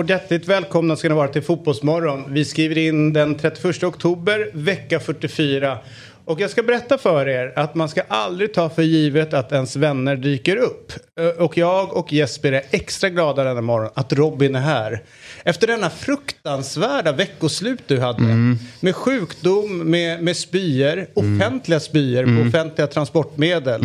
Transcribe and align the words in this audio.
Och 0.00 0.10
hjärtligt 0.10 0.48
välkomna 0.48 0.96
ska 0.96 1.08
ni 1.08 1.14
vara 1.14 1.28
till 1.28 1.42
Fotbollsmorgon. 1.42 2.24
Vi 2.28 2.44
skriver 2.44 2.78
in 2.78 3.12
den 3.12 3.34
31 3.34 3.82
oktober, 3.84 4.50
vecka 4.52 5.00
44. 5.00 5.78
Och 6.24 6.40
jag 6.40 6.50
ska 6.50 6.62
berätta 6.62 6.98
för 6.98 7.28
er 7.28 7.52
att 7.56 7.74
man 7.74 7.88
ska 7.88 8.02
aldrig 8.08 8.54
ta 8.54 8.68
för 8.70 8.82
givet 8.82 9.34
att 9.34 9.52
ens 9.52 9.76
vänner 9.76 10.16
dyker 10.16 10.56
upp. 10.56 10.92
Ö, 11.20 11.32
Och 11.38 11.58
jag 11.58 11.96
och 11.96 12.12
Jesper 12.12 12.52
är 12.52 12.62
extra 12.70 13.08
glada 13.10 13.44
denna 13.44 13.60
morgon 13.60 13.90
att 13.94 14.12
Robin 14.12 14.54
är 14.54 14.60
här. 14.60 15.02
Efter 15.44 15.66
denna 15.66 15.90
fruktansvärda 15.90 17.12
veckoslut 17.12 17.80
du 17.86 18.00
hade. 18.00 18.56
Med 18.80 18.94
sjukdom, 18.96 19.78
med, 19.90 20.22
med 20.22 20.36
spyor, 20.36 21.06
offentliga 21.14 21.80
spyor 21.80 22.24
på 22.24 22.48
offentliga 22.48 22.86
transportmedel. 22.86 23.80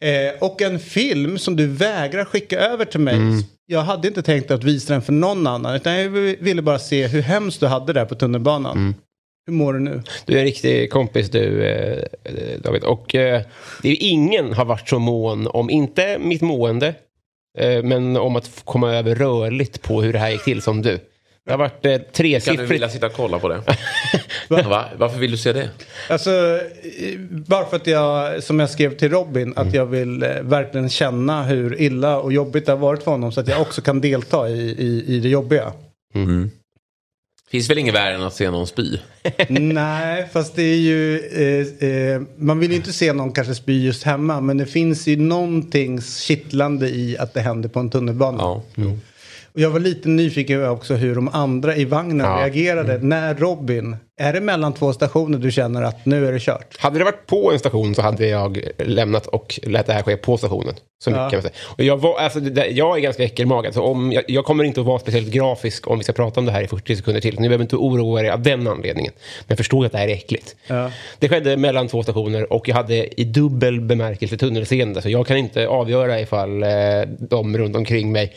Eh, 0.00 0.10
och 0.40 0.62
en 0.62 0.78
film 0.78 1.38
som 1.38 1.56
du 1.56 1.66
vägrar 1.66 2.24
skicka 2.24 2.58
över 2.60 2.84
till 2.84 3.00
mig. 3.00 3.16
Jag 3.66 3.80
hade 3.80 4.08
inte 4.08 4.22
tänkt 4.22 4.50
att 4.50 4.64
visa 4.64 4.92
den 4.92 5.02
för 5.02 5.12
någon 5.12 5.46
annan. 5.46 5.74
Utan 5.74 5.94
jag 5.96 6.10
ville 6.10 6.62
bara 6.62 6.78
se 6.78 7.06
hur 7.06 7.22
hemskt 7.22 7.60
du 7.60 7.66
hade 7.66 7.92
där 7.92 8.04
på 8.04 8.14
tunnelbanan. 8.14 8.94
Hur 9.46 9.52
mår 9.52 9.72
du 9.72 9.80
nu? 9.80 10.02
Du 10.24 10.34
är 10.34 10.38
en 10.38 10.44
riktig 10.44 10.90
kompis 10.90 11.30
du, 11.30 11.64
eh, 11.64 12.02
David. 12.62 12.84
Och 12.84 13.14
eh, 13.14 13.42
det 13.82 13.88
är 13.88 13.96
ingen 14.00 14.52
har 14.52 14.64
varit 14.64 14.88
så 14.88 14.98
mån 14.98 15.46
om, 15.46 15.70
inte 15.70 16.18
mitt 16.18 16.42
mående, 16.42 16.94
eh, 17.58 17.82
men 17.82 18.16
om 18.16 18.36
att 18.36 18.62
komma 18.64 18.94
över 18.94 19.14
rörligt 19.14 19.82
på 19.82 20.02
hur 20.02 20.12
det 20.12 20.18
här 20.18 20.30
gick 20.30 20.44
till 20.44 20.62
som 20.62 20.82
du. 20.82 20.98
Det 21.46 21.52
har 21.52 21.58
varit 21.58 21.84
eh, 21.84 21.92
Kan 21.92 21.98
du 21.98 22.04
tresiffrigt. 22.12 22.70
vilja 22.70 22.88
sitta 22.88 23.06
och 23.06 23.12
kolla 23.12 23.38
på 23.38 23.48
det? 23.48 23.62
Va? 24.48 24.84
Varför 24.98 25.18
vill 25.18 25.30
du 25.30 25.36
se 25.36 25.52
det? 25.52 25.70
Alltså, 26.08 26.60
bara 27.30 27.66
för 27.66 27.76
att 27.76 27.86
jag, 27.86 28.42
som 28.42 28.60
jag 28.60 28.70
skrev 28.70 28.96
till 28.96 29.10
Robin, 29.10 29.52
att 29.56 29.74
jag 29.74 29.86
vill 29.86 30.22
eh, 30.22 30.28
verkligen 30.42 30.88
känna 30.90 31.42
hur 31.44 31.80
illa 31.80 32.18
och 32.20 32.32
jobbigt 32.32 32.66
det 32.66 32.72
har 32.72 32.78
varit 32.78 33.02
för 33.02 33.10
honom. 33.10 33.32
Så 33.32 33.40
att 33.40 33.48
jag 33.48 33.60
också 33.60 33.82
kan 33.82 34.00
delta 34.00 34.48
i, 34.48 34.60
i, 34.60 35.04
i 35.16 35.20
det 35.20 35.28
jobbiga. 35.28 35.72
Finns 37.50 37.70
väl 37.70 37.78
inget 37.78 37.94
värre 37.94 38.14
än 38.14 38.22
att 38.22 38.34
se 38.34 38.50
någon 38.50 38.66
spy? 38.66 38.98
Nej, 39.48 40.28
fast 40.32 40.56
det 40.56 40.62
är 40.62 40.76
ju... 40.76 41.18
Eh, 41.18 41.88
eh, 41.88 42.22
man 42.36 42.58
vill 42.58 42.70
ju 42.70 42.76
inte 42.76 42.92
se 42.92 43.12
någon 43.12 43.32
kanske 43.32 43.54
spy 43.54 43.84
just 43.84 44.02
hemma. 44.02 44.40
Men 44.40 44.58
det 44.58 44.66
finns 44.66 45.06
ju 45.06 45.16
någonting 45.16 46.00
kittlande 46.02 46.88
i 46.88 47.18
att 47.18 47.34
det 47.34 47.40
händer 47.40 47.68
på 47.68 47.80
en 47.80 47.90
tunnelbana. 47.90 48.38
Ja. 48.38 48.62
Och 49.56 49.62
jag 49.62 49.70
var 49.70 49.80
lite 49.80 50.08
nyfiken 50.08 50.68
också 50.68 50.94
hur 50.94 51.14
de 51.14 51.28
andra 51.28 51.76
i 51.76 51.84
vagnen 51.84 52.26
Ja. 52.26 52.36
reagerade. 52.40 52.98
När 52.98 53.34
Robin, 53.34 53.96
är 54.20 54.32
det 54.32 54.40
mellan 54.40 54.72
två 54.74 54.92
stationer 54.92 55.38
du 55.38 55.50
känner 55.50 55.82
att 55.82 56.06
nu 56.06 56.26
är 56.28 56.32
det 56.32 56.38
kört? 56.40 56.76
Hade 56.78 56.98
det 56.98 57.04
varit 57.04 57.26
på 57.26 57.52
en 57.52 57.58
station 57.58 57.94
så 57.94 58.02
hade 58.02 58.26
jag 58.26 58.60
lämnat 58.78 59.26
och 59.26 59.60
lät 59.62 59.86
det 59.86 59.92
här 59.92 60.02
ske 60.02 60.16
på 60.16 60.36
stationen. 60.36 60.74
Så 60.98 61.10
mycket 61.10 61.22
Ja. 61.22 61.30
kan 61.30 61.36
man 61.36 61.42
säga. 61.42 61.54
Och 61.66 61.84
jag, 61.84 61.96
var, 61.96 62.18
alltså, 62.18 62.40
det 62.40 62.66
jag 62.66 62.96
är 62.96 63.00
ganska 63.00 63.22
äckelmagad, 63.24 63.74
så 63.74 63.82
om, 63.82 64.12
jag, 64.12 64.24
jag 64.28 64.44
kommer 64.44 64.64
inte 64.64 64.80
att 64.80 64.86
vara 64.86 64.98
speciellt 64.98 65.28
grafisk 65.28 65.90
om 65.90 65.98
vi 65.98 66.04
ska 66.04 66.12
prata 66.12 66.40
om 66.40 66.46
det 66.46 66.52
här 66.52 66.62
i 66.62 66.66
40 66.68 66.96
sekunder 66.96 67.20
till. 67.20 67.40
Ni 67.40 67.48
behöver 67.48 67.64
inte 67.64 67.76
oroa 67.76 68.20
er 68.20 68.30
av 68.30 68.42
den 68.42 68.66
anledningen. 68.68 69.12
Men 69.40 69.46
jag 69.48 69.58
förstår 69.58 69.86
att 69.86 69.92
det 69.92 69.98
här 69.98 70.08
är 70.08 70.12
äckligt. 70.14 70.56
Ja. 70.66 70.90
Det 71.18 71.28
skedde 71.28 71.56
mellan 71.56 71.88
två 71.88 72.02
stationer 72.02 72.52
och 72.52 72.68
jag 72.68 72.74
hade 72.74 73.20
i 73.20 73.24
dubbel 73.24 73.80
bemärkelse 73.80 74.36
tunnelseende. 74.36 75.02
Så 75.02 75.08
jag 75.10 75.26
kan 75.26 75.36
inte 75.36 75.68
avgöra 75.68 76.20
ifall 76.20 76.62
eh, 76.62 76.68
de 77.18 77.58
runt 77.58 77.76
omkring 77.76 78.12
mig 78.12 78.34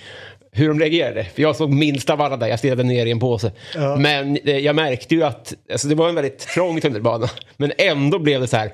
hur 0.60 0.68
de 0.68 0.80
reagerade. 0.80 1.24
För 1.26 1.42
jag 1.42 1.56
såg 1.56 1.74
minst 1.74 2.10
av 2.10 2.22
alla 2.22 2.38
där, 2.38 2.48
jag 2.48 2.60
stirrade 2.60 2.84
ner 2.84 3.06
i 3.06 3.12
en 3.12 3.20
påse. 3.20 3.52
Men 3.98 4.38
eh, 4.38 4.58
jag 4.58 4.76
märkte 4.76 5.16
ju 5.16 5.24
att 5.24 5.54
alltså, 5.72 5.88
det 5.88 5.96
var 5.96 6.10
en 6.10 6.16
väldigt 6.16 6.40
trång 6.40 6.82
tunnelbana. 6.82 7.28
Men 7.58 7.72
ändå 7.78 8.20
blev 8.20 8.42
det 8.42 8.48
så 8.48 8.58
här. 8.58 8.74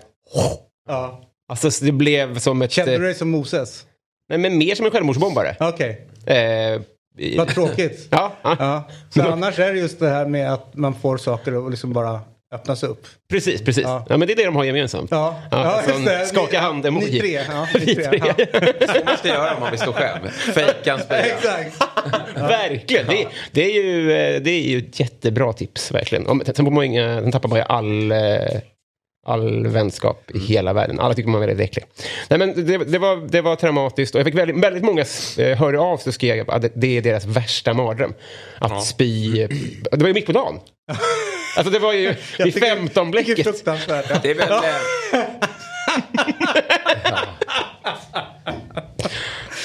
Ja. 0.88 1.22
Alltså 1.50 1.72
så 1.72 1.86
det 1.86 1.92
blev 1.92 2.40
som 2.40 2.62
ett... 2.62 2.72
Kände 2.72 2.94
eh, 2.94 3.00
du 3.00 3.06
dig 3.06 3.16
som 3.16 3.30
Moses? 3.30 3.86
Nej, 4.30 4.38
men 4.40 4.58
mer 4.58 4.76
som 4.76 4.86
en 4.86 4.92
självmordsbombare. 4.92 5.56
Okej, 5.60 6.08
Eh, 6.26 6.82
i- 7.18 7.38
vad 7.38 7.48
tråkigt. 7.48 8.08
ja, 8.12 8.32
ja. 8.44 8.56
Ja. 8.60 8.84
Så 9.10 9.22
annars 9.22 9.60
är 9.60 9.74
det 9.74 9.80
just 9.80 10.00
det 10.00 10.10
här 10.10 10.26
med 10.26 10.54
att 10.54 10.76
man 10.76 10.96
får 10.96 11.18
saker 11.18 11.66
att 11.66 11.72
liksom 11.72 11.94
bara 11.94 12.20
öppnas 12.56 12.84
upp. 12.84 13.08
precis, 13.30 13.62
precis. 13.62 13.84
Ja. 13.84 14.06
Ja. 14.10 14.18
men 14.18 14.28
det 14.28 14.34
är 14.34 14.36
det 14.36 14.46
de 14.46 14.56
har 14.56 14.64
gemensamt. 14.64 15.12
Ja, 15.12 15.42
ja, 15.52 15.58
alltså 15.58 15.94
skaka 16.26 16.60
hand-emoji. 16.60 17.12
Ni 17.12 17.20
tre. 17.20 17.42
Ja, 17.50 17.68
ni 17.74 17.80
Vi 17.86 17.96
tre. 17.96 18.22
Ja. 18.26 18.34
Så 18.94 19.06
måste 19.06 19.28
jag 19.28 19.38
göra 19.38 19.56
om 19.56 19.62
man 19.62 19.72
vill 19.72 19.80
stå 19.80 19.94
själv. 19.94 20.30
Fejka 20.30 20.94
en 20.94 21.00
spya. 21.00 21.18
Exakt. 21.18 21.82
Verkligen. 22.36 23.08
Det, 23.08 23.28
det, 23.52 23.64
är 23.64 23.84
ju, 23.84 24.12
eh, 24.12 24.42
det 24.42 24.52
är 24.52 24.62
ju 24.62 24.78
ett 24.78 25.00
jättebra 25.00 25.54
tips, 25.54 25.92
verkligen. 25.92 26.28
Om, 26.28 26.44
sen 26.56 26.74
man 26.74 26.84
inga, 26.84 27.22
sen 27.22 27.32
tappar 27.32 27.50
man 27.50 27.58
ju 27.58 27.66
all, 27.66 28.12
eh, 28.12 28.18
all 29.26 29.68
vänskap 29.68 30.32
i 30.32 30.40
hela 30.40 30.74
världen. 30.74 31.00
Alla 31.00 31.14
tycker 31.14 31.30
man 31.30 31.44
är 31.44 31.48
väldigt 31.48 31.70
äcklig. 31.70 31.86
Nej, 32.30 32.40
men 32.40 32.66
det, 32.68 32.78
det, 32.78 33.00
var, 33.00 33.28
det 33.28 33.42
var 33.42 33.56
traumatiskt 33.56 34.16
och 34.16 34.20
jag 34.20 34.26
fick 34.26 34.36
väldigt, 34.36 34.64
väldigt 34.64 34.84
många 34.84 35.06
eh, 35.38 35.58
hörde 35.58 35.80
av 35.80 35.98
sig 35.98 36.10
och 36.10 36.14
skrev 36.14 36.50
att 36.50 36.62
det, 36.62 36.72
det 36.74 36.98
är 36.98 37.02
deras 37.02 37.26
värsta 37.26 37.74
mardröm. 37.74 38.14
Att 38.60 38.86
spy. 38.86 39.48
Det 39.92 40.02
var 40.02 40.08
ju 40.08 40.14
mitt 40.14 40.26
på 40.26 40.32
dagen. 40.32 40.60
Alltså 41.56 41.72
det 41.74 41.80
var 41.80 41.94
ju 41.94 42.16
vid 42.38 42.54
tycker- 42.54 42.60
15 42.76 43.12
tycker 43.12 43.26
bläcket. 43.26 43.44
fruktansvärt. 43.46 44.06
Ja. 44.10 44.20
Det 44.24 44.32
är 44.32 44.36
väl... 44.36 44.52
eh, 44.52 45.22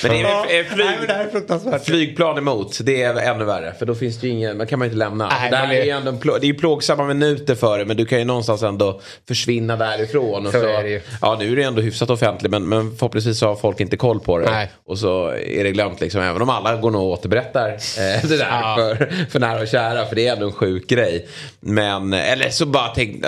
Men 0.02 0.12
det 0.12 0.20
är, 0.20 0.64
flyg, 0.64 0.86
Nej, 0.86 0.96
men 0.98 1.06
det 1.06 1.12
här 1.14 1.24
är 1.24 1.28
fruktansvärt. 1.30 1.84
flygplan 1.84 2.38
emot, 2.38 2.78
det 2.82 3.02
är 3.02 3.14
ännu 3.16 3.44
värre. 3.44 3.74
För 3.78 3.86
då 3.86 3.94
finns 3.94 4.20
det 4.20 4.26
ju 4.26 4.32
ingen, 4.32 4.56
man 4.56 4.66
kan 4.66 4.78
man 4.78 4.86
ju 4.88 4.92
inte 4.92 4.98
lämna. 4.98 5.28
Nej, 5.28 5.50
det, 5.50 5.56
här 5.56 5.74
är 5.74 5.84
ju 5.84 5.90
ändå 5.90 6.12
plå, 6.12 6.38
det 6.38 6.46
är 6.46 6.48
ju 6.48 6.54
plågsamma 6.54 7.04
minuter 7.04 7.54
för 7.54 7.78
det, 7.78 7.84
men 7.84 7.96
du 7.96 8.06
kan 8.06 8.18
ju 8.18 8.24
någonstans 8.24 8.62
ändå 8.62 9.00
försvinna 9.28 9.76
därifrån. 9.76 10.46
Och 10.46 10.52
Så 10.52 10.60
så, 10.60 10.66
är 10.66 10.82
det 10.82 10.90
ju. 10.90 11.00
Ja, 11.22 11.36
nu 11.40 11.52
är 11.52 11.56
det 11.56 11.62
ändå 11.62 11.82
hyfsat 11.82 12.10
offentligt, 12.10 12.50
men, 12.50 12.68
men 12.68 12.96
förhoppningsvis 12.96 13.38
så 13.38 13.46
har 13.46 13.56
folk 13.56 13.80
inte 13.80 13.96
koll 13.96 14.20
på 14.20 14.38
det. 14.38 14.50
Nej. 14.50 14.70
Och 14.86 14.98
så 14.98 15.26
är 15.28 15.64
det 15.64 15.70
glömt, 15.72 16.00
liksom, 16.00 16.20
även 16.20 16.42
om 16.42 16.50
alla 16.50 16.76
går 16.76 16.90
nog 16.90 17.02
och 17.02 17.08
återberättar 17.10 17.68
eh, 17.68 18.28
det 18.28 18.36
där 18.36 18.46
Ja. 18.50 18.76
för, 18.78 19.26
för 19.30 19.40
nära 19.40 19.60
och 19.60 19.68
kära, 19.68 20.06
för 20.06 20.16
det 20.16 20.26
är 20.28 20.32
ändå 20.32 20.46
en 20.46 20.52
sjuk 20.52 20.86
grej. 20.88 21.28
Men, 21.60 22.12
eller 22.12 22.50
så 22.50 22.66
bara 22.66 22.88
tänk, 22.94 23.24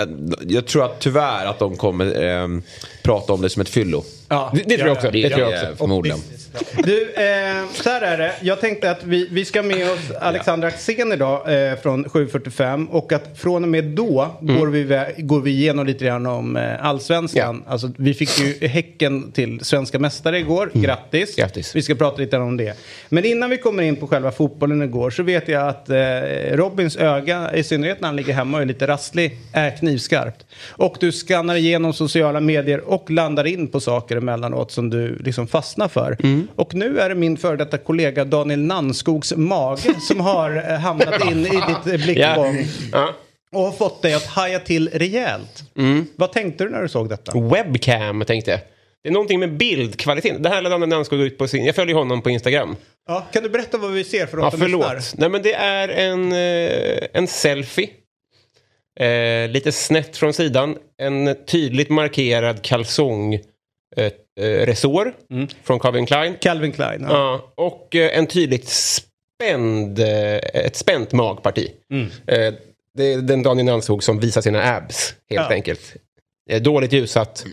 jag 0.47 0.65
tror 0.67 0.85
att 0.85 0.99
tyvärr 0.99 1.45
att 1.45 1.59
de 1.59 1.75
kommer 1.77 2.23
eh, 2.23 2.47
prata 3.03 3.33
om 3.33 3.41
det 3.41 3.49
som 3.49 3.61
ett 3.61 3.69
fyllo. 3.69 4.03
Ja, 4.33 4.51
Det, 4.53 4.63
det 4.65 4.77
tror 4.77 4.87
jag 4.87 4.97
också. 4.97 5.11
Det 5.11 5.29
tror 5.29 5.41
jag 5.41 5.49
också. 5.49 5.75
förmodligen. 5.75 6.19
Du, 6.83 7.13
eh, 7.13 7.65
så 7.73 7.89
här 7.89 8.01
är 8.01 8.17
det. 8.17 8.33
Jag 8.41 8.61
tänkte 8.61 8.91
att 8.91 9.03
vi, 9.03 9.27
vi 9.31 9.45
ska 9.45 9.63
med 9.63 9.91
oss 9.91 10.11
Alexander 10.21 10.67
Axén 10.67 11.11
idag 11.11 11.69
eh, 11.69 11.75
från 11.75 12.05
7.45 12.05 12.89
och 12.89 13.13
att 13.13 13.39
från 13.39 13.63
och 13.63 13.69
med 13.69 13.83
då 13.83 14.37
går, 14.41 14.67
vi, 14.67 15.05
går 15.17 15.41
vi 15.41 15.51
igenom 15.51 15.85
lite 15.85 16.05
grann 16.05 16.25
om 16.25 16.57
eh, 16.57 16.85
allsvenskan. 16.85 17.63
Alltså, 17.67 17.91
vi 17.97 18.13
fick 18.13 18.39
ju 18.39 18.67
Häcken 18.67 19.31
till 19.31 19.59
svenska 19.65 19.99
mästare 19.99 20.39
igår. 20.39 20.71
Grattis. 20.73 21.35
Grattis. 21.35 21.75
Vi 21.75 21.81
ska 21.81 21.95
prata 21.95 22.17
lite 22.17 22.37
om 22.37 22.57
det. 22.57 22.77
Men 23.09 23.25
innan 23.25 23.49
vi 23.49 23.57
kommer 23.57 23.83
in 23.83 23.95
på 23.95 24.07
själva 24.07 24.31
fotbollen 24.31 24.81
igår 24.81 25.09
så 25.09 25.23
vet 25.23 25.47
jag 25.47 25.67
att 25.67 25.89
eh, 25.89 25.95
Robins 26.51 26.97
öga, 26.97 27.53
i 27.55 27.63
synnerhet 27.63 28.01
när 28.01 28.07
han 28.07 28.15
ligger 28.15 28.33
hemma 28.33 28.57
och 28.57 28.61
är 28.61 28.67
lite 28.67 28.87
rasslig, 28.87 29.37
är 29.53 29.77
knivskarpt. 29.77 30.45
Och 30.69 30.97
du 30.99 31.11
skannar 31.11 31.55
igenom 31.55 31.93
sociala 31.93 32.39
medier 32.39 32.79
och 32.79 33.11
landar 33.11 33.47
in 33.47 33.67
på 33.67 33.79
saker 33.79 34.19
emellanåt 34.23 34.71
som 34.71 34.89
du 34.89 35.15
liksom 35.17 35.47
fastnar 35.47 35.87
för. 35.87 36.17
Och 36.55 36.73
nu 36.75 36.99
är 36.99 37.09
det 37.09 37.15
min 37.15 37.37
före 37.37 37.55
detta 37.57 37.77
kollega 37.77 38.25
Daniel 38.25 38.59
Nannskogs 38.59 39.33
mage 39.35 39.93
som 40.07 40.19
har 40.19 40.71
eh, 40.71 40.77
hamnat 40.79 41.25
in 41.31 41.45
i 41.45 41.49
ditt 41.49 41.93
eh, 41.93 42.05
blickfång. 42.05 42.65
Ja. 42.91 43.09
Och 43.51 43.61
har 43.61 43.71
fått 43.71 44.01
dig 44.01 44.13
att 44.13 44.25
haja 44.25 44.59
till 44.59 44.89
rejält. 44.93 45.63
Vad 46.15 46.31
tänkte 46.31 46.63
du 46.63 46.69
när 46.69 46.81
du 46.81 46.87
såg 46.89 47.09
detta? 47.09 47.39
Webcam 47.39 48.23
tänkte 48.25 48.51
jag. 48.51 48.59
Det 49.03 49.09
är 49.09 49.13
någonting 49.13 49.39
med 49.39 49.57
bildkvaliteten. 49.57 50.41
Det 50.41 50.49
här 50.49 50.61
lade 50.61 50.73
Danne 50.75 50.85
Nanskog 50.85 51.19
ut 51.21 51.37
på 51.37 51.47
sin... 51.47 51.65
Jag 51.65 51.75
följer 51.75 51.95
honom 51.95 52.21
på 52.21 52.29
Instagram. 52.29 52.75
Ja, 53.07 53.27
kan 53.33 53.43
du 53.43 53.49
berätta 53.49 53.77
vad 53.77 53.91
vi 53.91 54.03
ser 54.03 54.25
för 54.25 54.37
de 54.37 54.43
Ja, 54.43 54.51
som 54.51 54.59
förlåt. 54.59 54.93
lyssnar? 54.95 55.21
Nej, 55.21 55.29
men 55.29 55.41
det 55.41 55.53
är 55.53 55.89
en, 55.89 56.31
eh, 56.31 57.07
en 57.13 57.27
selfie. 57.27 57.89
Eh, 58.99 59.49
lite 59.49 59.71
snett 59.71 60.17
från 60.17 60.33
sidan. 60.33 60.75
En 60.97 61.35
tydligt 61.45 61.89
markerad 61.89 62.61
kalsong 62.61 63.39
eh, 63.97 64.05
eh, 64.05 64.65
resår 64.65 65.13
från 65.63 65.79
Calvin 65.79 66.05
Klein. 66.05 66.35
Calvin 66.41 66.71
Klein. 66.71 67.01
Ja. 67.09 67.09
Ja, 67.09 67.53
och 67.63 67.95
eh, 67.95 68.17
en 68.17 68.27
tydligt 68.27 68.67
spänd, 68.69 69.99
eh, 69.99 70.35
ett 70.37 70.75
spänt 70.75 71.11
magparti. 71.11 71.71
Mm. 71.93 72.05
Eh, 72.27 72.53
det 72.97 73.13
är 73.13 73.17
den 73.17 73.43
Daniel 73.43 73.65
Nanskog 73.65 74.03
som 74.03 74.19
visar 74.19 74.41
sina 74.41 74.75
abs, 74.75 75.15
helt 75.29 75.41
Ja. 75.49 75.53
enkelt. 75.55 75.93
Dåligt 76.61 76.93
ljussatt. 76.93 77.45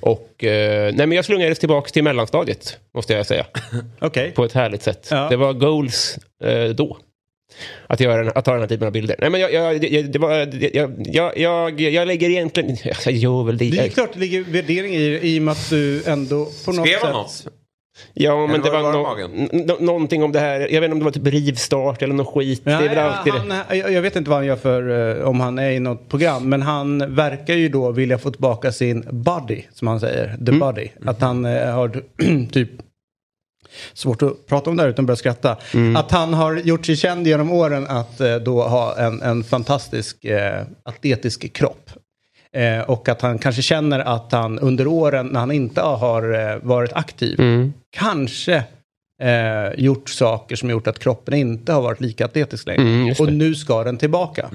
Och 0.00 0.44
eh, 0.44 0.94
nej, 0.94 1.06
men 1.06 1.12
jag 1.12 1.24
slungades 1.24 1.58
tillbaka 1.58 1.90
till 1.90 2.04
mellanstadiet, 2.04 2.78
måste 2.94 3.12
jag 3.12 3.26
säga. 3.26 3.46
Okej. 4.00 4.30
På 4.30 4.44
ett 4.44 4.52
härligt 4.52 4.82
sätt. 4.82 5.08
Ja. 5.10 5.28
Det 5.28 5.36
var 5.36 5.52
goals 5.52 6.18
eh, 6.44 6.64
då. 6.68 6.98
Att, 7.86 8.00
göra, 8.00 8.30
att 8.30 8.44
ta 8.44 8.52
den 8.52 8.60
här 8.60 8.68
typen 8.68 8.86
av 8.86 8.92
bilder. 8.92 9.16
Nej, 9.20 9.30
men 9.30 9.40
jag, 9.40 9.52
jag, 9.52 9.84
jag, 9.84 10.12
det 10.12 10.18
var, 10.18 10.30
jag, 10.74 10.92
jag, 11.06 11.38
jag, 11.38 11.80
jag 11.80 12.06
lägger 12.08 12.30
egentligen... 12.30 12.76
Jag 13.04 13.14
gör 13.14 13.44
väl 13.44 13.58
det. 13.58 13.70
Det 13.70 13.78
är 13.78 13.88
klart 13.88 14.10
det 14.12 14.20
ligger 14.20 14.40
värdering 14.44 14.94
i 14.94 15.08
det 15.08 15.26
i 15.26 15.38
och 15.38 15.42
med 15.42 15.52
att 15.52 15.70
du 15.70 16.02
ändå 16.06 16.48
på 16.64 16.72
något 16.72 16.86
Skrev 16.88 16.98
sätt... 17.00 17.12
något? 17.12 17.46
Ja, 18.14 18.46
men 18.46 18.50
Eller 18.54 18.64
det 18.64 18.70
var 18.70 18.82
var, 18.82 18.92
det 18.92 18.98
nå- 18.98 19.02
bara 19.04 19.14
magen? 19.14 19.48
n- 19.52 19.62
nå- 19.66 19.76
någonting 19.80 20.22
om 20.22 20.32
det 20.32 20.38
här. 20.40 20.60
Jag 20.60 20.80
vet 20.80 20.84
inte 20.84 20.92
om 20.92 20.98
det 20.98 21.04
var 21.04 21.12
typ 21.12 21.26
rivstart 21.26 22.02
eller 22.02 22.14
något 22.14 22.34
skit. 22.34 22.60
det 22.64 22.70
är 22.72 22.80
väl 22.88 22.96
Ja, 22.96 23.02
alltid 23.02 23.32
det. 23.32 23.38
han, 23.38 23.78
jag 23.78 23.92
jag 23.92 24.02
vet 24.02 24.16
inte 24.16 24.30
vad 24.30 24.38
han 24.38 24.46
gör 24.46 24.56
för, 24.56 25.18
eh, 25.20 25.24
om 25.28 25.40
han 25.40 25.58
är 25.58 25.70
i 25.70 25.80
något 25.80 26.08
program, 26.08 26.48
men 26.48 26.62
han 26.62 27.14
verkar 27.14 27.54
ju 27.54 27.68
då 27.68 27.90
vilja 27.92 28.18
få 28.18 28.30
tillbaka 28.30 28.72
sin 28.72 29.04
body, 29.10 29.62
som 29.72 29.88
han 29.88 30.00
säger, 30.00 30.26
the 30.26 30.50
Mm. 30.50 30.58
body. 30.58 30.88
Att 31.04 31.20
han 31.20 31.44
eh, 31.44 31.70
har 31.74 32.02
typ, 32.52 32.70
svårt 33.92 34.22
att 34.22 34.46
prata 34.46 34.70
om 34.70 34.76
det 34.76 34.82
här 34.82 34.90
utan 34.90 35.02
att 35.02 35.06
börja 35.06 35.16
skratta. 35.16 35.56
Mm. 35.74 35.96
Att 35.96 36.10
han 36.10 36.34
har 36.34 36.56
gjort 36.56 36.86
sig 36.86 36.96
känd 36.96 37.26
genom 37.26 37.50
åren 37.52 37.86
att 37.88 38.20
eh, 38.20 38.36
då 38.36 38.62
ha 38.62 38.98
en, 38.98 39.22
en 39.22 39.44
fantastisk 39.44 40.24
eh, 40.24 40.62
atletisk 40.82 41.52
kropp. 41.52 41.90
Eh, 42.52 42.80
och 42.80 43.08
att 43.08 43.22
han 43.22 43.38
kanske 43.38 43.62
känner 43.62 44.00
att 44.00 44.32
han 44.32 44.58
under 44.58 44.86
åren 44.86 45.26
när 45.26 45.40
han 45.40 45.50
inte 45.52 45.80
har 45.80 46.50
eh, 46.52 46.56
varit 46.62 46.92
aktiv 46.92 47.40
Mm. 47.40 47.72
kanske 47.96 48.64
eh, 49.22 49.74
gjort 49.76 50.08
saker 50.08 50.56
som 50.56 50.70
gjort 50.70 50.86
att 50.86 50.98
kroppen 50.98 51.34
inte 51.34 51.72
har 51.72 51.82
varit 51.82 52.00
lika 52.00 52.24
atletisk 52.24 52.66
längre. 52.66 52.82
Mm, 52.82 53.14
och 53.18 53.32
nu 53.32 53.54
ska 53.54 53.84
den 53.84 53.96
tillbaka. 53.96 54.50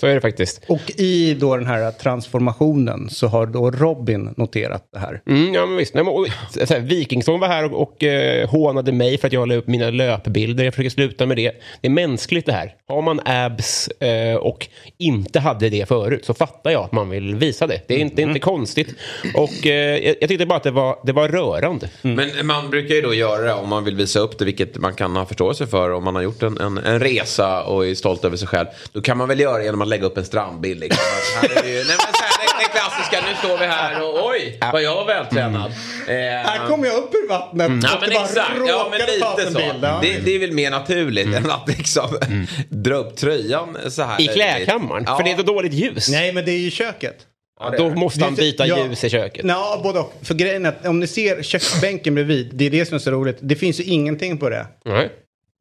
Så 0.00 0.06
är 0.06 0.14
det 0.14 0.20
faktiskt. 0.20 0.64
Och 0.68 0.90
i 0.96 1.34
då 1.34 1.56
den 1.56 1.66
här 1.66 1.90
transformationen 1.90 3.08
så 3.10 3.26
har 3.26 3.46
då 3.46 3.70
Robin 3.70 4.34
noterat 4.36 4.88
det 4.92 4.98
här. 4.98 5.22
Mm, 5.26 5.54
ja, 5.54 5.66
men 5.66 5.76
visst. 5.76 5.94
Nej, 5.94 6.04
men, 6.04 6.12
och, 6.12 6.26
så 6.50 6.74
här, 6.74 6.80
Wikingsson 6.80 7.40
var 7.40 7.48
här 7.48 7.64
och, 7.64 7.82
och 7.82 8.04
eh, 8.04 8.48
hånade 8.48 8.92
mig 8.92 9.18
för 9.18 9.26
att 9.26 9.32
jag 9.32 9.48
la 9.48 9.54
upp 9.54 9.66
mina 9.66 9.90
löpbilder. 9.90 10.64
Jag 10.64 10.74
försöker 10.74 10.90
sluta 10.90 11.26
med 11.26 11.36
det. 11.36 11.52
Det 11.80 11.88
är 11.88 11.90
mänskligt 11.90 12.46
det 12.46 12.52
här. 12.52 12.74
Har 12.88 13.02
man 13.02 13.20
abs 13.24 13.88
eh, 13.88 14.36
och 14.36 14.68
inte 14.98 15.40
hade 15.40 15.68
det 15.68 15.88
förut 15.88 16.24
så 16.24 16.34
fattar 16.34 16.70
jag 16.70 16.84
att 16.84 16.92
man 16.92 17.10
vill 17.10 17.34
visa 17.34 17.66
det. 17.66 17.80
Det 17.86 17.94
är 17.94 17.98
inte, 17.98 18.22
är 18.22 18.26
inte 18.26 18.40
konstigt. 18.40 18.88
Och 19.34 19.66
eh, 19.66 20.14
jag, 20.20 20.28
tyckte 20.28 20.46
bara 20.46 20.56
att 20.56 20.62
det 20.62 20.70
var, 20.70 20.98
det 21.04 21.12
var 21.12 21.28
rörande. 21.28 21.90
Men 22.02 22.46
man 22.46 22.70
brukar 22.70 22.94
ju 22.94 23.00
då 23.00 23.14
göra 23.14 23.42
det 23.42 23.52
om 23.52 23.68
man 23.68 23.84
vill 23.84 23.96
visa 23.96 24.20
upp 24.20 24.38
det, 24.38 24.44
vilket 24.44 24.78
man 24.78 24.94
kan 24.94 25.16
ha 25.16 25.26
förståelse 25.26 25.66
för. 25.66 25.90
Om 25.90 26.04
man 26.04 26.14
har 26.14 26.22
gjort 26.22 26.42
en, 26.42 26.58
en, 26.58 26.78
en 26.78 27.00
resa 27.00 27.62
och 27.62 27.86
är 27.86 27.94
stolt 27.94 28.24
över 28.24 28.36
sig 28.36 28.48
själv. 28.48 28.66
Då 28.92 29.00
kan 29.00 29.16
man 29.16 29.28
väl 29.28 29.40
göra 29.40 29.58
det 29.58 29.64
genom 29.64 29.82
att 29.82 29.87
lägga 29.88 30.06
upp 30.06 30.18
en 30.18 30.24
strandbild. 30.24 30.80
Liksom. 30.80 31.02
Här 31.42 31.58
är 31.58 31.62
det, 31.62 31.68
ju, 31.68 31.74
nej, 31.76 31.84
men 31.86 31.96
så 32.14 32.22
här, 32.22 32.58
det, 32.58 32.64
det 32.64 32.70
klassiska, 32.78 33.20
nu 33.28 33.34
står 33.48 33.58
vi 33.58 33.66
här 33.66 34.02
och 34.02 34.26
oj, 34.30 34.58
vad 34.72 34.82
jag 34.82 34.94
var 34.94 35.04
vältränad. 35.06 35.70
Eh, 36.08 36.14
Här 36.14 36.66
kom 36.68 36.84
jag 36.84 36.94
upp 36.94 37.14
ur 37.14 37.28
vattnet 37.28 37.70
Ja 37.82 37.94
och 37.94 38.00
men 38.00 38.10
det 38.10 38.14
bara 38.14 38.24
exakt, 38.24 38.50
ja 38.68 38.88
men 38.90 39.00
lite 39.00 39.42
en 39.46 39.52
så. 39.52 39.58
bild. 39.58 39.78
Ja. 39.84 39.98
Det, 40.02 40.18
det 40.24 40.34
är 40.34 40.38
väl 40.38 40.52
mer 40.52 40.70
naturligt 40.70 41.34
än 41.36 41.50
att 41.50 41.68
liksom 41.68 42.18
dra 42.68 42.94
upp 42.94 43.16
tröjan 43.16 43.76
så 43.88 44.02
här. 44.02 44.20
I 44.20 44.26
klädkammaren. 44.26 45.04
Ja. 45.06 45.16
För 45.16 45.24
det 45.24 45.30
är 45.32 45.36
så 45.36 45.42
dåligt 45.42 45.72
ljus. 45.72 46.08
Nej 46.08 46.32
men 46.32 46.44
det 46.44 46.50
är 46.52 46.58
ju 46.58 46.70
köket. 46.70 47.16
Ja, 47.60 47.74
Då 47.78 47.90
måste 47.90 48.24
han 48.24 48.34
byta 48.34 48.66
ja. 48.66 48.78
ljus 48.86 49.04
i 49.04 49.10
köket. 49.10 49.44
Ja, 49.48 49.80
både 49.82 49.98
och. 49.98 50.14
För 50.22 50.34
grejen 50.34 50.64
är 50.64 50.68
att 50.68 50.86
om 50.86 51.00
ni 51.00 51.06
ser 51.06 51.42
köksbänken 51.42 52.14
bredvid, 52.14 52.50
det 52.52 52.66
är 52.66 52.70
det 52.70 52.86
som 52.86 52.94
är 52.94 52.98
så 52.98 53.10
roligt. 53.10 53.36
Det 53.40 53.54
finns 53.56 53.80
ju 53.80 53.84
ingenting 53.84 54.38
på 54.38 54.48
det. 54.50 54.66
Nej. 54.84 55.10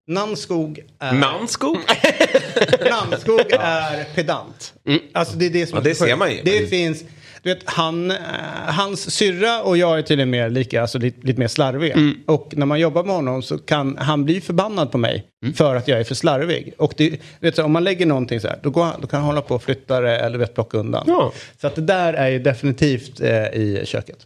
Nannskog 0.08 0.80
är, 1.00 1.14
Manskog? 1.14 1.78
Nannskog 2.90 3.40
är 3.60 4.04
pedant. 4.16 4.74
Alltså 5.14 5.36
det 5.38 5.46
är 5.46 5.50
det 5.50 5.68
som 5.68 5.78
Ja, 5.78 5.84
det 5.84 5.96
ser 5.96 6.16
man 6.16 6.32
ju. 6.32 6.42
Det 6.44 6.58
Mm. 6.58 6.70
finns, 6.70 7.04
du 7.42 7.54
vet, 7.54 7.60
han, 7.66 8.12
eh, 8.12 8.18
hans 8.66 9.12
syrra 9.16 9.62
och 9.64 9.78
jag 9.78 9.98
är 9.98 10.02
tydligen 10.02 10.30
mer 10.30 10.50
lika, 10.50 10.82
alltså 10.82 10.98
lite, 11.00 11.28
lite 11.28 11.40
mer 11.40 11.48
slarviga. 11.48 11.96
Och 12.26 12.54
när 12.58 12.66
man 12.66 12.80
jobbar 12.80 13.04
med 13.04 13.16
honom 13.16 13.42
så 13.44 13.58
kan 13.58 13.98
han 13.98 14.26
bli 14.26 14.42
förbannad 14.42 14.92
på 14.92 14.98
mig 14.98 15.26
för 15.56 15.76
att 15.76 15.88
jag 15.88 16.00
är 16.00 16.04
för 16.04 16.16
slarvig. 16.16 16.74
Och 16.78 16.94
det, 16.98 17.20
vet, 17.40 17.56
så, 17.56 17.64
om 17.64 17.72
man 17.72 17.84
lägger 17.84 18.06
någonting 18.06 18.40
så 18.40 18.48
här, 18.48 18.60
då, 18.64 18.70
går 18.70 18.88
då 19.02 19.08
kan 19.08 19.20
han 19.20 19.28
hålla 19.28 19.42
på 19.42 19.56
och 19.56 19.64
flytta 19.64 20.02
det 20.02 20.18
eller 20.18 20.38
vet, 20.38 20.54
plocka 20.56 20.78
undan. 20.78 21.04
Ja. 21.08 21.34
Så 21.62 21.68
att 21.68 21.76
det 21.76 21.82
där 21.82 22.14
är 22.14 22.28
ju 22.30 22.40
definitivt 22.40 23.22
eh, 23.22 23.30
i 23.48 23.82
köket. 23.86 24.18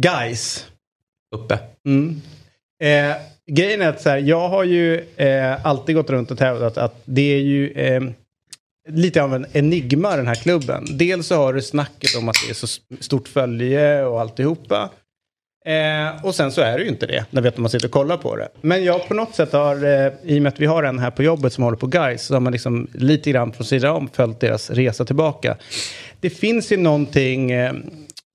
Guys. 0.00 0.66
Uppe. 1.34 1.58
Mm. 1.86 2.22
Eh, 2.82 3.16
grejen 3.50 3.82
är 3.82 3.88
att 3.88 4.00
så 4.00 4.08
här, 4.08 4.18
jag 4.18 4.48
har 4.48 4.64
ju 4.64 5.04
eh, 5.16 5.66
alltid 5.66 5.94
gått 5.94 6.10
runt 6.10 6.30
och 6.30 6.38
tävlat 6.38 6.78
att 6.78 7.02
det 7.04 7.34
är 7.34 7.40
ju 7.40 7.70
eh, 7.70 8.02
lite 8.88 9.22
av 9.22 9.34
en 9.34 9.46
enigma 9.52 10.16
den 10.16 10.26
här 10.26 10.34
klubben. 10.34 10.84
Dels 10.90 11.26
så 11.26 11.36
har 11.36 11.52
du 11.52 11.62
snacket 11.62 12.16
om 12.16 12.28
att 12.28 12.36
det 12.46 12.50
är 12.50 12.54
så 12.54 12.66
stort 13.00 13.28
följe 13.28 14.04
och 14.04 14.20
alltihopa. 14.20 14.90
Eh, 15.66 16.24
och 16.24 16.34
sen 16.34 16.52
så 16.52 16.60
är 16.60 16.78
det 16.78 16.84
ju 16.84 16.90
inte 16.90 17.06
det, 17.06 17.24
när 17.30 17.42
vet 17.42 17.58
man 17.58 17.70
sitter 17.70 17.86
och 17.86 17.92
kollar 17.92 18.16
på 18.16 18.36
det. 18.36 18.48
Men 18.60 18.84
jag 18.84 19.08
på 19.08 19.14
något 19.14 19.34
sätt 19.34 19.52
har, 19.52 19.84
eh, 19.84 20.12
i 20.22 20.38
och 20.38 20.42
med 20.42 20.52
att 20.52 20.60
vi 20.60 20.66
har 20.66 20.82
en 20.82 20.98
här 20.98 21.10
på 21.10 21.22
jobbet 21.22 21.52
som 21.52 21.64
håller 21.64 21.76
på 21.76 21.86
guys, 21.86 22.22
så 22.22 22.34
har 22.34 22.40
man 22.40 22.52
liksom 22.52 22.88
lite 22.92 23.30
grann 23.30 23.52
från 23.52 23.66
sidan 23.66 23.96
om 23.96 24.08
följt 24.08 24.40
deras 24.40 24.70
resa 24.70 25.04
tillbaka. 25.04 25.56
Det 26.20 26.30
finns 26.30 26.72
ju 26.72 26.76
någonting, 26.76 27.50
eh, 27.50 27.74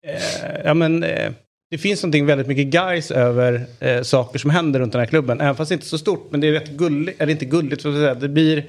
eh, 0.07 0.61
ja 0.65 0.73
men, 0.73 1.03
eh, 1.03 1.31
det 1.71 1.77
finns 1.77 2.03
någonting 2.03 2.25
väldigt 2.25 2.47
mycket 2.47 2.67
guys 2.67 3.11
över 3.11 3.65
eh, 3.79 4.01
saker 4.01 4.39
som 4.39 4.49
händer 4.49 4.79
runt 4.79 4.91
den 4.91 4.99
här 4.99 5.05
klubben. 5.05 5.41
Även 5.41 5.55
fast 5.55 5.69
det 5.69 5.73
inte 5.73 5.85
är 5.85 5.87
så 5.87 5.97
stort, 5.97 6.27
men 6.31 6.41
det 6.41 6.47
är 6.47 6.51
rätt 6.51 6.69
gulligt, 6.69 7.21
eller 7.21 7.31
inte 7.31 7.45
gulligt, 7.45 7.81
så 7.81 7.89
att 7.89 7.95
säga. 7.95 8.13
det 8.13 8.29
blir 8.29 8.65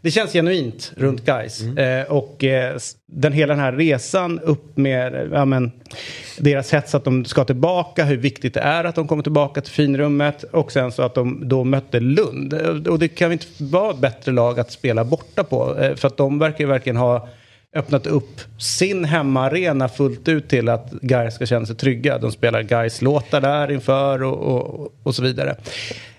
det 0.00 0.10
känns 0.10 0.32
genuint 0.32 0.92
runt 0.96 1.24
guys. 1.24 1.62
Eh, 1.62 2.12
och 2.12 2.44
eh, 2.44 2.76
den, 3.06 3.32
hela 3.32 3.54
den 3.54 3.62
här 3.62 3.72
resan 3.72 4.40
upp 4.40 4.76
med 4.76 5.28
ja, 5.32 5.44
men, 5.44 5.72
deras 6.38 6.72
hets 6.72 6.94
att 6.94 7.04
de 7.04 7.24
ska 7.24 7.44
tillbaka, 7.44 8.04
hur 8.04 8.16
viktigt 8.16 8.54
det 8.54 8.60
är 8.60 8.84
att 8.84 8.94
de 8.94 9.08
kommer 9.08 9.22
tillbaka 9.22 9.60
till 9.60 9.72
finrummet 9.72 10.42
och 10.42 10.72
sen 10.72 10.92
så 10.92 11.02
att 11.02 11.14
de 11.14 11.48
då 11.48 11.64
mötte 11.64 12.00
Lund. 12.00 12.54
Och 12.88 12.98
det 12.98 13.08
kan 13.08 13.32
inte 13.32 13.46
vara 13.58 13.90
ett 13.90 13.98
bättre 13.98 14.32
lag 14.32 14.60
att 14.60 14.72
spela 14.72 15.04
borta 15.04 15.44
på. 15.44 15.78
Eh, 15.78 15.94
för 15.94 16.08
att 16.08 16.16
de 16.16 16.38
verkar 16.38 16.64
ju 16.64 16.66
verkligen 16.66 16.96
ha 16.96 17.28
öppnat 17.76 18.06
upp 18.06 18.40
sin 18.58 19.04
hemmaarena 19.04 19.88
fullt 19.88 20.28
ut 20.28 20.48
till 20.48 20.68
att 20.68 20.90
Gais 20.90 21.34
ska 21.34 21.46
känna 21.46 21.66
sig 21.66 21.76
trygga. 21.76 22.18
De 22.18 22.32
spelar 22.32 22.62
Gais 22.62 23.02
låtar 23.02 23.40
där 23.40 23.72
inför 23.72 24.22
och, 24.22 24.38
och, 24.38 24.92
och 25.02 25.14
så 25.14 25.22
vidare. 25.22 25.56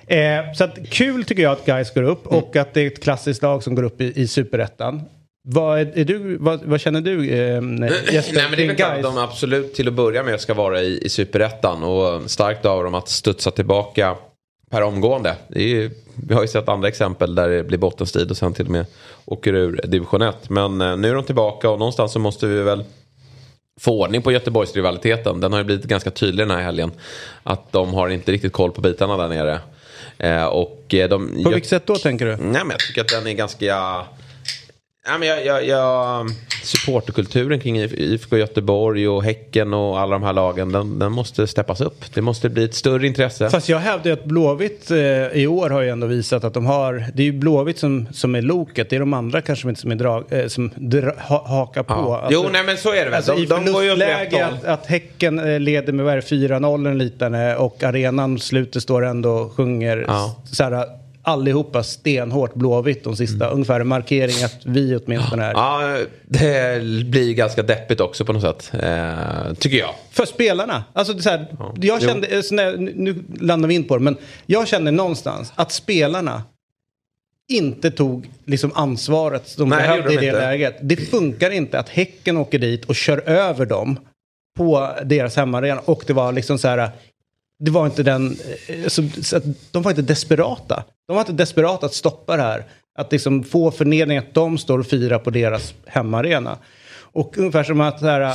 Eh, 0.08 0.54
så 0.54 0.64
att, 0.64 0.90
kul 0.90 1.24
tycker 1.24 1.44
jag 1.44 1.52
att 1.52 1.66
Gais 1.66 1.94
går 1.94 2.04
upp 2.04 2.28
och 2.28 2.56
att 2.56 2.74
det 2.74 2.82
är 2.82 2.88
ett 2.88 3.04
klassiskt 3.04 3.42
lag 3.42 3.64
som 3.64 3.76
går 3.76 3.84
upp 3.84 4.02
i, 4.02 4.22
i 4.22 4.28
superettan. 4.28 5.02
Vad, 5.50 5.80
är, 5.80 5.98
är 5.98 6.06
du, 6.06 6.38
vad, 6.38 6.64
vad 6.64 6.82
känner 6.82 7.02
du 7.02 7.30
eh, 7.30 7.62
Jesper? 8.14 8.36
Nej 8.36 8.50
men 8.50 8.58
det 8.58 8.64
är 8.64 8.68
väl 8.68 8.76
klart 8.76 9.02
de 9.04 9.18
absolut 9.18 9.74
till 9.74 9.88
att 9.88 9.94
börja 9.94 10.24
med 10.24 10.42
ska 10.42 10.54
vara 10.54 10.82
i, 10.82 11.00
i 11.06 11.10
superettan. 11.10 11.84
Och 11.84 12.30
starkt 12.32 12.66
av 12.66 12.84
dem 12.84 12.94
att 12.96 13.10
studsa 13.10 13.52
tillbaka 13.52 14.16
per 14.70 14.82
omgående. 14.82 15.36
Ju, 15.56 15.92
vi 16.16 16.34
har 16.34 16.42
ju 16.42 16.48
sett 16.48 16.70
andra 16.70 16.88
exempel 16.88 17.36
där 17.36 17.50
det 17.50 17.64
blir 17.64 17.78
bottenstrid 17.78 18.32
och 18.32 18.38
sen 18.38 18.54
till 18.54 18.66
och 18.66 18.72
med 18.72 18.86
åker 19.26 19.54
ur 19.54 19.82
division 19.88 20.22
1. 20.22 20.50
Men 20.50 20.82
eh, 20.82 20.98
nu 20.98 21.10
är 21.10 21.16
de 21.16 21.24
tillbaka 21.24 21.70
och 21.70 21.80
någonstans 21.80 22.12
så 22.12 22.20
måste 22.20 22.48
vi 22.48 22.62
väl 22.62 22.84
få 23.80 24.02
ordning 24.02 24.22
på 24.22 24.32
Göteborgsrivaliteten. 24.32 25.40
Den 25.40 25.52
har 25.52 25.60
ju 25.60 25.66
blivit 25.66 25.86
ganska 25.86 26.12
tydlig 26.12 26.48
den 26.48 26.58
här 26.58 26.64
helgen. 26.64 26.92
Att 27.44 27.72
de 27.72 27.94
har 27.94 28.10
inte 28.10 28.32
riktigt 28.32 28.54
koll 28.54 28.72
på 28.72 28.82
bitarna 28.82 29.18
där 29.18 29.28
nere. 29.28 29.60
Eh, 30.18 30.46
och 30.46 30.94
eh, 30.94 31.10
de, 31.10 31.44
På 31.44 31.50
vilket 31.50 31.70
sätt 31.70 31.86
då 31.86 31.96
tänker 31.96 32.26
du? 32.26 32.32
Nej 32.32 32.62
men 32.62 32.70
jag 32.70 32.80
tycker 32.80 33.02
att 33.02 33.08
den 33.08 33.28
är 33.28 33.34
ganska... 33.34 34.04
Nej, 35.10 35.20
men 35.20 35.28
jag, 35.28 35.46
jag, 35.46 35.68
jag, 35.68 36.26
supporterkulturen 36.64 37.60
kring 37.60 37.80
IF- 37.82 37.94
IFK 37.96 38.38
Göteborg 38.38 39.08
och 39.08 39.24
Häcken 39.24 39.74
och 39.74 40.00
alla 40.00 40.12
de 40.12 40.24
här 40.24 40.34
lagen, 40.34 40.72
den, 40.72 41.00
den 41.00 41.12
måste 41.12 41.48
steppas 41.48 41.82
upp. 41.82 42.06
Det 42.14 42.22
måste 42.22 42.50
bli 42.50 42.64
ett 42.64 42.74
större 42.76 43.08
intresse. 43.08 43.50
Fast 43.50 43.70
jag 43.70 43.78
hävdar 43.80 44.06
ju 44.06 44.12
att 44.14 44.26
Blåvitt 44.26 44.92
eh, 44.92 44.98
i 45.42 45.48
år 45.48 45.70
har 45.70 45.82
ju 45.82 45.90
ändå 45.90 46.08
visat 46.08 46.44
att 46.44 46.54
de 46.54 46.66
har, 46.66 47.06
det 47.14 47.22
är 47.22 47.26
ju 47.26 47.32
Blåvitt 47.32 47.80
som, 47.80 48.08
som 48.12 48.36
är 48.36 48.42
loket, 48.42 48.90
det 48.90 48.96
är 48.96 49.00
de 49.00 49.14
andra 49.14 49.42
kanske 49.42 49.70
inte 49.70 49.82
som, 49.82 49.92
är 49.92 49.96
drag, 49.96 50.24
eh, 50.30 50.48
som 50.48 50.72
dra, 50.76 51.12
ha, 51.18 51.48
hakar 51.48 51.84
på. 51.84 51.94
Ja. 51.94 52.18
Alltså- 52.22 52.34
jo, 52.44 52.50
nej 52.52 52.64
men 52.66 52.78
så 52.78 52.90
är 52.94 52.96
det 52.96 53.06
väl. 53.06 53.14
Alltså, 53.14 53.34
de, 53.36 53.42
I 53.42 53.46
de 53.46 53.66
går 53.74 53.84
ju 53.84 53.92
åt 53.92 54.00
rätt 54.00 54.34
håll. 54.34 54.42
att, 54.42 54.66
att 54.66 54.86
Häcken 54.86 55.40
eh, 55.54 55.60
leder 55.60 55.94
med 55.94 56.06
vad 56.06 56.14
är 56.14 56.18
det, 56.18 56.48
4-0 56.48 56.88
en 56.88 56.98
liten 56.98 57.34
eh, 57.34 57.54
och 57.54 57.84
arenan 57.84 58.40
slutet 58.40 58.84
står 58.84 59.06
ändå 59.06 59.30
och 59.32 59.52
sjunger 59.52 60.06
Ja. 60.08 60.36
så 60.52 60.64
här, 60.64 60.86
allihopa 61.28 61.84
stenhårt 61.84 62.54
Blåvitt 62.54 63.04
de 63.04 63.16
sista. 63.16 63.50
Ungefär 63.50 63.80
en 63.80 63.88
markering 63.88 64.44
att 64.44 64.60
vi 64.66 64.96
åtminstone 64.96 65.44
är. 65.46 65.50
Mm. 65.52 65.62
Ja, 65.62 66.06
det 66.26 66.84
blir 67.06 67.34
ganska 67.34 67.64
deppigt 67.64 68.02
också 68.02 68.26
på 68.26 68.34
något 68.34 68.42
sätt. 68.42 68.72
Eh, 68.84 69.54
tycker 69.54 69.78
jag. 69.78 69.90
För 70.12 70.26
spelarna. 70.26 70.84
Alltså, 70.94 71.14
det 71.14 71.22
så 71.22 71.30
här, 71.30 71.48
jag 71.82 72.00
Jo. 72.02 72.08
kände, 72.08 72.44
så 72.44 72.56
när, 72.56 72.78
nu 72.78 73.24
landar 73.40 73.68
vi 73.68 73.76
in 73.76 73.84
på 73.84 73.98
det, 73.98 74.04
men 74.04 74.18
jag 74.46 74.68
kände 74.68 74.92
någonstans 74.92 75.54
att 75.56 75.72
spelarna 75.72 76.44
inte 77.50 77.92
tog 77.92 78.30
liksom 78.46 78.72
ansvaret 78.76 79.58
de 79.58 79.70
Nej, 79.70 79.80
behövde 79.80 80.14
i 80.14 80.16
de 80.16 80.22
det 80.22 80.28
inte. 80.28 80.40
läget. 80.40 80.78
Det 80.82 80.96
funkar 80.96 81.50
inte 81.52 81.80
att 81.80 81.90
Häcken 81.90 82.38
åker 82.38 82.60
dit 82.60 82.86
och 82.86 82.96
kör 82.96 83.30
över 83.30 83.66
dem 83.66 84.00
på 84.58 84.90
deras 85.06 85.36
hemmaarena 85.36 85.82
och 85.86 86.04
det 86.08 86.14
var 86.14 86.32
liksom 86.32 86.58
så 86.58 86.68
här 86.68 86.90
det 87.60 87.72
var 87.72 87.86
inte 87.86 88.04
den, 88.04 88.38
eh, 88.68 88.88
så, 88.88 89.10
så 89.22 89.38
att 89.38 89.44
de 89.72 89.84
var 89.84 89.92
inte 89.92 90.02
desperata. 90.02 90.84
De 91.08 91.14
var 91.16 91.22
inte 91.22 91.34
desperata 91.34 91.86
att 91.86 91.94
stoppa 91.94 92.38
det 92.38 92.44
här. 92.44 92.66
Att 93.00 93.12
liksom 93.12 93.44
få 93.44 93.72
förnedring 93.72 94.18
att 94.18 94.34
de 94.34 94.58
står 94.58 94.80
och 94.80 94.88
firar 94.88 95.20
på 95.20 95.30
deras 95.30 95.74
hemmaarena. 95.86 96.58
Och 96.96 97.38
ungefär 97.38 97.64
som 97.64 97.82
att, 97.82 98.00
så 98.00 98.06
här, 98.06 98.34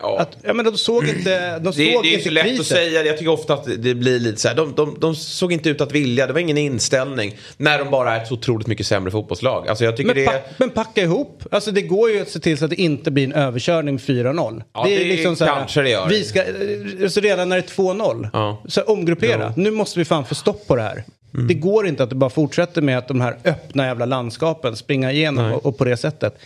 Ja. 0.00 0.18
att 0.20 0.36
ja, 0.42 0.52
men 0.52 0.64
de 0.64 0.78
såg 0.78 1.08
inte, 1.08 1.58
de 1.58 1.64
Det, 1.64 1.72
såg 1.72 1.74
det 1.76 1.82
är 1.90 1.94
inte 1.96 2.08
inte 2.08 2.30
lätt 2.30 2.44
priset. 2.44 2.60
att 2.60 2.66
säga. 2.66 3.04
Jag 3.04 3.18
tycker 3.18 3.30
ofta 3.32 3.54
att 3.54 3.64
det 3.78 3.94
blir 3.94 4.18
lite 4.20 4.40
så 4.40 4.48
här. 4.48 4.54
De, 4.54 4.74
de, 4.74 4.96
de 5.00 5.14
såg 5.16 5.52
inte 5.52 5.68
ut 5.70 5.80
att 5.80 5.92
vilja. 5.92 6.26
Det 6.26 6.32
var 6.32 6.40
ingen 6.40 6.58
inställning. 6.58 7.36
När 7.56 7.78
de 7.78 7.90
bara 7.90 8.16
är 8.16 8.22
ett 8.22 8.28
så 8.28 8.34
otroligt 8.34 8.66
mycket 8.66 8.86
sämre 8.86 9.10
fotbollslag. 9.10 9.68
Alltså 9.68 9.84
jag 9.84 9.96
tycker 9.96 10.06
Men, 10.14 10.16
det 10.16 10.26
pa 10.26 10.32
är... 10.32 10.42
men 10.58 10.70
packa 10.70 11.02
ihop. 11.02 11.42
Alltså 11.50 11.70
det 11.70 11.82
går 11.82 12.10
ju 12.10 12.20
att 12.20 12.30
se 12.30 12.38
till 12.40 12.58
så 12.58 12.64
att 12.64 12.70
det 12.70 12.80
inte 12.80 13.10
blir 13.10 13.24
en 13.24 13.32
överkörning 13.32 13.94
med 13.94 14.02
4-0. 14.02 14.62
Ja, 14.74 14.84
det 14.84 15.36
kanske 15.38 15.82
det 15.82 15.90
gör. 15.90 16.08
Vi 16.08 16.24
ska, 16.24 16.42
alltså 17.02 17.20
redan 17.20 17.48
när 17.48 17.56
det 17.56 17.62
är 17.62 17.68
2-0, 17.94 18.28
Ja. 18.32 18.62
så 18.68 18.82
omgruppera. 18.82 19.52
Nu 19.56 19.70
måste 19.70 19.98
vi 19.98 20.04
fan 20.04 20.24
få 20.24 20.34
stopp 20.34 20.66
på 20.66 20.76
det 20.76 20.82
här. 20.82 21.04
Mm. 21.34 21.46
Det 21.48 21.54
går 21.54 21.86
inte 21.86 22.02
att 22.02 22.08
det 22.10 22.16
bara 22.16 22.30
fortsätter 22.30 22.82
med 22.82 22.98
att 22.98 23.08
de 23.08 23.20
här 23.20 23.36
öppna 23.44 23.86
jävla 23.86 24.04
landskapen 24.06 24.76
springa 24.76 25.12
igenom 25.12 25.52
och, 25.52 25.66
och 25.66 25.78
på 25.78 25.84
det 25.84 25.96
sättet. 25.96 26.38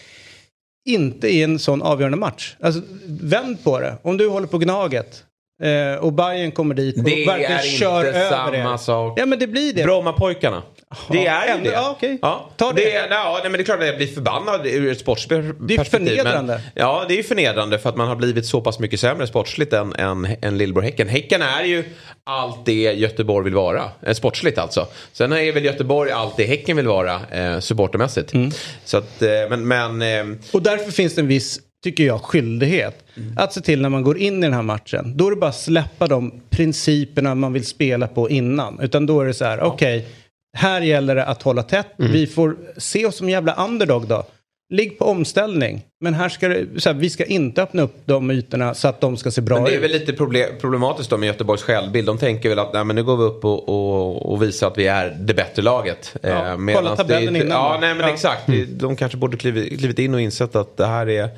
Inte 0.89 1.29
i 1.29 1.43
en 1.43 1.59
sån 1.59 1.83
avgörande 1.83 2.19
match. 2.19 2.57
Alltså, 2.61 2.81
vänd 3.07 3.65
på 3.65 3.81
det. 3.81 3.97
Om 4.03 4.17
du 4.17 4.29
håller 4.29 4.47
på 4.47 4.59
Gnaget 4.59 5.25
eh, 5.63 6.05
och 6.05 6.13
Bayern 6.13 6.53
kommer 6.53 6.75
dit 6.75 6.99
och 6.99 7.05
Det 7.05 7.27
verkligen 7.27 7.53
är 7.53 7.63
kör 7.63 8.07
inte 8.07 8.19
över 8.19 8.31
samma 8.31 8.73
er. 8.73 8.77
sak. 8.77 9.19
Ja 9.21 9.27
men 9.27 9.39
det 9.39 9.47
blir 9.47 9.73
det. 9.75 9.83
Brommapojkarna. 9.85 10.63
Det 11.11 11.27
är 11.27 11.57
ju 11.57 11.63
det. 11.65 11.71
ja, 11.71 11.95
okej. 11.97 12.19
Ja, 12.23 12.51
Ta 12.57 12.73
det. 12.73 12.95
är- 12.95 13.11
ja, 13.11 13.33
nej, 13.43 13.51
men 13.51 13.53
det 13.53 13.63
är 13.63 13.65
klart 13.65 13.81
att 13.81 13.87
jag 13.87 13.97
blir 13.97 14.07
förbannad 14.07 14.67
ur 14.67 14.93
ett 14.93 14.99
sportsligt 15.01 15.45
Det 15.61 15.75
är 15.75 15.85
förnedrande. 15.85 16.53
Men, 16.53 16.61
ja, 16.75 17.05
det 17.09 17.15
är 17.15 17.17
ju 17.17 17.23
förnedrande 17.23 17.79
för 17.79 17.89
att 17.89 17.97
man 17.97 18.09
har 18.09 18.17
blivit 18.17 18.47
så 18.47 18.61
pass 18.61 18.79
mycket 18.79 19.01
sämre 19.01 19.27
sportsligt 19.27 19.73
än, 19.73 19.93
än, 19.95 20.29
än 20.43 20.59
Lillborg-Häcken. 20.59 21.09
Häcken 21.09 21.43
är 21.43 21.65
ju 21.65 21.85
allt 22.25 22.67
det 22.67 22.73
Göteborg 22.83 23.45
vill 23.45 23.55
vara. 23.55 23.85
Eh, 24.07 24.15
sportsligt 24.15 24.59
alltså. 24.59 24.87
Sen 25.13 25.33
är 25.33 25.53
väl 25.53 25.65
Göteborg 25.65 26.11
allt 26.11 26.37
det 26.37 26.45
Häcken 26.45 26.77
vill 26.77 26.87
vara 26.89 27.21
eh, 27.31 27.59
supportermässigt. 27.59 28.33
Mm. 28.35 28.51
Så 28.85 28.97
att, 28.97 29.23
eh, 29.23 29.29
men, 29.51 29.69
men 29.69 30.03
eh, 30.03 30.37
Och 30.53 30.63
därför 30.63 30.91
finns 30.93 31.15
det 31.15 31.21
en 31.21 31.29
viss, 31.29 31.61
tycker 31.85 32.05
jag, 32.05 32.21
skyldighet 32.23 33.05
att 33.37 33.53
se 33.53 33.61
till 33.61 33.81
när 33.83 33.89
man 33.89 34.03
går 34.03 34.19
in 34.19 34.39
i 34.39 34.47
den 34.47 34.53
här 34.55 34.63
matchen. 34.63 35.17
Då 35.17 35.27
är 35.27 35.31
det 35.31 35.37
bara 35.37 35.51
att 35.51 35.61
släppa 35.61 36.07
de 36.07 36.41
principerna 36.51 37.35
man 37.35 37.53
vill 37.53 37.67
spela 37.67 38.07
på 38.09 38.31
innan. 38.31 38.81
Utan 38.81 39.07
då 39.07 39.21
är 39.21 39.27
det 39.27 39.35
så 39.35 39.45
här, 39.45 39.61
okej, 39.61 40.07
här 40.57 40.81
gäller 40.81 41.15
det 41.15 41.25
att 41.25 41.43
hålla 41.43 41.63
tätt. 41.63 41.87
Vi 41.97 42.27
får 42.27 42.57
se 42.77 43.07
oss 43.07 43.17
som 43.17 43.29
jävla 43.31 43.67
underdog 43.67 44.09
då. 44.09 44.27
Ligg 44.73 44.99
på 44.99 45.05
omställning. 45.05 45.83
Men 46.03 46.15
här 46.15 46.29
ska 46.29 46.49
det, 46.49 46.67
så 46.81 46.89
här, 46.89 46.97
vi 46.97 47.11
ska 47.11 47.25
inte 47.25 47.63
öppna 47.63 47.83
upp 47.83 47.95
de 48.05 48.31
ytorna 48.31 48.75
så 48.75 48.89
att 48.89 49.01
de 49.01 49.17
ska 49.17 49.31
se 49.31 49.41
bra 49.41 49.57
Men 49.57 49.65
det 49.65 49.71
är 49.71 49.77
ut. 49.77 49.83
väl 49.85 49.91
lite 49.91 50.13
proble- 50.13 50.61
problematiskt 50.61 51.11
då 51.11 51.17
med 51.17 51.27
Göteborgs 51.27 51.63
självbild. 51.63 52.07
De 52.07 52.19
tänker 52.19 52.49
väl 52.49 52.59
att 52.59 52.73
nej, 52.73 52.85
men 52.85 52.97
nu 52.97 53.05
går 53.05 53.17
vi 53.17 53.23
upp 53.25 53.45
och, 53.45 53.69
och, 53.69 54.33
och 54.33 54.43
visar 54.43 54.67
att 54.67 54.79
vi 54.79 54.87
är 54.87 55.17
det 55.21 55.35
bättre 55.35 55.63
laget. 55.63 56.15
Ja, 56.23 56.29
Eh, 56.29 56.57
kolla 56.75 56.97
tabellen 56.97 57.35
det, 57.35 57.41
innan 57.41 57.51
Ja, 57.59 57.73
då. 57.75 57.81
nej 57.81 57.95
men 57.95 58.07
Ja. 58.09 58.15
exakt. 58.15 58.43
Det- 58.47 58.65
De 58.65 58.97
kanske 58.97 59.19
borde 59.19 59.37
klivit, 59.37 59.79
klivit 59.79 59.99
in 59.99 60.15
och 60.15 60.21
insett 60.21 60.57
att 60.57 60.77
det 60.77 60.87
här 60.87 61.09
är 61.09 61.29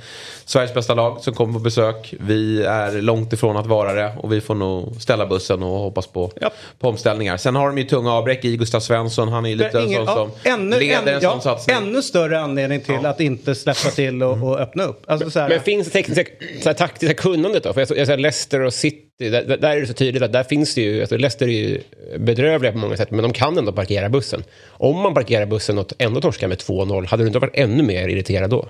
Sveriges 0.45 0.75
bästa 0.75 0.95
lag 0.95 1.19
som 1.21 1.35
kommer 1.35 1.53
på 1.53 1.59
besök. 1.59 2.15
Vi 2.21 2.63
är 2.63 3.03
långt 3.03 3.33
ifrån 3.33 3.57
att 3.57 3.67
vara 3.67 3.93
det 3.93 4.13
och 4.19 4.33
vi 4.33 4.41
får 4.41 4.55
nog 4.55 5.03
ställa 5.03 5.27
bussen 5.27 5.63
och 5.63 5.79
hoppas 5.79 6.07
på, 6.07 6.33
Ja. 6.41 6.51
på 6.81 6.89
omställningar. 6.89 7.37
Sen 7.37 7.57
har 7.57 7.67
de 7.67 7.79
ju 7.79 7.85
tunga 7.85 8.13
avbräck 8.13 8.45
i 8.45 8.57
Gustav 8.57 8.81
Svensson. 8.81 9.29
Han 9.29 9.45
är 9.47 9.51
ju 9.51 9.57
lite 9.57 9.79
en 9.79 9.87
Ingen- 9.87 10.07
sån 10.07 10.15
som 10.15 10.31
ännu, 10.53 10.79
leder 10.81 11.13
en 11.13 11.19
ja, 11.23 11.31
sån 11.31 11.41
satsning. 11.41 11.77
ännu 11.77 12.03
större 12.03 12.41
anledning 12.41 12.81
till 12.81 13.07
att 13.07 13.21
inte 13.21 13.55
släppa 13.55 13.91
till 13.91 14.23
och, 14.23 14.43
och 14.52 14.52
öppna 14.59 14.83
upp. 14.85 15.03
Alltså, 15.07 15.31
så 15.31 15.41
här, 15.41 15.49
Men 15.49 15.61
finns 15.61 15.87
det 15.87 15.93
tekniska, 15.93 16.75
taktiska 16.75 17.15
kunnandet 17.15 17.63
då? 17.63 17.73
För 17.73 17.81
jag, 17.81 17.99
jag 17.99 18.07
säger 18.07 18.19
Leicester 18.19 18.61
och 18.61 18.75
City, 18.75 19.07
där, 19.19 19.57
där- 19.57 19.77
är 19.77 19.81
det 19.81 19.87
så 19.87 19.93
tydligt 19.95 20.23
att 20.23 20.33
där 20.33 20.43
finns 20.45 20.75
det 20.75 20.81
ju, 20.83 21.01
alltså 21.01 21.17
Leicester 21.17 21.47
är 21.49 21.53
ju 21.53 21.81
bedrövliga 22.19 22.73
på 22.73 22.79
många 22.79 22.97
sätt, 22.97 23.11
men 23.11 23.23
de 23.23 23.33
kan 23.33 23.59
ändå 23.59 23.73
parkera 23.73 24.09
bussen. 24.09 24.45
Om 24.69 24.97
man 24.97 25.15
parkerar 25.15 25.47
bussen 25.47 25.79
och 25.79 25.93
ändå 25.99 26.21
torskar 26.21 26.49
med 26.49 26.59
2-0, 26.59 27.07
hade 27.07 27.23
du 27.23 27.27
inte 27.27 27.39
varit 27.39 27.57
ännu 27.57 27.83
mer 27.83 28.09
irriterad 28.09 28.51
då? 28.51 28.69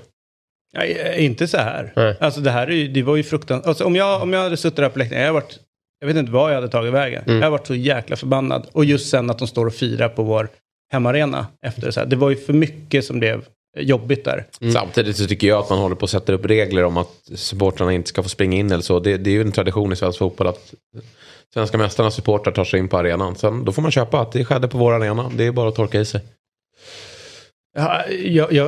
Eh, 0.79 1.25
inte 1.25 1.49
så 1.49 1.57
här. 1.57 1.93
Nej. 1.97 2.17
Alltså 2.21 2.41
det 2.41 2.51
här 2.51 2.67
är 2.67 2.71
ju, 2.75 2.89
det 2.89 3.03
var 3.03 3.17
ju 3.17 3.23
fruktansvärt. 3.23 3.69
Alltså, 3.69 3.85
om, 3.85 3.97
jag, 3.97 4.23
om 4.23 4.33
jag 4.33 4.41
hade 4.41 4.57
suttit 4.57 4.77
där 4.77 4.89
på 4.89 4.99
läktaren, 4.99 5.21
jag, 5.23 5.29
hade 5.29 5.41
varit, 5.41 5.59
jag 6.01 6.07
vet 6.07 6.17
inte 6.17 6.33
vad 6.33 6.51
jag 6.51 6.55
hade 6.55 6.69
tagit 6.69 6.93
vägen. 6.93 7.23
Jag 7.27 7.35
hade 7.35 7.51
varit 7.51 7.67
så 7.67 7.75
jäkla 7.75 8.17
förbannad. 8.17 8.67
Och 8.73 8.85
just 8.85 9.11
sen 9.11 9.31
att 9.31 9.39
de 9.39 9.49
står 9.49 9.67
och 9.67 9.75
firar 9.75 10.09
på 10.09 10.23
vår 10.23 10.49
hemmaarena 10.93 11.47
efter 11.67 11.83
det. 11.87 11.93
Så 11.93 12.01
här. 12.01 12.07
Det 12.07 12.17
var 12.17 12.31
ju 12.31 12.37
för 12.37 12.53
mycket 12.53 13.05
som 13.05 13.19
blev 13.19 13.45
jobbigt 13.77 14.25
där. 14.25 14.47
Samtidigt 14.73 15.17
så 15.17 15.27
tycker 15.27 15.47
jag 15.47 15.59
att 15.59 15.71
man 15.71 15.79
håller 15.79 15.97
på 15.97 16.05
att 16.05 16.11
sätta 16.11 16.33
upp 16.33 16.45
regler 16.47 16.85
om 16.85 16.97
att 16.97 17.11
supportrarna 17.35 17.93
inte 17.93 18.09
ska 18.09 18.23
få 18.23 18.29
springa 18.29 18.57
in 18.57 18.71
eller 18.73 18.83
så. 18.83 19.01
Det, 19.01 19.17
det 19.17 19.31
är 19.31 19.35
ju 19.35 19.41
en 19.41 19.53
tradition 19.53 19.93
i 19.93 19.97
svensk 19.97 20.19
fotboll 20.19 20.47
att 20.47 20.75
svenska 21.55 21.79
mästarnas 21.79 22.15
supportrar 22.15 22.53
tar 22.53 22.65
sig 22.65 22.79
in 22.81 22.89
på 22.89 22.99
arenan. 22.99 23.37
Sen, 23.37 23.65
då 23.65 23.73
får 23.73 23.83
man 23.83 23.91
köpa 23.91 24.21
att 24.21 24.33
det 24.33 24.45
skedde 24.45 24.69
på 24.69 24.79
vår 24.79 24.93
arena. 24.93 25.31
Det 25.37 25.47
är 25.47 25.53
bara 25.53 25.69
att 25.69 25.75
torka 25.75 26.01
i 26.01 26.05
sig. 26.05 26.21
Ja, 27.75 28.03
jag, 28.25 28.53
jag 28.53 28.67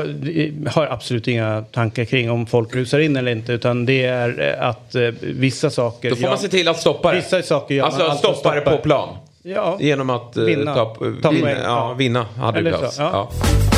har 0.70 0.87
absolut 0.87 1.28
inga 1.28 1.64
tankar 1.73 2.04
kring 2.04 2.30
om 2.30 2.46
folk 2.46 2.75
rusar 2.75 2.99
in 2.99 3.16
eller 3.16 3.32
inte. 3.32 3.52
Utan 3.52 3.87
det 3.87 4.04
är 4.04 4.58
eh, 4.61 4.68
att 4.68 4.94
eh, 4.94 5.02
vissa 5.20 5.70
saker... 5.70 6.11
Då 6.11 6.16
får 6.16 6.28
man 6.28 6.38
se 6.38 6.49
till 6.49 6.68
att 6.68 6.80
stoppa 6.80 7.11
det. 7.11 7.16
Vissa 7.16 7.42
saker 7.42 7.75
gör 7.75 7.82
man 7.82 7.92
Alltså 7.92 8.06
alltid 8.06 8.30
stoppa 8.37 8.54
det 8.54 8.61
på 8.61 8.76
plan. 8.78 9.16
Ja. 9.42 9.76
Genom 9.80 10.11
att 10.11 10.37
eh, 10.37 10.44
Vinna. 10.44 10.75
ta, 10.75 10.96
vinna, 11.00 11.20
poäng. 11.30 11.56
ja, 11.64 11.94
vinna 11.99 12.23
hade 12.37 12.58
Eller 12.58 12.70
behövts. 12.70 12.96
så, 12.96 13.02
ja. 13.02 13.30
Ja. 13.40 13.74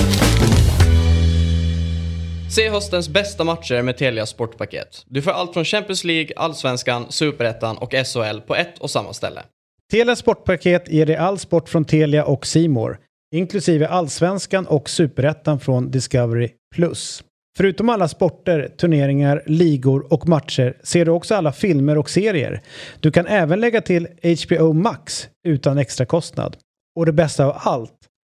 Se 2.50 2.71
höstens 2.71 3.09
bästa 3.09 3.45
matcher 3.45 3.83
med 3.83 3.97
Telia 3.97 4.26
Sportpaket. 4.26 5.05
Du 5.07 5.23
får 5.23 5.31
allt 5.31 5.53
från 5.53 5.65
Champions 5.65 6.05
League, 6.05 6.33
Allsvenskan, 6.37 7.07
Superettan 7.09 7.79
och 7.79 7.93
SHL 7.93 8.41
på 8.47 8.57
ett 8.57 8.79
och 8.79 8.91
samma 8.91 9.12
ställe. 9.12 9.43
Telia 9.91 10.17
Sportpaket 10.17 10.88
ger 10.88 11.07
dig 11.07 11.17
all 11.17 11.38
sport 11.38 11.69
från 11.69 11.85
Telia 11.85 12.25
och 12.25 12.47
Simor, 12.47 12.99
inklusive 13.35 13.88
allsvenskan 13.88 14.67
och 14.67 14.91
superettan 14.91 15.61
från 15.61 15.91
Discovery+. 15.91 16.50
Förutom 17.57 17.88
alla 17.88 18.09
sporter, 18.09 18.69
turneringar, 18.76 19.43
ligor 19.47 20.12
och 20.12 20.29
matcher 20.29 20.76
ser 20.83 21.05
du 21.05 21.11
också 21.11 21.35
alla 21.35 21.53
filmer 21.53 21.99
och 21.99 22.11
serier. 22.11 22.62
Du 23.00 23.11
kan 23.11 23.26
även 23.26 23.61
lägga 23.61 23.81
till 23.81 24.09
HBO 24.47 24.73
Max 24.73 25.29
utan 25.49 25.79
extra 25.79 26.07
kostnad. 26.07 26.57
Och 26.97 27.07
det 27.07 27.12
bästa 27.12 27.47
av 27.47 27.57
allt, 27.57 27.96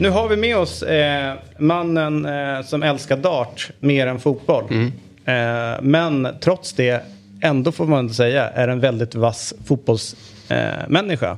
Nu 0.00 0.10
har 0.10 0.28
vi 0.28 0.36
med 0.36 0.56
oss 0.56 0.82
eh, 0.82 1.34
mannen 1.58 2.26
eh, 2.26 2.62
som 2.62 2.82
älskar 2.82 3.16
dart 3.16 3.70
mer 3.80 4.06
än 4.06 4.20
fotboll. 4.20 4.64
Eh, 5.24 5.82
men 5.82 6.28
trots 6.40 6.72
det, 6.72 7.02
ändå 7.40 7.72
får 7.72 7.86
man 7.86 8.10
säga, 8.10 8.48
är 8.48 8.68
en 8.68 8.80
väldigt 8.80 9.14
vass 9.14 9.54
fotbollsmänniska. 9.66 11.30
Eh, 11.30 11.36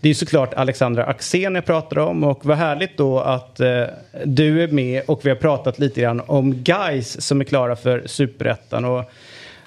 det 0.00 0.08
är 0.08 0.10
ju 0.10 0.14
såklart 0.14 0.54
Alexandra 0.54 1.04
Axén 1.04 1.54
jag 1.54 1.64
pratar 1.64 1.98
om 1.98 2.24
och 2.24 2.44
vad 2.44 2.56
härligt 2.56 2.96
då 2.96 3.20
att 3.20 3.60
eh, 3.60 3.84
du 4.24 4.62
är 4.62 4.68
med 4.68 5.02
och 5.06 5.20
vi 5.24 5.28
har 5.28 5.36
pratat 5.36 5.78
lite 5.78 6.00
grann 6.00 6.22
om 6.26 6.54
guys 6.54 7.20
som 7.20 7.40
är 7.40 7.44
klara 7.44 7.76
för 7.76 8.02
superettan. 8.06 8.84
Och 8.84 9.10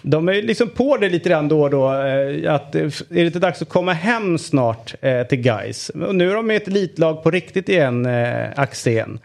de 0.01 0.29
är 0.29 0.34
ju 0.34 0.41
liksom 0.41 0.70
på 0.70 0.98
det 0.98 1.10
lite 1.10 1.29
grann 1.29 1.48
då 1.48 1.62
och 1.62 1.70
då. 1.70 1.93
Eh, 1.93 2.53
att, 2.53 2.75
eh, 2.75 2.81
är 2.81 3.03
det 3.10 3.25
inte 3.25 3.39
dags 3.39 3.62
att 3.62 3.70
komma 3.70 3.93
hem 3.93 4.38
snart 4.38 4.93
eh, 5.01 5.24
till 5.24 5.41
guys? 5.41 5.89
Och 5.89 6.15
nu 6.15 6.31
är 6.31 6.36
de 6.36 6.48
med 6.48 6.58
ett 6.58 6.67
elitlag 6.67 7.24
på 7.24 7.31
riktigt 7.31 7.70
igen, 7.70 8.05
eh, 8.05 8.50
Axén. 8.55 9.20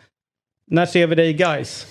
När 0.67 0.87
ser 0.87 1.07
vi 1.07 1.15
dig 1.15 1.29
i 1.29 1.33
guys? 1.33 1.87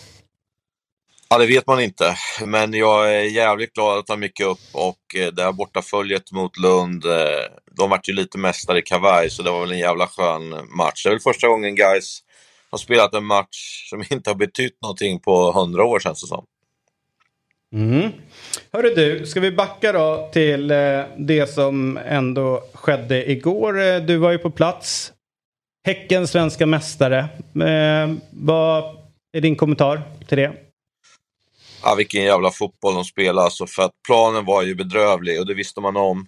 Ja, 1.30 1.38
det 1.38 1.46
vet 1.46 1.68
man 1.68 1.82
inte. 1.82 2.16
Men 2.46 2.74
jag 2.74 3.16
är 3.16 3.22
jävligt 3.22 3.74
glad 3.74 3.98
att 3.98 4.08
de 4.08 4.24
gick 4.24 4.40
upp 4.40 4.60
och 4.74 5.16
eh, 5.16 5.28
det 5.28 5.44
här 5.44 5.52
bortaföljet 5.52 6.32
mot 6.32 6.58
Lund, 6.58 7.06
eh, 7.06 7.46
de 7.78 7.90
vart 7.90 8.10
ju 8.10 8.14
lite 8.14 8.38
mästare 8.38 8.80
i 8.80 8.82
kavaj 8.82 9.30
så 9.30 9.44
det 9.44 9.52
var 9.52 9.62
väl 9.62 9.72
en 9.72 9.80
jävla 9.80 10.08
skön 10.08 10.50
match. 10.78 11.04
Det 11.04 11.10
är 11.10 11.12
väl 11.12 11.20
första 11.20 11.48
gången 11.48 11.76
guys 11.76 12.20
har 12.72 12.78
spelat 12.78 13.14
en 13.14 13.26
match 13.26 13.90
som 13.90 14.04
inte 14.10 14.30
har 14.30 14.36
betytt 14.36 14.82
någonting 14.82 15.20
på 15.20 15.52
hundra 15.52 15.86
år 15.86 16.00
känns 16.00 16.22
det 16.22 16.28
som. 16.28 16.46
Mm. 17.76 18.12
Hörru 18.72 18.96
du, 18.96 19.26
ska 19.26 19.40
vi 19.40 19.52
backa 19.52 19.92
då 19.92 20.30
till 20.34 20.72
eh, 20.72 21.02
det 21.18 21.54
som 21.54 21.98
ändå 21.98 22.64
skedde 22.74 23.32
igår. 23.32 23.82
Eh, 23.82 23.98
du 23.98 24.18
var 24.18 24.32
ju 24.32 24.38
på 24.38 24.52
plats. 24.52 25.14
Häcken 25.86 26.28
svenska 26.28 26.66
mästare. 26.66 27.20
Eh, 27.56 28.16
vad 28.32 28.84
är 29.34 29.42
din 29.42 29.56
kommentar 29.56 30.02
till 30.28 30.38
det? 30.38 30.54
Ja, 31.84 31.96
vilken 31.96 32.24
jävla 32.24 32.52
fotboll 32.52 32.94
de 32.94 33.04
spelar 33.04 33.44
alltså, 33.44 33.68
för 33.68 33.84
att 33.84 33.92
planen 34.08 34.46
var 34.46 34.64
ju 34.64 34.76
bedrövlig 34.76 35.40
och 35.40 35.46
det 35.46 35.54
visste 35.54 35.82
man 35.82 35.98
om. 35.98 36.28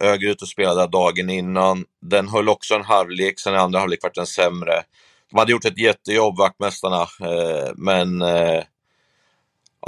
Örgryte 0.00 0.46
spelade 0.46 0.92
dagen 0.92 1.30
innan. 1.30 1.84
Den 2.02 2.28
höll 2.28 2.48
också 2.48 2.74
en 2.74 2.84
halvlek, 2.84 3.40
sen 3.40 3.54
i 3.54 3.56
andra 3.56 3.78
halvlek 3.78 4.02
vart 4.02 4.14
den 4.14 4.26
sämre. 4.26 4.82
De 5.30 5.38
hade 5.38 5.52
gjort 5.52 5.64
ett 5.64 5.78
jättejobb, 5.78 6.38
vaktmästarna, 6.38 7.02
eh, 7.02 7.72
men 7.76 8.22
eh, 8.22 8.62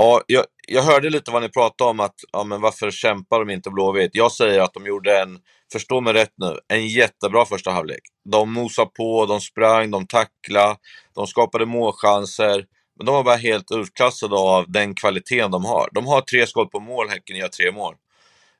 Ja, 0.02 0.23
jag, 0.26 0.45
jag 0.69 0.83
hörde 0.83 1.11
lite 1.11 1.30
vad 1.30 1.42
ni 1.42 1.49
pratade 1.49 1.90
om, 1.90 2.00
att 2.00 2.14
ja, 2.33 2.45
men 2.45 2.61
varför 2.61 2.90
kämpar 2.90 3.38
de 3.38 3.50
inte 3.50 3.71
Blåvitt? 3.71 4.11
Jag 4.12 4.33
säger 4.33 4.61
att 4.61 4.75
de 4.75 4.87
gjorde 4.87 5.21
en, 5.21 5.38
förstå 5.73 6.00
mig 6.00 6.12
rätt 6.12 6.33
nu, 6.37 6.59
en 6.69 6.88
jättebra 6.88 7.45
första 7.45 7.71
halvlek. 7.71 8.00
De 8.30 8.52
mosade 8.52 8.90
på, 8.97 9.26
de 9.26 9.40
sprang, 9.40 9.90
de 9.90 10.07
tacklade, 10.07 10.76
de 11.14 11.26
skapade 11.26 11.66
målchanser. 11.66 12.66
Men 12.97 13.07
de 13.07 13.14
var 13.14 13.25
bara 13.25 13.37
helt 13.37 13.73
utklassade 13.73 14.37
av 14.37 14.64
den 14.69 14.95
kvaliteten 14.95 15.50
de 15.50 15.64
har. 15.64 15.88
De 15.92 16.07
har 16.07 16.21
tre 16.21 16.47
skott 16.47 16.71
på 16.71 16.80
mål, 16.80 17.09
Häcken 17.09 17.37
gör 17.37 17.49
tre 17.49 17.73
mål. 17.73 17.95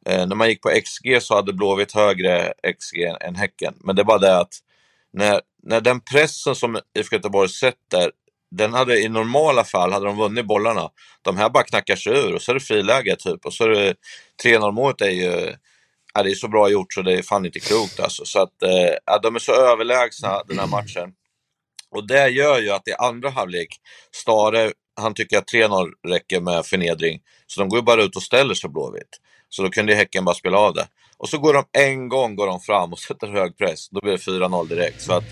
Eh, 0.07 0.27
när 0.27 0.37
man 0.37 0.49
gick 0.49 0.63
på 0.63 0.69
XG 0.69 1.23
så 1.23 1.35
hade 1.35 1.53
Blåvitt 1.53 1.93
högre 1.93 2.53
XG 2.79 3.03
än 3.21 3.35
Häcken. 3.35 3.75
Men 3.81 3.97
det 3.97 4.03
är 4.03 4.07
bara 4.07 4.19
det 4.19 4.39
att 4.39 4.55
när, 5.13 5.41
när 5.63 5.81
den 5.81 6.01
pressen 6.01 6.55
som 6.55 6.79
IFK 6.99 7.17
Göteborg 7.17 7.49
sätter, 7.49 8.11
den 8.51 8.73
hade 8.73 9.01
i 9.01 9.09
normala 9.09 9.65
fall, 9.65 9.93
hade 9.93 10.07
de 10.07 10.17
vunnit 10.17 10.47
bollarna, 10.47 10.89
de 11.23 11.37
här 11.37 11.51
bara 11.51 11.65
knackar 11.65 11.97
sig 11.97 12.13
ur 12.13 12.35
och 12.35 12.43
så 12.43 12.53
är 12.53 12.55
det 12.55 12.61
friläge 12.61 13.17
typ. 13.17 13.47
Och 13.47 13.55
så 13.55 13.65
är 13.65 13.69
det 13.69 13.95
3-0 14.45 14.73
målet 14.73 15.01
är 15.01 15.11
ju 15.11 15.55
ja, 16.15 16.23
det 16.23 16.31
är 16.31 16.35
så 16.35 16.49
bra 16.49 16.71
gjort 16.71 16.93
så 16.93 17.03
det 17.03 17.19
är 17.19 17.23
fan 17.23 17.47
inte 17.47 17.61
klokt 17.61 18.01
alltså. 18.01 18.25
Så 18.25 18.43
att, 18.43 18.63
eh, 18.63 18.95
ja, 19.07 19.19
de 19.19 19.35
är 19.35 19.39
så 19.39 19.53
överlägsna 19.53 20.43
den 20.49 20.59
här 20.59 20.67
matchen. 20.67 21.13
Och 21.91 22.07
det 22.07 22.29
gör 22.29 22.61
ju 22.61 22.71
att 22.71 22.89
i 22.89 22.93
andra 22.93 23.31
halvlek, 23.31 23.69
Stare, 24.15 24.73
han 25.01 25.15
tycker 25.15 25.39
att 25.39 25.53
3-0 25.53 25.91
räcker 26.09 26.41
med 26.41 26.67
förnedring. 26.67 27.21
Så 27.47 27.61
de 27.61 27.69
går 27.69 27.79
ju 27.79 27.83
bara 27.83 28.03
ut 28.03 28.17
och 28.17 28.23
ställer 28.23 28.55
sig 28.55 28.71
Blåvitt. 28.71 29.21
Så 29.49 29.63
då 29.63 29.71
kunde 29.71 29.95
Häcken 29.95 30.25
bara 30.25 30.35
spela 30.35 30.59
av 30.59 30.75
det. 30.75 30.87
Och 31.17 31.29
så 31.29 31.39
går 31.39 31.55
de 31.55 31.65
en 31.73 32.09
gång 32.09 32.37
går 32.37 32.47
de 32.47 32.61
fram 32.61 32.93
och 32.93 32.99
sätter 33.09 33.29
hög 33.29 33.57
press. 33.57 33.89
Då 33.89 34.01
blir 34.01 34.13
det 34.13 34.19
4-0 34.19 34.69
direkt. 34.69 35.01
Så 35.01 35.13
att, 35.13 35.25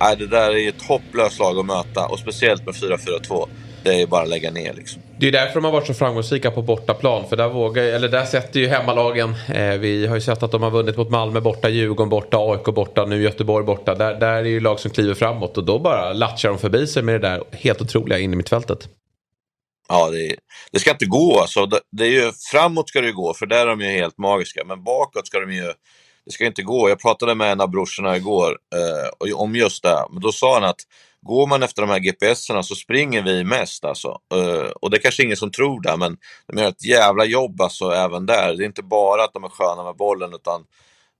nej, 0.00 0.16
det 0.16 0.26
där 0.26 0.56
är 0.56 0.68
ett 0.68 0.82
hopplöst 0.82 1.38
lag 1.38 1.58
att 1.58 1.66
möta. 1.66 2.06
Och 2.06 2.18
speciellt 2.18 2.66
med 2.66 2.74
4-4-2. 2.74 3.48
Det 3.82 4.02
är 4.02 4.06
bara 4.06 4.22
att 4.22 4.28
lägga 4.28 4.50
ner 4.50 4.74
liksom. 4.74 5.02
Det 5.18 5.28
är 5.28 5.32
därför 5.32 5.54
de 5.54 5.64
har 5.64 5.72
varit 5.72 5.86
så 5.86 5.94
framgångsrika 5.94 6.50
på 6.50 6.62
bortaplan. 6.62 7.28
För 7.28 7.36
där, 7.36 7.48
vågar, 7.48 7.82
eller 7.82 8.08
där 8.08 8.24
sätter 8.24 8.60
ju 8.60 8.68
hemmalagen. 8.68 9.34
Eh, 9.54 9.78
vi 9.78 10.06
har 10.06 10.14
ju 10.14 10.20
sett 10.20 10.42
att 10.42 10.52
de 10.52 10.62
har 10.62 10.70
vunnit 10.70 10.96
mot 10.96 11.10
Malmö 11.10 11.40
borta, 11.40 11.68
Djurgården 11.68 12.08
borta, 12.08 12.36
AIK 12.36 12.64
borta, 12.64 13.04
nu 13.04 13.22
Göteborg 13.22 13.64
borta. 13.64 13.94
Där, 13.94 14.14
där 14.14 14.32
är 14.32 14.44
ju 14.44 14.60
lag 14.60 14.80
som 14.80 14.90
kliver 14.90 15.14
framåt 15.14 15.58
och 15.58 15.64
då 15.64 15.78
bara 15.78 16.12
latchar 16.12 16.48
de 16.48 16.58
förbi 16.58 16.86
sig 16.86 17.02
med 17.02 17.14
det 17.14 17.28
där 17.28 17.42
helt 17.52 17.82
otroliga 17.82 18.18
in 18.18 18.32
i 18.32 18.36
mittfältet. 18.36 18.88
Ja, 19.88 20.10
det, 20.10 20.36
det, 20.72 20.78
ska 20.78 20.90
inte 20.90 21.06
gå 21.06 21.40
alltså. 21.40 21.66
Det, 21.66 21.80
det, 21.92 22.04
är 22.04 22.10
ju, 22.10 22.32
framåt 22.52 22.88
ska 22.88 23.00
det 23.00 23.06
ju 23.06 23.14
gå, 23.14 23.34
för 23.34 23.46
där 23.46 23.60
är 23.62 23.66
de 23.66 23.80
ju 23.80 23.90
helt 23.90 24.18
magiska. 24.18 24.64
Men 24.64 24.84
bakåt 24.84 25.26
ska 25.26 25.40
de 25.40 25.52
ju... 25.52 25.72
Det 26.26 26.32
ska 26.32 26.46
inte 26.46 26.62
gå. 26.62 26.88
Jag 26.88 27.00
pratade 27.00 27.34
med 27.34 27.52
en 27.52 27.60
av 27.60 27.70
brorsorna 27.70 28.16
igår 28.16 28.58
eh, 28.74 29.36
om 29.36 29.56
just 29.56 29.82
det. 29.82 30.06
Men 30.10 30.20
då 30.20 30.32
sa 30.32 30.54
han 30.54 30.64
att 30.64 30.80
går 31.22 31.46
man 31.46 31.62
efter 31.62 31.82
de 31.82 31.90
här 31.90 31.98
GPSerna 31.98 32.62
så 32.62 32.74
springer 32.74 33.22
vi 33.22 33.44
mest 33.44 33.84
alltså. 33.84 34.08
Eh, 34.34 34.70
och 34.80 34.90
det 34.90 34.96
är 34.96 35.00
kanske 35.00 35.22
ingen 35.22 35.36
som 35.36 35.50
tror 35.50 35.80
det, 35.80 35.96
men 35.96 36.16
de 36.46 36.58
gör 36.58 36.68
ett 36.68 36.84
jävla 36.84 37.24
jobb 37.24 37.60
alltså 37.60 37.90
även 37.90 38.26
där. 38.26 38.54
Det 38.56 38.64
är 38.64 38.66
inte 38.66 38.82
bara 38.82 39.24
att 39.24 39.32
de 39.32 39.44
är 39.44 39.48
sköna 39.48 39.84
med 39.84 39.96
bollen, 39.96 40.34
utan 40.34 40.64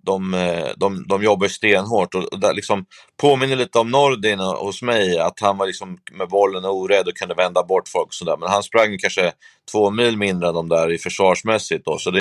de, 0.07 0.35
eh, 0.35 0.69
de, 0.77 1.05
de 1.09 1.23
jobbar 1.23 1.49
stenhårt. 1.49 2.15
Och 2.15 2.41
det 2.41 2.53
liksom 2.53 2.87
påminner 3.21 3.57
lite 3.57 3.79
om 3.79 3.91
Nordin 3.91 4.41
eh, 4.41 4.65
hos 4.65 4.83
mig, 4.83 5.19
att 5.19 5.41
han 5.41 5.59
var 5.59 5.67
liksom 5.67 5.99
med 6.13 6.29
bollen 6.29 6.65
orädd 6.65 7.09
och 7.09 7.17
kunde 7.17 7.35
vända 7.35 7.63
bort 7.63 7.89
folk 7.89 8.07
och 8.07 8.15
sådär. 8.15 8.37
Men 8.37 8.49
han 8.49 8.63
sprang 8.63 8.99
kanske 8.99 9.33
två 9.73 9.91
mil 9.91 10.17
mindre 10.17 10.49
än 10.49 10.55
de 10.55 10.69
där 10.69 10.93
i 10.93 10.99
försvarsmässigt. 10.99 11.85
Då, 11.85 11.99
så 11.99 12.11
det 12.11 12.21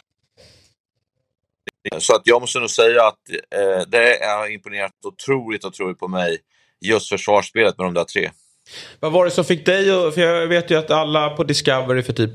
så 1.97 2.15
att 2.15 2.21
jag 2.23 2.41
måste 2.41 2.59
nog 2.59 2.69
säga 2.69 3.03
att 3.07 3.19
eh, 3.55 3.87
det 3.87 4.25
har 4.25 4.53
imponerat 4.53 4.91
otroligt, 5.05 5.65
otroligt 5.65 5.99
på 5.99 6.07
mig 6.07 6.37
just 6.85 7.09
försvarsspelet 7.09 7.77
med 7.77 7.87
de 7.87 7.93
där 7.93 8.03
tre. 8.03 8.29
Vad 8.99 9.11
var 9.11 9.25
det 9.25 9.31
som 9.31 9.45
fick 9.45 9.65
dig 9.65 9.91
att, 9.91 10.13
för 10.13 10.21
jag 10.21 10.47
vet 10.47 10.71
ju 10.71 10.75
att 10.75 10.91
alla 10.91 11.29
på 11.29 11.43
Discovery 11.43 12.03
för 12.03 12.13
typ 12.13 12.31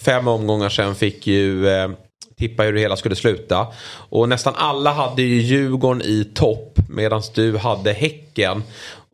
fem 0.00 0.28
omgångar 0.28 0.68
sedan 0.68 0.94
fick 0.94 1.26
ju 1.26 1.68
eh, 1.68 1.90
tippa 2.38 2.62
hur 2.62 2.72
det 2.72 2.80
hela 2.80 2.96
skulle 2.96 3.16
sluta. 3.16 3.66
Och 4.08 4.28
nästan 4.28 4.54
alla 4.56 4.92
hade 4.92 5.22
ju 5.22 5.40
Djurgården 5.40 6.02
i 6.02 6.24
topp 6.34 6.78
medan 6.88 7.22
du 7.34 7.56
hade 7.56 7.92
Häcken. 7.92 8.62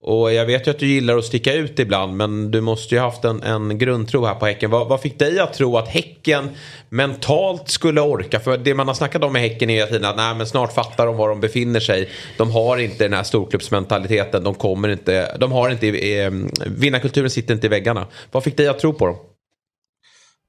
Och 0.02 0.32
jag 0.32 0.46
vet 0.46 0.66
ju 0.66 0.70
att 0.70 0.78
du 0.78 0.86
gillar 0.86 1.18
att 1.18 1.24
sticka 1.24 1.52
ut 1.52 1.78
ibland 1.78 2.16
men 2.16 2.50
du 2.50 2.60
måste 2.60 2.94
ju 2.94 3.00
haft 3.00 3.24
en, 3.24 3.42
en 3.42 3.78
grundtro 3.78 4.24
här 4.24 4.34
på 4.34 4.46
Häcken. 4.46 4.70
Vad, 4.70 4.88
vad, 4.88 5.00
fick 5.00 5.18
dig 5.18 5.38
att 5.38 5.54
tro 5.54 5.76
att 5.76 5.88
Häcken 5.88 6.50
mentalt 6.88 7.68
skulle 7.68 8.00
orka? 8.00 8.40
För 8.40 8.58
det 8.58 8.74
man 8.74 8.88
har 8.88 8.94
snackat 8.94 9.24
om 9.24 9.32
med 9.32 9.42
Häcken 9.42 9.70
är 9.70 9.74
hela 9.74 9.86
tiden 9.86 10.04
att 10.04 10.16
nej, 10.16 10.34
men 10.34 10.46
snart 10.46 10.74
fattar 10.74 11.06
de 11.06 11.16
var 11.16 11.28
de 11.28 11.40
befinner 11.40 11.80
sig. 11.80 12.10
De 12.36 12.50
har 12.50 12.78
inte 12.78 13.04
den 13.04 13.12
här 13.12 13.22
storklubbsmentaliteten. 13.22 14.44
De 14.44 14.54
kommer 14.54 14.88
inte, 14.88 15.36
de 15.36 15.52
har 15.52 15.70
inte, 15.70 15.88
eh, 15.88 16.30
vinnarkulturen 16.66 17.30
sitter 17.30 17.54
inte 17.54 17.66
i 17.66 17.70
väggarna. 17.70 18.06
Vad 18.30 18.44
fick 18.44 18.56
dig 18.56 18.68
att 18.68 18.78
tro 18.78 18.92
på 18.92 19.06
dem? 19.06 19.16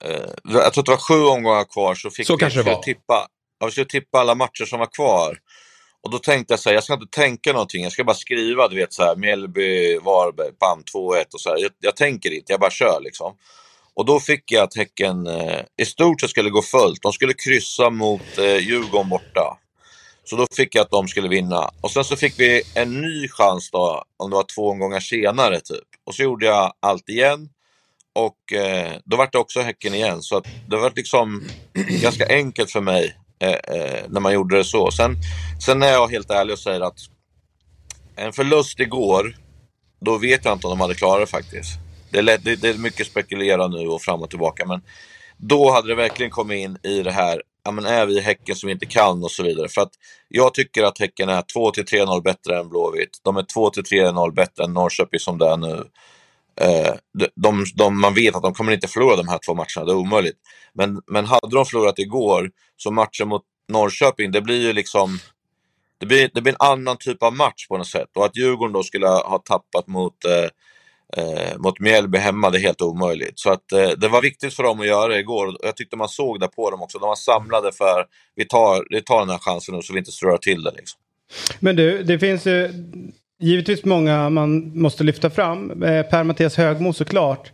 Uh, 0.06 0.14
jag 0.44 0.74
tror 0.74 0.82
att 0.82 0.86
det 0.86 0.92
var 0.92 0.98
sju 0.98 1.26
omgångar 1.26 1.64
kvar 1.64 1.96
så 1.96 2.10
fick 2.10 2.28
så 2.28 2.36
vi, 2.36 2.40
kanske 2.40 2.62
var. 2.62 2.76
tippa, 2.76 3.28
jag 3.60 3.72
skulle 3.72 3.86
tippa 3.86 4.20
alla 4.20 4.36
matcher 4.36 4.66
som 4.66 4.80
var 4.80 4.94
kvar. 4.96 5.38
Och 6.04 6.12
då 6.12 6.20
tänkte 6.20 6.54
jag 6.54 6.60
så 6.60 6.70
här, 6.70 6.74
jag 6.74 6.84
ska 6.84 6.94
inte 6.94 7.20
tänka 7.20 7.54
någonting, 7.54 7.84
jag 7.84 7.92
ska 7.92 8.04
bara 8.04 8.16
skriva, 8.16 8.68
du 8.68 8.76
vet 8.76 8.94
så 8.94 9.04
här, 9.04 9.16
Mjällby, 9.16 9.98
Varberg, 9.98 10.52
Pan 10.52 10.84
2-1 10.94 11.26
och 11.34 11.42
så 11.42 11.50
här. 11.50 11.58
Jag, 11.58 11.72
jag, 11.80 11.96
tänker 11.96 12.32
inte, 12.32 12.54
jag 12.54 12.60
bara 12.60 12.72
kör 12.72 13.02
liksom. 13.02 13.36
Och 13.94 14.06
då 14.06 14.20
fick 14.20 14.52
jag 14.52 14.64
att 14.64 14.76
Häcken 14.76 15.28
eh, 15.28 15.60
i 15.78 15.86
stort 15.86 16.22
sett 16.22 16.30
skulle 16.30 16.50
gå 16.50 16.62
fullt. 16.62 17.02
De 17.02 17.14
skulle 17.14 17.34
kryssa 17.34 17.90
mot 17.90 18.38
eh, 18.38 18.58
Djurgården 18.58 19.10
borta. 19.10 19.58
Så 20.24 20.36
då 20.36 20.48
fick 20.56 20.76
jag 20.76 20.82
att 20.82 20.92
de 20.92 21.08
skulle 21.08 21.28
vinna. 21.28 21.70
Och 21.82 21.92
sen 21.92 22.04
så 22.04 22.16
fick 22.16 22.40
vi 22.40 22.62
en 22.76 23.02
ny 23.02 23.28
chans 23.28 23.72
då, 23.72 24.04
om 24.18 24.30
det 24.30 24.36
var 24.36 24.46
två 24.56 24.70
omgångar 24.70 25.00
senare 25.00 25.60
typ. 25.60 25.88
Och 26.06 26.16
så 26.16 26.24
gjorde 26.24 26.46
jag 26.46 26.74
allt 26.80 27.10
igen. 27.10 27.50
Och 28.14 28.54
eh, 28.54 28.92
då 29.06 29.18
var 29.18 29.30
det 29.32 29.38
också 29.38 29.62
Häcken 29.62 29.94
igen. 29.94 30.22
Så 30.22 30.38
att 30.38 30.46
det 30.70 30.78
var 30.78 30.92
liksom 30.96 31.44
ganska 32.02 32.28
enkelt 32.28 32.72
för 32.72 32.82
mig 32.82 33.16
Eh, 33.42 33.50
eh, 33.50 34.04
när 34.10 34.20
man 34.20 34.34
gjorde 34.34 34.58
det 34.58 34.64
så. 34.64 34.92
Sen, 34.92 35.16
sen 35.66 35.84
är 35.84 35.92
jag 35.92 36.08
helt 36.08 36.32
ärlig 36.32 36.54
och 36.54 36.60
säger 36.60 36.82
att 36.82 36.98
en 38.16 38.34
förlust 38.34 38.80
igår, 38.80 39.36
då 40.06 40.18
vet 40.18 40.46
jag 40.46 40.54
inte 40.54 40.68
om 40.68 40.72
de 40.72 40.82
hade 40.82 40.96
klarat 40.96 41.22
det 41.22 41.32
faktiskt. 41.32 41.72
Det 42.12 42.18
är, 42.18 42.22
lätt, 42.22 42.44
det, 42.44 42.56
det 42.56 42.70
är 42.70 42.78
mycket 42.78 43.08
spekulera 43.08 43.68
nu 43.68 43.88
och 43.88 44.02
fram 44.02 44.22
och 44.22 44.30
tillbaka, 44.30 44.66
men 44.66 44.82
då 45.38 45.72
hade 45.72 45.88
det 45.88 45.96
verkligen 45.96 46.32
kommit 46.32 46.58
in 46.60 46.78
i 46.84 47.04
det 47.04 47.12
här, 47.12 47.42
ja 47.66 47.72
men 47.72 47.86
är 47.86 48.06
vi 48.06 48.22
Häcken 48.22 48.56
som 48.56 48.70
inte 48.70 48.86
kan 48.86 49.24
och 49.24 49.32
så 49.32 49.44
vidare. 49.44 49.70
För 49.70 49.82
att 49.82 49.92
jag 50.28 50.54
tycker 50.54 50.84
att 50.84 51.00
Häcken 51.00 51.30
är 51.30 51.42
2-3-0 51.42 52.24
bättre 52.24 52.60
än 52.60 52.70
Blåvitt. 52.70 53.20
De 53.24 53.38
är 53.38 53.44
2-3-0 53.44 54.34
bättre 54.34 54.64
än 54.64 54.74
Norrköping 54.74 55.20
som 55.20 55.38
det 55.38 55.48
är 55.48 55.58
nu. 55.58 55.84
Eh, 56.62 56.94
de, 57.14 57.28
de, 57.36 57.66
de, 57.76 58.02
man 58.02 58.14
vet 58.14 58.36
att 58.36 58.44
de 58.44 58.54
kommer 58.54 58.72
inte 58.72 58.88
förlora 58.88 59.16
de 59.16 59.28
här 59.28 59.40
två 59.46 59.54
matcherna, 59.54 59.86
det 59.86 59.92
är 59.92 59.96
omöjligt. 59.96 60.38
Men, 60.74 61.02
men 61.08 61.26
hade 61.26 61.56
de 61.56 61.66
förlorat 61.66 62.00
igår, 62.00 62.52
så 62.78 62.92
matchen 62.92 63.28
mot 63.28 63.44
Norrköping, 63.70 64.32
det 64.32 64.42
blir 64.42 64.62
ju 64.62 64.74
liksom... 64.74 65.20
Det 65.98 66.06
blir, 66.06 66.30
det 66.34 66.42
blir 66.42 66.54
en 66.54 66.68
annan 66.72 66.98
typ 66.98 67.24
av 67.24 67.36
match 67.36 67.68
på 67.68 67.78
något 67.78 67.88
sätt. 67.88 68.10
Och 68.16 68.26
att 68.26 68.38
Djurgården 68.38 68.74
då 68.74 68.84
skulle 68.84 69.08
ha 69.08 69.42
tappat 69.46 69.88
mot, 69.88 70.26
eh, 70.26 71.24
eh, 71.24 71.58
mot 71.58 71.80
Mjällby 71.80 72.18
hemma, 72.18 72.50
det 72.50 72.58
är 72.58 72.62
helt 72.62 72.82
omöjligt. 72.82 73.40
Så 73.40 73.52
att 73.52 73.72
eh, 73.72 73.90
det 73.90 74.08
var 74.08 74.22
viktigt 74.22 74.54
för 74.54 74.64
dem 74.64 74.80
att 74.80 74.88
göra 74.88 75.08
det 75.08 75.20
igår. 75.20 75.58
Jag 75.64 75.76
tyckte 75.76 75.98
man 75.98 76.10
såg 76.10 76.40
det 76.40 76.48
på 76.48 76.72
dem 76.72 76.82
också. 76.82 77.00
De 77.00 77.08
var 77.08 77.16
samlade 77.16 77.72
för 77.72 78.06
vi 78.36 78.46
tar, 78.46 78.86
vi 78.90 79.02
tar 79.02 79.20
den 79.20 79.30
här 79.30 79.38
chansen 79.38 79.76
nu 79.76 79.82
så 79.82 79.94
vi 79.94 80.00
inte 80.00 80.12
strör 80.12 80.38
till 80.38 80.64
det. 80.64 80.72
Liksom. 80.72 81.00
Men 81.60 81.76
du, 81.76 82.04
det 82.04 82.20
finns 82.20 82.46
ju 82.46 82.74
givetvis 83.42 83.86
många 83.86 84.30
man 84.30 84.80
måste 84.80 85.04
lyfta 85.04 85.30
fram. 85.30 85.84
Eh, 85.84 86.06
Per-Mattias 86.06 86.58
Högmo 86.58 86.94
såklart. 86.94 87.52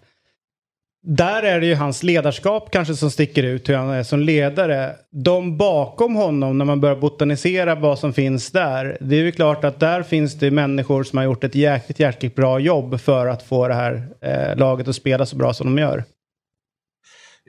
Där 1.04 1.44
är 1.44 1.60
det 1.60 1.66
ju 1.66 1.76
hans 1.76 2.04
ledarskap 2.04 2.72
kanske 2.72 2.96
som 2.96 3.12
sticker 3.12 3.44
ut 3.44 3.70
hur 3.70 3.76
han 3.76 3.90
är 3.90 4.04
som 4.04 4.20
ledare. 4.20 4.96
De 5.12 5.58
bakom 5.58 6.16
honom 6.16 6.58
när 6.58 6.66
man 6.66 6.82
börjar 6.82 6.96
botanisera 6.96 7.76
vad 7.76 8.00
som 8.00 8.14
finns 8.14 8.52
där. 8.52 8.98
Det 9.02 9.16
är 9.16 9.24
ju 9.24 9.32
klart 9.32 9.64
att 9.64 9.80
där 9.80 10.04
finns 10.04 10.34
det 10.34 10.52
människor 10.52 11.04
som 11.04 11.18
har 11.18 11.26
gjort 11.26 11.44
ett 11.44 11.56
jäkligt, 11.56 12.00
jäkligt 12.00 12.36
bra 12.36 12.60
jobb 12.60 13.00
för 13.00 13.28
att 13.28 13.44
få 13.44 13.68
det 13.68 13.74
här 13.74 14.08
eh, 14.22 14.58
laget 14.58 14.88
att 14.88 14.96
spela 14.96 15.26
så 15.26 15.36
bra 15.36 15.54
som 15.54 15.76
de 15.76 15.82
gör. 15.82 16.04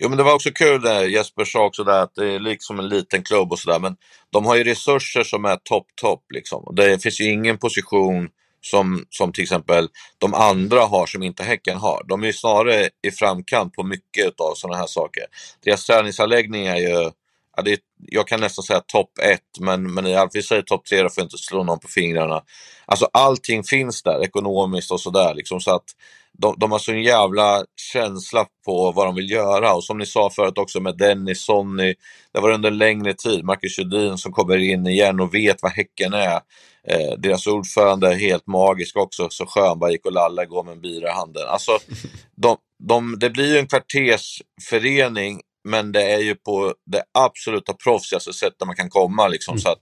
Jo 0.01 0.09
men 0.09 0.19
det 0.19 0.25
var 0.25 0.35
också 0.35 0.51
kul 0.51 0.83
det 0.83 1.07
Jesper 1.07 1.45
sa 1.45 1.65
också 1.65 1.85
där 1.85 2.03
att 2.03 2.15
det 2.15 2.35
är 2.35 2.39
liksom 2.39 2.79
en 2.79 2.89
liten 2.89 3.23
klubb 3.23 3.53
och 3.53 3.59
sådär 3.59 3.79
men 3.79 3.97
de 4.33 4.47
har 4.47 4.57
ju 4.57 4.65
resurser 4.65 5.25
som 5.25 5.45
är 5.45 5.57
topp, 5.57 5.87
topp 6.01 6.25
liksom. 6.35 6.75
Det 6.77 7.03
finns 7.03 7.21
ju 7.21 7.33
ingen 7.33 7.59
position 7.59 8.29
som, 8.61 9.05
som 9.11 9.33
till 9.33 9.43
exempel 9.43 9.89
de 10.19 10.35
andra 10.35 10.81
har 10.81 11.07
som 11.07 11.23
inte 11.23 11.43
Häcken 11.43 11.79
har. 11.79 12.05
De 12.09 12.25
är 12.25 12.33
snarare 12.33 12.89
i 13.03 13.11
framkant 13.11 13.75
på 13.75 13.83
mycket 13.83 14.41
av 14.41 14.55
sådana 14.55 14.79
här 14.79 14.87
saker. 14.87 15.23
Deras 15.65 15.87
träningsanläggning 15.87 16.67
är 16.67 16.77
ju, 16.77 17.11
ja, 17.57 17.63
det 17.65 17.73
är, 17.73 17.79
jag 18.07 18.29
kan 18.29 18.41
nästan 18.41 18.63
säga 18.63 18.81
topp 18.81 19.11
ett, 19.23 19.61
men, 19.61 19.95
men 19.95 20.29
vi 20.33 20.43
säger 20.43 20.63
topp 20.63 20.85
tre, 20.85 21.03
då 21.03 21.09
får 21.09 21.21
jag 21.21 21.27
inte 21.27 21.39
slå 21.39 21.65
någon 21.65 21.81
på 21.81 21.89
fingrarna. 21.89 22.43
Alltså 22.87 23.09
allting 23.13 23.65
finns 23.65 24.03
där 24.03 24.25
ekonomiskt 24.25 24.91
och 24.91 25.01
sådär. 25.01 25.35
Liksom, 25.35 25.61
så 25.61 25.75
att 25.75 25.85
de, 26.33 26.55
de 26.59 26.73
har 26.73 26.79
så 26.79 26.93
en 26.93 27.03
jävla 27.03 27.65
känsla 27.93 28.47
på 28.65 28.93
vad 28.93 29.07
de 29.07 29.15
vill 29.15 29.31
göra 29.31 29.75
och 29.75 29.85
som 29.85 29.99
ni 29.99 30.07
sa 30.07 30.31
förut 30.31 30.59
också 30.59 30.81
med 30.81 30.99
Dennis, 30.99 31.45
Sonny, 31.45 31.95
det 32.35 32.41
var 32.41 32.51
under 32.51 32.71
en 32.71 32.79
längre 32.79 33.15
tid, 33.15 33.45
Marcus 33.45 33.77
Sjödin 33.77 34.19
som 34.19 34.33
kommer 34.33 34.57
in 34.57 34.87
igen 34.87 35.21
och 35.21 35.35
vet 35.35 35.63
vad 35.63 35.73
Häcken 35.73 36.13
är. 36.13 36.41
Eh, 36.89 37.19
deras 37.19 37.47
ordförande 37.47 38.09
är 38.09 38.19
helt 38.19 38.47
magisk 38.47 38.97
också, 38.97 39.29
så 39.31 39.47
skön, 39.47 39.79
bara 39.79 39.91
gick 39.91 40.07
och 40.07 40.13
lalla 40.13 40.45
går 40.45 40.65
med 40.65 40.73
en 40.73 40.81
bira 40.81 41.09
i 41.09 41.13
handen. 41.13 41.49
Alltså, 41.49 41.79
de, 42.37 42.57
de, 42.79 43.19
det 43.19 43.31
blir 43.31 43.53
ju 43.53 43.59
en 43.59 43.67
kvartersförening, 43.67 45.41
men 45.65 45.93
det 45.93 46.13
är 46.13 46.19
ju 46.19 46.35
på 46.35 46.75
det 46.87 47.03
absoluta 47.19 47.73
proffsigaste 47.73 48.33
sättet 48.33 48.67
man 48.67 48.77
kan 48.77 48.91
komma. 48.91 49.29
Liksom, 49.29 49.53
mm. 49.53 49.61
så 49.61 49.69
att, 49.69 49.79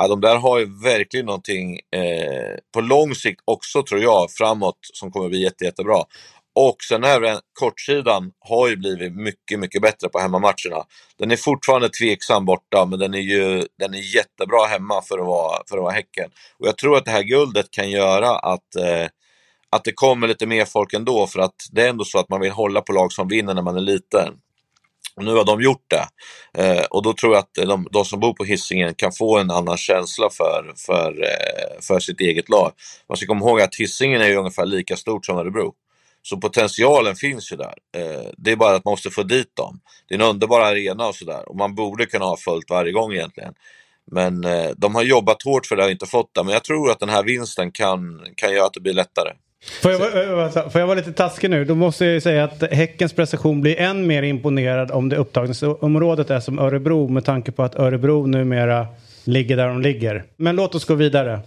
ja, 0.00 0.08
de 0.08 0.20
där 0.20 0.36
har 0.36 0.58
ju 0.58 0.82
verkligen 0.82 1.26
någonting 1.26 1.74
eh, 1.74 2.56
på 2.74 2.80
lång 2.80 3.14
sikt 3.14 3.40
också, 3.44 3.82
tror 3.82 4.00
jag, 4.00 4.30
framåt 4.30 4.78
som 4.82 5.12
kommer 5.12 5.28
bli 5.28 5.42
jätte, 5.42 5.64
jättebra. 5.64 6.04
Och 6.54 6.76
sen 6.88 7.04
även 7.04 7.38
kortsidan 7.52 8.32
har 8.40 8.68
ju 8.68 8.76
blivit 8.76 9.16
mycket, 9.16 9.58
mycket 9.58 9.82
bättre 9.82 10.08
på 10.08 10.18
hemmamatcherna. 10.18 10.84
Den 11.18 11.30
är 11.30 11.36
fortfarande 11.36 11.88
tveksam 11.88 12.44
borta, 12.44 12.86
men 12.86 12.98
den 12.98 13.14
är 13.14 13.18
ju 13.18 13.66
den 13.78 13.94
är 13.94 14.16
jättebra 14.16 14.66
hemma 14.66 15.02
för 15.02 15.18
att 15.18 15.26
vara, 15.26 15.62
för 15.68 15.76
att 15.76 15.82
vara 15.82 15.92
Häcken. 15.92 16.30
Och 16.58 16.66
jag 16.66 16.76
tror 16.76 16.96
att 16.96 17.04
det 17.04 17.10
här 17.10 17.22
guldet 17.22 17.70
kan 17.70 17.90
göra 17.90 18.30
att, 18.30 18.76
eh, 18.76 19.06
att 19.70 19.84
det 19.84 19.92
kommer 19.92 20.28
lite 20.28 20.46
mer 20.46 20.64
folk 20.64 20.92
ändå, 20.92 21.26
för 21.26 21.40
att 21.40 21.54
det 21.72 21.82
är 21.82 21.88
ändå 21.88 22.04
så 22.04 22.18
att 22.18 22.28
man 22.28 22.40
vill 22.40 22.52
hålla 22.52 22.80
på 22.80 22.92
lag 22.92 23.12
som 23.12 23.28
vinner 23.28 23.54
när 23.54 23.62
man 23.62 23.76
är 23.76 23.80
liten. 23.80 24.34
Nu 25.24 25.34
har 25.34 25.44
de 25.44 25.62
gjort 25.62 25.86
det. 25.90 26.06
Eh, 26.62 26.84
och 26.84 27.02
då 27.02 27.12
tror 27.12 27.32
jag 27.32 27.40
att 27.40 27.68
de, 27.68 27.88
de, 27.92 28.04
som 28.04 28.20
bor 28.20 28.32
på 28.32 28.44
hissingen 28.44 28.94
kan 28.94 29.12
få 29.12 29.38
en 29.38 29.50
annan 29.50 29.76
känsla 29.76 30.30
för, 30.30 30.72
för, 30.86 31.22
eh, 31.22 31.80
för 31.80 32.00
sitt 32.00 32.20
eget 32.20 32.48
lag. 32.48 32.72
Man 33.08 33.16
ska 33.16 33.26
komma 33.26 33.46
ihåg 33.46 33.60
att 33.60 33.74
hissingen 33.74 34.20
är 34.20 34.28
ju 34.28 34.36
ungefär 34.36 34.66
lika 34.66 34.96
stort 34.96 35.26
som 35.26 35.36
Örebro. 35.36 35.74
Så 36.22 36.36
potentialen 36.36 37.16
finns 37.16 37.52
ju 37.52 37.56
där. 37.56 37.74
Eh, 37.96 38.30
det 38.36 38.52
är 38.52 38.56
bara 38.56 38.76
att 38.76 38.84
man 38.84 38.92
måste 38.92 39.10
få 39.10 39.22
dit 39.22 39.56
dem. 39.56 39.80
Det 40.08 40.14
är 40.14 40.18
en 40.18 40.26
underbar 40.26 40.60
arena 40.60 41.06
och 41.06 41.14
sådär. 41.14 41.48
Och 41.48 41.56
man 41.56 41.74
borde 41.74 42.06
kunna 42.06 42.24
ha 42.24 42.36
fullt 42.36 42.70
varje 42.70 42.92
gång 42.92 43.12
egentligen. 43.12 43.54
Men 44.12 44.44
eh, 44.44 44.70
de 44.76 44.94
har 44.94 45.02
jobbat 45.02 45.42
hårt 45.42 45.66
för 45.66 45.76
det 45.76 45.84
och 45.84 45.90
inte 45.90 46.06
fått 46.06 46.34
det. 46.34 46.44
Men 46.44 46.52
jag 46.52 46.64
tror 46.64 46.90
att 46.90 47.00
den 47.00 47.08
här 47.08 47.22
vinsten 47.22 47.72
kan, 47.72 48.26
kan 48.36 48.52
göra 48.52 48.66
att 48.66 48.74
det 48.74 48.80
blir 48.80 48.92
lättare. 48.92 49.32
Får 49.82 49.92
jag, 49.92 50.72
får 50.72 50.80
jag 50.80 50.86
vara 50.86 50.98
lite 50.98 51.12
taskig 51.12 51.50
nu? 51.50 51.64
Då 51.64 51.74
måste 51.74 52.04
jag 52.04 52.14
ju 52.14 52.20
säga 52.20 52.44
att 52.44 52.72
Häckens 52.72 53.12
prestation 53.12 53.60
blir 53.60 53.80
än 53.80 54.06
mer 54.06 54.22
imponerad 54.22 54.90
om 54.90 55.08
det 55.08 55.16
upptagningsområdet 55.16 56.30
är 56.30 56.40
som 56.40 56.58
Örebro 56.58 57.08
med 57.08 57.24
tanke 57.24 57.52
på 57.52 57.62
att 57.62 57.78
Örebro 57.78 58.26
numera 58.26 58.86
ligger 59.24 59.56
där 59.56 59.68
de 59.68 59.82
ligger. 59.82 60.24
Men 60.36 60.56
låt 60.56 60.74
oss 60.74 60.84
gå 60.84 60.94
vidare. 60.94 61.40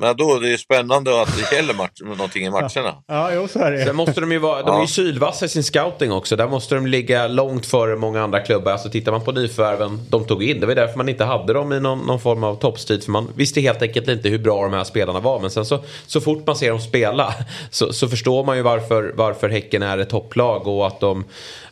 Men 0.00 0.16
då, 0.16 0.38
det 0.38 0.52
är 0.52 0.56
spännande 0.56 1.22
att 1.22 1.36
det 1.36 1.56
gäller 1.56 1.74
match, 1.74 2.00
någonting 2.00 2.44
i 2.44 2.50
matcherna. 2.50 2.70
Ja, 2.74 3.02
ja 3.06 3.32
jo, 3.34 3.48
så 3.48 3.58
är 3.58 3.70
det. 3.70 3.84
Sen 3.84 3.96
måste 3.96 4.20
de 4.20 4.32
ju 4.32 4.38
vara, 4.38 4.62
de 4.62 4.76
är 4.76 4.80
ju 4.80 4.86
sylvassa 4.86 5.44
i 5.44 5.48
sin 5.48 5.64
scouting 5.64 6.12
också. 6.12 6.36
Där 6.36 6.48
måste 6.48 6.74
de 6.74 6.86
ligga 6.86 7.28
långt 7.28 7.66
före 7.66 7.96
många 7.96 8.22
andra 8.22 8.40
klubbar. 8.40 8.72
Alltså 8.72 8.90
tittar 8.90 9.12
man 9.12 9.24
på 9.24 9.32
nyförvärven 9.32 10.00
de 10.10 10.26
tog 10.26 10.42
in, 10.42 10.60
det 10.60 10.66
var 10.66 10.74
därför 10.74 10.96
man 10.96 11.08
inte 11.08 11.24
hade 11.24 11.52
dem 11.52 11.72
i 11.72 11.80
någon, 11.80 11.98
någon 11.98 12.20
form 12.20 12.44
av 12.44 12.54
toppstrid. 12.54 13.04
För 13.04 13.10
man 13.10 13.28
visste 13.36 13.60
helt 13.60 13.82
enkelt 13.82 14.08
inte 14.08 14.28
hur 14.28 14.38
bra 14.38 14.62
de 14.62 14.72
här 14.72 14.84
spelarna 14.84 15.20
var. 15.20 15.40
Men 15.40 15.50
sen 15.50 15.64
så, 15.66 15.78
så 16.06 16.20
fort 16.20 16.46
man 16.46 16.56
ser 16.56 16.70
dem 16.70 16.80
spela 16.80 17.34
så, 17.70 17.92
så 17.92 18.08
förstår 18.08 18.44
man 18.44 18.56
ju 18.56 18.62
varför, 18.62 19.12
varför 19.16 19.48
Häcken 19.48 19.82
är 19.82 19.98
ett 19.98 20.10
topplag 20.10 20.66
och 20.66 20.86
att 20.86 21.00
de 21.00 21.24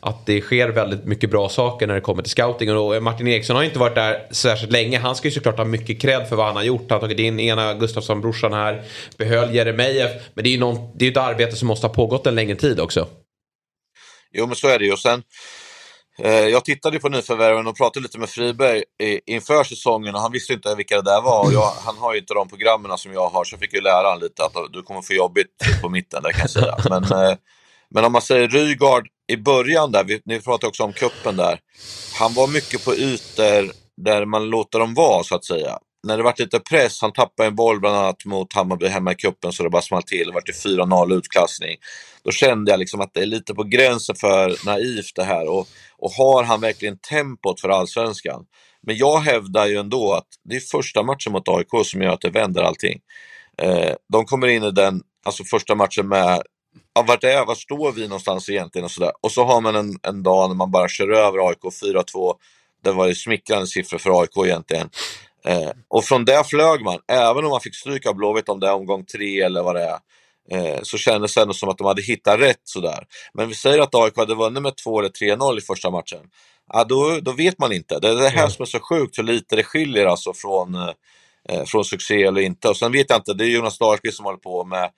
att 0.07 0.27
det 0.27 0.41
sker 0.41 0.69
väldigt 0.69 1.05
mycket 1.05 1.31
bra 1.31 1.49
saker 1.49 1.87
när 1.87 1.95
det 1.95 2.01
kommer 2.01 2.23
till 2.23 2.31
scouting. 2.31 2.77
Och 2.77 3.03
Martin 3.03 3.29
Eriksson 3.29 3.57
har 3.57 3.63
inte 3.63 3.79
varit 3.79 3.95
där 3.95 4.27
särskilt 4.31 4.73
länge. 4.73 4.99
Han 4.99 5.17
ska 5.17 5.29
ju 5.29 5.35
såklart 5.35 5.57
ha 5.57 5.65
mycket 5.65 6.01
cred 6.01 6.29
för 6.29 6.37
vad 6.37 6.47
han 6.47 6.57
har 6.57 6.63
gjort. 6.63 6.91
Han 6.91 7.01
har 7.01 7.01
tagit 7.01 7.19
in 7.19 7.41
ena 7.41 7.75
Gustafsson-brorsan 7.75 8.53
här, 8.53 8.83
behöll 9.19 9.55
Jeremejeff. 9.55 10.13
Men 10.35 10.45
det 10.45 10.49
är 10.49 10.53
ju 10.53 10.59
någon, 10.59 10.99
det 10.99 11.07
är 11.07 11.11
ett 11.11 11.17
arbete 11.17 11.57
som 11.57 11.69
måste 11.69 11.87
ha 11.87 11.95
pågått 11.95 12.27
en 12.27 12.35
längre 12.35 12.57
tid 12.57 12.81
också. 12.81 13.09
Jo, 14.33 14.47
men 14.47 14.57
så 14.57 14.69
är 14.69 14.79
det 14.79 14.85
ju. 14.85 14.93
Och 14.93 14.99
sen, 14.99 15.23
eh, 16.19 16.31
jag 16.31 16.65
tittade 16.65 16.99
på 16.99 17.09
nyförvärven 17.09 17.67
och 17.67 17.77
pratade 17.77 18.03
lite 18.03 18.19
med 18.19 18.29
Friberg 18.29 18.83
inför 19.27 19.65
säsongen 19.65 20.15
och 20.15 20.21
han 20.21 20.33
visste 20.33 20.53
inte 20.53 20.75
vilka 20.75 20.97
det 20.97 21.11
där 21.11 21.23
var. 21.23 21.53
Jag, 21.53 21.73
han 21.85 21.99
har 21.99 22.15
ju 22.15 22.21
inte 22.21 22.35
de 22.35 22.49
programmen 22.49 22.99
som 22.99 23.13
jag 23.13 23.29
har 23.29 23.45
så 23.45 23.55
jag 23.55 23.61
fick 23.61 23.75
ju 23.75 23.81
lära 23.81 24.07
honom 24.07 24.21
lite 24.21 24.45
att 24.45 24.73
du 24.73 24.83
kommer 24.83 25.03
få 25.03 25.13
jobbigt 25.13 25.81
på 25.83 25.89
mitten, 25.89 26.23
det 26.23 26.33
kan 26.33 26.41
jag 26.41 26.51
säga. 26.51 26.77
Men, 26.91 27.05
eh, 27.05 27.37
men 27.91 28.05
om 28.05 28.13
man 28.13 28.23
säger 28.23 28.49
Rygaard 28.49 29.09
i 29.29 29.37
början 29.37 29.93
där, 29.93 30.05
vi, 30.05 30.21
ni 30.25 30.41
pratade 30.41 30.69
också 30.69 30.83
om 30.83 30.93
kuppen 30.93 31.37
där. 31.37 31.61
Han 32.19 32.35
var 32.35 32.49
mycket 32.49 32.85
på 32.85 32.95
ytor 32.95 33.73
där 33.97 34.25
man 34.25 34.51
låter 34.51 34.79
dem 34.79 34.95
vara 34.95 35.23
så 35.23 35.35
att 35.35 35.45
säga. 35.45 35.79
När 36.07 36.17
det 36.17 36.23
var 36.23 36.35
lite 36.39 36.61
press, 36.61 36.99
han 37.01 37.13
tappade 37.13 37.47
en 37.47 37.55
boll 37.55 37.81
bland 37.81 37.97
annat 37.97 38.25
mot 38.25 38.53
Hammarby 38.53 38.87
hemma 38.87 39.13
i 39.13 39.15
kuppen 39.15 39.53
så 39.53 39.63
det 39.63 39.71
bara 39.71 39.83
small 39.83 40.03
till. 40.03 40.27
Det 40.27 40.33
var 40.33 40.41
4-0 40.41 41.19
utklassning. 41.19 41.77
Då 42.25 42.31
kände 42.31 42.71
jag 42.71 42.81
liksom 42.81 43.01
att 43.01 43.15
det 43.15 43.21
är 43.21 43.27
lite 43.27 43.55
på 43.55 43.65
gränsen 43.65 44.17
för 44.17 44.67
naivt 44.67 45.13
det 45.15 45.25
här. 45.25 45.49
Och, 45.49 45.69
och 45.99 46.11
har 46.11 46.45
han 46.45 46.61
verkligen 46.61 46.99
tempot 46.99 47.61
för 47.61 47.69
allsvenskan? 47.69 48.45
Men 48.87 48.97
jag 48.97 49.19
hävdar 49.21 49.67
ju 49.67 49.77
ändå 49.77 50.13
att 50.13 50.29
det 50.45 50.57
är 50.57 50.61
första 50.61 51.03
matchen 51.03 51.33
mot 51.33 51.49
AIK 51.49 51.87
som 51.87 52.03
gör 52.03 52.13
att 52.13 52.21
det 52.21 52.31
vänder 52.31 52.63
allting. 52.63 53.01
Eh, 53.63 53.95
de 54.13 54.25
kommer 54.25 54.47
in 54.47 54.65
i 54.65 54.71
den, 54.71 55.03
alltså 55.25 55.45
första 55.45 55.75
matchen 55.75 56.09
med 56.09 56.43
ja, 56.97 57.03
vart 57.03 57.25
är 57.25 57.47
vart 57.47 57.59
står 57.59 57.93
vi 57.93 58.09
någonstans 58.09 58.49
egentligen 58.49 58.85
och 58.85 58.91
sådär. 58.91 59.13
Och 59.21 59.33
så 59.33 59.45
har 59.45 59.61
man 59.61 59.77
en, 59.77 59.99
en 60.03 60.23
dag 60.23 60.49
när 60.49 60.57
man 60.57 60.71
bara 60.71 60.89
kör 60.89 61.11
över 61.11 61.49
AIK 61.49 61.63
4-2. 61.63 62.35
Det 62.85 62.93
var 62.93 63.07
ju 63.07 63.15
smickrande 63.15 63.67
siffror 63.67 63.99
för 63.99 64.21
AIK 64.21 64.47
egentligen. 64.47 64.91
Eh, 65.45 65.71
och 65.89 66.05
från 66.05 66.25
det 66.25 66.45
flög 66.45 66.83
man, 66.83 66.99
även 67.09 67.45
om 67.45 67.51
man 67.51 67.61
fick 67.61 67.75
stryka 67.75 68.13
Blåvitt 68.13 68.49
om 68.49 68.61
det 68.61 68.67
är 68.67 68.75
omgång 68.75 69.05
tre 69.05 69.41
eller 69.41 69.63
vad 69.63 69.75
det 69.75 69.83
är. 69.83 69.99
Eh, 70.51 70.83
så 70.83 70.99
kändes 70.99 71.35
det 71.35 71.43
ändå 71.43 71.55
som 71.55 71.69
att 71.69 71.79
de 71.79 71.87
hade 71.87 72.03
hittat 72.03 72.41
rätt 72.41 72.61
sådär. 72.65 73.07
Men 73.35 73.49
vi 73.49 73.55
säger 73.55 73.79
att 73.79 73.95
AIK 73.95 74.17
hade 74.17 74.35
vunnit 74.35 74.63
med 74.63 74.77
2 74.77 74.99
eller 74.99 75.09
3-0 75.11 75.59
i 75.59 75.61
första 75.61 75.91
matchen. 75.91 76.21
Ja, 76.73 76.85
då, 76.85 77.19
då 77.23 77.33
vet 77.33 77.59
man 77.59 77.73
inte. 77.73 77.99
Det 77.99 78.09
är 78.09 78.15
det 78.15 78.29
här 78.29 78.39
mm. 78.39 78.51
som 78.51 78.63
är 78.63 78.67
så 78.67 78.81
sjukt, 78.81 79.19
hur 79.19 79.23
lite 79.23 79.57
det 79.57 79.63
skiljer 79.63 80.07
alltså 80.07 80.33
från, 80.33 80.75
eh, 81.49 81.65
från 81.67 81.85
succé 81.85 82.23
eller 82.23 82.41
inte. 82.41 82.69
Och 82.69 82.77
sen 82.77 82.93
vet 82.93 83.11
jag 83.11 83.19
inte, 83.19 83.35
det 83.35 83.45
är 83.45 83.49
Jonas 83.49 83.79
Dahlqvist 83.79 84.17
som 84.17 84.25
håller 84.25 84.39
på 84.39 84.65
med 84.65 84.85
Eh, 84.85 84.91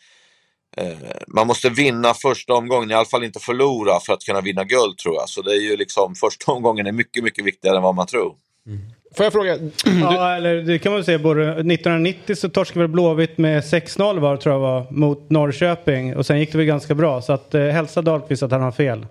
man 1.26 1.46
måste 1.46 1.70
vinna 1.70 2.14
första 2.14 2.54
omgången, 2.54 2.90
i 2.90 2.94
alla 2.94 3.04
fall 3.04 3.24
inte 3.24 3.40
förlora 3.40 4.00
för 4.00 4.12
att 4.12 4.24
kunna 4.24 4.40
vinna 4.40 4.64
guld 4.64 4.98
tror 4.98 5.14
jag. 5.14 5.28
Så 5.28 5.42
det 5.42 5.50
är 5.50 5.61
ju 5.61 5.76
liksom, 5.76 6.14
första 6.14 6.52
omgången 6.52 6.87
är 6.87 6.92
mycket, 6.92 7.24
mycket 7.24 7.44
viktigare 7.44 7.76
än 7.76 7.83
vad 7.83 7.94
man 7.94 8.07
tror. 8.07 8.35
Mm. 8.66 8.81
Får 9.16 9.24
jag 9.24 9.33
fråga? 9.33 9.59
Ja, 9.85 10.37
eller 10.37 10.54
det 10.54 10.78
kan 10.78 10.92
man 10.92 11.04
säga. 11.04 11.18
Både 11.18 11.42
1990 11.42 12.35
så 12.35 12.48
torskade 12.48 12.81
väl 12.81 12.88
Blåvitt 12.88 13.38
med 13.38 13.62
6-0 13.62 14.20
var 14.20 14.37
tror 14.37 14.54
jag 14.54 14.61
var 14.61 14.87
mot 14.90 15.31
Norrköping 15.31 16.16
och 16.16 16.26
sen 16.26 16.40
gick 16.40 16.52
det 16.52 16.59
väl 16.59 16.66
ganska 16.66 16.94
bra. 16.94 17.22
Så 17.22 17.33
att 17.33 17.54
eh, 17.54 17.62
hälsa 17.62 18.02
Dahlqvist 18.02 18.42
att 18.42 18.50
han 18.50 18.62
har 18.62 18.72
fel. 18.72 19.07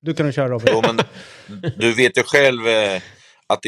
Du 0.00 0.14
kan 0.14 0.26
du 0.26 0.32
köra 0.32 0.48
Robin. 0.48 0.68
Jo, 0.72 0.82
men 0.86 1.00
du 1.76 1.92
vet 1.92 2.18
ju 2.18 2.22
själv 2.22 2.68
eh, 2.68 3.02
att 3.46 3.60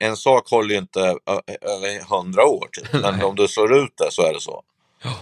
en 0.00 0.16
sak 0.16 0.50
håller 0.50 0.70
ju 0.70 0.78
inte 0.78 1.00
över 1.00 2.16
hundra 2.16 2.44
år. 2.44 2.68
Typ. 2.72 3.02
Men 3.02 3.22
om 3.22 3.36
du 3.36 3.48
slår 3.48 3.78
ut 3.78 3.92
det 3.96 4.10
så 4.10 4.22
är 4.22 4.34
det 4.34 4.40
så. 4.40 4.62
Ja. 5.04 5.14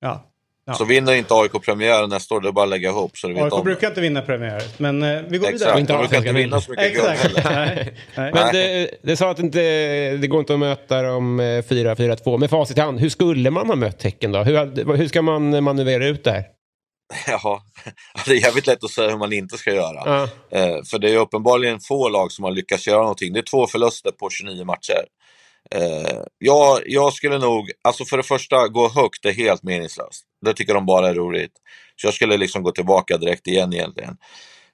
Ja. 0.00 0.27
Så 0.74 0.84
vinner 0.84 1.14
inte 1.14 1.34
AIK 1.34 1.52
premiären 1.64 2.10
nästa 2.10 2.34
år, 2.34 2.40
det 2.40 2.48
är 2.48 2.52
bara 2.52 2.62
att 2.62 2.68
lägga 2.70 2.88
ihop. 2.88 3.18
Så 3.18 3.28
du 3.28 3.34
vet 3.34 3.42
AIK 3.42 3.52
om 3.52 3.64
brukar 3.64 3.88
inte 3.88 4.00
vinna 4.00 4.22
premiär, 4.22 4.62
men 4.76 5.02
eh, 5.02 5.22
vi 5.28 5.38
går 5.38 5.48
Exakt, 5.48 5.78
vidare. 5.78 5.98
de 5.98 5.98
brukar 5.98 6.16
inte 6.18 6.32
vinna 6.32 6.60
så 6.60 6.70
mycket 6.70 6.86
Exakt. 6.86 7.22
guld 7.22 7.40
nej, 7.44 7.94
nej. 8.14 8.30
Men 8.34 8.52
det, 8.52 8.90
det 9.02 9.16
sa 9.16 9.30
att 9.30 9.38
inte, 9.38 9.60
det 10.16 10.26
går 10.26 10.40
inte 10.40 10.52
att 10.52 10.58
möta 10.58 11.02
dem 11.02 11.40
4-4-2. 11.40 12.32
Eh, 12.32 12.38
Med 12.38 12.50
facit 12.50 12.78
i 12.78 12.80
hand, 12.80 13.00
hur 13.00 13.08
skulle 13.08 13.50
man 13.50 13.68
ha 13.68 13.76
mött 13.76 14.02
Häcken 14.02 14.32
då? 14.32 14.42
Hur, 14.42 14.96
hur 14.96 15.08
ska 15.08 15.22
man 15.22 15.64
manövrera 15.64 16.06
ut 16.06 16.24
det 16.24 16.30
här? 16.30 16.44
Ja, 17.26 17.62
det 18.26 18.32
är 18.32 18.42
jävligt 18.42 18.66
lätt 18.66 18.84
att 18.84 18.90
säga 18.90 19.10
hur 19.10 19.16
man 19.16 19.32
inte 19.32 19.58
ska 19.58 19.74
göra. 19.74 20.02
Ja. 20.04 20.22
Eh, 20.58 20.76
för 20.90 20.98
det 20.98 21.10
är 21.10 21.16
uppenbarligen 21.16 21.80
få 21.80 22.08
lag 22.08 22.32
som 22.32 22.44
har 22.44 22.50
lyckats 22.50 22.86
göra 22.86 23.00
någonting. 23.00 23.32
Det 23.32 23.40
är 23.40 23.42
två 23.42 23.66
förluster 23.66 24.10
på 24.10 24.30
29 24.30 24.64
matcher. 24.64 25.04
Eh, 25.70 26.20
ja, 26.38 26.80
jag 26.86 27.12
skulle 27.12 27.38
nog, 27.38 27.70
alltså 27.84 28.04
för 28.04 28.16
det 28.16 28.22
första, 28.22 28.68
gå 28.68 28.88
högt 28.88 29.24
är 29.24 29.32
helt 29.32 29.62
meningslöst. 29.62 30.24
Det 30.44 30.54
tycker 30.54 30.74
de 30.74 30.86
bara 30.86 31.08
är 31.08 31.14
roligt. 31.14 31.52
Så 31.96 32.06
jag 32.06 32.14
skulle 32.14 32.36
liksom 32.36 32.62
gå 32.62 32.70
tillbaka 32.70 33.16
direkt 33.16 33.46
igen 33.46 33.72
egentligen. 33.72 34.16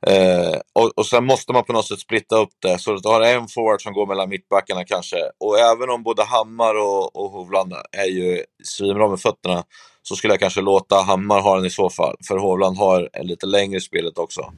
Eh, 0.07 0.61
och, 0.73 0.99
och 0.99 1.07
sen 1.07 1.25
måste 1.25 1.53
man 1.53 1.65
på 1.65 1.73
något 1.73 1.87
sätt 1.87 1.99
splitta 1.99 2.37
upp 2.37 2.53
det. 2.63 2.79
Så 2.79 2.95
du 2.97 3.09
har 3.09 3.21
en 3.21 3.49
forward 3.49 3.83
som 3.83 3.93
går 3.93 4.07
mellan 4.07 4.29
mittbackarna 4.29 4.85
kanske. 4.85 5.17
Och 5.41 5.59
även 5.59 5.91
om 5.91 6.03
både 6.03 6.25
Hammar 6.25 6.75
och, 6.75 7.17
och 7.17 7.31
Hovland 7.31 7.73
är 7.93 8.07
ju 8.07 8.45
svinbra 8.65 9.09
med 9.09 9.21
fötterna 9.21 9.65
så 10.03 10.17
skulle 10.17 10.33
jag 10.33 10.41
kanske 10.41 10.61
låta 10.61 10.97
Hammar 10.97 11.41
ha 11.41 11.57
den 11.57 11.67
i 11.67 11.71
så 11.71 11.91
fall. 11.91 12.17
För 12.29 12.37
Hovland 12.37 12.79
har 12.79 13.11
en 13.13 13.27
lite 13.27 13.47
längre 13.47 13.81
spelet 13.81 14.19
också. 14.19 14.53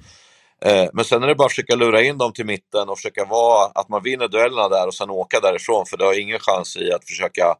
Eh, 0.65 0.89
men 0.93 1.05
sen 1.05 1.23
är 1.23 1.27
det 1.27 1.35
bara 1.35 1.45
att 1.47 1.53
försöka 1.53 1.75
lura 1.75 2.03
in 2.03 2.19
dem 2.19 2.33
till 2.33 2.47
mitten 2.47 2.89
och 2.89 2.99
försöka 2.99 3.25
vara 3.25 3.71
att 3.75 3.89
man 3.89 4.03
vinner 4.03 4.29
duellerna 4.29 4.69
där 4.69 4.87
och 4.87 4.95
sen 4.95 5.11
åka 5.11 5.41
därifrån. 5.41 5.87
För 5.87 5.97
det 5.97 6.05
har 6.05 6.21
ingen 6.21 6.39
chans 6.39 6.77
i 6.77 6.93
att 6.93 7.05
försöka 7.05 7.55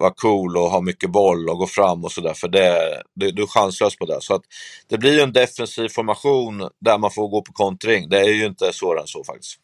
vara 0.00 0.12
cool 0.16 0.56
och 0.56 0.70
ha 0.70 0.80
mycket 0.80 1.10
boll 1.10 1.48
och 1.48 1.58
gå 1.58 1.66
fram 1.66 2.04
och 2.04 2.12
sådär. 2.12 2.34
För 2.34 2.48
det, 2.48 3.02
det, 3.14 3.30
du 3.30 3.42
är 3.42 3.46
chanslös 3.46 3.96
på 3.96 4.06
det. 4.06 4.18
Så 4.20 4.34
att 4.34 4.42
det 4.88 4.98
blir 4.98 5.22
en 5.22 5.32
defensiv 5.32 5.88
formation 5.88 6.68
där 6.80 6.98
man 6.98 7.10
får 7.10 7.28
gå 7.28 7.42
på 7.42 7.52
kontring. 7.52 8.08
Det 8.08 8.20
är 8.20 8.28
ju 8.28 8.46
inte 8.46 8.72
svårare 8.72 9.00
än 9.00 9.06
så 9.06 9.24
faktiskt. 9.24 9.58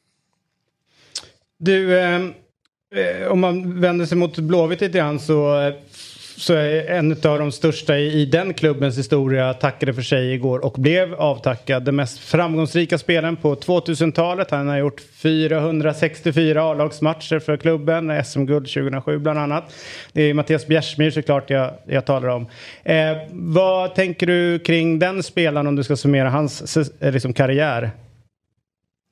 Du, 1.59 1.99
eh, 1.99 2.21
eh 2.95 3.27
om 3.29 3.41
man 3.41 3.81
vänder 3.81 4.07
sig 4.07 4.19
mot 4.19 4.39
Blåvitt 4.39 4.81
lite 4.81 4.99
grann 4.99 5.21
så 5.21 5.61
eh, 5.61 5.75
så 6.39 6.55
är 6.55 6.91
en 6.91 7.13
av 7.13 7.39
de 7.39 7.53
största 7.53 7.99
i, 7.99 8.21
i 8.21 8.25
den 8.25 8.55
klubbens 8.55 8.99
historia 8.99 9.55
tackade 9.55 9.95
för 9.95 10.03
sig 10.03 10.35
igår 10.35 10.65
och 10.65 10.73
blev 10.73 11.15
avtackad. 11.15 11.85
Den 11.85 11.97
mest 11.97 12.19
framgångsrika 12.19 12.99
spelaren 12.99 13.37
på 13.37 13.55
2000-talet. 13.55 14.51
Han 14.51 14.69
har 14.69 14.77
gjort 14.77 15.01
464 15.01 16.63
A-lagsmatcher 16.63 17.39
för 17.39 17.57
klubben, 17.57 18.25
SM-guld 18.25 18.67
2007 18.67 19.19
bland 19.19 19.39
annat. 19.39 19.75
Det 20.13 20.23
är 20.23 20.35
Mattias 20.35 20.67
Bjärsmyr 20.67 21.11
såklart 21.11 21.51
jag, 21.51 21.71
jag 21.87 22.07
talar 22.07 22.29
om. 22.29 22.47
Eh, 22.85 23.17
vad 23.31 23.95
tänker 23.95 24.27
du 24.27 24.59
kring 24.59 24.99
den 24.99 25.23
spelaren 25.23 25.67
om 25.67 25.77
du 25.77 25.85
ska 25.85 25.97
summera 25.97 26.31
hans 26.31 26.77
eh, 27.01 27.13
liksom, 27.13 27.33
karriär? 27.33 27.91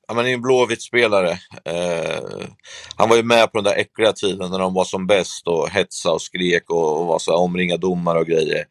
Ja, 0.07 0.13
men 0.13 0.25
är 0.27 0.33
en 0.33 0.41
Blåvitt-spelare. 0.41 1.31
Eh, 1.65 2.47
han 2.95 3.09
var 3.09 3.15
ju 3.15 3.23
med 3.23 3.51
på 3.51 3.57
den 3.57 3.63
där 3.63 3.79
äckliga 3.79 4.13
tiden 4.13 4.51
när 4.51 4.59
de 4.59 4.73
var 4.73 4.85
som 4.85 5.07
bäst 5.07 5.47
och 5.47 5.69
hetsade 5.69 6.15
och 6.15 6.21
skrek 6.21 6.69
och, 6.69 6.99
och 7.01 7.05
var 7.05 7.19
så 7.19 7.35
omringade 7.35 7.81
domare 7.81 8.19
och 8.19 8.27
grejer. 8.27 8.65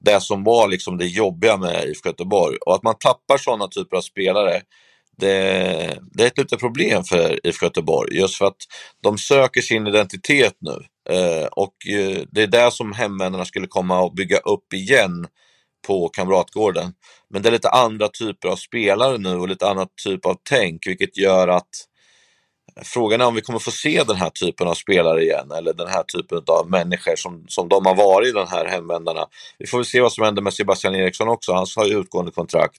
Det 0.00 0.20
som 0.20 0.44
var 0.44 0.68
liksom 0.68 0.98
det 0.98 1.06
jobbiga 1.06 1.56
med 1.56 1.84
IFK 1.88 2.08
Göteborg. 2.08 2.56
Och 2.66 2.74
att 2.74 2.82
man 2.82 2.94
tappar 2.98 3.38
sådana 3.38 3.68
typer 3.68 3.96
av 3.96 4.00
spelare, 4.00 4.62
det, 5.18 5.98
det 6.12 6.22
är 6.22 6.26
ett 6.26 6.38
litet 6.38 6.60
problem 6.60 7.04
för 7.04 7.46
IFK 7.46 7.66
Göteborg. 7.66 8.18
Just 8.18 8.34
för 8.36 8.44
att 8.44 8.62
de 9.02 9.18
söker 9.18 9.60
sin 9.60 9.86
identitet 9.86 10.56
nu. 10.60 10.84
Eh, 11.14 11.46
och 11.46 11.74
eh, 11.88 12.22
det 12.30 12.42
är 12.42 12.46
det 12.46 12.70
som 12.70 12.92
hemvändarna 12.92 13.44
skulle 13.44 13.66
komma 13.66 14.00
och 14.00 14.14
bygga 14.14 14.38
upp 14.38 14.72
igen 14.74 15.26
på 15.86 16.08
Kamratgården. 16.08 16.92
Men 17.30 17.42
det 17.42 17.48
är 17.48 17.52
lite 17.52 17.70
andra 17.70 18.08
typer 18.08 18.48
av 18.48 18.56
spelare 18.56 19.18
nu 19.18 19.36
och 19.36 19.48
lite 19.48 19.68
annat 19.68 19.88
typ 20.04 20.26
av 20.26 20.36
tänk, 20.50 20.86
vilket 20.86 21.16
gör 21.16 21.48
att 21.48 21.86
Frågan 22.82 23.20
är 23.20 23.26
om 23.26 23.34
vi 23.34 23.40
kommer 23.40 23.58
få 23.58 23.70
se 23.70 24.02
den 24.06 24.16
här 24.16 24.30
typen 24.30 24.68
av 24.68 24.74
spelare 24.74 25.22
igen 25.22 25.50
eller 25.50 25.72
den 25.72 25.88
här 25.88 26.02
typen 26.02 26.42
av 26.46 26.70
människor 26.70 27.16
som, 27.16 27.44
som 27.48 27.68
de 27.68 27.86
har 27.86 27.94
varit, 27.94 28.34
de 28.34 28.46
här 28.48 28.66
hemvändarna. 28.66 29.26
Vi 29.58 29.66
får 29.66 29.78
väl 29.78 29.84
se 29.84 30.00
vad 30.00 30.12
som 30.12 30.24
händer 30.24 30.42
med 30.42 30.54
Sebastian 30.54 30.94
Eriksson 30.94 31.28
också, 31.28 31.52
han 31.52 31.66
har 31.76 31.86
ju 31.86 32.00
utgående 32.00 32.32
kontrakt. 32.32 32.78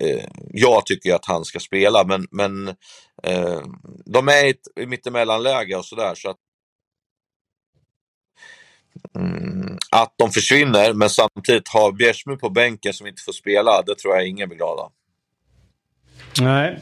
Eh, 0.00 0.24
jag 0.52 0.86
tycker 0.86 1.14
att 1.14 1.26
han 1.26 1.44
ska 1.44 1.60
spela, 1.60 2.04
men, 2.04 2.26
men 2.30 2.68
eh, 3.22 3.60
de 4.06 4.28
är 4.28 4.44
i 4.44 4.50
ett 4.50 4.88
mittemellanläge 4.88 5.76
och 5.76 5.84
sådär. 5.84 6.14
Så 6.14 6.30
att 6.30 6.36
Mm, 9.16 9.78
att 9.90 10.14
de 10.16 10.30
försvinner, 10.30 10.92
men 10.92 11.10
samtidigt 11.10 11.68
har 11.68 11.92
Bjärsmyr 11.92 12.36
på 12.36 12.50
bänken 12.50 12.92
som 12.92 13.06
inte 13.06 13.22
får 13.22 13.32
spela, 13.32 13.82
det 13.82 13.94
tror 13.94 14.14
jag 14.14 14.26
ingen 14.26 14.48
blir 14.48 14.58
glad 14.58 14.78
av. 14.78 14.92
Nej. 16.40 16.78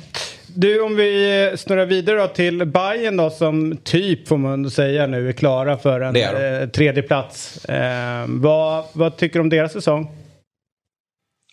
Du, 0.57 0.81
om 0.81 0.97
vi 0.97 1.55
snurrar 1.57 1.87
vidare 1.87 2.19
då 2.19 2.29
till 2.29 2.67
Bayern 2.67 3.17
då 3.17 3.31
som 3.31 3.77
typ 3.85 4.29
får 4.29 4.39
man 4.39 4.71
säga 4.71 5.07
nu 5.07 5.29
är 5.29 5.33
klara 5.33 5.79
för 5.79 6.01
en 6.01 6.17
eh, 6.17 6.69
tredje 6.69 7.03
plats. 7.03 7.65
Eh, 7.65 8.25
vad, 8.29 8.85
vad 8.93 9.17
tycker 9.17 9.35
du 9.35 9.41
om 9.41 9.49
deras 9.49 9.73
säsong? 9.73 10.09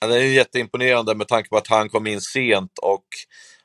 Ja, 0.02 0.08
det 0.08 0.16
är 0.16 0.24
jätteimponerande 0.24 1.16
med 1.16 1.28
tanke 1.28 1.50
på 1.50 1.58
att 1.58 1.68
han 1.68 1.90
kom 1.90 2.08
in 2.08 2.22
sent 2.22 2.72
och 2.82 3.06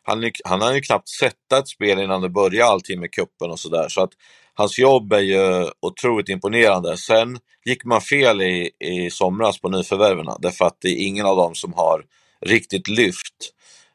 han, 0.02 0.30
han 0.44 0.61
har 0.61 0.74
ju 0.74 0.80
knappt 0.80 1.09
sett 1.09 1.52
ett 1.59 1.68
spel 1.68 1.98
innan 1.98 2.22
det 2.22 2.28
började 2.28 2.70
allting 2.70 3.00
med 3.00 3.12
kuppen 3.12 3.50
och 3.50 3.59
sådär. 3.59 3.87
Så 3.88 4.02
att 4.02 4.11
hans 4.58 4.78
jobb 4.78 5.12
är 5.12 5.20
ju 5.20 5.70
otroligt 5.80 6.28
imponerande. 6.28 6.96
Sen 6.96 7.38
gick 7.64 7.84
man 7.84 8.00
fel 8.00 8.42
i, 8.42 8.70
i 8.80 9.10
somras 9.10 9.60
på 9.60 9.68
nyförvärven 9.68 10.26
därför 10.38 10.64
att 10.64 10.76
det 10.80 10.88
är 10.88 11.06
ingen 11.06 11.26
av 11.26 11.36
dem 11.36 11.54
som 11.54 11.72
har 11.72 12.04
riktigt 12.46 12.88
lyft. 12.88 13.52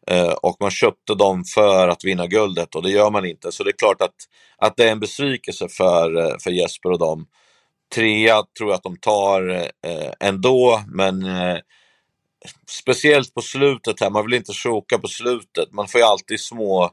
Eh, 0.08 0.32
och 0.32 0.58
man 0.60 0.72
köpte 0.72 1.16
dem 1.16 1.44
för 1.56 1.88
att 1.88 2.06
vinna 2.06 2.28
guldet 2.28 2.76
och 2.76 2.84
det 2.84 2.90
gör 2.90 3.12
man 3.12 3.26
inte. 3.26 3.52
Så 3.52 3.64
det 3.64 3.70
är 3.70 3.78
klart 3.78 4.02
att, 4.02 4.16
att 4.58 4.78
det 4.78 4.88
är 4.88 4.92
en 4.92 5.00
besvikelse 5.00 5.68
för, 5.68 6.38
för 6.40 6.52
Jesper 6.52 6.92
och 6.92 7.00
dem. 7.00 7.26
Trea 7.96 8.44
tror 8.58 8.70
jag 8.70 8.76
att 8.78 8.84
de 8.84 8.98
tar 8.98 9.50
eh, 9.86 10.12
ändå, 10.20 10.82
men 10.88 11.26
eh, 11.26 11.58
speciellt 12.70 13.34
på 13.34 13.42
slutet 13.42 14.00
här, 14.00 14.10
man 14.10 14.26
vill 14.26 14.34
inte 14.34 14.54
choka 14.54 14.98
på 14.98 15.08
slutet. 15.08 15.72
Man 15.72 15.88
får 15.88 16.02
ju 16.02 16.08
alltid 16.08 16.40
små 16.40 16.92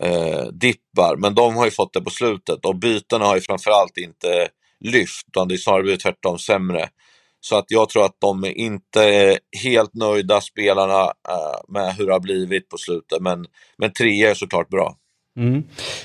eh, 0.00 0.44
dippar, 0.52 1.16
men 1.16 1.34
de 1.34 1.56
har 1.56 1.64
ju 1.64 1.70
fått 1.70 1.92
det 1.92 2.00
på 2.00 2.10
slutet 2.10 2.64
och 2.64 2.76
bytena 2.76 3.24
har 3.24 3.34
ju 3.34 3.40
framförallt 3.40 3.96
inte 3.96 4.48
lyft, 4.80 5.26
utan 5.28 5.48
det 5.48 5.54
är 5.54 5.56
snarare 5.56 5.82
blivit 5.82 6.00
tvärtom 6.00 6.38
sämre. 6.38 6.88
Så 7.40 7.56
att 7.56 7.64
jag 7.68 7.88
tror 7.88 8.04
att 8.04 8.16
de 8.18 8.44
är 8.44 8.58
inte 8.58 9.02
är 9.02 9.38
helt 9.62 9.94
nöjda, 9.94 10.40
spelarna, 10.40 11.02
eh, 11.02 11.60
med 11.68 11.94
hur 11.94 12.06
det 12.06 12.12
har 12.12 12.20
blivit 12.20 12.68
på 12.68 12.78
slutet. 12.78 13.20
Men, 13.20 13.46
men 13.78 13.92
trea 13.92 14.30
är 14.30 14.34
såklart 14.34 14.68
bra. 14.68 14.96
Mm. 15.36 15.62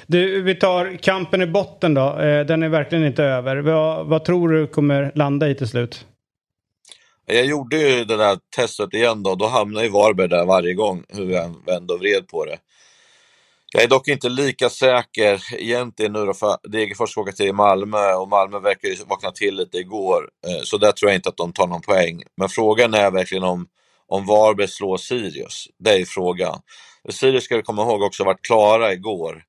Du, 0.07 0.41
vi 0.41 0.55
tar 0.55 0.97
kampen 0.97 1.41
i 1.41 1.47
botten 1.47 1.93
då. 1.93 2.19
Eh, 2.19 2.45
den 2.45 2.63
är 2.63 2.69
verkligen 2.69 3.05
inte 3.05 3.23
över. 3.23 3.57
Vad, 3.57 4.07
vad 4.07 4.25
tror 4.25 4.49
du 4.49 4.67
kommer 4.67 5.11
landa 5.15 5.49
i 5.49 5.55
till 5.55 5.67
slut? 5.67 6.05
Jag 7.25 7.45
gjorde 7.45 7.77
ju 7.77 8.05
det 8.05 8.17
där 8.17 8.37
testet 8.55 8.93
igen 8.93 9.23
då. 9.23 9.35
Då 9.35 9.47
hamnade 9.47 9.85
ju 9.85 9.91
Varberg 9.91 10.27
där 10.27 10.45
varje 10.45 10.73
gång, 10.73 11.03
hur 11.09 11.29
jag 11.29 11.55
vände 11.65 11.93
och 11.93 11.99
vred 11.99 12.27
på 12.27 12.45
det. 12.45 12.57
Jag 13.73 13.83
är 13.83 13.87
dock 13.87 14.07
inte 14.07 14.29
lika 14.29 14.69
säker 14.69 15.43
egentligen 15.57 16.13
nu 16.13 16.25
då 16.25 16.33
för 16.33 16.57
Degerfors 16.71 17.11
ska 17.11 17.21
åka 17.21 17.31
till 17.31 17.53
Malmö 17.53 18.13
och 18.13 18.29
Malmö 18.29 18.59
verkar 18.59 18.87
ju 18.87 18.95
vakna 19.07 19.31
till 19.31 19.55
lite 19.55 19.77
igår. 19.77 20.29
Eh, 20.47 20.63
så 20.63 20.77
där 20.77 20.91
tror 20.91 21.11
jag 21.11 21.17
inte 21.17 21.29
att 21.29 21.37
de 21.37 21.53
tar 21.53 21.67
någon 21.67 21.81
poäng. 21.81 22.23
Men 22.37 22.49
frågan 22.49 22.93
är 22.93 23.11
verkligen 23.11 23.43
om, 23.43 23.67
om 24.07 24.25
Varberg 24.25 24.67
slår 24.67 24.97
Sirius. 24.97 25.67
Det 25.79 25.89
är 25.93 26.05
frågan. 26.05 26.59
Sirius 27.09 27.43
ska 27.43 27.55
vi 27.55 27.61
komma 27.61 27.81
ihåg 27.81 28.01
också 28.01 28.23
varit 28.23 28.41
klara 28.41 28.93
igår. 28.93 29.43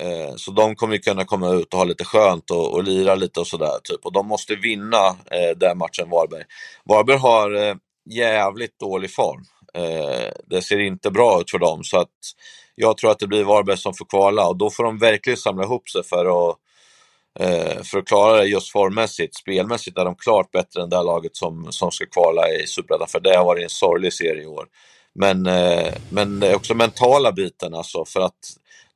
Eh, 0.00 0.34
så 0.36 0.50
de 0.50 0.76
kommer 0.76 0.94
ju 0.94 1.00
kunna 1.00 1.24
komma 1.24 1.50
ut 1.50 1.72
och 1.74 1.78
ha 1.78 1.84
lite 1.84 2.04
skönt 2.04 2.50
och, 2.50 2.74
och 2.74 2.84
lira 2.84 3.14
lite 3.14 3.40
och 3.40 3.46
sådär. 3.46 3.78
Typ. 3.84 4.06
Och 4.06 4.12
de 4.12 4.26
måste 4.26 4.54
vinna 4.54 5.06
eh, 5.06 5.56
den 5.56 5.78
matchen, 5.78 6.10
Varberg. 6.10 6.44
Varberg 6.84 7.16
har 7.16 7.54
eh, 7.54 7.74
jävligt 8.10 8.78
dålig 8.78 9.14
form. 9.14 9.44
Det 10.46 10.62
ser 10.62 10.78
inte 10.78 11.10
bra 11.10 11.40
ut 11.40 11.50
för 11.50 11.58
dem. 11.58 11.84
så 11.84 11.98
att 11.98 12.08
jag 12.80 12.96
tror 12.96 13.10
att 13.10 13.18
det 13.18 13.26
blir 13.26 13.44
Varberg 13.44 13.78
som 13.78 13.94
får 13.94 14.04
kvala 14.04 14.48
och 14.48 14.56
då 14.56 14.70
får 14.70 14.84
de 14.84 14.98
verkligen 14.98 15.36
samla 15.36 15.64
ihop 15.64 15.88
sig 15.88 16.02
för 16.02 16.50
att, 16.50 16.56
eh, 17.40 17.82
för 17.82 17.98
att 17.98 18.06
klara 18.06 18.36
det 18.36 18.46
just 18.46 18.72
formmässigt. 18.72 19.36
Spelmässigt 19.36 19.98
är 19.98 20.04
de 20.04 20.14
klart 20.14 20.50
bättre 20.50 20.82
än 20.82 20.88
det 20.88 20.96
här 20.96 21.04
laget 21.04 21.36
som, 21.36 21.72
som 21.72 21.90
ska 21.90 22.06
kvala 22.06 22.48
i 22.48 22.66
Superettan, 22.66 23.08
för 23.08 23.20
det 23.20 23.36
har 23.36 23.44
varit 23.44 23.62
en 23.62 23.70
sorglig 23.70 24.12
serie 24.12 24.42
i 24.42 24.46
år. 24.46 24.66
Men, 25.14 25.46
eh, 25.46 25.94
men 26.10 26.40
det 26.40 26.48
är 26.48 26.56
också 26.56 26.74
mentala 26.74 27.32
biten 27.32 27.74
alltså, 27.74 28.04
för 28.04 28.20
att 28.20 28.38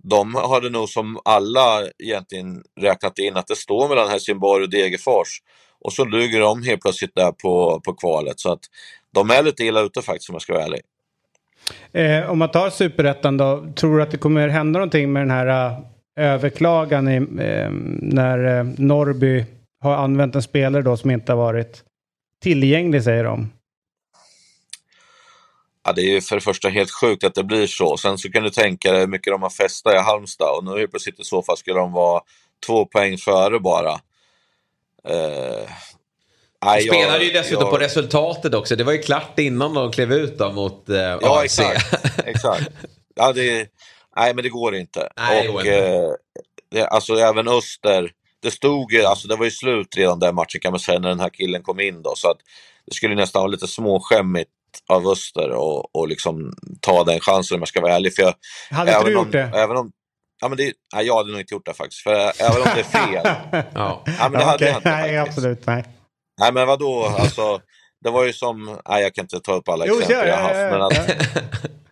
de 0.02 0.34
hade 0.34 0.70
nog 0.70 0.88
som 0.88 1.20
alla 1.24 1.82
egentligen 1.98 2.62
räknat 2.80 3.18
in 3.18 3.36
att 3.36 3.46
det 3.46 3.56
står 3.56 3.88
mellan 3.88 4.08
Helsingborg 4.08 4.64
och 4.64 4.70
Degerfors. 4.70 5.28
Och 5.80 5.92
så 5.92 6.04
ligger 6.04 6.40
de 6.40 6.62
helt 6.62 6.82
plötsligt 6.82 7.14
där 7.14 7.32
på, 7.32 7.80
på 7.84 7.94
kvalet. 7.94 8.40
Så 8.40 8.52
att 8.52 8.60
de 9.14 9.30
är 9.30 9.42
lite 9.42 9.64
illa 9.64 9.80
ute 9.80 10.02
faktiskt 10.02 10.30
om 10.30 10.34
jag 10.34 10.42
ska 10.42 10.52
vara 10.52 10.64
ärlig. 10.64 10.80
Eh, 11.92 12.30
om 12.30 12.38
man 12.38 12.50
tar 12.50 12.70
superettan 12.70 13.36
då, 13.36 13.72
tror 13.76 13.96
du 13.96 14.02
att 14.02 14.10
det 14.10 14.18
kommer 14.18 14.48
hända 14.48 14.78
någonting 14.78 15.12
med 15.12 15.22
den 15.22 15.30
här 15.30 15.70
uh, 15.70 15.78
överklagan 16.16 17.08
i, 17.08 17.16
eh, 17.16 17.70
när 18.00 18.58
uh, 18.58 18.74
Norrby 18.78 19.44
har 19.80 19.94
använt 19.94 20.34
en 20.34 20.42
spelare 20.42 20.82
då 20.82 20.96
som 20.96 21.10
inte 21.10 21.32
har 21.32 21.36
varit 21.36 21.84
tillgänglig 22.42 23.04
säger 23.04 23.24
de? 23.24 23.52
Ja, 25.84 25.92
det 25.92 26.02
är 26.02 26.14
ju 26.14 26.20
för 26.20 26.34
det 26.34 26.40
första 26.40 26.68
helt 26.68 26.90
sjukt 26.90 27.24
att 27.24 27.34
det 27.34 27.44
blir 27.44 27.66
så. 27.66 27.96
Sen 27.96 28.18
så 28.18 28.30
kan 28.30 28.42
du 28.42 28.50
tänka 28.50 28.92
dig 28.92 29.00
hur 29.00 29.06
mycket 29.06 29.32
de 29.32 29.42
har 29.42 29.50
festat 29.50 29.94
i 29.94 29.98
Halmstad 29.98 30.56
och 30.58 30.64
nu 30.64 30.78
helt 30.78 30.90
plötsligt 30.90 31.20
i 31.20 31.24
så 31.24 31.42
fall 31.42 31.56
skulle 31.56 31.78
de 31.78 31.92
vara 31.92 32.20
två 32.66 32.86
poäng 32.86 33.18
före 33.18 33.60
bara. 33.60 33.92
Eh, 35.08 35.70
de 36.62 36.80
spelade 36.80 37.24
ju 37.24 37.32
dessutom 37.32 37.62
jag... 37.62 37.70
på 37.70 37.78
resultatet 37.78 38.54
också. 38.54 38.76
Det 38.76 38.84
var 38.84 38.92
ju 38.92 39.02
klart 39.02 39.38
innan 39.38 39.74
de 39.74 39.92
klev 39.92 40.12
ut 40.12 40.38
då 40.38 40.52
mot 40.52 40.88
eh, 40.88 40.96
ja, 40.96 41.42
AFC. 41.42 41.58
Exakt. 41.60 42.18
exakt. 42.26 42.70
Ja, 43.14 43.32
det, 43.32 43.68
nej, 44.16 44.34
men 44.34 44.44
det 44.44 44.48
går 44.48 44.74
inte. 44.74 45.08
Nej, 45.16 45.48
och, 45.48 45.66
eh, 45.66 46.10
det, 46.70 46.86
alltså 46.86 47.14
även 47.14 47.48
Öster, 47.48 48.10
det 48.42 48.50
stod 48.50 48.92
ju, 48.92 49.04
alltså 49.04 49.28
det 49.28 49.36
var 49.36 49.44
ju 49.44 49.50
slut 49.50 49.96
redan 49.96 50.18
den 50.18 50.34
matchen 50.34 50.60
kan 50.60 50.72
man 50.72 50.80
säga 50.80 50.98
när 50.98 51.08
den 51.08 51.20
här 51.20 51.30
killen 51.30 51.62
kom 51.62 51.80
in 51.80 52.02
då. 52.02 52.12
Så 52.16 52.30
att 52.30 52.38
det 52.86 52.94
skulle 52.94 53.14
nästan 53.14 53.40
vara 53.40 53.50
lite 53.50 53.66
småskämmigt 53.66 54.50
av 54.88 55.08
Öster 55.08 55.50
och, 55.50 55.96
och 55.96 56.08
liksom 56.08 56.52
ta 56.80 57.04
den 57.04 57.20
chansen 57.20 57.54
om 57.54 57.60
jag 57.60 57.68
ska 57.68 57.80
vara 57.80 57.94
ärlig. 57.94 58.14
För 58.14 58.22
jag, 58.22 58.34
hade 58.70 58.92
inte 58.92 59.04
du 59.04 59.12
gjort 59.12 59.32
det? 59.32 59.50
Även 59.54 59.76
om, 59.76 59.92
ja, 60.40 60.48
men 60.48 60.58
det, 60.58 60.72
nej, 60.94 61.06
jag 61.06 61.16
hade 61.16 61.30
nog 61.30 61.40
inte 61.40 61.54
gjort 61.54 61.66
det 61.66 61.74
faktiskt. 61.74 62.02
För 62.02 62.12
även 62.12 62.62
om 62.62 62.68
det 62.74 62.80
är 62.80 62.84
fel. 62.84 63.36
ja. 63.74 64.02
ja 64.18 64.28
men 64.28 64.32
det 64.32 64.44
hade 64.44 64.54
okay. 64.54 64.68
jag 64.68 64.76
inte 64.76 64.90
Nej, 64.90 65.18
absolut. 65.18 65.66
Nej. 65.66 65.84
Nej 66.42 66.52
men 66.52 66.66
vadå, 66.66 67.04
alltså, 67.04 67.60
det 68.04 68.10
var 68.10 68.24
ju 68.24 68.32
som, 68.32 68.78
nej 68.88 69.02
jag 69.02 69.14
kan 69.14 69.24
inte 69.24 69.40
ta 69.40 69.54
upp 69.54 69.68
alla 69.68 69.86
jo, 69.86 69.94
exempel 70.00 70.16
ja, 70.16 70.26
jag 70.26 70.36
har 70.36 70.42
haft. 70.42 70.72
Men, 70.72 70.82
att, 70.82 71.20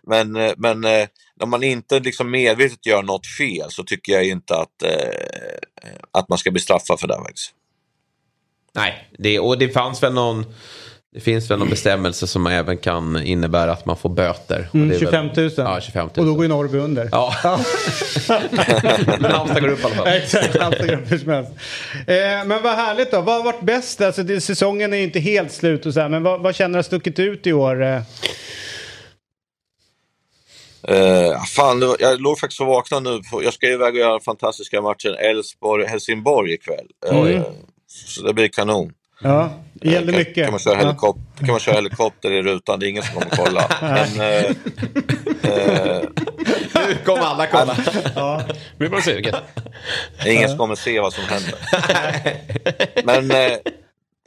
men, 0.07 0.35
eh, 0.35 0.53
men 0.57 0.83
eh, 0.83 1.07
om 1.41 1.49
man 1.49 1.63
inte 1.63 1.99
liksom 1.99 2.31
medvetet 2.31 2.85
gör 2.85 3.03
något 3.03 3.27
fel 3.27 3.71
så 3.71 3.83
tycker 3.83 4.13
jag 4.13 4.27
inte 4.27 4.55
att, 4.55 4.83
eh, 4.83 5.89
att 6.11 6.29
man 6.29 6.37
ska 6.37 6.51
bli 6.51 6.61
straffad 6.61 6.99
för 6.99 7.07
det. 7.07 7.17
Faktiskt. 7.17 7.53
Nej, 8.73 9.09
det, 9.17 9.39
och 9.39 9.57
det 9.57 9.69
fanns 9.69 10.03
väl 10.03 10.13
någon 10.13 10.45
Det 11.13 11.19
finns 11.19 11.51
väl 11.51 11.59
någon 11.59 11.69
bestämmelse 11.77 12.27
som 12.27 12.47
även 12.47 12.77
kan 12.77 13.23
innebära 13.23 13.71
att 13.71 13.85
man 13.85 13.97
får 13.97 14.09
böter. 14.09 14.67
Och 14.69 14.75
Mm, 14.75 14.89
det 14.89 14.95
är 14.95 14.99
25 14.99 15.25
000. 15.25 15.33
Väl, 15.35 15.51
ja, 15.57 15.81
25 15.81 16.05
000. 16.05 16.11
Och 16.19 16.25
då 16.25 16.33
går 16.33 16.43
ju 16.43 16.47
Norrby 16.49 16.77
under. 16.77 17.09
Ja. 17.11 17.33
Men 19.19 19.31
Halmstad 19.31 19.61
går 19.61 19.69
upp 19.69 19.79
i 19.79 19.83
alla 19.85 19.95
fall. 19.95 20.07
Exakt, 20.13 20.59
Halmstad 20.61 20.87
går 20.87 20.95
upp 20.95 21.11
hur 21.11 21.17
som 21.17 21.29
helst. 21.29 21.51
Eh, 22.07 22.15
men 22.45 22.63
vad 22.63 22.75
härligt 22.75 23.11
då. 23.11 23.21
Vad 23.21 23.35
har 23.35 23.43
varit 23.43 23.61
bäst? 23.61 24.01
Alltså, 24.01 24.23
det, 24.23 24.41
säsongen 24.41 24.93
är 24.93 24.97
ju 24.97 25.03
inte 25.03 25.19
helt 25.19 25.51
slut 25.51 25.85
och 25.85 25.93
så 25.93 25.99
här, 25.99 26.09
men 26.09 26.23
vad, 26.23 26.41
vad 26.41 26.55
känner 26.55 26.69
du 26.73 26.77
har 26.77 26.83
stuckit 26.83 27.19
ut 27.19 27.47
i 27.47 27.53
år? 27.53 27.83
Eh, 27.83 28.01
Uh, 30.89 31.43
fan, 31.43 31.79
var- 31.79 31.95
jag 31.99 32.21
låg 32.21 32.39
faktiskt 32.39 32.61
och 32.61 32.67
vaknade 32.67 33.09
nu. 33.11 33.21
På, 33.31 33.43
jag 33.43 33.53
ska 33.53 33.67
iväg 33.67 33.93
och 33.93 33.99
göra 33.99 34.19
fantastiska 34.19 34.81
matchen 34.81 35.15
Elfsborg-Helsingborg 35.15 36.53
ikväll. 36.53 36.85
Eh, 37.11 37.41
så 37.87 38.21
det 38.27 38.33
blir 38.33 38.47
kanon. 38.47 38.93
Ja, 39.21 39.53
det 39.73 39.89
gällde 39.91 40.11
kan, 40.11 40.19
mycket. 40.19 40.43
Kan 40.43 40.51
man, 40.51 40.59
köra 40.59 40.73
Ja. 40.73 40.79
helikopter, 40.87 41.37
kan 41.45 41.47
man 41.47 41.59
köra 41.59 41.75
helikopter 41.75 42.31
i 42.31 42.41
rutan, 42.41 42.79
det 42.79 42.85
är 42.85 42.89
ingen 42.89 43.03
som 43.03 43.13
kommer 43.13 43.35
kolla. 43.35 43.67
Men, 43.81 44.19
eh, 44.19 44.45
eh, 45.51 46.03
Nu 46.87 46.95
kommer 47.05 47.21
alla 47.21 47.47
kolla. 47.47 47.75
Blir 48.77 48.89
man 48.89 49.01
sugen? 49.01 49.35
det 50.23 50.29
är 50.29 50.33
ingen 50.33 50.49
som 50.49 50.57
kommer 50.57 50.75
se 50.75 50.99
vad 50.99 51.13
som 51.13 51.23
händer. 51.23 51.55
Men, 53.05 53.31
eh, 53.31 53.57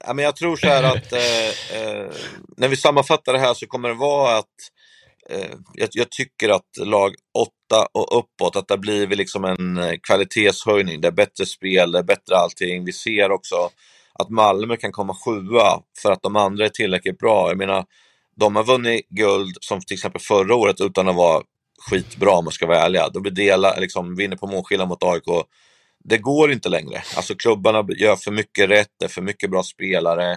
ja, 0.06 0.12
men 0.14 0.24
jag 0.24 0.36
tror 0.36 0.56
så 0.56 0.66
här 0.66 0.82
att 0.82 1.12
eh, 1.12 1.78
eh, 1.80 2.06
när 2.56 2.68
vi 2.68 2.76
sammanfattar 2.76 3.32
det 3.32 3.38
här 3.38 3.54
så 3.54 3.66
kommer 3.66 3.88
det 3.88 3.94
vara 3.94 4.38
att 4.38 4.44
eh, 5.30 5.50
jag, 5.74 5.88
jag 5.92 6.10
tycker 6.10 6.48
att 6.48 6.86
lag 6.86 7.14
8 7.38 7.86
och 7.92 8.18
uppåt, 8.18 8.56
att 8.56 8.68
det 8.68 8.78
blir 8.78 9.06
liksom 9.06 9.44
en 9.44 9.76
eh, 9.78 9.92
kvalitetshöjning. 10.02 11.00
Det 11.00 11.08
är 11.08 11.12
bättre 11.12 11.46
spel, 11.46 11.92
det 11.92 11.98
är 11.98 12.02
bättre 12.02 12.36
allting. 12.36 12.84
Vi 12.84 12.92
ser 12.92 13.30
också 13.32 13.70
att 14.18 14.30
Malmö 14.30 14.76
kan 14.76 14.92
komma 14.92 15.14
sjua 15.14 15.80
för 16.02 16.12
att 16.12 16.22
de 16.22 16.36
andra 16.36 16.64
är 16.64 16.68
tillräckligt 16.68 17.18
bra. 17.18 17.48
Jag 17.48 17.58
menar, 17.58 17.84
de 18.36 18.56
har 18.56 18.64
vunnit 18.64 19.08
guld 19.08 19.56
som 19.60 19.80
till 19.80 19.94
exempel 19.94 20.20
förra 20.20 20.54
året 20.54 20.80
utan 20.80 21.08
att 21.08 21.16
vara 21.16 21.42
skitbra 21.90 22.30
om 22.30 22.44
man 22.44 22.52
ska 22.52 22.66
vara 22.66 22.82
ärliga. 22.82 23.08
De 23.08 23.34
dela, 23.34 23.76
liksom, 23.76 24.16
vinner 24.16 24.36
på 24.36 24.46
målskillnad 24.46 24.88
mot 24.88 25.02
AIK. 25.02 25.46
Det 26.04 26.18
går 26.18 26.52
inte 26.52 26.68
längre. 26.68 27.02
Alltså 27.16 27.34
klubbarna 27.34 27.86
gör 27.96 28.16
för 28.16 28.30
mycket 28.30 28.70
rätt, 28.70 28.88
det 28.98 29.04
är 29.04 29.08
för 29.08 29.22
mycket 29.22 29.50
bra 29.50 29.62
spelare. 29.62 30.36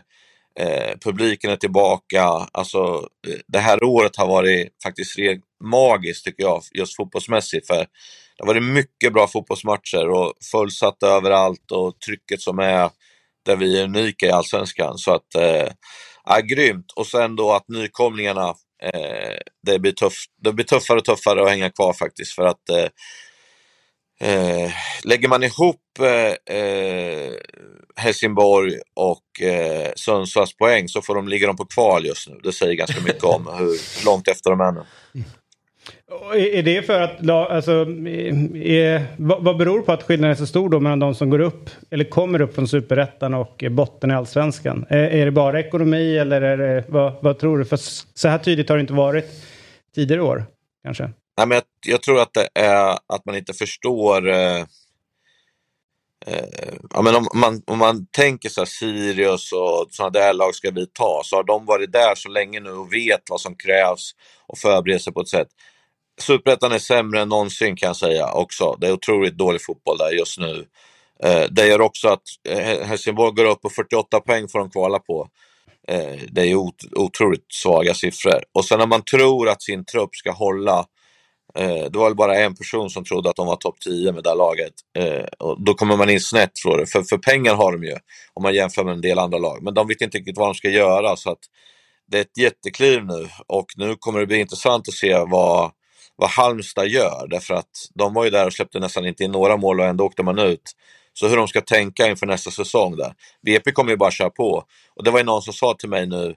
Eh, 0.59 0.97
publiken 1.01 1.51
är 1.51 1.55
tillbaka. 1.55 2.23
Alltså, 2.51 3.07
eh, 3.27 3.39
det 3.47 3.59
här 3.59 3.83
året 3.83 4.15
har 4.15 4.27
varit 4.27 4.67
faktiskt 4.83 5.15
magiskt 5.63 6.25
tycker 6.25 6.43
jag, 6.43 6.61
just 6.73 6.95
fotbollsmässigt. 6.95 7.67
För 7.67 7.75
det 7.75 8.43
har 8.43 8.47
varit 8.47 8.63
mycket 8.63 9.13
bra 9.13 9.27
fotbollsmatcher 9.27 10.09
och 10.09 10.33
fullsatt 10.51 11.03
överallt 11.03 11.71
och 11.71 11.99
trycket 11.99 12.41
som 12.41 12.59
är 12.59 12.89
där 13.47 13.55
vi 13.55 13.79
är 13.79 13.83
unika 13.83 14.25
i 14.25 14.31
Allsvenskan. 14.31 14.97
Så 14.97 15.13
att, 15.13 15.35
eh, 15.35 15.67
ja, 16.25 16.39
grymt. 16.39 16.91
Och 16.95 17.07
sen 17.07 17.35
då 17.35 17.51
att 17.51 17.69
nykomlingarna, 17.69 18.49
eh, 18.83 19.37
det, 19.65 19.79
blir 19.79 19.91
tuff, 19.91 20.13
det 20.43 20.53
blir 20.53 20.65
tuffare 20.65 20.97
och 20.97 21.05
tuffare 21.05 21.43
att 21.43 21.49
hänga 21.49 21.69
kvar 21.69 21.93
faktiskt. 21.93 22.31
För 22.31 22.45
att 22.45 22.69
eh, 22.69 22.87
Eh, 24.19 24.71
lägger 25.03 25.27
man 25.27 25.43
ihop 25.43 25.81
eh, 25.99 26.55
eh, 26.57 27.33
Helsingborg 27.95 28.73
och 28.95 29.41
eh, 29.41 29.91
Sundsvalls 29.95 30.57
poäng 30.57 30.87
så 30.87 31.01
får 31.01 31.15
de, 31.15 31.27
ligger 31.27 31.47
de 31.47 31.55
på 31.55 31.65
kval 31.65 32.05
just 32.05 32.29
nu. 32.29 32.39
Det 32.43 32.51
säger 32.51 32.73
ganska 32.73 33.01
mycket 33.01 33.23
om 33.23 33.47
hur 33.57 34.05
långt 34.05 34.27
efter 34.27 34.49
de 34.49 34.59
är 34.59 34.71
nu. 34.71 34.83
Mm. 35.15 35.27
Och 36.11 36.35
Är 36.37 36.63
det 36.63 36.83
för 36.83 37.01
att, 37.01 37.29
alltså, 37.29 37.71
är, 37.71 39.05
vad, 39.17 39.57
beror 39.57 39.81
på 39.81 39.91
att 39.91 40.03
skillnaden 40.03 40.31
är 40.31 40.35
så 40.35 40.47
stor 40.47 40.69
då 40.69 40.79
mellan 40.79 40.99
de 40.99 41.15
som 41.15 41.29
går 41.29 41.39
upp, 41.39 41.69
eller 41.89 42.05
kommer 42.05 42.41
upp 42.41 42.55
från 42.55 42.67
superettan 42.67 43.33
och 43.33 43.63
botten 43.71 44.11
i 44.11 44.13
allsvenskan? 44.13 44.85
Är, 44.89 45.03
är 45.03 45.25
det 45.25 45.31
bara 45.31 45.59
ekonomi 45.59 46.17
eller 46.17 46.41
är 46.41 46.57
det, 46.57 46.83
vad, 46.87 47.13
vad 47.21 47.39
tror 47.39 47.57
du? 47.57 47.65
För 47.65 47.79
så 48.13 48.27
här 48.27 48.37
tydligt 48.37 48.69
har 48.69 48.77
det 48.77 48.81
inte 48.81 48.93
varit 48.93 49.25
tidigare 49.95 50.21
år, 50.21 50.45
kanske? 50.83 51.03
Nej, 51.37 51.47
men 51.47 51.55
jag, 51.55 51.63
jag 51.85 52.01
tror 52.01 52.21
att 52.21 52.33
det 52.33 52.49
är 52.53 52.91
att 53.07 53.25
man 53.25 53.35
inte 53.35 53.53
förstår 53.53 54.29
eh, 54.29 54.59
eh, 56.25 56.45
ja, 56.93 57.01
men 57.01 57.15
om, 57.15 57.27
man, 57.33 57.61
om 57.67 57.79
man 57.79 58.07
tänker 58.11 58.49
så 58.49 58.61
här 58.61 58.65
Sirius 58.65 59.51
och 59.51 59.87
sådana 59.91 60.09
där 60.09 60.33
lag 60.33 60.55
ska 60.55 60.71
vi 60.71 60.87
ta 60.87 61.21
så 61.25 61.35
har 61.35 61.43
de 61.43 61.65
varit 61.65 61.91
där 61.91 62.15
så 62.15 62.29
länge 62.29 62.59
nu 62.59 62.71
och 62.71 62.93
vet 62.93 63.21
vad 63.29 63.41
som 63.41 63.55
krävs 63.55 64.11
och 64.47 64.57
förbereder 64.57 64.99
sig 64.99 65.13
på 65.13 65.21
ett 65.21 65.29
sätt. 65.29 65.47
Superettan 66.21 66.71
är 66.71 66.79
sämre 66.79 67.21
än 67.21 67.29
någonsin 67.29 67.75
kan 67.75 67.87
jag 67.87 67.95
säga 67.95 68.31
också. 68.31 68.77
Det 68.81 68.87
är 68.87 68.91
otroligt 68.91 69.37
dålig 69.37 69.61
fotboll 69.61 69.97
där 69.97 70.11
just 70.11 70.39
nu. 70.39 70.65
Eh, 71.23 71.43
det 71.51 71.67
gör 71.67 71.81
också 71.81 72.07
att 72.07 72.23
eh, 72.49 72.87
Helsingborg 72.87 73.35
går 73.35 73.45
upp 73.45 73.61
på 73.61 73.69
48 73.69 74.19
poäng 74.19 74.47
får 74.47 74.59
de 74.59 74.69
kvala 74.69 74.99
på. 74.99 75.27
Eh, 75.87 76.19
det 76.29 76.41
är 76.41 76.55
otroligt 76.95 77.45
svaga 77.53 77.93
siffror. 77.93 78.43
Och 78.53 78.65
sen 78.65 78.79
när 78.79 78.87
man 78.87 79.01
tror 79.01 79.49
att 79.49 79.63
sin 79.63 79.85
trupp 79.85 80.15
ska 80.15 80.31
hålla 80.31 80.85
det 81.91 81.95
var 81.95 82.03
väl 82.03 82.15
bara 82.15 82.35
en 82.35 82.55
person 82.55 82.89
som 82.89 83.03
trodde 83.03 83.29
att 83.29 83.35
de 83.35 83.47
var 83.47 83.55
topp 83.55 83.75
10 83.79 84.11
med 84.11 84.23
det 84.23 84.29
här 84.29 84.35
laget. 84.35 84.73
Och 85.39 85.63
då 85.63 85.73
kommer 85.73 85.97
man 85.97 86.09
in 86.09 86.19
snett 86.21 86.55
tror 86.55 86.79
jag. 86.79 86.89
För, 86.89 87.03
för 87.03 87.17
pengar 87.17 87.55
har 87.55 87.71
de 87.71 87.83
ju 87.83 87.95
om 88.33 88.43
man 88.43 88.53
jämför 88.53 88.83
med 88.83 88.93
en 88.93 89.01
del 89.01 89.19
andra 89.19 89.37
lag. 89.37 89.63
Men 89.63 89.73
de 89.73 89.87
vet 89.87 90.01
inte 90.01 90.17
riktigt 90.17 90.37
vad 90.37 90.47
de 90.47 90.55
ska 90.55 90.69
göra. 90.69 91.15
Så 91.15 91.31
att 91.31 91.39
det 92.11 92.17
är 92.17 92.21
ett 92.21 92.37
jättekliv 92.37 93.05
nu 93.05 93.29
och 93.47 93.65
nu 93.77 93.95
kommer 93.99 94.19
det 94.19 94.25
bli 94.25 94.39
intressant 94.39 94.87
att 94.87 94.93
se 94.93 95.17
vad, 95.27 95.71
vad 96.17 96.29
Halmstad 96.29 96.87
gör. 96.87 97.27
Därför 97.29 97.53
att 97.53 97.89
de 97.93 98.13
var 98.13 98.23
ju 98.23 98.29
där 98.29 98.45
och 98.45 98.53
släppte 98.53 98.79
nästan 98.79 99.05
inte 99.05 99.23
in 99.23 99.31
några 99.31 99.57
mål 99.57 99.79
och 99.79 99.85
ändå 99.85 100.03
åkte 100.03 100.23
man 100.23 100.39
ut. 100.39 100.71
Så 101.13 101.27
hur 101.27 101.37
de 101.37 101.47
ska 101.47 101.61
tänka 101.61 102.07
inför 102.07 102.25
nästa 102.25 102.51
säsong 102.51 102.95
där. 102.95 103.13
BP 103.45 103.71
kommer 103.71 103.91
ju 103.91 103.97
bara 103.97 104.11
köra 104.11 104.29
på. 104.29 104.63
Och 104.95 105.03
det 105.03 105.11
var 105.11 105.19
ju 105.19 105.25
någon 105.25 105.41
som 105.41 105.53
sa 105.53 105.73
till 105.73 105.89
mig 105.89 106.07
nu 106.07 106.35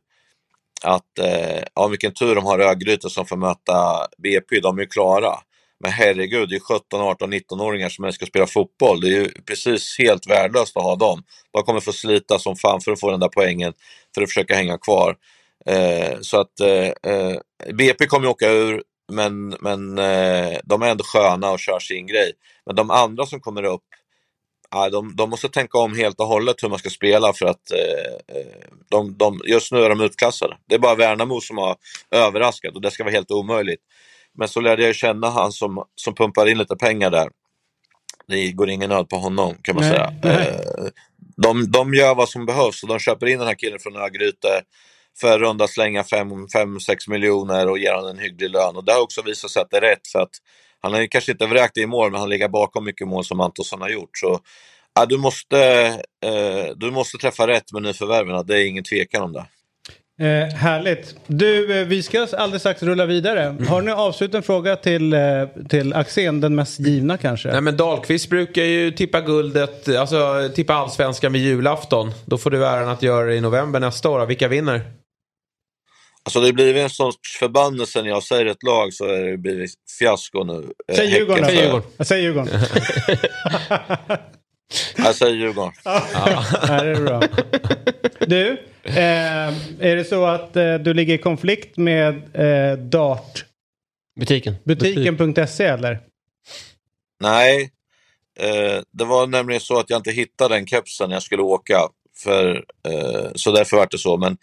att 0.83 1.19
eh, 1.19 1.63
ja, 1.75 1.87
vilken 1.87 2.15
tur 2.15 2.35
de 2.35 2.45
har 2.45 2.59
Örgryte 2.59 3.11
som 3.11 3.27
får 3.27 3.37
möta 3.37 4.07
BP, 4.19 4.61
de 4.61 4.79
är 4.79 4.83
ju 4.83 4.89
klara. 4.89 5.35
Men 5.81 5.93
herregud, 5.93 6.49
det 6.49 6.57
är 6.57 6.61
17, 6.61 7.01
18, 7.01 7.33
19-åringar 7.33 7.89
som 7.89 8.05
helst 8.05 8.17
ska 8.17 8.27
spela 8.27 8.47
fotboll. 8.47 9.01
Det 9.01 9.07
är 9.07 9.11
ju 9.11 9.29
precis 9.47 9.99
helt 9.99 10.31
värdelöst 10.31 10.77
att 10.77 10.83
ha 10.83 10.97
dem. 10.97 11.23
De 11.53 11.63
kommer 11.63 11.81
få 11.81 11.93
slita 11.93 12.39
som 12.39 12.57
fan 12.57 12.81
för 12.81 12.93
att 12.93 13.01
få 13.01 13.11
den 13.11 13.21
där 13.21 13.29
poängen, 13.29 13.73
för 14.15 14.23
att 14.23 14.29
försöka 14.29 14.55
hänga 14.55 14.79
kvar. 14.79 15.17
Eh, 15.67 16.21
så 16.21 16.41
att 16.41 16.61
eh, 16.61 17.13
eh, 17.13 17.37
BP 17.75 18.07
kommer 18.07 18.27
ju 18.27 18.31
åka 18.31 18.51
ur, 18.51 18.83
men, 19.11 19.57
men 19.61 19.99
eh, 19.99 20.59
de 20.65 20.83
är 20.83 20.87
ändå 20.91 21.05
sköna 21.05 21.51
och 21.51 21.59
kör 21.59 21.79
sin 21.79 22.07
grej. 22.07 22.33
Men 22.67 22.77
de 22.77 22.91
andra 22.91 23.27
som 23.27 23.41
kommer 23.41 23.63
upp, 23.63 23.85
de, 24.93 25.17
de 25.17 25.31
måste 25.31 25.49
tänka 25.49 25.79
om 25.79 25.97
helt 25.97 26.21
och 26.21 26.27
hållet 26.27 26.63
hur 26.63 26.69
man 26.69 26.79
ska 26.79 26.91
spela 26.91 27.33
för 27.33 27.47
att 27.47 27.71
eh, 27.71 28.37
eh, 28.37 28.69
de, 28.91 29.17
de, 29.17 29.41
just 29.47 29.73
nu 29.73 29.79
är 29.79 29.89
de 29.89 30.01
utklassade. 30.01 30.57
Det 30.69 30.75
är 30.75 30.79
bara 30.79 30.95
Värnamo 30.95 31.41
som 31.41 31.59
har 31.59 31.77
överraskat 32.11 32.75
och 32.75 32.81
det 32.81 32.91
ska 32.91 33.05
vara 33.05 33.13
helt 33.13 33.31
omöjligt. 33.31 33.81
Men 34.35 34.49
så 34.49 34.61
lärde 34.61 34.87
jag 34.87 34.95
känna 34.95 35.31
han 35.31 35.53
som, 35.53 35.85
som 35.95 36.15
pumpar 36.15 36.47
in 36.49 36.59
lite 36.59 36.77
pengar 36.77 37.11
där. 37.11 37.29
Det 38.29 38.53
går 38.53 38.71
ingen 38.71 38.91
nöd 38.91 39.09
på 39.09 39.17
honom 39.17 39.55
kan 39.63 39.75
man 39.75 39.85
Nej, 39.85 39.93
säga. 39.93 40.13
nej. 40.23 40.91
De, 41.37 41.71
de 41.71 41.95
gör 41.95 42.15
vad 42.15 42.29
som 42.29 42.47
behövs 42.47 42.83
och 42.83 42.89
de 42.89 42.99
köper 42.99 43.27
in 43.27 43.39
den 43.39 43.49
här 43.49 43.55
killen 43.55 43.79
från 43.79 43.97
Örgryte 43.97 44.63
för 45.21 45.39
runda 45.39 45.69
slänga 45.69 46.03
5-6 46.03 47.11
miljoner 47.11 47.69
och 47.69 47.79
ger 47.79 47.95
honom 47.95 48.11
en 48.11 48.19
hygglig 48.19 48.51
lön. 48.51 48.77
Och 48.77 48.85
det 48.85 48.93
har 48.93 49.01
också 49.01 49.23
visat 49.23 49.51
sig 49.51 49.63
att 49.63 49.71
det 49.71 49.77
är 49.77 49.81
rätt 49.81 50.09
för 50.13 50.19
att 50.19 50.31
han 50.83 50.93
har 50.93 51.01
ju 51.01 51.09
kanske 51.09 51.33
inte 51.33 51.47
vräkt 51.47 51.77
i 51.77 51.87
mål 51.87 52.11
men 52.11 52.21
han 52.21 52.29
ligger 52.29 52.49
bakom 52.49 52.85
mycket 52.85 53.09
mål 53.09 53.25
som 53.25 53.41
Antonsson 53.41 53.81
har 53.81 53.89
gjort. 53.89 54.19
Så 54.19 54.41
ja, 54.95 55.07
du, 55.07 55.19
måste, 55.19 55.59
eh, 56.25 56.77
du 56.77 56.91
måste 56.91 57.19
träffa 57.19 57.47
rätt 57.47 57.73
med 57.73 57.83
nyförvärven, 57.83 58.47
det 58.47 58.63
är 58.63 58.67
ingen 58.67 58.85
tvekan 58.85 59.23
om 59.23 59.33
det. 59.33 59.47
Eh, 60.21 60.55
härligt. 60.55 61.15
Du, 61.27 61.81
eh, 61.81 61.87
vi 61.87 62.03
ska 62.03 62.27
alldeles 62.39 62.63
strax 62.63 62.83
rulla 62.83 63.07
vidare. 63.07 63.57
Har 63.69 63.83
ni 63.83 63.91
avslutande 63.91 64.47
fråga 64.47 64.77
till, 64.77 65.13
eh, 65.13 65.21
till 65.69 65.93
Axén, 65.95 66.41
den 66.41 66.55
mest 66.55 66.81
givna 66.81 67.17
kanske? 67.17 67.53
Nej 67.53 67.61
men 67.61 67.77
Dahlqvist 67.77 68.31
brukar 68.31 68.63
ju 68.63 68.91
tippa 68.91 69.21
guldet, 69.21 69.89
alltså 69.89 70.51
tippa 70.55 70.75
allsvenskan 70.75 71.33
vid 71.33 71.43
julafton. 71.43 72.11
Då 72.25 72.39
får 72.39 72.51
du 72.51 72.67
äran 72.67 72.89
att 72.89 73.03
göra 73.03 73.27
det 73.27 73.35
i 73.35 73.41
november 73.41 73.81
nästa 73.81 74.09
år. 74.09 74.27
Vilka 74.27 74.49
vinner? 74.49 75.00
Alltså 76.25 76.41
det 76.41 76.53
blir 76.53 76.77
en 76.77 76.91
sorts 76.91 77.39
förbannelse 77.39 78.03
när 78.03 78.09
jag 78.09 78.23
säger 78.23 78.47
ett 78.47 78.63
lag 78.63 78.93
så 78.93 79.05
är 79.05 79.23
det 79.31 79.37
blivit 79.37 79.71
fiasko 79.99 80.45
nu. 80.45 80.73
Eh, 80.89 80.97
Säg 80.97 81.07
Djurgården. 81.11 81.43
Då. 81.71 81.81
för- 81.81 81.83
Jag 81.99 82.07
säger 82.07 82.23
Djurgården. 82.23 82.61
Jag 84.97 85.15
säger 85.15 85.35
Djurgården. 85.35 85.73
Är 85.85 86.85
det 86.85 87.01
bra. 87.01 87.23
Du, 88.27 88.51
eh, 88.85 89.49
är 89.81 89.97
det 89.97 90.05
så 90.05 90.25
att 90.27 90.57
eh, 90.57 90.75
du 90.75 90.95
ligger 90.95 91.15
i 91.15 91.19
konflikt 91.19 91.77
med 91.77 92.15
eh, 92.17 92.77
Butiken. 94.17 94.55
dartbutiken.se 94.65 95.65
eller? 95.65 95.99
Nej, 97.21 97.71
det 98.93 99.05
var 99.05 99.27
nämligen 99.27 99.61
så 99.61 99.79
att 99.79 99.91
jag 99.91 99.97
inte 99.99 100.11
hittade 100.11 100.55
den 100.55 100.67
kepsen 100.67 101.09
när 101.09 101.17
jag 101.17 101.23
skulle 101.23 101.43
åka. 101.43 101.81
För, 102.25 102.65
eh, 102.89 103.31
så 103.35 103.53
därför 103.53 103.77
var 103.77 103.89
det 103.91 103.99
så. 103.99 104.17
Men 104.17 104.37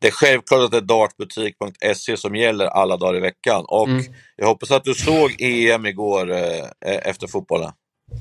det 0.00 0.06
är 0.06 0.12
självklart 0.12 0.60
att 0.64 0.70
det 0.70 0.76
är 0.76 0.80
dartbutik.se 0.80 2.16
som 2.16 2.36
gäller 2.36 2.66
alla 2.66 2.96
dagar 2.96 3.16
i 3.16 3.20
veckan. 3.20 3.64
Och 3.68 3.88
Mm. 3.88 4.04
jag 4.36 4.46
hoppas 4.46 4.70
att 4.70 4.84
du 4.84 4.94
såg 4.94 5.36
EM 5.42 5.86
igår 5.86 6.32
eh, 6.32 6.64
efter 7.02 7.26
fotbollen. 7.26 7.70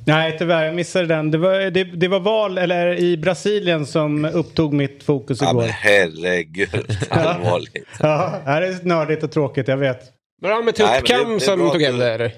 Nej, 0.08 0.36
tyvärr. 0.40 0.66
Jag 0.66 0.76
missade 0.76 1.06
den. 1.06 1.32
Det 1.32 1.38
var, 1.38 1.60
det, 1.60 1.84
det 1.84 2.08
var 2.08 2.20
val 2.20 2.58
eller, 2.58 2.96
i 3.00 3.18
Brasilien 3.18 3.86
som 3.86 4.26
upptog 4.26 4.74
mitt 4.74 5.04
fokus 5.04 5.42
Ja, 5.42 5.50
igår. 5.50 5.62
men 5.62 5.70
herregud, 5.70 6.70
allvarligt. 7.10 7.88
Ja, 8.00 8.40
det 8.46 8.52
här 8.52 8.62
är 8.62 8.80
nördigt 8.84 9.24
och 9.24 9.32
tråkigt, 9.32 9.68
jag 9.68 9.78
vet. 9.78 10.00
Var 10.42 10.50
det 10.50 10.56
han 10.56 10.66
med 10.66 10.76
Nej, 10.80 11.00
tuppkam 11.00 11.40
som 11.40 11.60
tog 11.72 11.82
hem 11.82 11.98
det? 11.98 12.14
Eller? 12.14 12.32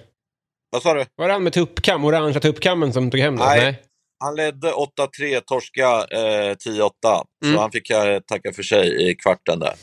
Vad 0.71 0.81
sa 0.81 0.93
du? 0.93 1.05
Var 1.15 1.27
det 1.27 1.33
han 1.33 1.43
med 1.43 1.53
tuppkam, 1.53 2.05
orangea 2.05 2.39
tuppkammen 2.39 2.93
som 2.93 3.11
tog 3.11 3.19
hem 3.19 3.35
det? 3.35 3.45
Nej. 3.45 3.81
Han 4.19 4.35
ledde 4.35 4.71
8-3, 4.71 5.39
torska 5.45 5.87
eh, 6.11 6.55
10-8. 6.55 6.89
Mm. 7.43 7.55
Så 7.55 7.61
han 7.61 7.71
fick 7.71 7.87
tacka 8.29 8.53
för 8.55 8.63
sig 8.63 9.09
i 9.11 9.15
kvarten 9.15 9.59
där. 9.59 9.73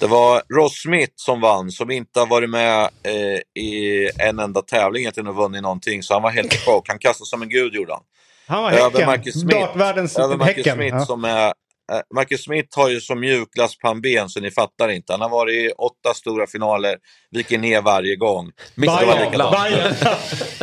Det 0.00 0.06
var 0.06 0.42
Ross 0.54 0.82
Smith 0.82 1.12
som 1.16 1.40
vann, 1.40 1.70
som 1.70 1.90
inte 1.90 2.20
har 2.20 2.26
varit 2.26 2.50
med 2.50 2.88
eh, 3.02 3.62
i 3.62 4.10
en 4.18 4.38
enda 4.38 4.62
tävling 4.62 5.00
egentligen 5.02 5.26
och 5.28 5.34
vunnit 5.36 5.62
någonting. 5.62 6.02
Så 6.02 6.14
han 6.14 6.22
var 6.22 6.30
helt 6.30 6.54
i 6.54 6.58
chock. 6.58 6.88
Han 6.88 6.98
kastade 6.98 7.26
som 7.28 7.42
en 7.42 7.48
gud 7.48 7.74
gjorde 7.74 7.92
han. 7.92 8.02
Han 8.46 8.62
var 8.62 8.72
Över 8.72 8.82
Häcken. 8.90 9.06
Marcus 9.06 9.40
Smith. 9.40 9.60
Dartvärldens 9.60 10.18
Över 10.18 10.36
Marcus 10.36 10.56
Häcken. 10.56 10.76
Smith 10.76 10.96
Ja. 10.96 11.04
som 11.06 11.24
är... 11.24 11.46
eh, 11.46 12.00
Marcus 12.14 12.42
Smith 12.44 12.78
har 12.78 12.88
ju 12.88 13.00
som 13.00 13.20
mjukglasspannben 13.20 14.28
så 14.28 14.40
ni 14.40 14.50
fattar 14.50 14.88
inte. 14.88 15.12
Han 15.12 15.20
har 15.20 15.28
varit 15.28 15.54
i 15.54 15.70
åtta 15.78 16.14
stora 16.14 16.46
finaler, 16.46 16.96
viker 17.30 17.58
ner 17.58 17.82
varje 17.82 18.16
gång. 18.16 18.50
Var 18.74 19.06
Bayern. 19.06 19.50
Bayern. 19.52 19.94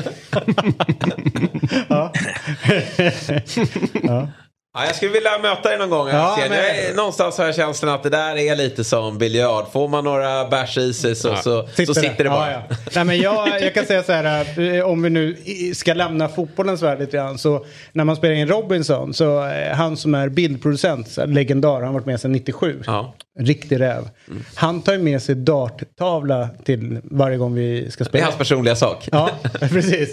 ja. 1.90 2.12
ja. 4.04 4.28
Ja, 4.78 4.86
jag 4.86 4.96
skulle 4.96 5.12
vilja 5.12 5.38
möta 5.42 5.70
dig 5.70 5.78
någon 5.78 5.90
gång. 5.90 6.08
Ja, 6.08 6.16
Ja, 6.40 6.46
men- 6.50 6.50
men... 6.50 6.96
Någonstans 6.96 7.38
har 7.38 7.46
jag 7.46 7.56
känslan 7.56 7.94
att 7.94 8.04
det 8.04 8.10
där 8.10 8.38
är 8.38 8.56
lite 8.56 8.84
som 8.84 9.18
biljard. 9.18 9.66
Får 9.72 9.88
man 9.88 10.04
några 10.04 10.46
bärs 10.48 10.78
i 10.78 10.94
sig 10.94 11.16
så, 11.16 11.36
så, 11.36 11.68
så 11.86 11.94
sitter 11.94 12.24
det 12.24 12.30
bara. 12.30 12.52
Ja, 12.52 12.62
ja. 12.70 12.76
Nej, 12.96 13.04
men 13.06 13.18
jag, 13.20 13.62
jag 13.62 13.74
kan 13.74 13.86
säga 13.86 14.04
så 14.04 14.12
här, 14.12 14.60
eh, 14.76 14.86
om 14.86 15.02
vi 15.02 15.10
nu 15.10 15.38
ska 15.76 15.94
lämna 15.94 16.28
fotbollens 16.30 16.82
värld 16.82 17.00
lite 17.00 17.18
grann. 17.18 17.38
Så 17.38 17.66
när 17.92 18.04
man 18.04 18.16
spelar 18.16 18.36
in 18.36 18.48
Robinson, 18.48 19.14
så 19.14 19.46
eh, 19.48 19.74
han 19.76 19.98
som 19.98 20.16
är 20.16 20.30
bildproducent, 20.30 21.18
legendar, 21.28 21.74
han 21.74 21.84
har 21.84 21.94
varit 21.94 22.06
med 22.06 22.22
sedan 22.22 22.32
97. 22.32 22.82
Ja. 22.86 23.14
Riktig 23.40 23.80
räv. 23.80 24.10
Han 24.56 24.82
tar 24.82 24.94
ju 24.94 25.00
med 25.00 25.22
sig 25.22 25.36
darttavla 25.36 26.50
till 26.66 27.00
varje 27.04 27.38
gång 27.38 27.54
vi 27.56 27.92
ska 27.92 28.04
Det 28.04 28.08
är 28.08 28.10
spela. 28.10 28.26
hans 28.26 28.38
personliga 28.38 28.76
sak. 28.76 29.10
Ja, 29.12 29.30
precis. 29.60 30.12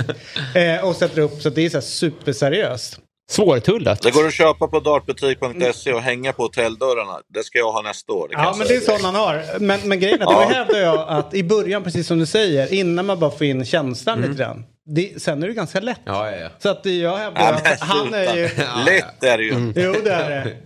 Eh, 0.55 0.85
och 0.85 0.97
sätter 0.97 1.23
upp 1.23 1.43
så 1.43 1.51
det 1.51 1.63
är 1.67 1.69
så 1.71 1.77
här 1.77 1.83
superseriöst. 1.83 2.99
Svårtullat. 3.33 4.03
Det 4.03 4.11
går 4.11 4.27
att 4.27 4.35
köpa 4.35 4.69
på 4.69 4.81
dartbutik.se 4.81 5.93
och 5.93 6.03
hänga 6.03 6.33
på 6.33 6.43
hotelldörrarna. 6.43 7.19
Det 7.35 7.45
ska 7.45 7.59
jag 7.59 7.73
ha 7.73 7.83
nästa 7.83 8.13
år. 8.13 8.29
Ja, 8.33 8.55
men 8.59 8.67
det 8.67 8.75
är 8.75 8.81
sån 8.81 9.05
han 9.05 9.15
har. 9.15 9.45
Men, 9.61 9.81
men 9.85 10.01
grejen 10.01 10.23
är 10.23 10.25
att 10.27 10.33
Ja. 10.33 10.47
då 10.49 10.55
hävdar 10.55 10.79
jag 10.81 11.09
att 11.09 11.35
i 11.35 11.45
början, 11.45 11.83
precis 11.85 12.07
som 12.07 12.19
du 12.19 12.27
säger, 12.27 12.75
innan 12.75 13.07
man 13.07 13.19
bara 13.19 13.31
får 13.31 13.47
in 13.47 13.65
känslan 13.65 14.21
lite 14.21 14.35
grann. 14.35 14.65
Det, 14.87 15.23
sen 15.23 15.43
är 15.43 15.47
det 15.49 15.55
ganska 15.55 15.81
lätt. 15.81 16.01
Ja, 16.05 16.31
ja, 16.31 16.37
ja. 16.37 16.49
Så 16.59 16.69
att 16.69 16.87
jag 16.87 17.17
hävdar 17.17 17.43
Ja, 17.43 17.61
men 17.65 17.73
att 17.73 17.81
han 17.81 18.15
är 18.15 18.35
ju... 18.37 18.43
Lätt 18.87 19.23
är 19.25 19.39
det 19.39 19.45
ju. 19.45 19.73
Jo, 19.77 19.95
det 20.05 20.11
är 20.11 20.31
det. 20.31 20.57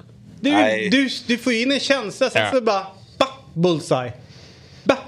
Du, 0.40 0.88
du, 0.90 1.08
du 1.26 1.38
får 1.38 1.52
in 1.52 1.72
en 1.72 1.80
känsla, 1.80 2.30
sen 2.30 2.42
Ja. 2.42 2.50
så 2.50 2.60
bara... 2.60 2.86
Ba, 3.18 3.26
bullseye. 3.54 4.12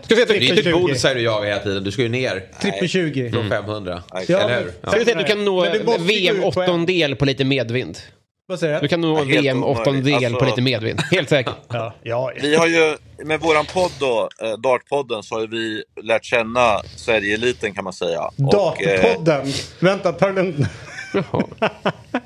Ska 0.08 0.14
vi 0.14 0.20
se, 0.20 0.26
Det 0.26 0.34
är 0.34 0.38
trippel 0.38 0.58
inte 0.58 0.70
20. 0.70 0.78
bullseye 0.86 1.14
du 1.14 1.20
jagar 1.20 1.48
hela 1.48 1.60
tiden. 1.60 1.84
Du 1.84 1.90
ska 1.90 2.02
ju 2.02 2.08
ner 2.08 2.42
Trippel 2.60 2.88
20. 2.88 3.30
från 3.30 3.48
500. 3.48 4.02
Nej. 4.14 4.24
Ja, 4.28 4.38
Eller 4.40 4.60
hur? 4.60 4.72
Ja. 4.82 4.90
Ska 4.90 4.98
vi 4.98 5.04
se 5.04 5.12
att 5.12 5.18
du 5.18 5.24
kan 5.24 5.44
nå 5.44 5.64
du. 5.64 5.78
VM-åttondel 5.98 7.16
på 7.16 7.24
lite 7.24 7.44
medvind. 7.44 7.98
Vad 8.46 8.58
säger 8.60 8.74
Du 8.74 8.80
du? 8.80 8.88
kan 8.88 9.00
nå 9.00 9.24
VM-åttondel 9.24 10.14
omöjligt. 10.14 10.20
på 10.32 10.36
Alltså- 10.36 10.46
lite 10.46 10.62
medvind. 10.62 11.00
Helt 11.10 11.28
säkert. 11.28 11.54
Ja, 11.68 11.94
ja. 12.02 12.32
Vi 12.42 12.54
har 12.56 12.66
ju, 12.66 12.96
med 13.24 13.40
våran 13.40 13.64
podd 13.66 13.90
då, 14.00 14.28
eh, 14.42 14.52
Dartpodden, 14.52 15.22
så 15.22 15.34
har 15.34 15.46
vi 15.46 15.82
lärt 16.02 16.24
känna 16.24 16.80
Sverigeeliten 16.96 17.74
kan 17.74 17.84
man 17.84 17.92
säga. 17.92 18.20
Och, 18.20 18.82
eh, 18.82 19.02
Dartpodden. 19.02 19.52
Vänta, 19.80 20.12
ta 20.12 20.26
det 20.26 20.32
lugnt. 20.42 20.56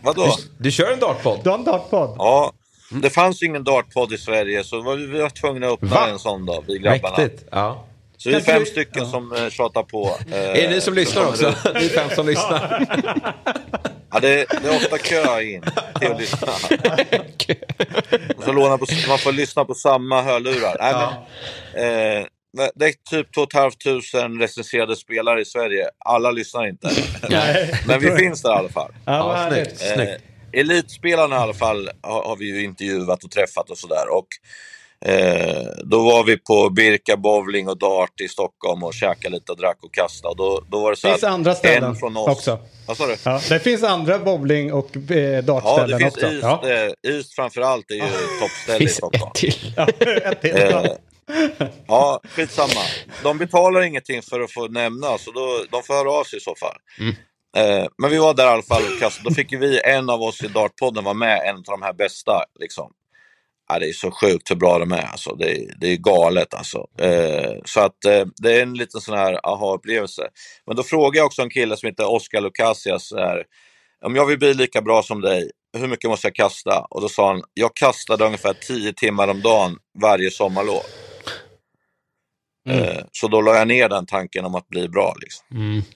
vadå? 0.02 0.26
Du 0.58 0.70
kör 0.70 0.92
en 0.92 1.00
dartpodd? 1.00 1.40
Du 1.44 1.50
har 1.50 1.58
en 1.58 1.64
dartpodd? 1.64 2.14
Ja, 2.18 2.52
det 3.00 3.10
fanns 3.10 3.42
ju 3.42 3.46
ingen 3.46 3.64
dartpodd 3.64 4.12
i 4.12 4.18
Sverige 4.18 4.64
så 4.64 4.80
var 4.82 4.96
vi 4.96 5.20
var 5.20 5.30
tvungna 5.30 5.66
att 5.66 5.72
öppna 5.72 5.88
Va? 5.88 6.08
en 6.08 6.18
sån 6.18 6.46
då, 6.46 6.64
vi 6.68 6.78
grabbarna. 6.78 7.16
Mäktigt. 7.18 7.44
Ja. 7.50 7.86
Så 8.16 8.28
vi 8.28 8.34
är 8.34 8.40
fem 8.40 8.66
stycken 8.66 9.06
som 9.06 9.32
eh, 9.32 9.48
tjatar 9.50 9.82
på. 9.82 10.16
Eh, 10.32 10.38
Är 10.38 10.54
det 10.54 10.70
ni 10.70 10.80
som 10.80 10.94
lyssnar 10.94 11.26
också? 11.26 11.54
Ni 11.74 11.88
fem 11.88 12.10
som 12.14 12.26
lyssnar. 12.26 12.86
Ja, 14.14 14.20
det, 14.20 14.28
det 14.62 14.68
är 14.68 14.76
ofta 14.76 14.98
kö 14.98 15.42
in 15.42 15.62
till 16.00 16.12
att 16.12 16.20
lyssna. 16.20 16.48
Så 18.44 18.52
låna 18.52 18.78
på, 18.78 18.86
man 19.08 19.18
får 19.18 19.32
lyssna 19.32 19.64
på 19.64 19.74
samma 19.74 20.22
hörlurar. 20.22 20.76
Nej, 20.80 20.94
men, 21.74 22.24
eh, 22.24 22.26
det 22.74 22.84
är 22.84 22.92
typ 23.10 23.34
2 23.34 23.46
500 24.12 24.44
recenserade 24.44 24.96
spelare 24.96 25.40
i 25.40 25.44
Sverige. 25.44 25.86
Alla 26.04 26.30
lyssnar 26.30 26.68
inte. 26.68 26.90
Men 27.86 28.00
vi 28.00 28.10
finns 28.16 28.42
där 28.42 28.50
i 28.50 28.52
alla 28.58 28.68
fall. 28.68 28.92
Ja, 29.04 29.42
Ja, 29.44 29.50
snyggt. 29.50 29.78
snyggt. 29.78 30.10
Eh, 30.10 30.31
elitspelarna 30.52 31.36
i 31.36 31.38
alla 31.38 31.54
fall 31.54 31.90
har, 32.02 32.22
har 32.22 32.36
vi 32.36 32.46
ju 32.46 32.64
intervjuat 32.64 33.24
och 33.24 33.30
träffat 33.30 33.70
och 33.70 33.78
sådär. 33.78 34.04
Och 34.10 34.26
eh, 35.10 35.62
då 35.84 36.02
var 36.02 36.24
vi 36.24 36.36
på 36.36 36.70
Birka 36.70 37.16
Bowling 37.16 37.68
och 37.68 37.78
Dart 37.78 38.20
i 38.20 38.28
Stockholm 38.28 38.82
och 38.82 38.94
käkade 38.94 39.34
lite 39.34 39.52
och 39.52 39.58
drack 39.58 39.78
och 39.82 39.94
kastade. 39.94 40.30
Och 40.30 40.36
då, 40.36 40.64
då 40.68 40.80
var 40.82 40.90
det 40.90 40.96
så 40.96 41.08
finns 41.08 41.24
andra 41.24 41.54
ställen 41.54 41.90
en 41.90 41.96
från 41.96 42.16
oss, 42.16 42.28
också. 42.28 42.58
Vad 42.86 42.96
sa 42.96 43.06
du? 43.06 43.16
Ja, 43.24 43.40
det 43.48 43.58
finns 43.60 43.82
andra 43.82 44.18
bowling 44.18 44.72
och 44.72 44.96
eh, 44.96 45.02
Ja, 45.16 45.16
det 45.16 45.40
dartställen 45.42 45.98
finns 45.98 46.14
också. 46.14 46.26
East, 46.26 46.42
Ja. 46.42 46.62
eh, 46.70 47.14
East 47.16 47.34
framförallt 47.34 47.90
är 47.90 47.94
ju 47.94 48.02
toppställe 48.40 48.84
i 48.84 48.88
Stockholm. 48.88 49.28
ett 49.28 49.34
till. 49.34 49.74
Ja, 49.76 49.86
ett 50.24 50.40
till. 50.40 50.56
Eh, 50.56 50.86
ja, 51.86 52.20
skitsamma. 52.24 52.80
De 53.22 53.38
betalar 53.38 53.80
ingenting 53.82 54.22
för 54.22 54.40
att 54.40 54.52
få 54.52 54.68
nämna, 54.68 55.18
så 55.18 55.30
då, 55.30 55.64
de 55.70 55.82
får 55.82 55.94
höra 55.94 56.10
av 56.12 56.24
sig 56.24 56.36
i 56.36 56.40
så 56.40 56.54
fall. 56.60 56.76
Eh, 57.56 57.86
men 57.98 58.10
vi 58.10 58.18
var 58.18 58.34
där 58.34 58.44
i 58.46 58.48
alla 58.48 58.62
fall 58.62 58.82
och. 59.00 59.20
Då 59.24 59.30
fick 59.34 59.52
ju 59.52 59.58
vi, 59.58 59.80
en 59.84 60.10
av 60.10 60.22
oss 60.22 60.42
i 60.42 60.48
Dartpodden 60.48 61.04
var 61.04 61.14
med, 61.14 61.42
en 61.48 61.56
av 61.56 61.62
de 61.64 61.82
här 61.82 61.92
bästa. 61.92 62.44
Liksom. 62.60 62.92
Ja, 63.68 63.78
det 63.78 63.88
är 63.88 63.92
så 63.92 64.10
sjukt 64.10 64.50
hur 64.50 64.56
bra 64.56 64.78
de 64.78 64.92
är. 64.92 65.02
Alltså. 65.06 65.34
Det, 65.34 65.50
är- 65.58 65.74
det 65.80 65.88
är 65.88 65.96
galet 65.96 66.54
alltså. 66.54 66.86
Eh, 67.00 67.52
så 67.64 67.80
att 67.80 68.04
eh, 68.04 68.24
det 68.42 68.52
är 68.58 68.62
en 68.62 68.74
liten 68.74 69.00
sån 69.00 69.18
här 69.18 69.40
aha-upplevelse. 69.44 70.28
Men 70.66 70.76
då 70.76 70.82
frågade 70.82 71.18
jag 71.18 71.26
också 71.26 71.42
en 71.42 71.50
kille 71.50 71.76
som 71.76 71.86
heter 71.86 72.10
Oscar 72.10 72.40
Lucasias. 72.40 73.12
här, 73.16 73.44
Om 74.04 74.16
jag 74.16 74.26
vill 74.26 74.38
bli 74.38 74.54
lika 74.54 74.82
bra 74.82 75.02
som 75.02 75.20
dig, 75.20 75.50
hur 75.78 75.88
mycket 75.88 76.10
måste 76.10 76.26
jag 76.26 76.34
kasta? 76.34 76.86
Och 76.90 77.00
då 77.00 77.08
sa 77.08 77.28
han, 77.32 77.42
jag 77.54 77.76
kastade 77.76 78.24
ungefär 78.26 78.54
10 78.54 78.92
timmar 78.92 79.28
om 79.28 79.42
dagen 79.42 79.76
varje 80.02 80.30
sommarlov. 80.30 80.82
Eh, 82.68 83.04
så 83.12 83.28
då 83.28 83.40
la 83.40 83.56
jag 83.56 83.68
ner 83.68 83.88
den 83.88 84.06
tanken 84.06 84.44
om 84.44 84.54
att 84.54 84.68
bli 84.68 84.88
bra. 84.88 85.14
Liksom. 85.20 85.46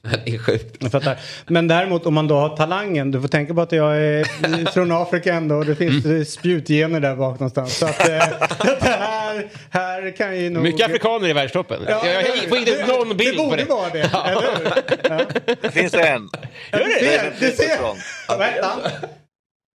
Det 0.25 0.35
är 0.35 0.39
sjukt. 0.39 0.77
Jag 0.79 0.93
fattar. 0.93 1.19
Men 1.47 1.69
däremot 1.69 2.07
om 2.07 2.15
man 2.15 2.29
då 2.29 2.35
har 2.35 2.57
talangen, 2.57 3.11
du 3.11 3.21
får 3.21 3.29
tänka 3.29 3.55
på 3.55 3.61
att 3.61 3.73
jag 3.73 3.97
är 3.97 4.73
från 4.73 4.93
Afrika 4.93 5.35
ändå 5.35 5.55
och 5.55 5.67
det 5.67 5.77
finns 5.77 6.05
mm. 6.05 6.25
spjutgener 6.25 7.01
där 7.01 7.17
bak 7.17 7.41
någonstans. 7.41 7.79
Så 7.79 7.87
att, 7.87 8.01
eh, 8.01 8.07
det 8.63 8.89
här, 8.89 9.51
här 9.71 10.17
kan 10.17 10.39
ju 10.41 10.51
nog... 10.51 10.63
Mycket 10.63 10.87
afrikaner 10.87 11.29
i 11.29 11.33
världstoppen. 11.33 11.83
Ja, 11.89 12.07
jag, 12.07 12.49
får 12.49 12.59
inte 12.59 12.87
någon 12.87 13.17
bild 13.17 13.33
det 13.33 13.37
på 13.37 13.45
borde 13.45 13.57
det. 13.57 13.69
vara 13.69 13.91
det, 13.91 14.01
eller 14.01 14.59
hur? 14.59 14.73
Ja. 15.03 15.55
Det 15.63 15.71
finns 15.71 15.95
en, 15.95 16.29
Ja, 16.71 16.79
du 16.79 17.07
ser, 17.07 17.33
du 17.41 17.51
ser. 17.51 17.79
Vad 18.29 18.47
heter 18.47 18.63
han? 18.63 18.81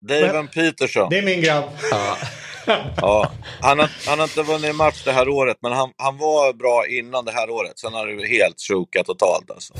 David 0.09 0.51
Peterson. 0.51 1.11
Det 1.11 1.19
är 1.19 1.23
min 1.23 1.41
grabb. 1.41 1.65
Ja, 1.91 2.17
han, 3.61 3.79
har, 3.79 3.91
han 4.07 4.19
har 4.19 4.27
inte 4.27 4.43
vunnit 4.43 4.75
match 4.75 5.05
det 5.05 5.13
här 5.13 5.29
året, 5.29 5.57
men 5.63 5.73
han, 5.73 5.91
han 5.97 6.19
var 6.19 6.53
bra 6.53 6.87
innan 6.87 7.25
det 7.25 7.33
här 7.33 7.51
året. 7.51 7.79
Sen 7.79 7.93
har 7.93 8.07
det 8.07 8.29
helt 8.29 8.61
chokat 8.61 9.07
totalt. 9.07 9.51
Alltså. 9.51 9.75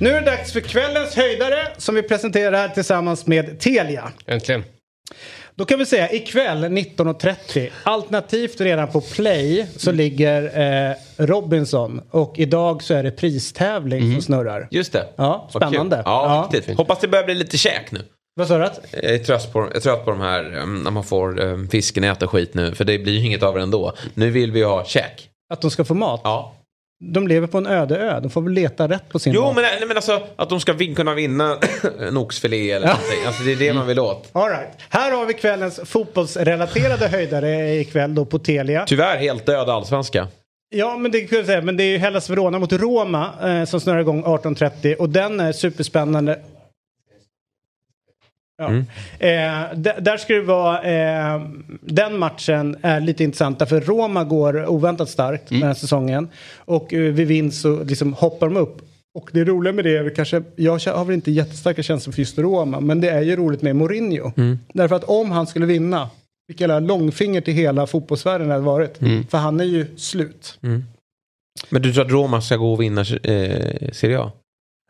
Nu 0.00 0.10
är 0.10 0.20
det 0.20 0.30
dags 0.30 0.52
för 0.52 0.60
kvällens 0.60 1.14
höjdare 1.16 1.68
som 1.78 1.94
vi 1.94 2.02
presenterar 2.02 2.52
här 2.52 2.68
tillsammans 2.68 3.26
med 3.26 3.60
Telia. 3.60 4.12
Äntligen. 4.26 4.64
Då 5.54 5.64
kan 5.64 5.78
vi 5.78 5.86
säga 5.86 6.12
ikväll 6.12 6.64
19.30 6.64 7.70
alternativt 7.82 8.60
redan 8.60 8.88
på 8.88 9.00
play 9.00 9.66
så 9.76 9.92
ligger 9.92 10.60
eh, 10.60 10.96
Robinson 11.16 12.00
och 12.10 12.38
idag 12.38 12.82
så 12.82 12.94
är 12.94 13.02
det 13.02 13.10
pristävling 13.10 14.12
som 14.12 14.22
snurrar. 14.22 14.68
Just 14.70 14.92
det. 14.92 15.08
Ja, 15.16 15.48
spännande. 15.50 16.02
Ja, 16.04 16.50
Ja. 16.66 16.74
Hoppas 16.76 16.98
det 17.00 17.08
börjar 17.08 17.24
bli 17.24 17.34
lite 17.34 17.58
käk 17.58 17.90
nu. 17.90 18.00
Vad 18.34 18.48
sa 18.48 18.58
du? 18.58 18.64
Jag 18.92 19.04
är 19.04 19.18
trött 19.18 19.52
på, 19.52 19.58
jag 19.60 19.76
är 19.76 19.80
trött 19.80 20.04
på 20.04 20.10
de 20.10 20.20
här 20.20 20.58
um, 20.62 20.82
när 20.82 20.90
man 20.90 21.04
får 21.04 21.40
um, 21.40 21.68
fiskenät 21.68 22.22
och 22.22 22.30
skit 22.30 22.54
nu. 22.54 22.74
För 22.74 22.84
det 22.84 22.98
blir 22.98 23.12
ju 23.12 23.26
inget 23.26 23.42
av 23.42 23.54
det 23.54 23.62
ändå. 23.62 23.92
Nu 24.14 24.30
vill 24.30 24.52
vi 24.52 24.58
ju 24.58 24.64
ha 24.64 24.84
käk. 24.84 25.28
Att 25.52 25.60
de 25.60 25.70
ska 25.70 25.84
få 25.84 25.94
mat? 25.94 26.20
Ja. 26.24 26.54
De 27.14 27.28
lever 27.28 27.46
på 27.46 27.58
en 27.58 27.66
öde 27.66 27.96
ö. 27.98 28.20
De 28.20 28.30
får 28.30 28.42
väl 28.42 28.52
leta 28.52 28.88
rätt 28.88 29.08
på 29.08 29.18
sin 29.18 29.32
Jo, 29.32 29.42
mat. 29.42 29.54
men, 29.54 29.62
nej, 29.62 29.84
men 29.88 29.96
alltså 29.96 30.20
att 30.36 30.48
de 30.48 30.60
ska 30.60 30.72
vin- 30.72 30.94
kunna 30.94 31.14
vinna 31.14 31.58
en 32.00 32.16
oxfilé 32.16 32.70
eller 32.70 32.86
Ja. 32.86 32.92
någonting. 32.94 33.26
Alltså 33.26 33.42
det 33.42 33.52
är 33.52 33.56
det 33.56 33.72
man 33.72 33.86
vill 33.86 33.98
åt. 34.00 34.28
All 34.32 34.48
right. 34.48 34.68
Här 34.88 35.12
har 35.12 35.26
vi 35.26 35.34
kvällens 35.34 35.80
fotbollsrelaterade 35.84 37.08
höjdare 37.08 37.74
ikväll 37.74 38.14
då 38.14 38.24
på 38.24 38.38
Telia. 38.38 38.84
Tyvärr 38.86 39.16
helt 39.16 39.46
död 39.46 39.68
allsvenska. 39.68 40.28
Ja, 40.74 40.96
men 40.96 41.10
det, 41.10 41.20
kan 41.20 41.38
jag 41.38 41.46
säga, 41.46 41.62
men 41.62 41.76
det 41.76 41.84
är 41.84 41.90
ju 41.90 41.98
Hellas 41.98 42.30
Verona 42.30 42.58
mot 42.58 42.72
Roma 42.72 43.30
eh, 43.42 43.64
som 43.64 43.80
snurrar 43.80 44.00
igång 44.00 44.24
18.30 44.24 44.94
och 44.94 45.08
den 45.08 45.40
är 45.40 45.52
superspännande. 45.52 46.38
Ja. 48.58 48.68
Eh, 49.18 49.74
d- 49.76 49.92
där 50.00 50.16
ska 50.16 50.34
det 50.34 50.40
vara, 50.42 50.82
eh, 50.82 51.42
den 51.80 52.18
matchen 52.18 52.76
är 52.82 53.00
lite 53.00 53.24
intressant 53.24 53.58
därför 53.58 53.80
Roma 53.80 54.24
går 54.24 54.66
oväntat 54.66 55.08
starkt 55.10 55.48
den 55.48 55.62
här 55.62 55.74
säsongen. 55.74 56.28
Och 56.58 56.92
eh, 56.94 57.00
vid 57.12 57.26
vinst 57.26 57.60
så 57.62 57.84
liksom 57.84 58.12
hoppar 58.14 58.48
de 58.48 58.56
upp. 58.56 58.82
Och 59.18 59.30
det 59.32 59.44
roliga 59.44 59.72
med 59.72 59.84
det 59.84 59.96
är 59.96 60.10
kanske, 60.14 60.42
jag 60.56 60.72
har 60.72 61.04
väl 61.04 61.14
inte 61.14 61.30
jättestarka 61.30 61.82
känslor 61.82 62.12
för 62.12 62.20
just 62.20 62.38
Roma, 62.38 62.80
men 62.80 63.00
det 63.00 63.10
är 63.10 63.22
ju 63.22 63.36
roligt 63.36 63.62
med 63.62 63.76
Mourinho. 63.76 64.30
Därför 64.74 64.96
att 64.96 65.04
om 65.04 65.30
han 65.30 65.46
skulle 65.46 65.66
vinna, 65.66 66.10
vilka 66.48 66.64
jävla 66.64 66.80
långfinger 66.80 67.40
till 67.40 67.54
hela 67.54 67.86
fotbollsvärlden 67.86 68.48
det 68.48 68.54
hade 68.54 68.66
varit. 68.66 68.98
För 69.30 69.38
han 69.38 69.60
är 69.60 69.64
ju 69.64 69.86
slut. 69.96 70.58
Men 71.70 71.82
du 71.82 71.92
tror 71.92 72.04
att 72.04 72.10
Roma 72.12 72.40
ska 72.40 72.56
gå 72.56 72.72
och 72.72 72.80
vinna 72.80 73.00
eh, 73.00 73.90
Serie 73.92 74.18
A? 74.20 74.32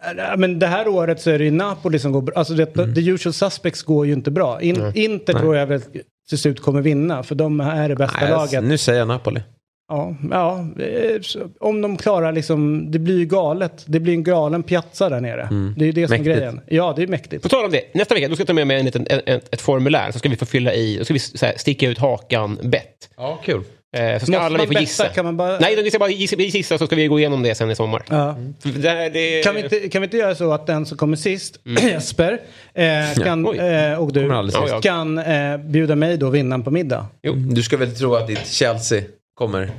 Äh, 0.07 0.36
Men 0.36 0.59
det 0.59 0.66
här 0.66 0.88
året 0.88 1.20
så 1.20 1.30
är 1.30 1.38
det 1.38 1.44
ju 1.44 1.50
Napoli 1.50 1.98
som 1.98 2.12
går 2.12 2.22
bra. 2.22 2.34
Alltså 2.38 2.55
det, 2.55 2.66
the 2.94 3.00
usual 3.11 3.32
suspects 3.32 3.82
går 3.82 4.07
ju 4.07 4.12
inte 4.12 4.30
bra. 4.30 4.61
In, 4.62 4.92
Inter 4.94 5.32
tror 5.32 5.57
jag 5.57 5.66
väl 5.66 5.80
till 6.28 6.38
slut 6.38 6.61
kommer 6.61 6.82
vinna, 6.82 7.22
för 7.22 7.34
de 7.34 7.61
är 7.61 7.88
det 7.88 7.96
bästa 7.96 8.18
Nej, 8.20 8.30
laget. 8.30 8.64
nu 8.64 8.78
säger 8.78 8.98
jag 8.98 9.09
Napoli. 9.09 9.40
Ja, 9.88 10.16
ja, 10.30 10.66
eh, 10.78 11.20
om 11.61 11.80
de 11.82 11.96
klarar 11.96 12.32
liksom, 12.32 12.90
det 12.90 12.98
blir 12.98 13.18
ju 13.18 13.24
galet. 13.24 13.84
Det 13.86 14.00
blir 14.00 14.12
en 14.12 14.22
galen 14.22 14.62
piazza 14.62 15.09
där 15.09 15.20
nere. 15.20 15.48
Det 15.76 15.84
är 15.84 15.86
ju 15.86 15.92
det 15.92 16.07
som 16.09 16.14
är 16.14 16.18
Mäktigt. 16.18 16.36
grejen. 16.38 16.61
Ja, 16.66 16.92
det 16.96 17.03
är 17.03 17.07
mäktigt. 17.07 17.42
På 17.42 17.48
tal 17.48 17.64
om 17.64 17.70
det, 17.70 17.94
nästa 17.94 18.14
vecka 18.14 18.28
då 18.28 18.34
ska 18.34 18.40
jag 18.40 18.46
ta 18.46 18.53
med 18.55 18.66
mig 18.66 18.78
en 18.78 18.84
liten, 18.84 19.07
en, 19.11 19.20
ett, 19.26 19.55
ett 19.55 19.61
formulär. 19.61 20.11
Så 20.11 20.18
ska 20.18 20.28
vi 20.28 20.36
få 20.36 20.46
fylla 20.46 20.74
i, 20.74 20.96
då 20.98 21.05
ska 21.05 21.14
vi 21.14 21.20
så 21.20 21.46
här, 21.46 21.55
sticka 21.57 21.88
ut 21.88 21.98
hakan 21.98 22.59
bett. 22.62 23.11
Ja, 23.16 23.40
kul. 23.44 23.62
Eh, 23.97 24.18
så 24.18 24.26
ska 24.26 24.32
Måste 24.32 24.40
alla 24.47 24.59
vi 24.59 24.66
få 24.74 24.80
gissa. 24.80 25.03
betta? 25.03 25.14
Kan 25.14 25.24
man 25.24 25.36
bara- 25.36 25.59
Nej, 25.59 25.82
vi 25.82 25.90
ska 25.90 25.99
bara 25.99 26.11
gissa, 26.11 26.36
gissa 26.36 26.78
så 26.78 26.86
ska 26.86 26.97
vi 26.97 27.07
gå 27.07 27.18
igenom 27.18 27.43
det 27.43 27.55
sen 27.55 27.70
i 27.70 27.74
sommar. 27.76 28.03
Ja. 28.09 28.36
För 28.61 28.68
Det, 28.68 28.88
här- 28.90 29.11
det, 29.11 29.43
Kan, 29.45 29.55
vi 29.55 29.61
inte, 29.62 29.88
kan 29.88 30.03
vi 30.03 30.07
inte 30.07 30.16
göra 30.16 30.34
så 30.34 30.53
att 30.53 30.66
den 30.66 30.86
som 30.86 30.99
kommer 30.99 31.16
sist, 31.16 31.59
Jesper, 31.82 32.40
eh, 32.74 33.24
kan, 33.24 33.47
Oj. 33.49 33.59
eh, 33.59 33.99
och 34.03 34.12
du. 34.12 34.20
Ja, 34.26 34.51
ja. 34.68 34.80
kan 34.80 35.18
eh, 35.18 35.57
bjuda 35.57 35.97
mig 35.97 36.16
då 36.16 36.30
vinnaren 36.30 36.62
på 36.62 36.70
middag? 36.70 37.07
Jo. 37.22 37.32
Du 37.34 37.62
ska 37.62 37.76
väl 37.76 37.95
tro 37.97 38.14
att 38.14 38.26
ditt 38.26 38.47
Chelsea 38.47 39.03
kommer 39.34 39.70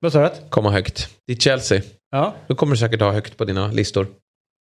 Vad 0.00 0.12
sa 0.12 0.22
du? 0.22 0.30
komma 0.50 0.70
högt. 0.70 1.08
Ditt 1.28 1.42
Chelsea. 1.42 1.80
Ja. 2.12 2.34
Då 2.46 2.54
kommer 2.54 2.72
du 2.74 2.78
säkert 2.78 3.00
ha 3.00 3.10
högt 3.12 3.36
på 3.36 3.44
dina 3.44 3.68
listor. 3.68 4.06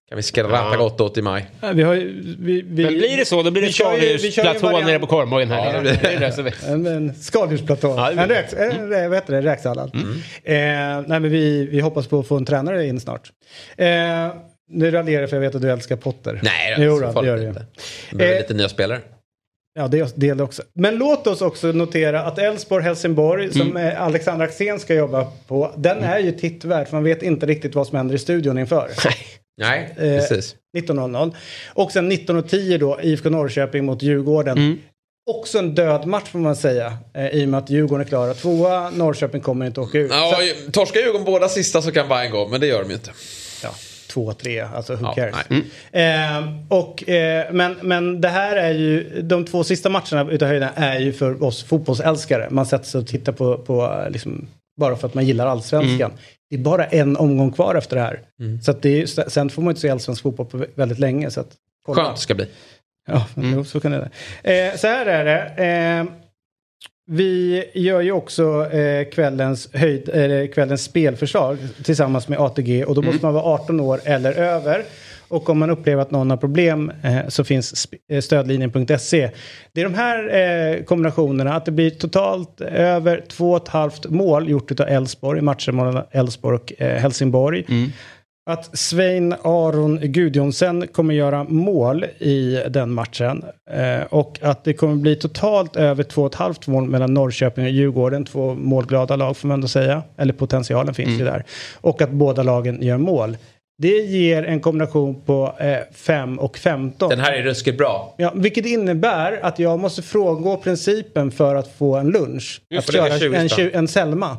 Kan 0.10 0.16
vi 0.16 0.22
skratta 0.24 0.52
Ja. 0.72 0.76
gott 0.78 1.02
åt 1.02 1.18
i 1.18 1.22
maj. 1.22 1.48
Eh, 1.64 1.72
Vi 1.72 1.84
har 1.84 1.94
ju, 1.94 2.36
vi, 2.40 2.62
vi, 2.62 2.84
Men 2.84 2.94
blir 2.94 3.18
det 3.18 3.26
så, 3.26 3.44
då 3.44 3.52
blir 3.52 3.62
det 3.62 3.68
vi 3.68 3.74
kör 3.74 3.94
ju- 3.98 4.00
vi 4.00 4.08
kör 4.08 4.44
ju 4.44 4.50
en 4.50 4.56
skaldjursplatå 4.56 4.68
variant- 4.76 4.86
nere 4.88 5.00
på 5.00 5.08
Korvmojen 5.08 5.52
här. 5.52 5.66
Ja, 5.66 5.74
det 5.74 5.82
blir- 5.82 6.44
det. 6.44 6.68
En, 6.68 6.86
en 6.88 7.16
skaldjursplatå. 7.16 7.88
Ja, 7.98 8.08
det 8.10 8.14
blir 8.14 8.24
en 8.24 8.30
räks, 8.30 8.54
en, 8.54 8.94
rä- 8.94 9.08
vad 9.08 9.18
heter 9.18 9.34
det? 9.34 9.42
Räksallad. 9.42 9.92
Mm. 9.96 10.10
Eh, 10.44 11.04
nej, 11.08 11.20
men 11.20 11.30
vi, 11.32 11.66
vi 11.72 11.80
hoppas 11.80 12.08
på 12.08 12.20
att 12.20 12.28
få 12.28 12.38
en 12.38 12.46
tränare 12.46 12.86
in 12.88 13.00
snart. 13.00 13.30
Eh, 13.78 13.88
nu 14.72 14.92
raljerar 14.92 15.22
jag 15.22 15.30
för 15.30 15.38
jag 15.38 15.42
vet 15.42 15.56
att 15.56 15.62
du 15.62 15.72
älskar 15.72 15.96
Potter. 15.96 16.40
Nej, 16.44 16.76
jo, 16.78 16.96
så 16.96 17.02
då, 17.02 17.08
det 17.08 17.14
farligt 17.14 17.28
gör 17.28 17.36
du 17.38 17.42
ju. 17.44 17.48
inte. 17.50 17.66
Det 18.12 18.16
behöver 18.18 18.36
Eh, 18.38 18.42
lite 18.42 18.54
nya 18.54 18.70
spelare. 18.70 19.00
Ja, 19.80 19.88
det 19.88 20.14
det 20.16 20.30
är 20.30 20.36
det 20.36 20.44
också. 20.44 20.64
Men 20.74 20.96
låt 20.96 21.28
oss 21.28 21.42
också 21.42 21.68
notera 21.68 22.22
att 22.24 22.38
Elfsborg-Helsingborg, 22.38 23.52
som 23.54 23.62
Mm. 23.62 23.88
eh, 23.88 24.02
Alexander 24.02 24.46
Axén 24.46 24.80
ska 24.80 24.94
jobba 24.94 25.28
på, 25.48 25.72
den 25.78 25.98
är 26.04 26.20
ju 26.20 26.32
tittvärd. 26.32 26.88
För 26.88 26.96
man 26.96 27.04
vet 27.04 27.24
inte 27.24 27.46
riktigt 27.46 27.76
vad 27.76 27.88
som 27.88 27.98
händer 27.98 28.16
i 28.16 28.20
studion 28.20 28.58
inför. 28.58 28.90
Nej, 29.62 29.90
Eh, 29.98 30.04
precis. 30.04 30.56
19.00. 30.78 31.34
Och 31.74 31.92
sen 31.92 32.12
19.10 32.12 32.78
då, 32.78 33.00
IFK 33.02 33.30
Norrköping 33.30 33.86
mot 33.86 34.02
Djurgården. 34.04 34.58
Mm. 34.58 34.78
Också 35.30 35.60
en 35.60 35.76
död 35.76 36.06
match 36.06 36.30
får 36.30 36.40
man 36.40 36.56
säga. 36.56 36.98
Eh, 37.16 37.28
I 37.28 37.46
och 37.46 37.50
med 37.50 37.58
att 37.58 37.70
Djurgården 37.70 38.06
är 38.06 38.10
klara. 38.10 38.34
Tvåa, 38.34 38.90
Norrköping 38.90 39.42
kommer 39.42 39.66
inte 39.66 39.82
åka 39.82 39.98
ut. 39.98 40.12
Ja, 40.12 40.40
Så, 40.66 40.72
torskar 40.72 41.00
Djurgården 41.00 41.26
båda 41.26 41.50
sista 41.50 41.82
så 41.82 41.92
kan 41.92 42.08
Bayern 42.10 42.32
gå, 42.32 42.48
men 42.48 42.62
det 42.62 42.68
gör 42.68 42.82
de 42.84 42.90
ju 42.90 42.96
inte. 42.96 43.12
ja, 43.64 43.70
två, 44.26 44.34
tre, 44.34 44.60
alltså 44.60 44.96
who 44.96 45.06
Ja, 45.06 45.14
cares. 45.14 45.36
nej. 45.50 45.64
Eh, 45.92 46.50
och, 46.70 47.10
eh, 47.10 47.46
men, 47.52 47.76
men 47.82 48.22
det 48.22 48.28
här 48.30 48.56
är 48.56 48.72
ju, 48.72 49.22
de 49.22 49.46
två 49.46 49.64
sista 49.64 49.90
matcherna 49.90 50.32
utav 50.32 50.48
höjden 50.48 50.70
är 50.76 51.00
ju 51.00 51.14
för 51.14 51.44
oss 51.44 51.64
fotbollsälskare. 51.64 52.48
Man 52.50 52.66
sätter 52.66 52.86
sig 52.86 53.00
och 53.02 53.08
tittar 53.08 53.32
på, 53.34 53.58
på 53.58 54.06
liksom, 54.10 54.48
bara 54.80 54.96
för 54.96 55.08
att 55.08 55.14
man 55.14 55.26
gillar 55.26 55.48
allsvenskan. 55.48 56.12
Det 56.50 56.56
är 56.56 56.60
bara 56.60 56.86
en 56.86 57.18
omgång 57.18 57.52
kvar 57.52 57.76
efter 57.76 57.96
det 57.96 58.02
här. 58.02 58.20
Så 58.64 58.72
att 58.72 58.82
det 58.82 59.02
är, 59.02 59.30
sen 59.30 59.50
får 59.50 59.62
man 59.62 59.72
inte 59.72 59.82
se 59.82 59.90
allsvensk 59.90 60.22
fotboll 60.24 60.46
på 60.46 60.66
väldigt 60.76 61.00
länge. 61.00 61.32
Så 61.32 61.40
att, 61.40 61.52
kolla. 61.86 62.04
Skönt 62.04 62.20
ska 62.20 62.36
bli. 62.36 62.48
Ja, 63.08 63.26
jo, 63.36 63.64
så 63.66 63.80
kan 63.80 63.92
det 63.92 64.10
eh, 64.54 64.76
Så 64.78 64.88
här 64.88 65.06
är 65.06 65.26
det. 65.26 66.08
Eh, 67.10 67.16
vi 67.16 67.64
gör 67.74 68.02
ju 68.02 68.12
också 68.12 68.72
eh, 68.72 69.10
kvällens, 69.10 69.70
höjd, 69.74 70.10
eller 70.10 70.48
kvällens 70.48 70.84
spelförslag 70.84 71.58
tillsammans 71.84 72.28
med 72.28 72.40
ATG 72.40 72.84
och 72.84 72.96
då 72.96 73.02
måste 73.02 73.26
man 73.26 73.34
vara 73.34 73.44
18 73.44 73.80
år 73.80 74.00
eller 74.06 74.34
över. 74.34 74.84
Och 75.28 75.50
om 75.50 75.60
man 75.60 75.70
upplever 75.70 76.02
att 76.02 76.12
någon 76.12 76.30
har 76.30 76.38
problem 76.38 76.92
eh, 77.04 77.28
så 77.28 77.44
finns 77.44 77.88
eh, 78.10 78.22
stödlinjen.se. 78.22 79.32
Det 79.74 79.82
är 79.82 79.84
de 79.84 79.94
här 79.94 80.78
eh, 80.78 80.84
kombinationerna, 80.84 81.56
att 81.56 81.66
det 81.66 81.72
blir 81.72 81.90
totalt 81.90 82.62
över 82.62 83.24
2,5 83.30 84.12
mål 84.12 84.50
gjort 84.50 84.80
av 84.80 84.88
Elfsborg 84.88 85.40
i 85.40 85.42
matchen 85.42 85.76
mellan 85.76 86.04
Elfsborg 86.12 86.56
och 86.56 86.82
eh, 86.82 87.02
Helsingborg. 87.02 87.66
Att 88.50 88.78
Svein 88.78 89.36
Aron 89.42 90.00
Gudjonsen 90.02 90.88
kommer 90.88 91.14
göra 91.14 91.44
mål 91.44 92.06
i 92.20 92.62
den 92.70 92.92
matchen. 92.92 93.44
Eh, 93.72 94.02
och 94.10 94.40
att 94.42 94.64
det 94.64 94.74
kommer 94.74 94.96
bli 94.96 95.16
totalt 95.16 95.76
över 95.76 96.04
2,5 96.04 96.70
mål 96.70 96.90
mellan 96.90 97.14
Norrköping 97.14 97.64
och 97.64 97.72
Djurgården. 97.72 98.26
Två 98.26 98.54
målglada 98.54 99.16
lag 99.16 99.38
får 99.38 99.48
man 99.48 99.56
ändå 99.56 99.68
säga. 99.68 100.04
Eller 100.18 100.34
potentialen 100.34 100.94
finns 100.94 101.22
ju 101.22 101.26
där. 101.26 101.44
Och 101.82 102.02
att 102.02 102.10
båda 102.10 102.44
lagen 102.44 102.82
gör 102.82 102.98
mål. 102.98 103.38
Det 103.78 103.98
ger 103.98 104.44
en 104.44 104.60
kombination 104.60 105.22
på 105.22 105.56
eh, 105.60 105.78
5 105.94 106.40
och 106.40 106.58
15. 106.58 107.10
Den 107.10 107.20
här 107.20 107.34
är 107.34 107.44
ruskigt 107.44 107.78
bra. 107.78 108.16
Ja, 108.18 108.32
vilket 108.36 108.66
innebär 108.66 109.40
att 109.42 109.60
jag 109.60 109.80
måste 109.80 110.02
frångå 110.02 110.58
principen 110.58 111.32
för 111.32 111.56
att 111.56 111.78
få 111.78 111.96
en 111.96 112.08
lunch. 112.08 112.62
Just 112.70 112.90
att 112.90 112.96
köra 112.96 113.20
20 113.20 113.36
en, 113.36 113.70
en 113.74 113.88
Selma. 113.88 114.38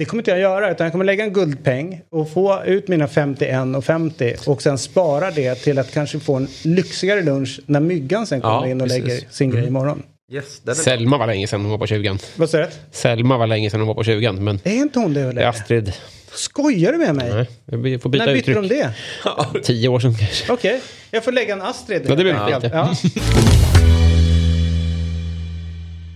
Det 0.00 0.04
kommer 0.04 0.20
inte 0.20 0.30
jag 0.30 0.40
göra 0.40 0.70
utan 0.70 0.84
jag 0.84 0.92
kommer 0.92 1.04
lägga 1.04 1.24
en 1.24 1.32
guldpeng 1.32 2.00
och 2.10 2.30
få 2.32 2.62
ut 2.66 2.88
mina 2.88 3.08
51 3.08 3.76
och 3.76 3.84
50 3.84 4.34
och 4.46 4.62
sen 4.62 4.78
spara 4.78 5.30
det 5.30 5.54
till 5.54 5.78
att 5.78 5.92
kanske 5.94 6.20
få 6.20 6.34
en 6.36 6.48
lyxigare 6.62 7.22
lunch 7.22 7.60
när 7.66 7.80
myggan 7.80 8.26
sen 8.26 8.40
kommer 8.40 8.54
Ja, 8.54 8.66
in 8.66 8.80
och 8.80 8.86
precis. 8.88 9.04
lägger 9.04 9.20
sin 9.30 9.50
grej 9.50 9.66
imorgon. 9.66 10.02
Yes, 10.32 10.76
Selma 10.84 11.18
var 11.18 11.26
länge 11.26 11.46
sedan 11.46 11.60
hon 11.60 11.70
var 11.70 11.78
på 11.78 11.86
20 11.86 12.18
Vad 12.36 12.50
säger 12.50 12.64
du? 12.66 12.70
Selma 12.90 13.38
var 13.38 13.46
länge 13.46 13.70
sedan 13.70 13.80
hon 13.80 13.86
var 13.88 13.94
på 13.94 14.04
20 14.04 14.32
men 14.32 14.60
Är 14.64 14.72
inte 14.72 14.98
hon 14.98 15.14
det 15.14 15.20
det 15.20 15.26
är 15.26 15.30
eller? 15.30 15.46
Astrid. 15.46 15.92
Skojar 16.34 16.92
du 16.92 16.98
med 16.98 17.14
mig? 17.14 17.46
Nej, 17.66 17.90
jag 17.92 18.02
får 18.02 18.10
byta 18.10 18.24
När 18.24 18.34
bytte 18.34 18.52
de 18.52 18.68
det? 18.68 18.90
Tio 19.62 19.88
år 19.88 20.00
sedan 20.00 20.14
kanske. 20.18 20.52
Okej, 20.52 20.80
jag 21.10 21.24
får 21.24 21.32
lägga 21.32 21.52
en 21.54 21.62
Astrid. 21.62 22.02
Ja, 22.08 22.14
det 22.14 22.22
blir 22.24 22.34
enkelt. 22.34 22.74
Ja. 22.74 22.94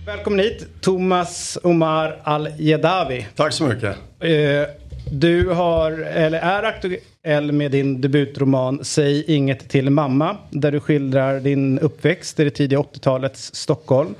Välkommen 0.05 0.39
hit, 0.39 0.67
Thomas 0.81 1.57
Omar 1.63 2.19
Al-Jedavi. 2.23 3.27
Tack 3.35 3.53
så 3.53 3.63
mycket. 3.63 3.95
Eh, 4.19 4.63
du 5.11 5.49
har, 5.49 5.91
eller 5.91 6.39
är 6.39 6.63
aktuell 6.63 7.51
med 7.51 7.71
din 7.71 8.01
debutroman 8.01 8.79
Säg 8.85 9.23
inget 9.35 9.69
till 9.69 9.89
mamma. 9.89 10.37
Där 10.49 10.71
du 10.71 10.79
skildrar 10.79 11.39
din 11.39 11.79
uppväxt 11.79 12.39
i 12.39 12.43
det 12.43 12.49
tidiga 12.49 12.79
80-talets 12.79 13.55
Stockholm. 13.55 14.15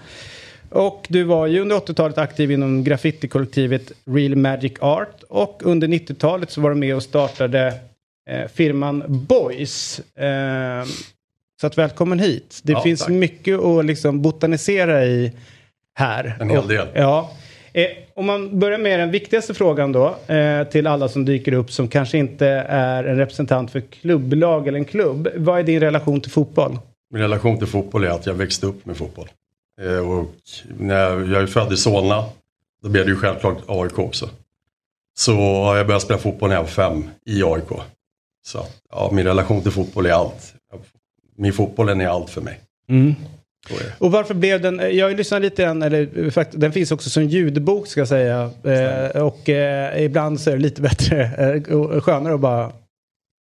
Och 0.69 1.05
du 1.09 1.23
var 1.23 1.47
ju 1.47 1.59
under 1.61 1.75
80-talet 1.75 2.17
aktiv 2.17 2.51
inom 2.51 2.83
graffitikollektivet 2.83 3.91
Real 4.05 4.36
Magic 4.36 4.73
Art. 4.79 5.23
Och 5.29 5.61
under 5.65 5.88
90-talet 5.88 6.51
så 6.51 6.61
var 6.61 6.69
du 6.69 6.75
med 6.75 6.95
och 6.95 7.03
startade 7.03 7.73
eh, 8.29 8.47
firman 8.53 9.03
Boys. 9.07 9.99
Eh, 10.15 10.86
så 11.61 11.67
att 11.67 11.77
välkommen 11.77 12.19
hit. 12.19 12.59
Det 12.63 12.71
Ja, 12.71 12.81
finns 12.81 12.99
tack. 12.99 13.09
mycket 13.09 13.59
att 13.59 13.86
liksom 13.86 14.21
botanisera 14.21 15.05
i 15.05 15.31
här. 15.95 16.37
En 16.39 16.49
hel 16.49 16.59
Och- 16.59 16.67
del. 16.67 16.87
Ja. 16.93 17.31
Eh, 17.73 17.87
om 18.13 18.25
man 18.25 18.59
börjar 18.59 18.77
med 18.79 18.99
den 18.99 19.11
viktigaste 19.11 19.53
frågan 19.53 19.91
då, 19.91 20.15
eh, 20.27 20.63
till 20.67 20.87
alla 20.87 21.09
som 21.09 21.25
dyker 21.25 21.53
upp 21.53 21.71
som 21.71 21.87
kanske 21.87 22.17
inte 22.17 22.47
är 22.67 23.03
en 23.03 23.17
representant 23.17 23.71
för 23.71 23.79
klubblag 23.79 24.67
eller 24.67 24.77
en 24.79 24.85
klubb. 24.85 25.27
Vad 25.35 25.59
är 25.59 25.63
din 25.63 25.79
relation 25.79 26.21
till 26.21 26.31
fotboll? 26.31 26.77
Min 27.13 27.21
relation 27.21 27.57
till 27.57 27.67
fotboll 27.67 28.03
är 28.03 28.09
att 28.09 28.25
jag 28.25 28.33
växte 28.33 28.65
upp 28.65 28.85
med 28.85 28.97
fotboll. 28.97 29.27
Eh, 29.81 30.09
och 30.11 30.25
när 30.79 30.95
jag, 30.99 31.27
jag 31.27 31.41
är 31.41 31.47
född 31.47 31.73
i 31.73 31.77
Solna, 31.77 32.23
då 32.83 32.89
blev 32.89 33.05
det 33.05 33.11
ju 33.11 33.17
självklart 33.17 33.57
AIK 33.67 33.99
också. 33.99 34.29
Så 35.17 35.31
jag 35.77 35.85
började 35.87 35.99
spela 35.99 36.19
fotboll 36.19 36.49
när 36.49 36.55
jag 36.55 36.63
var 36.63 36.69
fem 36.69 37.03
i 37.25 37.43
AIK. 37.43 37.69
Så 38.45 38.65
ja, 38.91 39.09
min 39.13 39.25
relation 39.25 39.61
till 39.61 39.71
fotboll 39.71 40.05
är 40.05 40.11
allt. 40.11 40.53
Min 41.37 41.53
fotbollen 41.53 42.01
är 42.01 42.07
allt 42.07 42.29
för 42.29 42.41
mig. 42.41 42.59
Det. 42.87 43.13
Och 43.97 44.11
varför 44.11 44.34
blev 44.34 44.61
den, 44.61 44.80
eh, 44.80 44.88
jag 44.88 45.05
har 45.05 45.09
ju 45.09 45.18
lyssnat 45.18 45.41
lite 45.41 45.63
grann, 45.63 45.82
eller 45.82 46.30
fakt, 46.30 46.51
den 46.53 46.72
finns 46.72 46.91
också 46.91 47.09
som 47.09 47.24
ljudbok 47.24 47.88
ska 47.88 48.01
jag 48.01 48.07
säga. 48.07 48.51
Eh, 48.63 49.22
och 49.22 49.49
eh, 49.49 50.03
ibland 50.03 50.39
så 50.39 50.49
är 50.49 50.55
det 50.55 50.61
lite 50.61 50.82
bättre 50.82 51.24
eh, 51.38 51.76
och 51.76 52.03
skönare 52.03 52.34
att 52.34 52.39
bara 52.39 52.72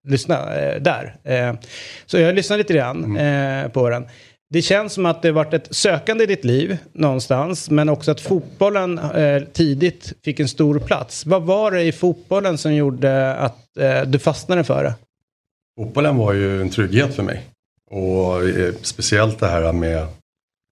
lyssna 0.07 0.55
eh, 0.55 0.81
där. 0.81 1.15
Eh, 1.23 1.53
så 2.05 2.17
jag 2.19 2.25
har 2.25 2.33
lyssnat 2.33 2.57
lite 2.57 2.73
grann 2.73 3.17
eh, 3.17 3.67
på 3.67 3.89
den. 3.89 4.07
Det 4.49 4.61
känns 4.61 4.93
som 4.93 5.05
att 5.05 5.21
det 5.21 5.31
varit 5.31 5.53
ett 5.53 5.75
sökande 5.75 6.23
i 6.23 6.27
ditt 6.27 6.45
liv 6.45 6.77
någonstans, 6.93 7.69
men 7.69 7.89
också 7.89 8.11
att 8.11 8.21
fotbollen 8.21 8.99
eh, 8.99 9.43
tidigt 9.43 10.13
fick 10.23 10.39
en 10.39 10.47
stor 10.47 10.79
plats. 10.79 11.25
Vad 11.25 11.43
var 11.43 11.71
det 11.71 11.83
i 11.83 11.91
fotbollen 11.91 12.57
som 12.57 12.73
gjorde 12.73 13.35
att 13.35 13.77
eh, 13.79 14.01
du 14.01 14.19
fastnade 14.19 14.63
för 14.63 14.83
det? 14.83 14.93
Fotbollen 15.79 16.17
var 16.17 16.33
ju 16.33 16.61
en 16.61 16.69
trygghet 16.69 17.15
för 17.15 17.23
mig. 17.23 17.43
Och 17.89 18.49
eh, 18.49 18.73
speciellt 18.81 19.39
det 19.39 19.47
här 19.47 19.73
med 19.73 20.07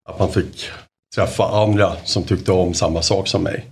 att 0.09 0.19
man 0.19 0.31
fick 0.31 0.69
träffa 1.15 1.43
andra 1.43 1.95
som 2.03 2.23
tyckte 2.23 2.51
om 2.51 2.73
samma 2.73 3.01
sak 3.01 3.27
som 3.27 3.43
mig. 3.43 3.65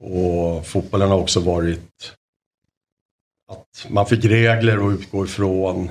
Och 0.00 0.66
fotbollen 0.66 1.08
har 1.08 1.18
också 1.18 1.40
varit 1.40 2.12
att 3.52 3.86
man 3.88 4.06
fick 4.06 4.24
regler 4.24 4.86
att 4.86 5.00
utgå 5.00 5.24
ifrån. 5.24 5.90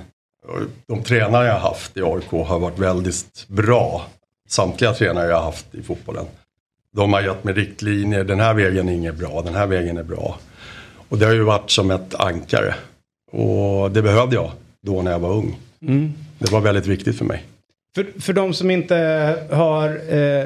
De 0.88 1.04
tränare 1.04 1.48
jag 1.48 1.60
haft 1.60 1.98
i 1.98 2.02
AIK 2.02 2.32
har 2.32 2.60
varit 2.60 2.80
väldigt 2.80 3.46
bra. 3.48 4.06
Samtliga 4.48 4.94
tränare 4.94 5.30
jag 5.30 5.42
haft 5.42 5.76
i 5.76 5.84
fotbollen. 5.84 6.26
De 6.92 7.14
har 7.14 7.22
gett 7.22 7.44
mig 7.44 7.54
riktlinjer. 7.54 8.24
Den 8.24 8.40
här 8.40 8.54
vägen 8.54 8.90
är 8.90 8.94
inget 8.94 9.16
bra, 9.16 9.42
den 9.42 9.56
här 9.56 9.68
vägen 9.68 9.98
är 9.98 10.04
bra. 10.04 10.40
Och 11.10 11.18
det 11.18 11.26
har 11.26 11.34
ju 11.34 11.44
varit 11.44 11.72
som 11.72 11.92
ett 11.92 12.16
ankare. 12.16 12.76
Och 13.32 13.92
det 13.92 14.02
behövde 14.02 14.36
jag 14.36 14.52
då 14.82 15.02
när 15.02 15.12
jag 15.12 15.20
var 15.20 15.30
ung. 15.30 15.60
Mm. 15.82 16.14
Det 16.40 16.52
var 16.52 16.62
väldigt 16.62 16.88
viktigt 16.88 17.18
för 17.18 17.26
mig. 17.26 17.44
För, 17.96 18.06
för 18.20 18.34
de 18.34 18.54
som 18.54 18.72
inte 18.72 18.96
har 19.52 20.16
eh, 20.16 20.46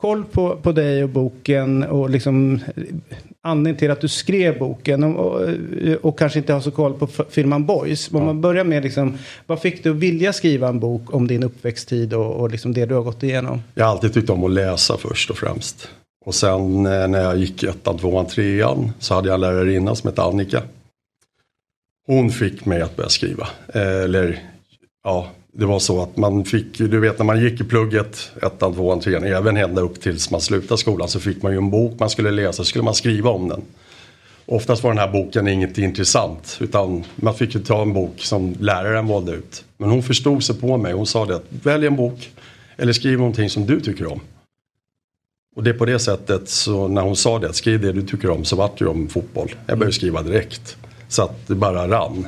koll 0.00 0.24
på, 0.24 0.56
på 0.56 0.72
dig 0.72 1.02
och 1.02 1.08
boken 1.08 1.84
och 1.84 2.10
liksom 2.10 2.54
eh, 2.54 2.82
anledningen 3.42 3.78
till 3.78 3.90
att 3.90 4.00
du 4.00 4.08
skrev 4.08 4.58
boken 4.58 5.04
och, 5.04 5.16
och, 5.16 5.48
och 6.02 6.18
kanske 6.18 6.38
inte 6.38 6.52
har 6.52 6.60
så 6.60 6.70
koll 6.70 6.94
på 6.94 7.06
filmen 7.06 7.66
Boys. 7.66 8.12
Om 8.12 8.24
man 8.24 8.40
börjar 8.40 8.64
med 8.64 8.82
liksom, 8.82 9.18
vad 9.46 9.60
fick 9.60 9.84
du 9.84 9.90
att 9.90 9.96
vilja 9.96 10.32
skriva 10.32 10.68
en 10.68 10.80
bok 10.80 11.14
om 11.14 11.26
din 11.26 11.42
uppväxttid 11.42 12.14
och, 12.14 12.34
och 12.34 12.50
liksom 12.50 12.74
det 12.74 12.86
du 12.86 12.94
har 12.94 13.02
gått 13.02 13.22
igenom? 13.22 13.62
Jag 13.74 13.84
har 13.84 13.92
alltid 13.92 14.14
tyckt 14.14 14.30
om 14.30 14.44
att 14.44 14.50
läsa 14.50 14.96
först 14.96 15.30
och 15.30 15.38
främst. 15.38 15.88
Och 16.24 16.34
sen 16.34 16.86
eh, 16.86 17.08
när 17.08 17.22
jag 17.22 17.36
gick 17.36 17.62
ettan, 17.62 17.98
tvåan, 17.98 18.26
trean 18.26 18.90
så 18.98 19.14
hade 19.14 19.28
jag 19.28 19.34
en 19.34 19.40
lärarinna 19.40 19.94
som 19.94 20.08
hette 20.08 20.22
Annika. 20.22 20.62
Hon 22.06 22.30
fick 22.30 22.64
mig 22.64 22.82
att 22.82 22.96
börja 22.96 23.08
skriva. 23.08 23.48
Eh, 23.74 24.02
Eller 24.02 24.40
ja, 25.08 25.26
det 25.52 25.66
var 25.66 25.78
så 25.78 26.02
att 26.02 26.16
man 26.16 26.44
fick 26.44 26.80
ju, 26.80 26.88
du 26.88 27.00
vet 27.00 27.18
när 27.18 27.26
man 27.26 27.40
gick 27.40 27.60
i 27.60 27.64
plugget 27.64 28.30
ettan, 28.42 28.74
tvåan, 28.74 29.00
trean, 29.00 29.24
även 29.24 29.56
ända 29.56 29.82
upp 29.82 30.00
tills 30.00 30.30
man 30.30 30.40
slutade 30.40 30.78
skolan 30.78 31.08
så 31.08 31.20
fick 31.20 31.42
man 31.42 31.52
ju 31.52 31.58
en 31.58 31.70
bok 31.70 31.98
man 31.98 32.10
skulle 32.10 32.30
läsa, 32.30 32.52
så 32.52 32.64
skulle 32.64 32.84
man 32.84 32.94
skriva 32.94 33.30
om 33.30 33.48
den. 33.48 33.62
Oftast 34.46 34.82
var 34.82 34.90
den 34.90 34.98
här 34.98 35.12
boken 35.12 35.48
inget 35.48 35.78
intressant 35.78 36.58
utan 36.60 37.04
man 37.16 37.34
fick 37.34 37.54
ju 37.54 37.60
ta 37.60 37.82
en 37.82 37.92
bok 37.92 38.14
som 38.16 38.54
läraren 38.60 39.06
valde 39.06 39.32
ut. 39.32 39.64
Men 39.76 39.90
hon 39.90 40.02
förstod 40.02 40.44
sig 40.44 40.56
på 40.56 40.76
mig, 40.76 40.92
hon 40.92 41.06
sa 41.06 41.26
det 41.26 41.36
att 41.36 41.46
välj 41.50 41.86
en 41.86 41.96
bok 41.96 42.30
eller 42.76 42.92
skriv 42.92 43.18
någonting 43.18 43.50
som 43.50 43.66
du 43.66 43.80
tycker 43.80 44.12
om. 44.12 44.20
Och 45.56 45.62
det 45.62 45.70
är 45.70 45.74
på 45.74 45.84
det 45.84 45.98
sättet 45.98 46.48
så 46.48 46.88
när 46.88 47.02
hon 47.02 47.16
sa 47.16 47.38
det, 47.38 47.52
skriv 47.52 47.80
det 47.80 47.92
du 47.92 48.02
tycker 48.02 48.30
om 48.30 48.44
så 48.44 48.56
vart 48.56 48.78
det 48.78 48.84
ju 48.84 48.90
om 48.90 49.08
fotboll. 49.08 49.54
Jag 49.66 49.78
började 49.78 49.94
skriva 49.94 50.22
direkt. 50.22 50.76
Så 51.08 51.22
att 51.22 51.46
det 51.46 51.54
bara 51.54 51.88
rann. 51.88 52.26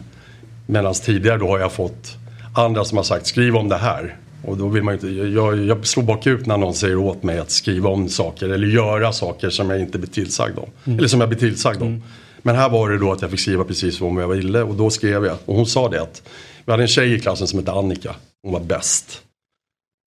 Medan 0.66 0.94
tidigare 0.94 1.38
då 1.38 1.46
har 1.46 1.58
jag 1.58 1.72
fått 1.72 2.16
andra 2.60 2.84
som 2.84 2.96
har 2.96 3.04
sagt 3.04 3.26
skriv 3.26 3.56
om 3.56 3.68
det 3.68 3.76
här. 3.76 4.16
Och 4.44 4.56
då 4.56 4.68
vill 4.68 4.82
man 4.82 4.94
inte, 4.94 5.08
jag, 5.08 5.58
jag 5.58 5.86
slår 5.86 6.02
bakut 6.02 6.46
när 6.46 6.56
någon 6.56 6.74
säger 6.74 6.96
åt 6.96 7.22
mig 7.22 7.38
att 7.38 7.50
skriva 7.50 7.88
om 7.88 8.08
saker 8.08 8.48
eller 8.48 8.66
göra 8.66 9.12
saker 9.12 9.50
som 9.50 9.70
jag 9.70 9.80
inte 9.80 9.98
blir 9.98 10.10
tillsagd 10.10 10.58
om. 10.58 10.70
Eller 10.84 11.08
som 11.08 11.20
jag 11.20 11.28
blir 11.28 11.38
tillsagd 11.38 11.82
om. 11.82 12.02
Men 12.42 12.56
här 12.56 12.68
var 12.68 12.90
det 12.90 12.98
då 12.98 13.12
att 13.12 13.22
jag 13.22 13.30
fick 13.30 13.40
skriva 13.40 13.64
precis 13.64 14.00
vad 14.00 14.22
jag 14.22 14.28
ville 14.28 14.62
och 14.62 14.74
då 14.74 14.90
skrev 14.90 15.24
jag. 15.24 15.36
Och 15.44 15.54
hon 15.56 15.66
sa 15.66 15.88
det 15.88 16.02
att 16.02 16.22
vi 16.64 16.72
hade 16.72 16.84
en 16.84 16.88
tjej 16.88 17.14
i 17.14 17.20
klassen 17.20 17.46
som 17.46 17.58
hette 17.58 17.72
Annika. 17.72 18.16
Hon 18.42 18.52
var 18.52 18.60
bäst. 18.60 19.22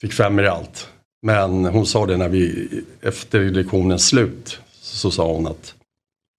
Fick 0.01 0.13
fem 0.13 0.39
i 0.39 0.47
allt. 0.47 0.87
Men 1.25 1.65
hon 1.65 1.85
sa 1.85 2.05
det 2.05 2.17
när 2.17 2.29
vi, 2.29 2.69
efter 3.01 3.39
lektionens 3.39 4.07
slut, 4.07 4.59
så 4.81 5.11
sa 5.11 5.33
hon 5.33 5.47
att 5.47 5.75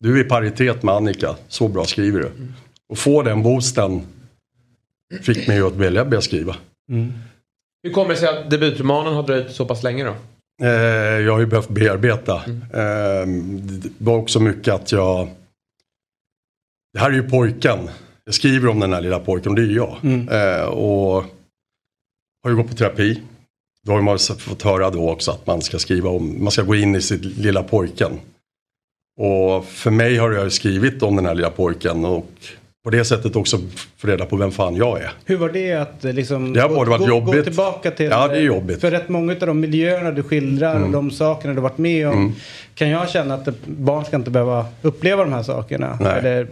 du 0.00 0.20
är 0.20 0.24
i 0.24 0.28
paritet 0.28 0.82
med 0.82 0.94
Annika, 0.94 1.36
så 1.48 1.68
bra 1.68 1.84
skriver 1.84 2.20
du. 2.20 2.30
Och 2.88 2.98
få 2.98 3.22
den 3.22 3.42
boosten 3.42 4.06
fick 5.22 5.48
mig 5.48 5.60
att 5.60 5.76
välja 5.76 6.02
att 6.02 6.08
börja 6.08 6.20
skriva. 6.20 6.56
Hur 7.82 7.92
kommer 7.92 8.10
det 8.10 8.16
sig 8.16 8.28
att 8.28 8.50
debutromanen 8.50 9.14
har 9.14 9.22
dröjt 9.22 9.50
så 9.50 9.66
pass 9.66 9.82
länge 9.82 10.04
då? 10.04 10.14
Eh, 10.62 11.20
jag 11.20 11.32
har 11.32 11.40
ju 11.40 11.46
behövt 11.46 11.68
bearbeta. 11.68 12.34
Eh, 12.72 13.26
det 13.60 13.90
var 13.98 14.16
också 14.16 14.40
mycket 14.40 14.74
att 14.74 14.92
jag... 14.92 15.28
Det 16.92 16.98
här 16.98 17.10
är 17.10 17.14
ju 17.14 17.30
pojken. 17.30 17.78
Jag 18.24 18.34
skriver 18.34 18.68
om 18.68 18.80
den 18.80 18.92
här 18.92 19.00
lilla 19.00 19.20
pojken 19.20 19.52
och 19.52 19.56
det 19.56 19.62
är 19.62 19.76
jag. 19.76 19.98
Eh, 20.30 20.64
och 20.64 21.24
har 22.42 22.50
ju 22.50 22.56
gått 22.56 22.68
på 22.68 22.74
terapi. 22.74 23.22
Då 23.82 23.92
har 23.92 24.02
man 24.02 24.18
fått 24.18 24.62
höra 24.62 24.90
då 24.90 25.10
också 25.10 25.30
att 25.30 25.46
man 25.46 25.62
ska 25.62 25.78
skriva 25.78 26.10
om, 26.10 26.44
man 26.44 26.52
ska 26.52 26.62
gå 26.62 26.74
in 26.74 26.94
i 26.94 27.02
sitt 27.02 27.24
lilla 27.24 27.62
pojken. 27.62 28.20
Och 29.20 29.64
för 29.64 29.90
mig 29.90 30.16
har 30.16 30.32
jag 30.32 30.52
skrivit 30.52 31.02
om 31.02 31.16
den 31.16 31.26
här 31.26 31.34
lilla 31.34 31.50
pojken 31.50 32.04
och 32.04 32.30
på 32.84 32.90
det 32.90 33.04
sättet 33.04 33.36
också 33.36 33.58
få 33.96 34.06
reda 34.06 34.24
på 34.26 34.36
vem 34.36 34.50
fan 34.50 34.76
jag 34.76 35.00
är. 35.00 35.10
Hur 35.24 35.36
var 35.36 35.48
det 35.48 35.72
att 35.72 36.04
eh, 36.04 36.12
liksom 36.12 36.52
Det 36.52 36.60
har 36.60 36.68
både 36.68 36.90
varit 36.90 37.00
gå, 37.00 37.08
jobbigt. 37.08 37.34
gå 37.36 37.42
tillbaka 37.42 37.90
till... 37.90 38.06
Ja, 38.06 38.28
det 38.28 38.36
är 38.36 38.40
jobbigt. 38.42 38.80
För 38.80 38.90
rätt 38.90 39.08
många 39.08 39.32
av 39.32 39.38
de 39.38 39.60
miljöerna 39.60 40.10
du 40.10 40.22
skildrar 40.22 40.82
och 40.84 40.90
de 40.90 41.10
sakerna 41.10 41.54
du 41.54 41.60
varit 41.60 41.78
med 41.78 42.08
om. 42.08 42.34
Kan 42.74 42.88
jag 42.88 43.10
känna 43.10 43.34
att 43.34 43.48
barn 43.66 44.04
ska 44.04 44.16
inte 44.16 44.30
behöva 44.30 44.66
uppleva 44.82 45.24
de 45.24 45.32
här 45.32 45.42
sakerna. 45.42 45.98
Nej. 46.00 46.18
Eller 46.18 46.46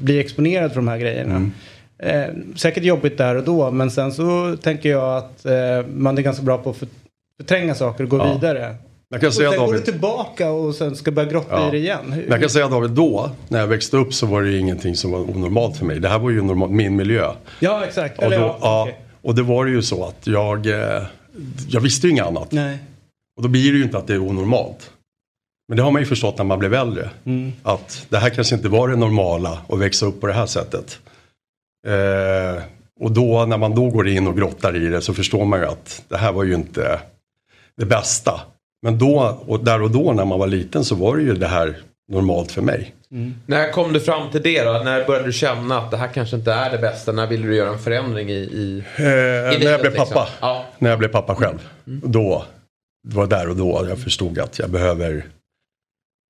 bli 0.00 0.20
exponerad 0.20 0.70
för 0.70 0.76
de 0.76 0.88
här 0.88 0.98
grejerna. 0.98 1.50
Eh, 1.98 2.24
säkert 2.56 2.84
jobbigt 2.84 3.18
där 3.18 3.34
och 3.34 3.44
då. 3.44 3.70
Men 3.70 3.90
sen 3.90 4.12
så 4.12 4.56
tänker 4.62 4.88
jag 4.90 5.16
att 5.16 5.44
eh, 5.46 5.86
man 5.94 6.18
är 6.18 6.22
ganska 6.22 6.42
bra 6.42 6.58
på 6.58 6.70
att 6.70 6.76
för- 6.76 6.88
förtränga 7.36 7.74
saker 7.74 8.04
och 8.04 8.10
gå 8.10 8.18
Ja. 8.18 8.32
vidare. 8.34 8.74
Jag 9.12 9.20
kan 9.20 9.28
Och 9.28 9.34
säga 9.34 9.50
sen 9.50 9.58
går 9.58 9.66
du 9.66 9.72
David, 9.72 9.84
tillbaka 9.84 10.50
och 10.50 10.74
sen 10.74 10.96
ska 10.96 11.10
börja 11.10 11.28
grotta 11.30 11.54
Ja. 11.60 11.68
i 11.68 11.70
det 11.70 11.78
igen. 11.78 12.12
Hur- 12.12 12.26
jag 12.30 12.40
kan 12.40 12.50
säga 12.50 12.68
David, 12.68 12.90
då 12.90 13.30
när 13.48 13.60
jag 13.60 13.66
växte 13.66 13.96
upp 13.96 14.14
så 14.14 14.26
var 14.26 14.42
det 14.42 14.50
ju 14.50 14.58
ingenting 14.58 14.96
som 14.96 15.10
var 15.10 15.18
onormalt 15.20 15.76
för 15.76 15.84
mig. 15.84 16.00
Det 16.00 16.08
här 16.08 16.18
var 16.18 16.30
ju 16.30 16.42
normal, 16.42 16.70
min 16.70 16.96
miljö. 16.96 17.32
Ja, 17.60 17.84
exakt. 17.84 18.18
Och, 18.18 18.30
då, 18.30 18.36
ja, 18.36 18.58
ja, 18.60 18.82
okej. 18.82 19.00
och 19.22 19.34
det 19.34 19.42
var 19.42 19.66
ju 19.66 19.82
så 19.82 20.04
att 20.04 20.26
jag, 20.26 20.66
eh, 20.66 21.02
jag 21.68 21.80
visste 21.80 22.06
ju 22.06 22.10
inget 22.10 22.26
annat. 22.26 22.52
Nej. 22.52 22.78
Och 23.36 23.42
då 23.42 23.48
blir 23.48 23.72
det 23.72 23.78
ju 23.78 23.84
inte 23.84 23.98
att 23.98 24.06
det 24.06 24.14
är 24.14 24.18
onormalt. 24.22 24.90
Men 25.68 25.76
det 25.76 25.82
har 25.82 25.90
man 25.90 26.02
ju 26.02 26.06
förstått 26.06 26.38
när 26.38 26.44
man 26.44 26.58
blev 26.58 26.74
äldre. 26.74 27.10
Mm. 27.24 27.52
Att 27.62 28.06
det 28.08 28.18
här 28.18 28.30
kanske 28.30 28.54
inte 28.54 28.68
var 28.68 28.88
det 28.88 28.96
normala 28.96 29.58
att 29.68 29.78
växa 29.78 30.06
upp 30.06 30.20
på 30.20 30.26
det 30.26 30.32
här 30.32 30.46
sättet. 30.46 30.98
Eh, 31.86 32.62
och 33.00 33.12
då 33.12 33.44
när 33.46 33.56
man 33.58 33.74
då 33.74 33.90
går 33.90 34.08
in 34.08 34.26
och 34.26 34.36
grottar 34.36 34.76
i 34.76 34.86
det 34.86 35.00
så 35.00 35.14
förstår 35.14 35.44
man 35.44 35.60
ju 35.60 35.66
att 35.66 36.02
det 36.08 36.16
här 36.16 36.32
var 36.32 36.44
ju 36.44 36.54
inte 36.54 37.00
det 37.76 37.86
bästa. 37.86 38.40
Men 38.82 38.98
då, 38.98 39.38
och 39.46 39.64
där 39.64 39.82
och 39.82 39.90
då 39.90 40.12
när 40.12 40.24
man 40.24 40.38
var 40.38 40.46
liten 40.46 40.84
så 40.84 40.94
var 40.94 41.16
det 41.16 41.22
ju 41.22 41.34
det 41.34 41.46
här 41.46 41.76
normalt 42.12 42.52
för 42.52 42.62
mig. 42.62 42.94
När 43.46 43.72
kom 43.72 43.92
du 43.92 44.00
fram 44.00 44.30
till 44.30 44.42
det 44.42 44.64
då? 44.64 44.72
När 44.72 45.06
började 45.06 45.26
du 45.26 45.32
känna 45.32 45.78
att 45.78 45.90
det 45.90 45.96
här 45.96 46.08
kanske 46.08 46.36
inte 46.36 46.52
är 46.52 46.70
det 46.70 46.78
bästa? 46.78 47.12
När 47.12 47.26
ville 47.26 47.46
du 47.46 47.56
göra 47.56 47.70
en 47.70 47.78
förändring 47.78 48.30
i... 48.30 48.32
i... 48.32 48.84
Eh, 48.96 49.04
när 49.04 49.50
livet, 49.50 49.70
jag 49.70 49.80
blev 49.80 49.92
liksom. 49.92 50.08
pappa. 50.08 50.28
Ja. 50.40 50.64
När 50.78 50.90
jag 50.90 50.98
blev 50.98 51.08
pappa 51.08 51.34
själv. 51.34 51.68
Då, 51.84 52.44
det 53.08 53.16
var 53.16 53.26
där 53.26 53.48
och 53.48 53.56
då 53.56 53.86
jag 53.88 53.98
förstod 53.98 54.38
att 54.38 54.58
jag 54.58 54.70
behöver 54.70 55.24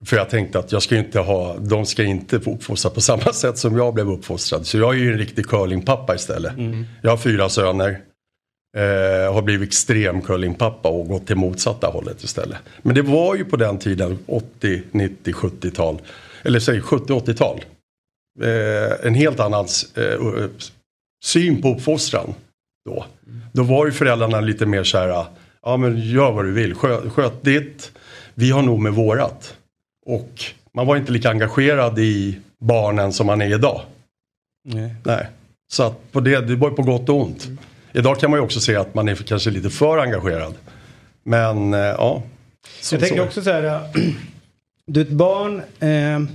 för 0.04 0.16
jag 0.16 0.30
tänkte 0.30 0.58
att 0.58 0.72
jag 0.72 0.82
ska 0.82 0.96
inte 0.96 1.20
ha, 1.20 1.56
de 1.58 1.86
ska 1.86 2.02
inte 2.02 2.40
få 2.40 2.54
uppfostras 2.54 2.94
på 2.94 3.00
samma 3.00 3.22
sätt 3.32 3.58
som 3.58 3.76
jag 3.76 3.94
blev 3.94 4.10
uppfostrad. 4.10 4.66
Så 4.66 4.78
jag 4.78 4.94
är 4.94 4.98
ju 4.98 5.12
en 5.12 5.18
riktig 5.18 5.46
curlingpappa 5.46 6.14
istället. 6.14 6.52
Jag 7.02 7.10
har 7.10 7.16
fyra 7.16 7.48
söner. 7.48 8.00
Eh, 8.76 9.34
har 9.34 9.42
blivit 9.42 9.68
extrem 9.68 10.22
curlingpappa 10.22 10.88
och 10.88 11.08
gått 11.08 11.26
till 11.26 11.36
motsatta 11.36 11.86
hållet 11.86 12.22
istället. 12.24 12.58
Men 12.82 12.94
det 12.94 13.02
var 13.02 13.34
ju 13.34 13.44
på 13.44 13.56
den 13.56 13.78
tiden 13.78 14.18
80, 14.26 14.82
90, 14.90 15.32
70-tal. 15.32 16.00
Eller 16.42 16.60
säg 16.60 16.80
70-80-tal. 16.80 17.64
Eh, 18.42 19.06
en 19.06 19.14
helt 19.14 19.40
annan 19.40 19.66
eh, 19.96 20.48
syn 21.24 21.62
på 21.62 21.68
uppfostran 21.68 22.34
då. 22.84 23.04
Då 23.52 23.62
var 23.62 23.86
ju 23.86 23.92
föräldrarna 23.92 24.40
lite 24.40 24.66
mer 24.66 24.84
så 24.84 24.98
här, 24.98 25.26
ja 25.62 25.76
men 25.76 26.00
gör 26.00 26.32
vad 26.32 26.44
du 26.44 26.52
vill, 26.52 26.74
sköt, 26.74 27.12
sköt 27.12 27.42
ditt, 27.42 27.92
vi 28.34 28.50
har 28.50 28.62
nog 28.62 28.80
med 28.80 28.92
vårat. 28.92 29.56
Och 30.06 30.44
man 30.74 30.86
var 30.86 30.96
inte 30.96 31.12
lika 31.12 31.30
engagerad 31.30 31.98
i 31.98 32.38
barnen 32.60 33.12
som 33.12 33.26
man 33.26 33.42
är 33.42 33.54
idag. 33.54 33.80
Nej. 34.64 34.94
Nej. 35.04 35.26
Så 35.72 35.82
att 35.82 36.12
på 36.12 36.20
det, 36.20 36.40
det 36.40 36.56
var 36.56 36.70
ju 36.70 36.76
på 36.76 36.82
gott 36.82 37.08
och 37.08 37.20
ont. 37.20 37.48
Idag 37.92 38.20
kan 38.20 38.30
man 38.30 38.38
ju 38.38 38.44
också 38.44 38.60
se 38.60 38.76
att 38.76 38.94
man 38.94 39.08
är 39.08 39.14
kanske 39.14 39.50
lite 39.50 39.70
för 39.70 39.98
engagerad. 39.98 40.54
Men 41.22 41.74
eh, 41.74 41.80
ja. 41.80 42.22
Så, 42.80 42.94
Jag 42.94 43.00
tänker 43.00 43.16
så. 43.16 43.24
också 43.24 43.42
så 43.42 43.50
här. 43.50 43.80
Du 44.86 45.00
är 45.00 45.04
ett 45.04 45.10
barn. 45.10 45.62
Eh, 45.80 46.34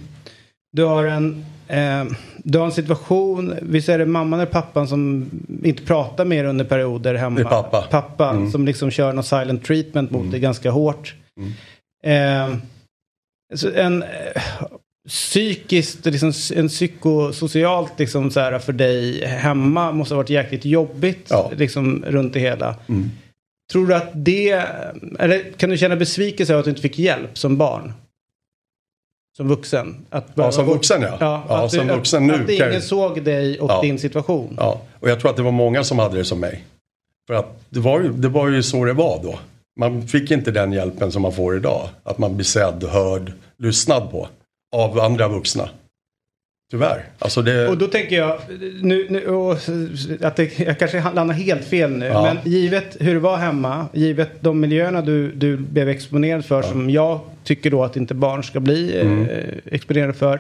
du 0.72 0.84
har 0.84 1.06
en... 1.06 1.46
Eh, 1.68 2.06
du 2.44 2.58
har 2.58 2.66
en 2.66 2.72
situation, 2.72 3.56
visst 3.62 3.90
är 3.90 4.00
det 4.00 4.06
mamman 4.06 4.40
eller 4.40 4.52
pappan 4.52 4.88
som 4.88 5.30
inte 5.64 5.84
pratar 5.84 6.26
mer 6.26 6.44
under 6.44 6.66
perioder 6.66 7.16
hemma? 7.16 7.36
Det 7.36 7.42
är 7.42 7.50
pappa. 7.50 7.78
Mm. 7.78 7.90
Pappa 7.90 8.52
som 8.52 8.66
liksom 8.66 8.92
kör 8.92 9.14
någon 9.14 9.24
silent 9.24 9.66
treatment 9.66 10.12
mot 10.12 10.32
dig 10.32 10.40
ganska 10.40 10.72
hårt. 10.72 11.16
Mm. 11.38 11.54
Eh, 12.04 12.58
en 13.76 14.04
eh, 14.04 14.10
psykiskt, 15.08 16.06
liksom, 16.06 16.34
en 16.56 16.68
psykosocialt 16.68 17.92
liksom 18.00 18.32
så 18.32 18.40
här 18.40 18.60
för 18.60 18.74
dig 18.74 19.26
hemma 19.26 19.92
måste 19.92 20.14
ha 20.14 20.18
varit 20.18 20.30
jäkligt 20.30 20.66
jobbigt 20.66 21.28
Ja. 21.30 21.52
liksom 21.58 22.04
runt 22.08 22.34
det 22.34 22.40
hela. 22.40 22.76
Mm. 22.90 23.10
Tror 23.72 23.88
du 23.88 23.96
att 23.96 24.10
det, 24.14 24.50
eller 25.20 25.52
kan 25.58 25.70
du 25.70 25.78
känna 25.78 25.96
besvikelse 25.96 26.54
över 26.54 26.60
att 26.60 26.66
du 26.66 26.70
inte 26.70 26.82
fick 26.82 27.00
hjälp 27.00 27.38
som 27.38 27.58
barn? 27.58 27.94
Som 29.38 29.48
vuxen? 29.48 30.06
Att 30.10 30.28
Ja, 30.36 30.52
som 30.52 30.66
vuxen 30.66 31.02
ja. 31.02 31.18
Ja, 31.20 31.46
ja 31.50 31.66
att, 31.66 31.72
som 31.72 31.88
du, 31.88 31.94
vuxen 31.94 32.32
att, 32.32 32.38
nu. 32.38 32.44
att 32.44 32.50
ingen 32.50 32.74
jag- 32.74 32.84
såg 32.84 33.24
dig 33.24 33.60
och 33.60 33.70
Ja. 33.72 33.82
din 33.82 34.00
situation. 34.00 34.54
Ja, 34.58 34.82
och 35.00 35.10
jag 35.10 35.20
tror 35.20 35.30
att 35.32 35.38
det 35.38 35.44
var 35.44 35.52
många 35.52 35.84
som 35.84 36.00
hade 36.00 36.18
det 36.18 36.26
som 36.26 36.40
mig. 36.40 36.64
För 37.28 37.34
att 37.34 37.62
det 37.70 37.80
var 37.80 38.00
ju, 38.02 38.12
det 38.14 38.28
var 38.30 38.50
ju 38.50 38.64
så 38.64 38.86
det 38.86 38.94
var 38.94 39.20
då. 39.24 39.40
Man 39.80 40.08
fick 40.08 40.32
inte 40.32 40.52
den 40.52 40.72
hjälpen 40.74 41.12
som 41.12 41.22
man 41.22 41.34
får 41.34 41.58
idag. 41.58 41.90
Att 42.04 42.18
man 42.18 42.36
blir 42.36 42.46
sedd, 42.46 42.84
hörd, 42.84 43.34
lyssnad 43.58 44.12
på. 44.12 44.28
Av 44.78 45.00
andra 45.00 45.28
vuxna. 45.28 45.70
Tyvärr. 46.72 47.06
Alltså 47.20 47.42
det, 47.42 47.68
Och 47.68 47.78
då 47.78 47.88
tänker 47.88 48.18
jag, 48.18 48.40
nu, 48.82 49.08
nu, 49.10 49.28
och, 49.28 49.58
att 50.22 50.36
det, 50.36 50.60
jag 50.60 50.80
kanske 50.80 51.04
landar 51.16 51.34
helt 51.36 51.66
fel 51.66 51.92
nu, 51.92 52.06
Ja. 52.06 52.24
men 52.24 52.52
givet 52.52 52.98
hur 53.00 53.14
det 53.14 53.20
var 53.20 53.38
hemma, 53.38 53.86
givet 53.94 54.30
de 54.40 54.60
miljöerna 54.60 55.02
du, 55.02 55.32
du 55.32 55.58
blev 55.58 55.90
exponerad 55.90 56.46
för 56.46 56.62
som 56.62 56.90
jag 56.90 57.20
tycker 57.44 57.72
då 57.72 57.84
att 57.84 57.96
inte 57.98 58.14
barn 58.14 58.44
ska 58.44 58.60
bli 58.60 59.00
Mm. 59.02 59.30
eh, 59.30 59.46
exponerade 59.66 60.14
för. 60.14 60.40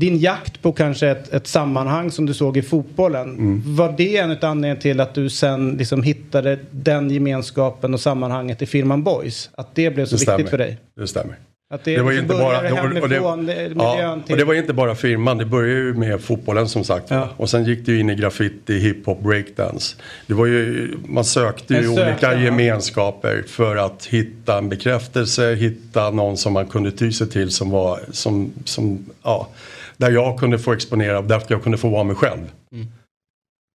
Din 0.00 0.18
jakt 0.18 0.62
på 0.62 0.72
kanske 0.72 1.08
ett, 1.08 1.32
ett 1.34 1.46
sammanhang 1.46 2.10
som 2.10 2.26
du 2.26 2.34
såg 2.34 2.56
i 2.56 2.62
fotbollen, 2.62 3.30
Mm. 3.30 3.62
var 3.76 3.94
det 3.96 4.16
en 4.16 4.30
av 4.30 4.36
anledningarna 4.42 4.80
till 4.80 5.00
att 5.00 5.14
du 5.14 5.30
sen 5.30 5.70
liksom 5.76 6.02
hittade 6.02 6.58
den 6.70 7.10
gemenskapen 7.10 7.94
och 7.94 8.00
sammanhanget 8.00 8.62
i 8.62 8.66
firman 8.66 9.02
Boys? 9.02 9.50
Att 9.54 9.74
det 9.74 9.90
blev 9.90 10.06
så 10.06 10.10
det 10.10 10.20
viktigt 10.20 10.24
stämmer. 10.34 10.50
för 10.50 10.58
dig? 10.58 10.78
Det 10.96 11.06
stämmer. 11.06 11.36
Att 11.70 11.84
det, 11.84 11.96
Det 11.96 12.02
var 12.02 12.12
ju 12.12 12.18
inte 12.18 12.34
bara... 12.34 12.42
var- 12.70 13.02
och 13.02 13.08
det- 13.08 13.16
hemifrån, 13.16 13.48
Ja, 13.76 14.18
till... 14.26 14.32
och 14.32 14.38
det 14.38 14.44
var 14.44 14.54
inte 14.54 14.72
bara 14.72 14.94
firman, 14.94 15.38
det 15.38 15.44
började 15.46 15.80
ju 15.80 15.94
med 15.94 16.20
fotbollen 16.20 16.68
som 16.68 16.84
sagt. 16.84 17.10
Ja. 17.10 17.28
Och 17.36 17.50
sen 17.50 17.64
gick 17.64 17.86
det 17.86 17.92
ju 17.92 18.00
in 18.00 18.10
i 18.10 18.14
graffiti, 18.14 18.78
hiphop, 18.78 19.20
breakdance. 19.20 19.96
Det 20.26 20.34
var 20.34 20.46
ju, 20.46 20.92
man 21.08 21.24
sökte 21.24 21.74
ju 21.74 21.82
sökte, 21.82 22.02
olika 22.02 22.34
gemenskaper 22.40 23.42
för 23.46 23.76
att 23.76 24.06
hitta 24.06 24.58
en 24.58 24.68
bekräftelse, 24.68 25.54
hitta 25.54 26.10
någon 26.10 26.36
som 26.36 26.52
man 26.52 26.66
kunde 26.66 26.90
ty 26.92 27.12
sig 27.12 27.28
till 27.30 27.50
som 27.50 27.70
var, 27.70 28.00
som, 28.10 28.52
som, 28.64 29.06
ja, 29.22 29.48
där 29.96 30.10
jag 30.10 30.38
kunde 30.38 30.58
få 30.58 30.72
exponera, 30.72 31.22
där 31.22 31.42
jag 31.48 31.62
kunde 31.62 31.78
få 31.78 31.88
vara 31.88 32.04
mig 32.04 32.16
själv. 32.16 32.50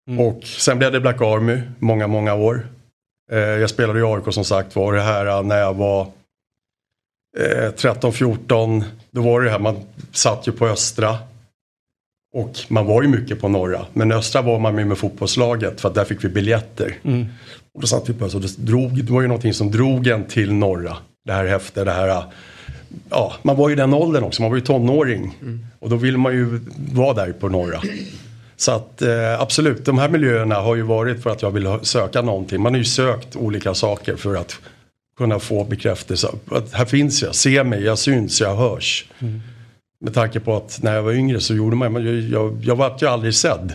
Mm. 0.09 0.19
Och 0.19 0.43
sen 0.43 0.77
blev 0.77 0.91
det 0.91 0.99
Black 0.99 1.21
Army, 1.21 1.61
många, 1.79 2.07
många 2.07 2.33
år. 2.33 2.67
Eh, 3.31 3.38
jag 3.39 3.69
spelade 3.69 3.99
i 3.99 4.03
AIK 4.03 4.23
som 4.33 4.43
sagt 4.45 4.75
var, 4.75 4.93
det 4.93 5.01
här 5.01 5.25
eh, 5.25 5.43
när 5.43 5.57
jag 5.59 5.73
var 5.73 6.07
eh, 7.39 7.71
13-14, 7.71 8.83
då 9.11 9.21
var 9.21 9.41
det 9.41 9.49
här, 9.49 9.59
man 9.59 9.77
satt 10.11 10.47
ju 10.47 10.51
på 10.51 10.67
Östra. 10.67 11.17
Och 12.33 12.57
man 12.67 12.85
var 12.85 13.01
ju 13.01 13.07
mycket 13.07 13.41
på 13.41 13.47
norra. 13.47 13.85
Men 13.93 14.11
Östra 14.11 14.41
var 14.41 14.59
man 14.59 14.75
med 14.75 14.88
med 14.88 14.97
fotbollslaget 14.97 15.81
för 15.81 15.89
att 15.89 15.95
där 15.95 16.05
fick 16.05 16.23
vi 16.23 16.29
biljetter. 16.29 16.95
Mm. 17.03 17.25
Och 17.73 17.81
då 17.81 17.88
satt 17.88 18.09
vi 18.09 18.13
på 18.13 18.25
Östra 18.25 18.39
det, 18.39 18.57
drog, 18.57 19.05
det 19.05 19.13
var 19.13 19.21
ju 19.21 19.27
någonting 19.27 19.53
som 19.53 19.71
drog 19.71 20.07
en 20.07 20.25
till 20.25 20.53
norra. 20.53 20.97
Det 21.25 21.33
här 21.33 21.45
häftet, 21.45 21.85
det 21.85 21.91
här... 21.91 22.23
Ja, 23.09 23.33
man 23.41 23.55
var 23.55 23.69
ju 23.69 23.75
den 23.75 23.93
åldern 23.93 24.23
också, 24.23 24.41
man 24.41 24.51
var 24.51 24.57
ju 24.57 24.63
tonåring. 24.63 25.38
Och 25.79 25.89
då 25.89 25.95
vill 25.95 26.17
man 26.17 26.33
ju 26.33 26.59
vara 26.93 27.13
där 27.13 27.31
på 27.31 27.49
norra. 27.49 27.81
Så 28.57 28.71
att 28.71 29.01
eh, 29.01 29.41
absolut, 29.41 29.85
de 29.85 29.97
här 29.97 30.09
miljöerna 30.09 30.55
har 30.55 30.75
ju 30.75 30.81
varit 30.81 31.23
för 31.23 31.29
att 31.29 31.41
jag 31.41 31.51
vill 31.51 31.79
söka 31.81 32.21
någonting. 32.21 32.61
Man 32.61 32.73
har 32.73 32.77
ju 32.77 32.85
sökt 32.85 33.35
olika 33.35 33.73
saker 33.73 34.15
för 34.15 34.35
att 34.35 34.59
kunna 35.18 35.39
få 35.39 35.63
bekräftelse. 35.63 36.28
Att 36.51 36.74
här 36.74 36.86
finns 36.86 37.22
jag, 37.22 37.36
se 37.36 37.63
mig, 37.63 37.84
jag 37.84 37.97
syns, 37.97 38.41
jag 38.41 38.55
hörs. 38.55 39.05
Med 39.99 40.13
tanke 40.13 40.39
på 40.39 40.55
att 40.55 40.80
när 40.84 40.95
jag 40.95 41.03
var 41.03 41.11
yngre 41.11 41.39
så 41.39 41.55
gjorde 41.55 41.76
man, 41.76 41.93
jag, 41.93 42.15
jag, 42.15 42.63
jag 42.63 42.76
var 42.76 42.97
ju 43.01 43.07
aldrig 43.07 43.34
sedd. 43.34 43.74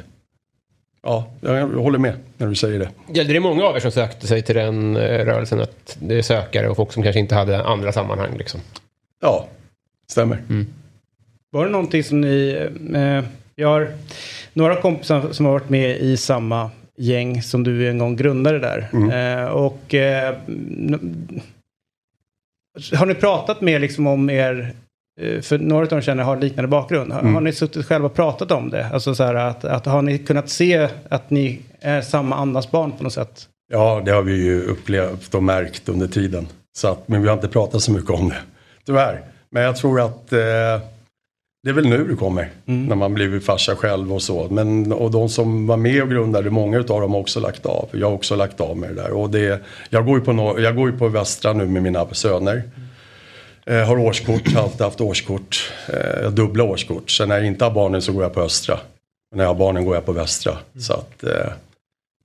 Ja, 1.02 1.30
jag, 1.40 1.56
jag 1.56 1.66
håller 1.66 1.98
med 1.98 2.14
när 2.36 2.46
du 2.46 2.54
säger 2.54 2.78
det. 2.78 2.88
Gällde 3.14 3.32
det 3.32 3.40
många 3.40 3.64
av 3.64 3.76
er 3.76 3.80
som 3.80 3.90
sökte 3.90 4.26
sig 4.26 4.42
till 4.42 4.54
den 4.54 4.96
eh, 4.96 5.24
rörelsen? 5.24 5.60
Att 5.60 5.96
det 6.00 6.18
är 6.18 6.22
sökare 6.22 6.68
och 6.68 6.76
folk 6.76 6.92
som 6.92 7.02
kanske 7.02 7.20
inte 7.20 7.34
hade 7.34 7.64
andra 7.64 7.92
sammanhang? 7.92 8.36
Liksom. 8.38 8.60
Ja, 9.20 9.46
stämmer. 10.08 10.38
Var 11.50 11.64
det 11.64 11.70
någonting 11.70 12.04
som 12.04 12.20
ni... 12.20 12.68
Eh, 12.94 13.24
jag 13.54 13.68
har 13.68 13.92
några 14.52 14.80
kompisar 14.80 15.32
som 15.32 15.46
har 15.46 15.52
varit 15.52 15.68
med 15.68 15.96
i 15.96 16.16
samma 16.16 16.70
gäng 17.02 17.42
som 17.42 17.64
du 17.64 17.88
en 17.90 17.98
gång 17.98 18.16
grundade 18.16 18.58
där. 18.58 18.88
Eh, 19.12 19.48
och 19.48 19.94
eh, 19.94 20.34
har 22.94 23.06
ni 23.06 23.14
pratat 23.14 23.60
mer 23.60 23.78
liksom 23.78 24.06
om 24.06 24.30
er... 24.30 24.72
eh, 25.20 25.40
För 25.40 25.58
några 25.58 25.82
av 25.82 25.88
dem 25.88 26.00
känner 26.00 26.22
har 26.24 26.36
liknande 26.40 26.68
bakgrund. 26.68 27.12
Har, 27.12 27.22
har 27.22 27.40
ni 27.40 27.52
suttit 27.52 27.86
själva 27.86 28.06
och 28.06 28.14
pratat 28.14 28.50
om 28.50 28.70
det? 28.70 28.86
Alltså 28.86 29.14
så 29.14 29.24
här 29.24 29.34
att, 29.34 29.64
att 29.64 29.86
har 29.86 30.02
ni 30.02 30.18
kunnat 30.18 30.48
se 30.48 30.88
att 31.08 31.30
ni 31.30 31.60
är 31.80 32.00
samma 32.00 32.36
andas 32.36 32.70
barn 32.70 32.92
på 32.92 33.04
något 33.04 33.12
sätt? 33.12 33.48
Ja, 33.72 34.02
det 34.04 34.10
har 34.10 34.22
vi 34.22 34.44
ju 34.44 34.62
upplevt 34.64 35.34
och 35.34 35.42
märkt 35.42 35.88
under 35.88 36.06
tiden. 36.08 36.46
Så 36.76 36.88
att, 36.88 37.08
men 37.08 37.22
vi 37.22 37.28
har 37.28 37.34
inte 37.34 37.48
pratat 37.48 37.80
så 37.82 37.92
mycket 37.92 38.10
om 38.10 38.28
det. 38.28 38.38
Tyvärr. 38.86 39.20
Men 39.50 39.62
jag 39.62 39.76
tror 39.76 40.00
att 40.00 40.32
eh, 40.32 40.40
det 41.62 41.70
är 41.70 41.74
väl 41.74 41.88
nu 41.88 42.04
det 42.08 42.16
kommer. 42.16 42.50
När 42.64 42.96
man 42.96 43.14
blivit 43.14 43.44
farsa 43.44 43.76
själv 43.76 44.12
och 44.12 44.22
så. 44.22 44.48
Men, 44.50 44.92
och 44.92 45.10
de 45.10 45.28
som 45.28 45.66
var 45.66 45.76
med 45.76 46.02
och 46.02 46.10
grundade, 46.10 46.50
många 46.50 46.78
av 46.78 46.84
dem 46.84 47.12
har 47.12 47.20
också 47.20 47.40
lagt 47.40 47.66
av. 47.66 47.88
Jag 47.92 48.06
har 48.06 48.14
också 48.14 48.36
lagt 48.36 48.60
av 48.60 48.76
med 48.76 48.90
det 48.90 49.02
där. 49.02 49.10
Och 49.12 49.30
det, 49.30 49.60
jag, 49.90 50.06
går 50.06 50.18
ju 50.18 50.24
på, 50.24 50.30
no- 50.32 50.60
jag 50.60 50.76
går 50.76 50.90
ju 50.90 50.98
på 50.98 51.08
Västra 51.08 51.52
nu 51.52 51.66
med 51.66 51.82
mina 51.82 52.06
söner. 52.14 52.62
Eh, 53.66 53.76
har 53.86 53.98
årskort, 53.98 54.52
har 54.54 54.62
alltid 54.62 54.80
haft 54.80 55.00
årskort. 55.00 55.72
Eh, 55.88 56.30
dubbla 56.30 56.64
årskort. 56.64 57.10
Sen 57.10 57.28
när 57.28 57.36
jag 57.36 57.46
inte 57.46 57.64
har 57.64 57.72
barnen 57.72 58.02
så 58.02 58.12
går 58.12 58.22
jag 58.22 58.34
på 58.34 58.40
Östra. 58.40 58.78
När 59.34 59.44
jag 59.44 59.50
har 59.50 59.54
barnen 59.58 59.84
går 59.84 59.94
jag 59.94 60.06
på 60.06 60.12
Västra. 60.12 60.52
Så 60.78 60.92
att 60.92 61.24
eh, 61.24 61.52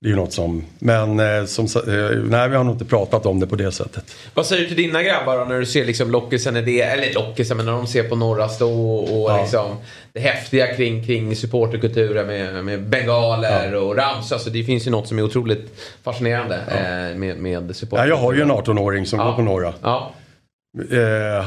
det 0.00 0.06
är 0.06 0.10
ju 0.10 0.16
något 0.16 0.32
som, 0.32 0.64
men 0.78 1.20
eh, 1.20 1.44
som, 1.44 1.64
eh, 1.64 2.18
nej 2.24 2.48
vi 2.48 2.56
har 2.56 2.64
nog 2.64 2.74
inte 2.74 2.84
pratat 2.84 3.26
om 3.26 3.40
det 3.40 3.46
på 3.46 3.56
det 3.56 3.72
sättet. 3.72 4.14
Vad 4.34 4.46
säger 4.46 4.62
du 4.62 4.68
till 4.68 4.76
dina 4.76 5.02
grabbar 5.02 5.38
då 5.38 5.44
när 5.44 5.58
du 5.58 5.66
ser 5.66 5.84
liksom 5.84 6.10
lockisen 6.10 6.56
i 6.56 6.62
det, 6.62 6.80
eller 6.82 7.14
lockisen, 7.14 7.56
men 7.56 7.66
när 7.66 7.72
de 7.72 7.86
ser 7.86 8.02
på 8.08 8.16
norra 8.16 8.48
stå 8.48 8.96
och, 8.98 9.30
Ja. 9.30 9.40
liksom 9.42 9.76
det 10.12 10.20
häftiga 10.20 10.74
kring, 10.76 11.06
kring 11.06 11.36
supporterkulturen 11.36 12.26
med, 12.26 12.64
med 12.64 12.82
bengaler 12.88 13.74
och 13.74 13.96
ramsor. 13.96 14.36
Alltså 14.36 14.50
det 14.50 14.64
finns 14.64 14.86
ju 14.86 14.90
något 14.90 15.08
som 15.08 15.18
är 15.18 15.22
otroligt 15.22 15.80
fascinerande 16.02 16.56
eh, 16.56 17.18
med, 17.18 17.36
med 17.38 17.76
supporter. 17.76 18.02
Ja, 18.04 18.08
jag 18.08 18.16
har 18.16 18.32
ju 18.32 18.42
en 18.42 18.50
18-åring 18.52 19.06
som 19.06 19.18
går 19.18 19.32
på 19.32 19.42
norra. 19.42 19.74
Ja. 19.82 20.12
Eh, 20.90 21.46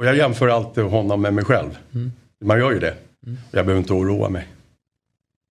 och 0.00 0.06
jag 0.06 0.16
jämför 0.16 0.48
alltid 0.48 0.84
honom 0.84 1.22
med 1.22 1.34
mig 1.34 1.44
själv. 1.44 1.78
Man 2.44 2.58
gör 2.58 2.72
ju 2.72 2.78
det. 2.78 2.94
Jag 3.50 3.66
behöver 3.66 3.78
inte 3.80 3.92
oroa 3.92 4.28
mig. 4.28 4.46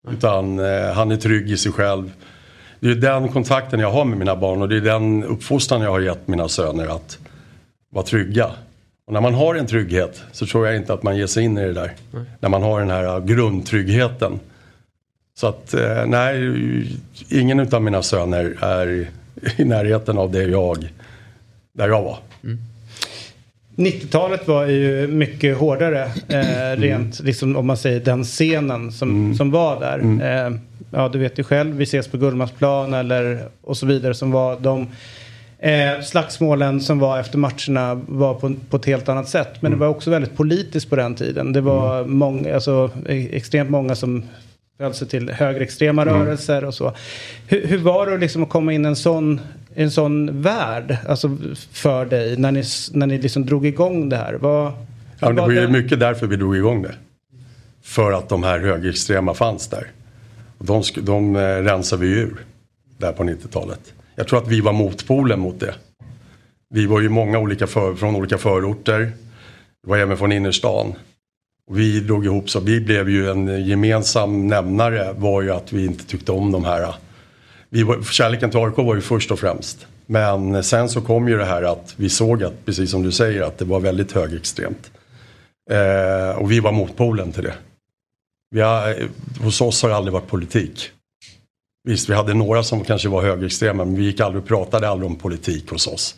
Utan 0.10 0.60
eh, 0.60 0.94
han 0.94 1.12
är 1.12 1.18
trygg 1.18 1.52
i 1.52 1.58
sig 1.58 1.72
själv. 1.72 2.12
Det 2.80 2.92
är 2.92 2.96
den 2.96 3.30
kontakten 3.30 3.80
jag 3.80 3.92
har 3.92 4.06
med 4.06 4.18
mina 4.18 4.36
barn 4.36 4.62
och 4.62 4.70
det 4.70 4.78
är 4.78 4.82
den 4.82 5.24
uppfostran 5.24 5.82
jag 5.82 5.92
har 5.92 6.00
gett 6.00 6.28
mina 6.28 6.48
söner 6.48 6.88
att 6.88 7.18
vara 7.90 8.06
trygga. 8.06 8.52
Och 9.08 9.14
när 9.14 9.22
man 9.22 9.34
har 9.34 9.56
en 9.56 9.68
trygghet 9.68 10.24
så 10.32 10.46
tror 10.46 10.68
jag 10.68 10.76
inte 10.76 10.94
att 10.94 11.04
man 11.04 11.18
ger 11.18 11.28
sig 11.28 11.44
in 11.44 11.58
i 11.58 11.62
det 11.62 11.74
där. 11.74 11.94
När 12.40 12.50
man 12.50 12.64
har 12.64 12.80
den 12.80 12.90
här 12.90 13.20
grundtryggheten. 13.20 14.40
Så 15.40 15.48
att 15.48 15.74
eh, 15.74 16.06
nej, 16.06 16.38
ingen 17.30 17.60
utav 17.60 17.82
mina 17.82 18.02
söner 18.04 18.58
är 18.62 19.08
i 19.58 19.66
närheten 19.66 20.18
av 20.18 20.32
det 20.32 20.44
jag, 20.44 20.94
där 21.74 21.88
jag 21.88 22.02
var. 22.02 22.18
90-talet 23.78 24.48
var 24.48 24.66
ju 24.66 25.08
mycket 25.08 25.58
hårdare, 25.58 26.12
Mm. 26.28 26.72
eh, 26.72 26.82
rent 26.82 27.20
liksom 27.20 27.56
om 27.56 27.68
man 27.68 27.78
säger 27.78 28.00
den 28.00 28.24
scenen 28.24 28.92
som, 28.92 29.36
som 29.36 29.52
var 29.52 29.80
där. 29.80 30.00
Mm. 30.00 30.54
Eh, 30.54 30.60
ja, 30.92 31.10
du 31.10 31.20
vet 31.20 31.40
ju 31.40 31.44
själv, 31.44 31.76
vi 31.76 31.84
ses 31.84 32.08
på 32.08 32.18
Gullmarsplan 32.18 32.94
eller 32.94 33.40
och 33.62 33.78
så 33.78 33.86
vidare 33.86 34.14
som 34.14 34.32
var 34.32 34.60
de 34.60 34.88
eh, 35.60 36.02
slagsmålen 36.04 36.82
som 36.82 37.00
var 37.00 37.20
efter 37.20 37.38
matcherna 37.38 38.02
var 38.08 38.34
på, 38.34 38.54
på 38.70 38.78
ett 38.78 38.86
helt 38.86 39.10
annat 39.10 39.30
sätt. 39.30 39.50
Men 39.60 39.68
Mm. 39.72 39.80
det 39.80 39.86
var 39.86 39.92
också 39.96 40.10
väldigt 40.10 40.36
politiskt 40.38 40.90
på 40.90 40.96
den 40.96 41.16
tiden. 41.16 41.54
Det 41.54 41.62
var 41.62 42.06
många, 42.06 42.54
alltså, 42.54 42.92
e- 43.10 43.30
extremt 43.32 43.70
många 43.70 43.96
som 43.96 44.24
sig 44.94 45.08
till 45.08 45.30
högerextrema 45.30 46.02
Mm. 46.02 46.14
rörelser 46.16 46.64
och 46.66 46.74
så. 46.74 46.94
Hur, 47.48 47.68
hur 47.68 47.78
var 47.78 48.08
det 48.08 48.18
liksom 48.18 48.44
att 48.44 48.50
komma 48.50 48.74
in 48.74 48.86
i 48.86 48.88
en 48.88 48.96
sån, 48.96 49.42
en 49.76 49.92
sån 49.92 50.42
värld 50.42 50.98
alltså, 51.08 51.38
för 51.72 52.06
dig 52.06 52.38
när 52.38 52.52
ni, 52.52 52.64
när 52.92 53.08
ni 53.08 53.18
liksom 53.18 53.46
drog 53.46 53.66
igång 53.66 54.10
det 54.10 54.18
här? 54.18 54.34
Vad, 54.34 54.74
Ja, 55.20 55.30
det 55.32 55.42
var 55.42 55.52
ju 55.52 55.68
mycket 55.68 56.00
därför 56.00 56.28
vi 56.28 56.36
drog 56.36 56.58
igång 56.58 56.82
det. 56.82 56.96
För 57.84 58.12
att 58.12 58.30
de 58.30 58.44
här 58.44 58.60
högerextrema 58.60 59.34
fanns 59.34 59.68
där. 59.68 59.88
Och 60.58 60.66
de, 60.66 60.84
de 61.02 61.36
eh, 61.36 61.40
rensade 61.42 62.02
vi 62.06 62.12
ur 62.12 62.46
där 62.98 63.12
på 63.12 63.24
90-talet. 63.24 63.94
Jag 64.16 64.28
tror 64.28 64.40
att 64.42 64.48
vi 64.48 64.62
var 64.62 64.74
motpolen 64.74 65.40
mot 65.40 65.60
det. 65.60 65.74
Vi 66.70 66.86
var 66.86 67.02
ju 67.02 67.10
många 67.10 67.40
olika 67.40 67.68
för, 67.68 67.96
från 67.96 68.16
olika 68.16 68.38
förorter. 68.38 69.00
Det 69.84 69.90
var 69.90 69.98
även 69.98 70.18
från 70.18 70.32
innerstan. 70.32 70.94
Vi 71.72 72.00
drog 72.00 72.26
ihop 72.26 72.50
så 72.50 72.60
vi 72.60 72.80
blev 72.80 73.10
ju 73.10 73.30
en 73.30 73.66
gemensam 73.66 74.48
nämnare 74.48 75.14
var 75.18 75.42
ju 75.42 75.52
att 75.52 75.74
vi 75.74 75.86
inte 75.86 76.06
tyckte 76.06 76.32
om 76.32 76.52
de 76.52 76.66
här. 76.66 76.96
Vi 77.70 77.84
var, 77.84 78.02
kärleken 78.02 78.50
till 78.50 78.60
AIK 78.60 78.78
var 78.78 78.96
ju 78.96 79.02
först 79.02 79.32
och 79.32 79.40
främst. 79.40 79.88
Men 80.06 80.64
sen 80.64 80.90
så 80.90 81.02
kom 81.02 81.28
ju 81.28 81.38
det 81.38 81.46
här 81.46 81.64
att 81.64 81.94
vi 81.98 82.10
såg 82.10 82.44
att, 82.44 82.66
precis 82.66 82.92
som 82.92 83.04
du 83.04 83.12
säger, 83.12 83.42
att 83.42 83.58
det 83.58 83.66
var 83.66 83.80
väldigt 83.80 84.12
högextremt. 84.12 84.92
Eh, 85.70 86.38
och 86.38 86.52
vi 86.52 86.60
var 86.60 86.72
motpolen 86.72 87.32
till 87.32 87.44
det. 87.44 87.54
Vi 88.52 88.62
har, 88.62 88.90
eh, 88.90 88.96
hos 89.42 89.62
oss 89.62 89.82
har 89.82 89.90
det 89.90 89.96
aldrig 89.96 90.14
varit 90.14 90.28
politik. 90.28 90.90
Visst, 91.84 92.10
vi 92.10 92.14
hade 92.14 92.34
några 92.34 92.64
som 92.64 92.84
kanske 92.84 93.10
var 93.10 93.22
högerextrema 93.22 93.86
men 93.86 93.96
vi 93.96 94.04
gick 94.04 94.20
aldrig 94.20 94.44
och 94.44 94.48
pratade 94.48 94.90
aldrig 94.90 95.10
om 95.10 95.16
politik 95.16 95.70
hos 95.70 95.88
oss. 95.88 96.16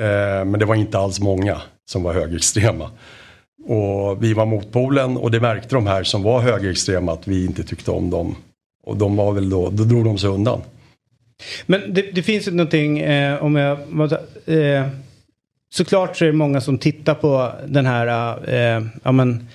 Eh, 0.00 0.44
men 0.44 0.52
det 0.52 0.64
var 0.64 0.74
inte 0.74 0.98
alls 0.98 1.20
många 1.20 1.62
som 1.84 2.02
var 2.02 2.12
högerextrema. 2.12 2.90
Och 3.64 4.24
vi 4.24 4.34
var 4.34 4.46
motpolen 4.46 5.16
och 5.16 5.30
det 5.30 5.40
märkte 5.40 5.74
de 5.74 5.86
här 5.86 6.04
som 6.04 6.22
var 6.22 6.40
högerextrema 6.40 7.12
att 7.12 7.28
vi 7.28 7.44
inte 7.44 7.62
tyckte 7.62 7.90
om 7.90 8.10
dem. 8.10 8.36
Och 8.84 8.96
de 8.96 9.16
var 9.16 9.32
väl 9.32 9.50
då, 9.50 9.70
då 9.70 9.84
drog 9.84 10.04
de 10.04 10.18
sig 10.18 10.30
undan. 10.30 10.60
Men 11.66 11.94
det, 11.94 12.02
det 12.12 12.22
finns 12.22 12.48
ju 12.48 12.50
någonting, 12.50 12.98
eh, 12.98 13.44
om 13.44 13.56
jag 13.56 13.78
eh, 14.46 14.86
såklart 15.72 16.16
så 16.16 16.24
är 16.24 16.26
det 16.26 16.32
många 16.32 16.60
som 16.60 16.78
tittar 16.78 17.14
på 17.14 17.52
den 17.66 17.86
här, 17.86 18.38
eh, 18.48 18.86
ja 19.02 19.12
men, 19.12 19.48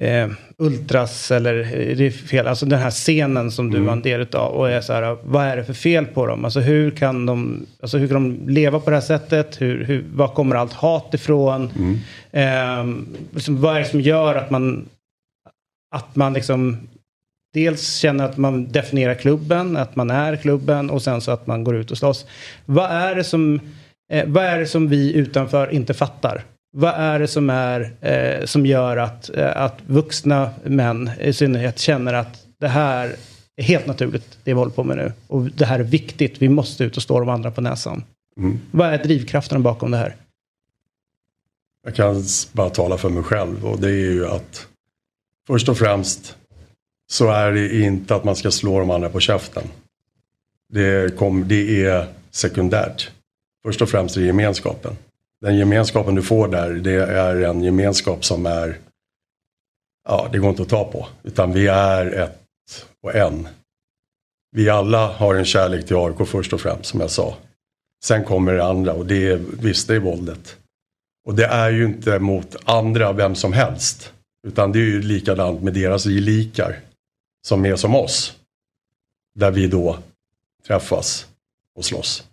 eh, 0.00 0.28
ultras 0.58 1.30
eller 1.30 1.54
är 1.54 1.94
det 1.94 2.10
fel, 2.10 2.46
alltså 2.46 2.66
den 2.66 2.78
här 2.78 2.90
scenen 2.90 3.50
som 3.50 3.70
du 3.70 3.80
var 3.80 3.92
en 3.92 4.02
del 4.02 4.26
av 4.34 4.52
och 4.52 4.70
är 4.70 4.80
så 4.80 4.92
här, 4.92 5.16
vad 5.24 5.44
är 5.44 5.56
det 5.56 5.64
för 5.64 5.72
fel 5.72 6.06
på 6.06 6.26
dem? 6.26 6.44
Alltså 6.44 6.60
hur 6.60 6.90
kan 6.90 7.26
de, 7.26 7.66
alltså 7.80 7.98
hur 7.98 8.08
kan 8.08 8.14
de 8.14 8.48
leva 8.48 8.80
på 8.80 8.90
det 8.90 8.96
här 8.96 9.00
sättet? 9.00 9.60
Hur, 9.60 9.84
hur, 9.84 10.04
var 10.14 10.28
kommer 10.28 10.56
allt 10.56 10.72
hat 10.72 11.14
ifrån? 11.14 11.70
Eh, 12.30 12.84
liksom, 13.30 13.60
vad 13.60 13.76
är 13.76 13.80
det 13.80 13.86
som 13.86 14.00
gör 14.00 14.34
att 14.34 14.50
man, 14.50 14.88
att 15.94 16.16
man 16.16 16.32
liksom 16.32 16.76
dels 17.54 17.96
känner 17.96 18.24
att 18.24 18.36
man 18.36 18.72
definierar 18.72 19.14
klubben, 19.14 19.76
att 19.76 19.96
man 19.96 20.10
är 20.10 20.36
klubben 20.36 20.90
och 20.90 21.02
sen 21.02 21.20
så 21.20 21.30
att 21.30 21.46
man 21.46 21.64
går 21.64 21.76
ut 21.76 21.90
och 21.90 21.98
slåss. 21.98 22.26
Vad 22.64 22.90
är 22.90 23.14
det 23.14 23.24
som, 23.24 23.60
eh, 24.12 24.26
vad 24.26 24.44
är 24.44 24.58
det 24.58 24.66
som 24.66 24.88
vi 24.88 25.14
utanför 25.14 25.72
inte 25.72 25.94
fattar? 25.94 26.44
Vad 26.78 26.94
är 26.94 27.18
det 27.18 27.28
som, 27.28 27.50
är, 27.50 27.92
eh, 28.00 28.44
som 28.44 28.66
gör 28.66 28.96
att, 28.96 29.36
eh, 29.36 29.56
att 29.56 29.78
vuxna 29.86 30.50
män 30.64 31.10
i 31.20 31.32
synnerhet 31.32 31.78
känner 31.78 32.14
att 32.14 32.46
det 32.58 32.68
här 32.68 33.16
är 33.56 33.62
helt 33.62 33.86
naturligt, 33.86 34.38
det 34.44 34.50
vi 34.50 34.52
håller 34.52 34.72
på 34.72 34.84
med 34.84 34.96
nu. 34.96 35.12
Och 35.26 35.42
det 35.42 35.64
här 35.64 35.78
är 35.78 35.84
viktigt, 35.84 36.42
vi 36.42 36.48
måste 36.48 36.84
ut 36.84 36.96
och 36.96 37.02
stå 37.02 37.20
de 37.20 37.28
andra 37.28 37.50
på 37.50 37.60
näsan. 37.60 38.04
Vad 38.70 38.88
är 38.88 38.98
drivkraften 38.98 39.62
bakom 39.62 39.90
det 39.90 39.96
här? 39.96 40.16
Jag 41.84 41.94
kan 41.94 42.24
bara 42.52 42.70
tala 42.70 42.98
för 42.98 43.08
mig 43.08 43.22
själv 43.22 43.66
och 43.66 43.80
det 43.80 43.88
är 43.88 44.12
ju 44.12 44.26
att 44.26 44.66
först 45.46 45.68
och 45.68 45.78
främst 45.78 46.36
så 47.10 47.30
är 47.30 47.52
det 47.52 47.80
inte 47.80 48.14
att 48.14 48.24
man 48.24 48.36
ska 48.36 48.50
slå 48.50 48.78
de 48.80 48.90
andra 48.90 49.08
på 49.08 49.20
käften. 49.20 49.64
Det, 50.72 51.16
kom, 51.16 51.48
det 51.48 51.84
är 51.84 52.06
sekundärt. 52.30 53.10
Först 53.64 53.82
och 53.82 53.88
främst 53.88 54.16
är 54.16 54.20
det 54.20 54.26
gemenskapen. 54.26 54.96
Den 55.40 55.56
gemenskapen 55.56 56.14
du 56.14 56.22
får 56.22 56.48
där 56.48 56.72
det 56.72 57.02
är 57.02 57.36
en 57.40 57.62
gemenskap 57.62 58.24
som 58.24 58.46
är 58.46 58.78
Ja, 60.08 60.28
det 60.32 60.38
går 60.38 60.50
inte 60.50 60.62
att 60.62 60.68
ta 60.68 60.92
på. 60.92 61.08
Utan 61.22 61.52
vi 61.52 61.66
är 61.66 62.06
ett 62.06 62.86
och 63.02 63.14
en. 63.14 63.48
Vi 64.50 64.70
alla 64.70 65.06
har 65.12 65.34
en 65.34 65.44
kärlek 65.44 65.86
till 65.86 65.96
AIK 65.96 66.28
först 66.28 66.52
och 66.52 66.60
främst 66.60 66.90
som 66.90 67.00
jag 67.00 67.10
sa. 67.10 67.36
Sen 68.04 68.24
kommer 68.24 68.52
det 68.52 68.64
andra 68.64 68.92
och 68.92 69.06
det 69.06 69.26
är, 69.26 69.36
visst 69.36 69.88
det 69.88 69.94
är 69.94 70.00
våldet. 70.00 70.56
Och 71.24 71.34
det 71.34 71.46
är 71.46 71.70
ju 71.70 71.84
inte 71.84 72.18
mot 72.18 72.56
andra, 72.64 73.12
vem 73.12 73.34
som 73.34 73.52
helst. 73.52 74.12
Utan 74.46 74.72
det 74.72 74.78
är 74.78 74.84
ju 74.84 75.02
likadant 75.02 75.62
med 75.62 75.74
deras 75.74 76.04
gelikar. 76.04 76.80
Som 77.46 77.66
är 77.66 77.76
som 77.76 77.94
oss. 77.94 78.36
Där 79.34 79.50
vi 79.50 79.66
då 79.66 79.98
träffas 80.66 81.26
och 81.74 81.84
slåss. 81.84 82.24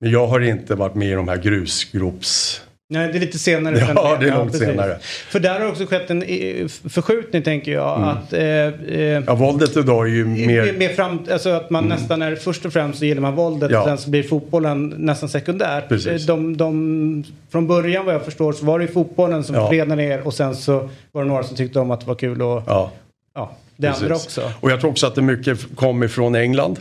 Men 0.00 0.10
jag 0.10 0.26
har 0.26 0.40
inte 0.40 0.74
varit 0.74 0.94
med 0.94 1.08
i 1.08 1.12
de 1.14 1.28
här 1.28 1.36
grusgrops... 1.36 2.62
Nej, 2.92 3.08
det 3.12 3.18
är 3.18 3.20
lite 3.20 3.38
senare. 3.38 3.78
Ja, 3.78 3.86
sen 3.86 4.20
det 4.20 4.28
är 4.28 4.36
långt 4.38 4.52
precis. 4.52 4.66
senare. 4.68 4.98
För 5.28 5.40
där 5.40 5.60
har 5.60 5.68
också 5.68 5.86
skett 5.86 6.10
en 6.10 6.22
eh, 6.22 6.66
förskjutning 6.68 7.42
tänker 7.42 7.72
jag. 7.72 8.02
Att, 8.02 8.32
eh, 8.32 8.42
eh, 8.42 9.22
Ja, 9.26 9.34
våldet 9.34 9.76
idag 9.76 10.06
är 10.06 10.10
ju 10.10 10.24
Mer, 10.24 10.72
mer... 10.78 10.88
fram, 10.88 11.18
alltså 11.32 11.48
att 11.50 11.70
man 11.70 11.84
nästan 11.84 12.22
är 12.22 12.36
först 12.36 12.66
och 12.66 12.72
främst 12.72 12.98
så 12.98 13.04
gillar 13.04 13.20
man 13.22 13.34
våldet 13.34 13.70
Ja. 13.70 13.80
och 13.80 13.86
sen 13.88 13.98
så 13.98 14.10
blir 14.10 14.22
fotbollen 14.22 14.94
nästan 14.98 15.28
sekundärt. 15.28 15.88
Precis. 15.88 16.26
De, 16.26 16.56
de, 16.56 17.24
från 17.52 17.66
början 17.66 18.04
vad 18.04 18.14
jag 18.14 18.24
förstår 18.24 18.52
så 18.52 18.64
var 18.64 18.78
det 18.78 18.84
ju 18.84 18.92
fotbollen 18.92 19.44
som 19.44 19.54
Ja. 19.54 19.68
förenade 19.68 20.02
er 20.04 20.20
och 20.26 20.34
sen 20.34 20.56
så 20.56 20.88
var 21.12 21.22
det 21.22 21.28
några 21.28 21.42
som 21.42 21.56
tyckte 21.56 21.80
om 21.80 21.90
att 21.90 22.00
det 22.00 22.06
var 22.06 22.14
kul 22.14 22.42
och 22.42 22.62
ja, 22.66 22.92
Ja, 23.34 23.56
det 23.76 23.86
precis. 23.88 24.02
andra 24.02 24.14
också. 24.16 24.52
Och 24.60 24.70
jag 24.70 24.80
tror 24.80 24.90
också 24.90 25.06
att 25.06 25.14
det 25.14 25.22
mycket 25.22 25.76
kom 25.76 26.02
ifrån 26.02 26.34
England. 26.34 26.78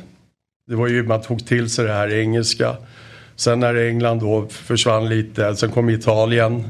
Det 0.68 0.76
var 0.76 0.88
ju, 0.88 1.04
man 1.04 1.22
tog 1.22 1.48
till 1.48 1.70
sig 1.70 1.86
det 1.86 1.94
här 1.94 2.14
engelska. 2.14 2.76
Sen 3.40 3.60
när 3.60 3.76
England 3.76 4.20
då 4.20 4.48
försvann 4.50 5.10
lite, 5.10 5.56
sen 5.56 5.72
kom 5.72 5.90
Italien. 5.90 6.64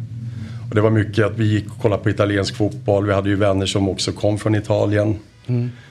Och 0.70 0.76
det 0.76 0.82
var 0.82 0.90
mycket 0.90 1.26
att 1.26 1.38
vi 1.38 1.46
gick 1.46 1.72
och 1.72 1.82
kollade 1.82 2.04
på 2.04 2.10
italiensk 2.10 2.56
fotboll. 2.56 3.06
Vi 3.06 3.14
hade 3.14 3.30
ju 3.30 3.36
vänner 3.36 3.66
som 3.66 3.90
också 3.90 4.12
kom 4.12 4.38
från 4.38 4.56
Italien. 4.56 5.20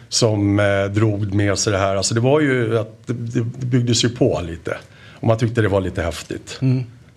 Som 0.09 0.61
eh, 0.61 0.85
drog 0.85 1.35
med 1.35 1.59
sig 1.59 1.73
det 1.73 1.79
här. 1.79 1.97
Alltså 1.97 2.15
det 2.15 2.21
var 2.21 2.41
ju 2.41 2.79
att 2.79 3.07
det, 3.07 3.13
det 3.13 3.67
byggdes 3.67 4.05
ju 4.05 4.09
på 4.09 4.41
lite. 4.47 4.77
Och 5.15 5.27
man 5.27 5.39
tyckte 5.39 5.63
det 5.63 5.69
var 5.69 5.81
lite 5.81 6.03
häftigt. 6.03 6.59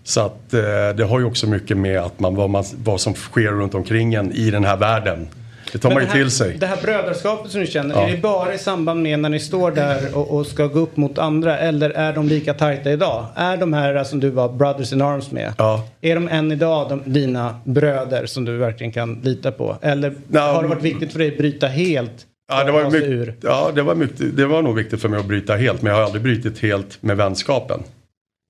Så 0.04 0.22
att 0.22 0.54
eh, 0.54 0.62
det 0.98 1.04
har 1.10 1.20
ju 1.20 1.26
också 1.26 1.48
mycket 1.48 1.78
med 1.78 2.00
att 2.00 2.20
man, 2.20 2.36
vad, 2.36 2.50
man, 2.50 2.64
vad 2.84 3.02
som 3.02 3.14
sker 3.14 3.52
runt 3.52 3.76
omkring 3.76 4.14
en 4.14 4.32
i 4.32 4.52
den 4.52 4.66
här 4.66 4.78
världen. 4.78 5.28
Det 5.72 5.78
tar 5.78 5.92
man 5.92 6.04
ju 6.04 6.10
till 6.10 6.32
sig. 6.32 6.58
Det 6.58 6.66
här 6.66 6.82
brödraskapet 6.82 7.52
som 7.52 7.62
ni 7.62 7.68
känner, 7.68 7.96
Ja. 7.96 8.08
är 8.08 8.12
det 8.12 8.18
bara 8.18 8.54
i 8.54 8.58
samband 8.58 9.02
med 9.04 9.20
när 9.20 9.30
ni 9.30 9.40
står 9.40 9.72
där 9.72 10.18
och, 10.18 10.32
och 10.38 10.46
ska 10.48 10.68
gå 10.68 10.80
upp 10.80 10.98
mot 10.98 11.18
andra 11.18 11.58
eller 11.60 11.90
är 11.90 12.14
de 12.14 12.28
lika 12.28 12.54
tajta 12.54 12.92
idag? 12.92 13.26
Är 13.36 13.58
de 13.58 13.74
här 13.74 14.04
som 14.04 14.20
du 14.20 14.30
var 14.30 14.50
brothers 14.50 14.94
in 14.94 15.02
arms 15.02 15.32
med? 15.32 15.54
Ja. 15.58 15.88
Är 16.02 16.16
de 16.16 16.28
än 16.28 16.52
idag 16.52 16.90
de, 16.90 17.14
dina 17.14 17.60
bröder 17.64 18.26
som 18.26 18.46
du 18.46 18.58
verkligen 18.58 18.92
kan 18.92 19.22
lita 19.24 19.52
på? 19.52 19.78
Eller 19.82 20.14
Nej, 20.28 20.42
har 20.54 20.62
det 20.64 20.70
varit 20.70 20.84
viktigt 20.84 21.12
för 21.12 21.20
dig 21.20 21.28
att 21.32 21.38
bryta 21.38 21.68
helt? 21.68 22.26
Ja, 22.52 22.64
det 22.64 22.72
var, 22.72 22.90
mycket, 22.90 23.36
ja 23.44 23.72
det, 23.76 23.82
var 23.82 23.96
mycket, 23.96 24.38
det 24.38 24.46
var 24.46 24.62
nog 24.62 24.76
viktigt 24.76 25.02
för 25.02 25.10
mig 25.10 25.20
att 25.20 25.26
bryta 25.26 25.56
helt. 25.56 25.82
Men 25.82 25.90
jag 25.92 26.00
har 26.00 26.06
aldrig 26.06 26.24
brutit 26.24 26.60
helt 26.60 27.04
med 27.04 27.18
vänskapen. 27.18 27.80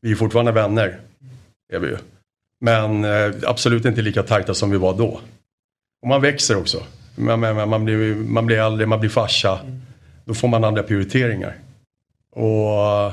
Vi 0.01 0.11
är 0.11 0.15
fortfarande 0.15 0.51
vänner. 0.51 0.99
Är 1.73 1.79
vi 1.79 1.87
ju. 1.87 1.97
Men 2.61 3.03
eh, 3.05 3.31
absolut 3.43 3.85
inte 3.85 4.01
lika 4.01 4.23
tajta 4.23 4.53
som 4.53 4.71
vi 4.71 4.77
var 4.77 4.93
då. 4.93 5.19
Och 6.01 6.07
man 6.07 6.21
växer 6.21 6.57
också. 6.57 6.83
Man, 7.21 7.39
man, 7.39 7.69
man, 7.69 7.85
blir, 7.85 8.15
man 8.15 8.45
blir 8.45 8.57
äldre, 8.57 8.85
man 8.85 8.99
blir 8.99 9.09
farsa. 9.09 9.59
Då 10.25 10.33
får 10.33 10.47
man 10.47 10.63
andra 10.63 10.83
prioriteringar. 10.83 11.55
Och 12.31 13.11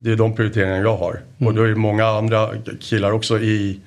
det 0.00 0.10
är 0.10 0.16
de 0.16 0.34
prioriteringar 0.34 0.82
jag 0.82 0.96
har. 0.96 1.20
Och 1.38 1.54
då 1.54 1.62
är 1.62 1.68
det 1.68 1.74
många 1.74 2.06
andra 2.06 2.50
killar 2.80 3.12
också 3.12 3.38
i 3.38 3.80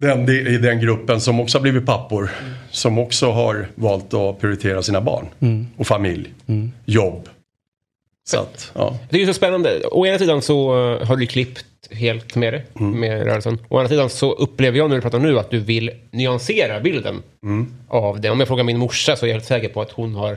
den, 0.00 0.28
i 0.28 0.58
den 0.58 0.80
gruppen 0.80 1.20
som 1.20 1.40
också 1.40 1.58
har 1.58 1.62
blivit 1.62 1.86
pappor. 1.86 2.30
Som 2.70 2.98
också 2.98 3.30
har 3.30 3.66
valt 3.74 4.14
att 4.14 4.40
prioritera 4.40 4.82
sina 4.82 5.00
barn. 5.00 5.26
Och 5.76 5.86
familj. 5.86 6.34
Jobb. 6.84 7.28
Så 8.30 8.38
att, 8.38 8.70
ja. 8.74 8.80
Jag 9.00 9.10
tycker 9.10 9.18
det 9.18 9.22
är 9.22 9.26
så 9.26 9.32
spännande. 9.34 9.80
Å 9.90 10.06
ena 10.06 10.18
sidan 10.18 10.42
så 10.42 10.70
eh, 11.00 11.06
har 11.06 11.16
du 11.16 11.26
klippt 11.26 11.64
helt 11.90 12.34
med 12.34 12.52
det, 12.52 12.62
Mm. 12.80 13.00
med 13.00 13.24
rörelsen. 13.26 13.58
Å 13.68 13.76
andra 13.78 13.88
sidan 13.88 14.10
så 14.10 14.32
upplever 14.32 14.78
jag 14.78 14.88
när 14.90 14.96
du 14.96 15.02
pratar 15.02 15.18
nu 15.18 15.38
att 15.38 15.50
du 15.50 15.58
vill 15.58 15.90
nyansera 16.10 16.80
bilden 16.80 17.22
Mm. 17.42 17.66
av 17.88 18.20
det. 18.20 18.30
Om 18.30 18.38
jag 18.40 18.48
frågar 18.48 18.64
min 18.64 18.78
morsa 18.78 19.16
så 19.16 19.26
är 19.26 19.28
jag 19.28 19.34
helt 19.34 19.44
säker 19.46 19.68
på 19.68 19.80
att 19.82 19.90
hon 19.90 20.14
har 20.14 20.36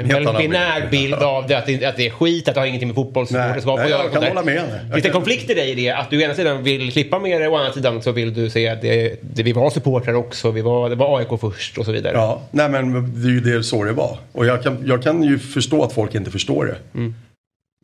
en 0.00 0.06
Helt 0.10 0.26
väldigt 0.26 0.50
binär 0.50 0.88
bild 0.90 1.14
av 1.14 1.46
det. 1.46 1.58
Att, 1.58 1.66
det. 1.66 1.84
att 1.84 1.96
det 1.96 2.06
är 2.06 2.10
skit, 2.10 2.48
att 2.48 2.54
det 2.54 2.60
har 2.60 2.66
ingenting 2.66 2.88
med 2.88 2.94
fotbollssupporterskap 2.94 3.76
Nej, 3.76 3.84
att 3.84 3.90
göra. 3.90 4.02
jag 4.02 4.12
kan 4.12 4.22
hålla 4.24 4.42
med. 4.42 4.54
Jag 4.56 4.68
Finns 4.80 4.90
det 4.90 4.96
en 4.96 5.02
kan- 5.02 5.12
konflikt 5.12 5.50
i 5.50 5.54
dig 5.54 5.70
i 5.70 5.74
det? 5.74 5.90
Att 5.90 6.10
du 6.10 6.18
å 6.18 6.20
ena 6.20 6.34
sidan 6.34 6.62
vill 6.62 6.92
klippa 6.92 7.18
med 7.18 7.40
det 7.40 7.46
och 7.48 7.54
å 7.54 7.56
andra 7.56 7.72
sidan 7.72 8.02
så 8.02 8.12
vill 8.12 8.34
du 8.34 8.50
se 8.50 8.68
att 8.68 8.82
det, 8.82 9.16
det, 9.22 9.42
vi 9.42 9.52
var 9.52 9.70
supportrar 9.70 10.14
också. 10.14 10.50
Vi 10.50 10.60
var, 10.60 10.90
det 10.90 10.96
var 10.96 11.18
AIK 11.18 11.40
först 11.40 11.78
och 11.78 11.84
så 11.84 11.92
vidare. 11.92 12.12
Ja, 12.16 12.42
nej 12.50 12.68
men 12.68 12.92
det 13.22 13.28
är 13.28 13.32
ju 13.32 13.40
det 13.40 13.62
så 13.62 13.84
det 13.84 13.92
var. 13.92 14.18
Och 14.32 14.46
jag 14.46 14.62
kan, 14.62 14.82
jag 14.86 15.02
kan 15.02 15.22
ju 15.22 15.38
förstå 15.38 15.84
att 15.84 15.92
folk 15.92 16.14
inte 16.14 16.30
förstår 16.30 16.64
det. 16.66 17.12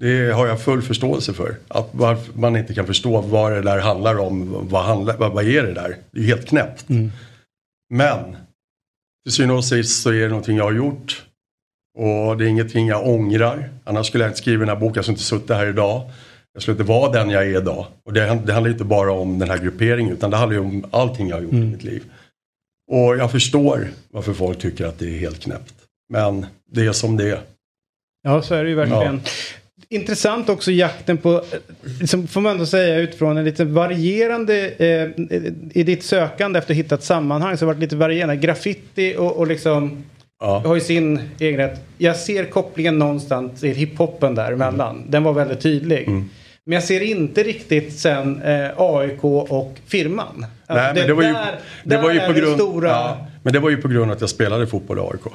Det 0.00 0.32
har 0.34 0.46
jag 0.46 0.60
full 0.62 0.82
förståelse 0.82 1.32
för. 1.34 1.56
Att 1.68 1.94
man 2.34 2.56
inte 2.56 2.74
kan 2.74 2.86
förstå 2.86 3.20
vad 3.20 3.52
det 3.52 3.62
där 3.62 3.78
handlar 3.78 4.18
om. 4.18 4.56
Vad, 4.70 4.84
handlar, 4.84 5.16
vad, 5.16 5.32
vad 5.32 5.44
är 5.48 5.62
det 5.62 5.72
där? 5.74 5.96
Det 6.10 6.18
är 6.18 6.22
ju 6.22 6.28
helt 6.28 6.48
knäppt. 6.48 6.84
Men 7.94 8.36
till 9.24 9.32
syvende 9.32 9.54
och 9.54 9.64
sist 9.64 10.02
så 10.02 10.10
är 10.10 10.20
det 10.22 10.28
någonting 10.28 10.56
jag 10.56 10.64
har 10.64 10.72
gjort. 10.72 11.22
Och 11.98 12.36
det 12.36 12.44
är 12.44 12.48
ingenting 12.48 12.86
jag 12.86 13.08
ångrar. 13.08 13.70
Annars 13.84 14.06
skulle 14.06 14.24
jag 14.24 14.30
inte 14.30 14.38
skriva 14.38 14.60
den 14.60 14.68
här 14.68 14.76
boken. 14.76 14.94
Jag 14.94 15.04
skulle 15.04 15.14
inte 15.14 15.24
suttit 15.24 15.50
här 15.50 15.66
idag. 15.66 16.10
Jag 16.52 16.62
skulle 16.62 16.72
inte 16.72 16.84
vara 16.84 17.12
den 17.12 17.30
jag 17.30 17.42
är 17.42 17.58
idag. 17.58 17.86
Och 18.04 18.12
det, 18.12 18.20
det 18.20 18.52
handlar 18.52 18.68
inte 18.68 18.84
bara 18.84 19.12
om 19.12 19.38
den 19.38 19.50
här 19.50 19.58
grupperingen. 19.58 20.12
Utan 20.12 20.30
det 20.30 20.36
handlar 20.36 20.56
ju 20.56 20.64
om 20.64 20.84
allting 20.90 21.28
jag 21.28 21.36
har 21.36 21.42
gjort 21.42 21.52
i 21.52 21.56
mitt 21.56 21.84
liv. 21.84 22.04
Och 22.90 23.16
jag 23.16 23.32
förstår 23.32 23.88
varför 24.10 24.32
folk 24.32 24.58
tycker 24.58 24.86
att 24.86 24.98
det 24.98 25.06
är 25.06 25.18
helt 25.18 25.40
knäppt. 25.40 25.74
Men 26.08 26.46
det 26.72 26.86
är 26.86 26.92
som 26.92 27.16
det 27.16 27.30
är. 27.30 27.40
Ja, 28.22 28.42
så 28.42 28.54
är 28.54 28.64
det 28.64 28.70
ju 28.70 28.76
verkligen. 28.76 29.20
Intressant 29.88 30.48
också 30.48 30.70
jakten 30.70 31.18
på, 31.18 31.44
liksom, 32.00 32.26
får 32.26 32.40
man 32.40 32.52
ändå 32.52 32.66
säga 32.66 32.98
utifrån 32.98 33.36
en 33.36 33.44
lite 33.44 33.64
varierande, 33.64 34.70
eh, 34.70 35.24
i 35.74 35.82
ditt 35.82 36.02
sökande 36.02 36.58
efter 36.58 36.72
att 36.72 36.78
hitta 36.78 36.94
ett 36.94 37.02
sammanhang 37.02 37.56
så 37.56 37.66
har 37.66 37.72
det 37.72 37.76
varit 37.76 37.82
lite 37.82 37.96
varierande. 37.96 38.36
Graffiti 38.36 39.16
och, 39.18 39.36
och 39.36 39.46
liksom 39.46 40.04
Ja. 40.44 40.62
har 40.66 40.74
ju 40.74 40.80
sin 40.80 41.20
egen 41.38 41.56
rätt. 41.60 41.80
Jag 41.98 42.16
ser 42.16 42.44
kopplingen 42.44 42.98
någonstans 42.98 43.60
till 43.60 43.74
hiphopen 43.76 44.34
däremellan. 44.34 45.04
Den 45.08 45.22
var 45.22 45.32
väldigt 45.32 45.60
tydlig. 45.60 46.08
Mm. 46.08 46.30
Men 46.66 46.74
jag 46.74 46.84
ser 46.84 47.00
inte 47.00 47.42
riktigt 47.42 47.98
sen 47.98 48.42
eh, 48.42 48.70
AIK 48.76 49.24
och 49.24 49.74
firman. 49.86 50.46
Alltså, 50.66 50.84
Nej, 50.84 50.94
men 50.94 51.06
det 51.06 51.14
var 51.14 51.22
ju, 51.22 51.32
där- 51.32 51.58
det 51.84 51.96
var 51.96 52.10
ju 52.12 52.20
på 52.20 52.32
grund, 52.32 52.54
Stora, 52.54 52.88
ja, 52.88 53.26
men 53.42 53.52
det 53.52 53.58
var 53.58 53.70
ju 53.70 53.76
på 53.76 53.88
grund 53.88 54.10
av 54.10 54.14
att 54.16 54.20
jag 54.20 54.30
spelade 54.30 54.66
fotboll 54.66 54.98
i 54.98 55.00
AIK. 55.00 55.32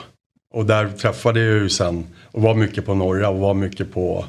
Och 0.53 0.65
där 0.65 0.89
träffade 0.89 1.39
jag 1.39 1.57
ju 1.57 1.69
sen 1.69 2.05
och 2.31 2.41
var 2.41 2.55
mycket 2.55 2.85
på 2.85 2.93
norra 2.95 3.29
och 3.29 3.39
var 3.39 3.53
mycket 3.53 3.93
på, 3.93 4.25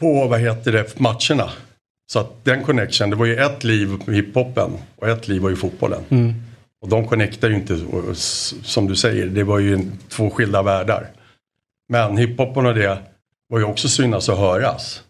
på 0.00 0.26
vad 0.26 0.40
heter 0.40 0.72
det, 0.72 1.00
matcherna. 1.00 1.50
Så 2.12 2.18
att 2.18 2.44
den 2.44 2.62
connection, 2.64 3.10
det 3.10 3.16
var 3.16 3.26
ju 3.26 3.36
ett 3.36 3.64
liv 3.64 3.88
med 4.06 4.16
hiphopen 4.16 4.70
och 4.96 5.08
ett 5.08 5.28
liv 5.28 5.42
var 5.42 5.50
ju 5.50 5.56
fotbollen. 5.56 6.00
Och 6.80 6.88
de 6.88 7.08
connectar 7.08 7.48
ju 7.48 7.54
inte, 7.54 7.78
som 8.62 8.86
du 8.86 8.96
säger, 8.96 9.26
det 9.26 9.44
var 9.44 9.58
ju 9.58 9.90
två 10.08 10.30
skilda 10.30 10.62
världar. 10.62 11.10
Men 11.88 12.16
hiphopen 12.16 12.66
och 12.66 12.74
det 12.74 12.98
var 13.48 13.58
ju 13.58 13.64
också 13.64 13.88
synas 13.88 14.28
och 14.28 14.36
höras. 14.36 15.02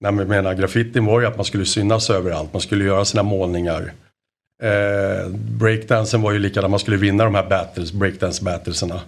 Nej, 0.00 0.12
men 0.12 0.18
jag 0.18 0.28
menar, 0.28 0.54
graffitin 0.54 1.04
var 1.04 1.20
ju 1.20 1.26
att 1.26 1.36
man 1.36 1.44
skulle 1.44 1.64
synas 1.64 2.10
överallt, 2.10 2.52
man 2.52 2.62
skulle 2.62 2.84
göra 2.84 3.04
sina 3.04 3.22
målningar. 3.22 3.92
Eh, 4.62 5.30
breakdansen 5.30 6.22
var 6.22 6.32
ju 6.32 6.38
likadant, 6.38 6.70
man 6.70 6.80
skulle 6.80 6.96
vinna 6.96 7.24
de 7.24 7.34
här 7.34 7.48
battles, 7.48 7.92
breakdance 7.92 8.44
battleserna. 8.44 9.00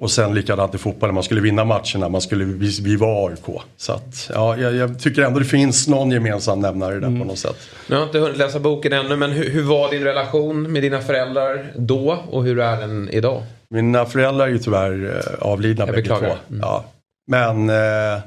Och 0.00 0.10
sen 0.10 0.34
likadant 0.34 0.74
i 0.74 0.78
fotbollen, 0.78 1.14
man 1.14 1.24
skulle 1.24 1.40
vinna 1.40 1.64
matcherna, 1.64 2.08
man 2.08 2.20
skulle, 2.20 2.44
vi, 2.44 2.80
vi 2.82 2.96
var 2.96 3.30
AIK. 3.30 3.60
Så 3.76 3.92
att, 3.92 4.30
ja, 4.34 4.56
jag, 4.56 4.74
jag 4.74 5.00
tycker 5.00 5.22
ändå 5.22 5.38
det 5.38 5.44
finns 5.44 5.88
någon 5.88 6.10
gemensam 6.10 6.60
nämnare 6.60 6.94
där 6.94 7.18
på 7.18 7.24
något 7.24 7.38
sätt. 7.38 7.56
Jag 7.88 7.96
har 7.96 8.04
inte 8.04 8.18
hunnit 8.18 8.36
läsa 8.36 8.58
boken 8.60 8.92
ännu, 8.92 9.16
men 9.16 9.30
hur, 9.30 9.50
hur 9.50 9.62
var 9.62 9.90
din 9.90 10.04
relation 10.04 10.72
med 10.72 10.82
dina 10.82 11.00
föräldrar 11.00 11.72
då 11.76 12.18
och 12.30 12.44
hur 12.44 12.58
är 12.60 12.80
den 12.80 13.08
idag? 13.08 13.42
Mina 13.70 14.04
föräldrar 14.04 14.46
är 14.46 14.50
ju 14.50 14.58
tyvärr 14.58 15.16
eh, 15.16 15.46
avlidna 15.48 15.86
Jag 15.86 15.94
bägge 15.94 16.02
beklagar. 16.08 16.28
två. 16.28 16.34
Mm. 16.54 16.60
Ja. 16.60 16.84
Men 17.30 17.70
eh, 17.70 18.22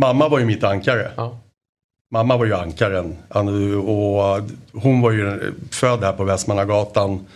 mamma 0.00 0.28
var 0.28 0.38
ju 0.38 0.44
mitt 0.44 0.64
ankare. 0.64 1.10
Ja. 1.16 1.38
Mamma 2.12 2.36
var 2.36 2.44
ju 2.46 2.54
ankaren. 2.54 3.16
Han- 3.28 3.74
Och 3.76 4.40
hon 4.72 5.00
var 5.00 5.10
ju 5.10 5.52
född 5.70 6.04
här 6.04 6.12
på 6.12 6.24
Västmannagatan. 6.24 7.26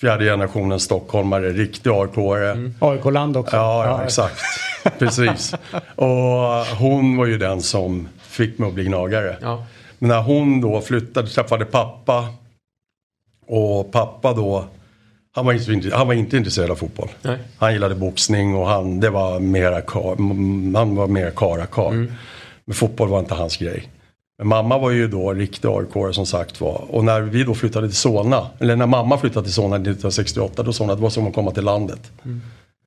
Fjärde 0.00 0.24
generationens 0.24 0.82
stockholmare, 0.82 1.48
riktig 1.52 1.90
AIK-are. 1.90 2.72
AIK-land 2.80 3.36
också. 3.36 3.56
Ja, 3.56 3.84
ja, 3.86 4.04
exakt. 4.04 4.40
Precis. 4.98 5.54
Och 5.96 6.66
hon 6.78 7.16
var 7.16 7.26
ju 7.26 7.38
den 7.38 7.62
som 7.62 8.08
fick 8.20 8.58
mig 8.58 8.68
att 8.68 8.74
bli 8.74 8.84
gnagare. 8.84 9.36
Ja. 9.42 9.64
Men 9.98 10.08
när 10.08 10.22
hon 10.22 10.60
då 10.60 10.80
flyttade, 10.80 11.28
träffade 11.28 11.64
pappa. 11.64 12.26
Och 13.46 13.92
pappa 13.92 14.32
då, 14.32 14.64
han 15.34 15.46
var 15.46 15.70
inte, 15.72 15.96
han 15.96 16.06
var 16.06 16.14
inte 16.14 16.36
intresserad 16.36 16.70
av 16.70 16.76
fotboll. 16.76 17.08
Nej. 17.22 17.38
Han 17.58 17.72
gillade 17.72 17.94
boxning 17.94 18.56
och 18.56 18.66
han, 18.66 19.00
det 19.00 19.10
var 19.10 19.40
mera 19.40 19.82
han 20.78 20.96
var 20.96 21.06
mer 21.06 21.30
karakar. 21.30 21.90
Men 22.64 22.74
fotboll 22.74 23.08
var 23.08 23.18
inte 23.18 23.34
hans 23.34 23.56
grej. 23.56 23.88
Men 24.42 24.48
mamma 24.48 24.78
var 24.78 24.90
ju 24.90 25.08
då 25.08 25.32
riktig 25.32 25.68
aik 25.68 26.14
som 26.14 26.26
sagt 26.26 26.60
var. 26.60 26.84
Och 26.88 27.04
när 27.04 27.20
vi 27.20 27.44
då 27.44 27.54
flyttade 27.54 27.88
till 27.88 27.96
Solna, 27.96 28.46
eller 28.58 28.76
när 28.76 28.86
mamma 28.86 29.18
flyttade 29.18 29.44
till 29.44 29.54
Solna 29.54 29.76
1968, 29.76 30.62
då 30.62 30.72
sa 30.72 30.84
hon 30.84 30.90
att 30.90 30.96
det 30.98 31.02
var 31.02 31.10
som 31.10 31.26
att 31.26 31.34
komma 31.34 31.50
till 31.50 31.64
landet. 31.64 32.10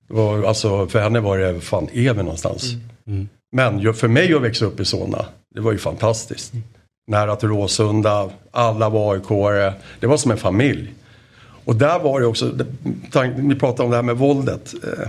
Det 0.08 0.14
var, 0.14 0.44
alltså, 0.44 0.88
för 0.88 1.00
henne 1.00 1.20
var 1.20 1.38
det, 1.38 1.62
fan 1.62 1.88
är 1.94 2.14
vi 2.14 2.24
någonstans? 2.24 2.64
Men 3.52 3.80
ju- 3.80 3.94
för 3.94 4.08
mig 4.08 4.34
att 4.34 4.42
växa 4.42 4.66
upp 4.66 4.80
i 4.80 4.86
Solna, 4.86 5.26
det 5.56 5.62
var 5.62 5.72
ju 5.72 5.78
fantastiskt. 5.78 6.54
Nära 7.08 7.36
till 7.36 7.50
Råsunda, 7.50 8.30
alla 8.52 8.90
var 8.90 9.16
aik 9.16 9.72
Det 10.00 10.08
var 10.08 10.18
som 10.18 10.32
en 10.32 10.38
familj. 10.38 10.94
Och 11.66 11.76
där 11.76 12.00
var 12.00 12.20
det 12.20 12.26
också, 12.26 12.52
vi 13.36 13.56
pratade 13.56 13.84
om 13.84 13.90
det 13.90 13.96
här 13.96 14.04
med 14.04 14.18
våldet. 14.18 14.74
Eh, 14.84 15.08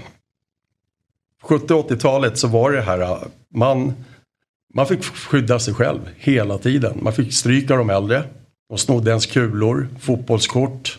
70-80-talet 1.42 2.38
så 2.38 2.48
var 2.48 2.72
det 2.72 2.80
här, 2.80 3.00
eh, 3.00 3.18
man, 3.54 3.92
man 4.74 4.86
fick 4.86 5.04
skydda 5.04 5.58
sig 5.58 5.74
själv 5.74 6.00
hela 6.16 6.58
tiden. 6.58 6.98
Man 7.02 7.12
fick 7.12 7.32
stryka 7.32 7.76
de 7.76 7.90
äldre. 7.90 8.24
De 8.68 8.78
snodde 8.78 9.10
ens 9.10 9.26
kulor, 9.26 9.88
fotbollskort 10.00 10.98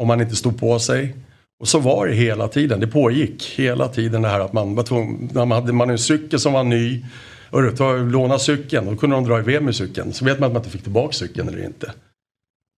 om 0.00 0.08
man 0.08 0.20
inte 0.20 0.36
stod 0.36 0.60
på 0.60 0.78
sig. 0.78 1.14
Och 1.60 1.68
så 1.68 1.78
var 1.78 2.06
det 2.06 2.14
hela 2.14 2.48
tiden. 2.48 2.80
Det 2.80 2.86
pågick 2.86 3.54
hela 3.56 3.88
tiden 3.88 4.22
det 4.22 4.28
här 4.28 4.40
att 4.40 4.52
man 4.52 4.74
var 4.74 4.82
tvungen, 4.82 5.30
när 5.32 5.44
man 5.44 5.62
hade 5.62 5.72
man 5.72 5.90
en 5.90 5.98
cykel 5.98 6.40
som 6.40 6.52
var 6.52 6.64
ny. 6.64 7.04
Och 7.50 7.76
ta, 7.76 7.96
låna 7.96 8.38
cykeln, 8.38 8.86
då 8.86 8.96
kunde 8.96 9.16
de 9.16 9.24
dra 9.24 9.38
iväg 9.38 9.62
med 9.62 9.76
cykeln. 9.76 10.12
Så 10.12 10.24
vet 10.24 10.40
man 10.40 10.46
att 10.46 10.52
man 10.52 10.60
inte 10.60 10.70
fick 10.70 10.82
tillbaka 10.82 11.12
cykeln 11.12 11.48
eller 11.48 11.64
inte. 11.64 11.92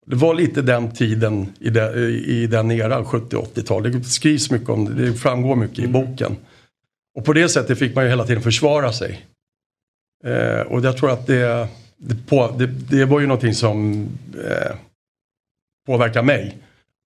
Det 0.05 0.15
var 0.15 0.33
lite 0.33 0.61
den 0.61 0.91
tiden 0.91 1.53
i, 1.59 1.69
de, 1.69 1.81
i 2.25 2.47
den 2.47 2.71
eran, 2.71 3.05
70-80-tal. 3.05 3.83
Det 3.83 4.03
skrivs 4.03 4.51
mycket 4.51 4.69
om 4.69 4.85
det, 4.85 4.93
det 4.93 5.13
framgår 5.13 5.55
mycket 5.55 5.79
i 5.79 5.87
boken. 5.87 6.35
Och 7.15 7.25
på 7.25 7.33
det 7.33 7.49
sättet 7.49 7.79
fick 7.79 7.95
man 7.95 8.03
ju 8.03 8.09
hela 8.09 8.25
tiden 8.25 8.43
försvara 8.43 8.93
sig. 8.93 9.25
Eh, 10.23 10.61
och 10.61 10.85
jag 10.85 10.97
tror 10.97 11.11
att 11.11 11.27
det, 11.27 11.67
det, 11.97 12.27
på, 12.27 12.55
det, 12.57 12.67
det 12.67 13.05
var 13.05 13.19
ju 13.19 13.27
någonting 13.27 13.53
som 13.53 14.07
eh, 14.33 14.75
påverkade 15.85 16.25
mig. 16.25 16.57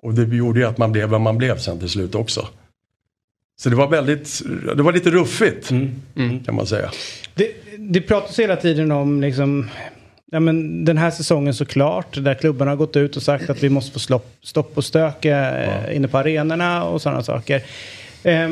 Och 0.03 0.13
det 0.13 0.36
gjorde 0.36 0.59
ju 0.59 0.66
att 0.66 0.78
man 0.78 0.91
blev 0.91 1.09
vad 1.09 1.22
man 1.22 1.38
blev 1.38 1.57
sen 1.57 1.80
till 1.80 1.89
slut 1.89 2.16
också. 2.16 2.47
Så 3.57 3.70
det 3.70 3.76
var 3.76 3.88
väldigt, 3.88 4.41
det 4.76 4.84
var 4.84 4.93
lite 4.93 5.09
ruffigt 5.09 5.70
kan 6.45 6.55
man 6.55 6.68
säga. 6.68 6.91
Det, 7.36 7.51
det 7.78 8.01
pratas 8.01 8.39
hela 8.39 8.55
tiden 8.55 8.91
om 8.91 9.22
liksom, 9.22 9.70
ja, 10.32 10.39
men 10.39 10.86
den 10.86 10.97
här 10.97 11.11
säsongen 11.11 11.53
såklart, 11.53 12.24
där 12.24 12.34
klubbarna 12.34 12.72
har 12.72 12.76
gått 12.76 12.95
ut 12.95 13.16
och 13.16 13.24
sagt 13.24 13.49
att 13.49 13.63
vi 13.63 13.70
måste 13.70 13.91
få 13.91 13.99
slopp, 13.99 14.36
stopp 14.43 14.78
och 14.78 14.86
stök 14.86 15.26
eh, 15.26 15.95
inne 15.95 16.07
på 16.07 16.18
arenorna 16.18 16.84
och 16.84 17.01
sådana 17.01 17.24
saker. 17.24 17.63
Eh, 18.24 18.51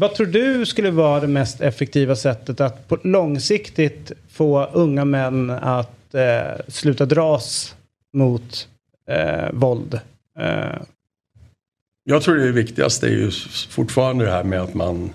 vad 0.00 0.14
tror 0.14 0.26
du 0.26 0.66
skulle 0.66 0.90
vara 0.90 1.20
det 1.20 1.26
mest 1.26 1.60
effektiva 1.60 2.16
sättet 2.16 2.60
att 2.60 2.88
på 2.88 2.98
långsiktigt 3.02 4.12
få 4.30 4.64
unga 4.64 5.04
män 5.04 5.50
att 5.50 6.14
eh, 6.14 6.64
sluta 6.68 7.06
dras 7.06 7.74
mot 8.12 8.68
eh, 9.08 9.52
våld? 9.52 10.00
Eh, 10.38 10.82
Jag 12.04 12.22
tror 12.22 12.36
det 12.36 12.52
viktigaste 12.52 13.06
är 13.06 13.10
ju 13.10 13.30
fortfarande 13.68 14.24
det 14.24 14.30
här 14.30 14.44
med 14.44 14.60
att 14.60 14.74
man... 14.74 15.10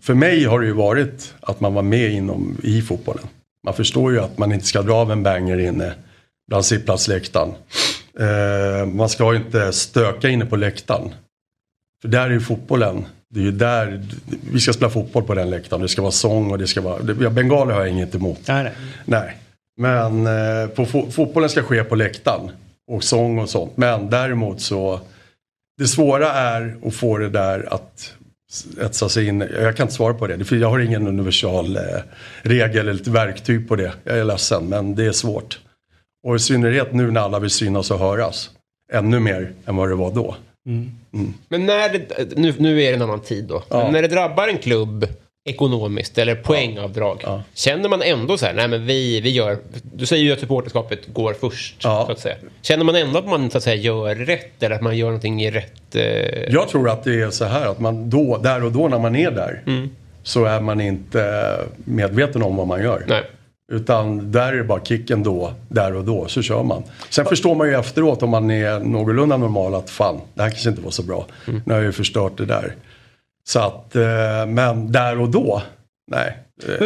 För 0.00 0.14
mig 0.14 0.44
har 0.44 0.60
det 0.60 0.66
ju 0.66 0.72
varit 0.72 1.34
att 1.40 1.60
man 1.60 1.74
var 1.74 1.82
med 1.82 2.10
inom, 2.10 2.56
i 2.62 2.82
fotbollen. 2.82 3.26
Man 3.64 3.74
förstår 3.74 4.12
ju 4.12 4.20
att 4.20 4.38
man 4.38 4.52
inte 4.52 4.66
ska 4.66 4.82
dra 4.82 4.94
av 4.94 5.12
en 5.12 5.22
banger 5.22 5.58
inne 5.58 5.94
bland 6.48 6.64
sittplatsläktaren. 6.64 7.52
Eh, 8.20 8.86
man 8.86 9.08
ska 9.08 9.36
inte 9.36 9.72
stöka 9.72 10.28
inne 10.28 10.46
på 10.46 10.56
läktaren. 10.56 11.10
För 12.02 12.08
där 12.08 12.26
är 12.26 12.30
ju 12.30 12.40
fotbollen. 12.40 13.04
Det 13.34 13.40
är 13.40 13.44
ju 13.44 13.52
där, 13.52 14.02
vi 14.52 14.60
ska 14.60 14.72
spela 14.72 14.90
fotboll 14.90 15.22
på 15.22 15.34
den 15.34 15.50
läktaren. 15.50 15.82
Det 15.82 15.88
ska 15.88 16.02
vara 16.02 16.12
sång 16.12 16.50
och 16.50 16.58
det 16.58 16.66
ska 16.66 16.80
vara... 16.80 17.02
Det, 17.02 17.24
ja, 17.24 17.30
bengaler 17.30 17.74
har 17.74 17.80
jag 17.80 17.90
inget 17.90 18.14
emot. 18.14 18.38
nej, 18.48 18.62
nej. 18.64 18.72
Nej, 19.04 19.36
men 19.76 20.26
eh, 20.26 20.68
på 20.68 20.84
fo- 20.84 21.10
fotbollen 21.10 21.48
ska 21.50 21.62
ske 21.62 21.84
på 21.84 21.94
läktaren. 21.94 22.50
Och 22.90 23.04
sång 23.04 23.38
och 23.38 23.50
sånt. 23.50 23.76
Men 23.76 24.10
däremot 24.10 24.60
så. 24.60 25.00
Det 25.78 25.86
svåra 25.86 26.32
är 26.32 26.76
att 26.86 26.94
få 26.94 27.18
det 27.18 27.28
där 27.28 27.74
att 27.74 28.14
etsa 28.80 29.08
sig 29.08 29.26
in. 29.26 29.40
Jag 29.60 29.76
kan 29.76 29.84
inte 29.84 29.94
svara 29.94 30.14
på 30.14 30.26
det. 30.26 30.44
För 30.44 30.56
jag 30.56 30.70
har 30.70 30.78
ingen 30.78 31.06
universal 31.06 31.76
eh, 31.76 31.82
regel 32.42 32.88
eller 32.88 33.10
verktyg 33.10 33.68
på 33.68 33.76
det. 33.76 33.92
Jag 34.04 34.18
är 34.18 34.24
ledsen 34.24 34.68
men 34.68 34.94
det 34.94 35.04
är 35.06 35.12
svårt. 35.12 35.58
Och 36.26 36.36
i 36.36 36.38
synnerhet 36.38 36.92
nu 36.92 37.10
när 37.10 37.20
alla 37.20 37.38
vill 37.38 37.50
synas 37.50 37.90
och 37.90 37.98
höras. 37.98 38.50
Ännu 38.92 39.20
mer 39.20 39.52
än 39.66 39.76
vad 39.76 39.88
det 39.88 39.94
var 39.94 40.10
då. 40.14 40.36
Men 41.48 41.66
när 41.66 41.88
det, 41.88 42.36
nu, 42.36 42.54
nu 42.58 42.82
är 42.82 42.88
det 42.90 42.96
en 42.96 43.02
annan 43.02 43.20
tid 43.20 43.44
då. 43.44 43.62
Ja. 43.68 43.82
Men 43.84 43.92
när 43.92 44.02
det 44.02 44.08
drabbar 44.08 44.48
en 44.48 44.58
klubb 44.58 45.06
ekonomiskt 45.48 46.18
eller 46.18 46.34
poängavdrag. 46.34 47.20
Ja. 47.22 47.42
Känner 47.54 47.88
man 47.88 48.02
ändå 48.02 48.38
så 48.38 48.46
här, 48.46 48.52
nej 48.52 48.68
men 48.68 48.86
vi, 48.86 49.20
vi 49.20 49.30
gör, 49.30 49.58
du 49.82 50.06
säger 50.06 50.24
ju 50.24 50.32
att 50.32 50.40
supporterskapet 50.40 51.00
går 51.06 51.34
först. 51.40 51.76
Ja. 51.84 52.04
Så 52.06 52.12
att 52.12 52.18
säga. 52.18 52.36
Känner 52.62 52.84
man 52.84 52.96
ändå 52.96 53.18
att 53.18 53.26
man 53.26 53.50
så 53.50 53.58
att 53.58 53.64
säga 53.64 53.76
gör 53.76 54.14
rätt 54.14 54.62
eller 54.62 54.76
att 54.76 54.82
man 54.82 54.96
gör 54.96 55.06
någonting 55.06 55.42
i 55.42 55.50
rätt... 55.50 55.94
Eh, 55.94 56.02
Jag 56.54 56.68
tror 56.68 56.88
att 56.90 57.04
det 57.04 57.20
är 57.22 57.30
så 57.30 57.44
här 57.44 57.66
att 57.66 57.80
man 57.80 58.10
då, 58.10 58.38
där 58.38 58.64
och 58.64 58.72
då 58.72 58.88
när 58.88 58.98
man 58.98 59.16
är 59.16 59.30
där. 59.30 59.62
Mm. 59.66 59.90
Så 60.22 60.44
är 60.44 60.60
man 60.60 60.80
inte 60.80 61.54
medveten 61.84 62.42
om 62.42 62.56
vad 62.56 62.66
man 62.66 62.82
gör. 62.82 63.04
nej. 63.08 63.22
Utan 63.72 64.32
där 64.32 64.52
är 64.52 64.56
det 64.56 64.64
bara 64.64 64.84
kicken 64.84 65.22
då, 65.22 65.52
där 65.68 65.94
och 65.96 66.04
då, 66.04 66.28
så 66.28 66.42
kör 66.42 66.62
man. 66.62 66.82
Sen 67.10 67.24
förstår 67.24 67.54
man 67.54 67.68
ju 67.68 67.74
efteråt 67.74 68.22
om 68.22 68.30
man 68.30 68.50
är 68.50 68.80
någorlunda 68.80 69.36
normal 69.36 69.74
att 69.74 69.90
fan, 69.90 70.20
det 70.34 70.42
här 70.42 70.50
kanske 70.50 70.68
inte 70.68 70.82
var 70.82 70.90
så 70.90 71.02
bra. 71.02 71.26
Nu 71.46 71.72
har 71.72 71.74
jag 71.74 71.84
ju 71.84 71.92
förstört 71.92 72.38
det 72.38 72.46
där. 72.46 72.74
Så 73.48 73.60
att, 73.60 73.96
eh, 73.96 74.46
men 74.48 74.92
där 74.92 75.20
och 75.20 75.28
då, 75.28 75.62
nej. 76.10 76.38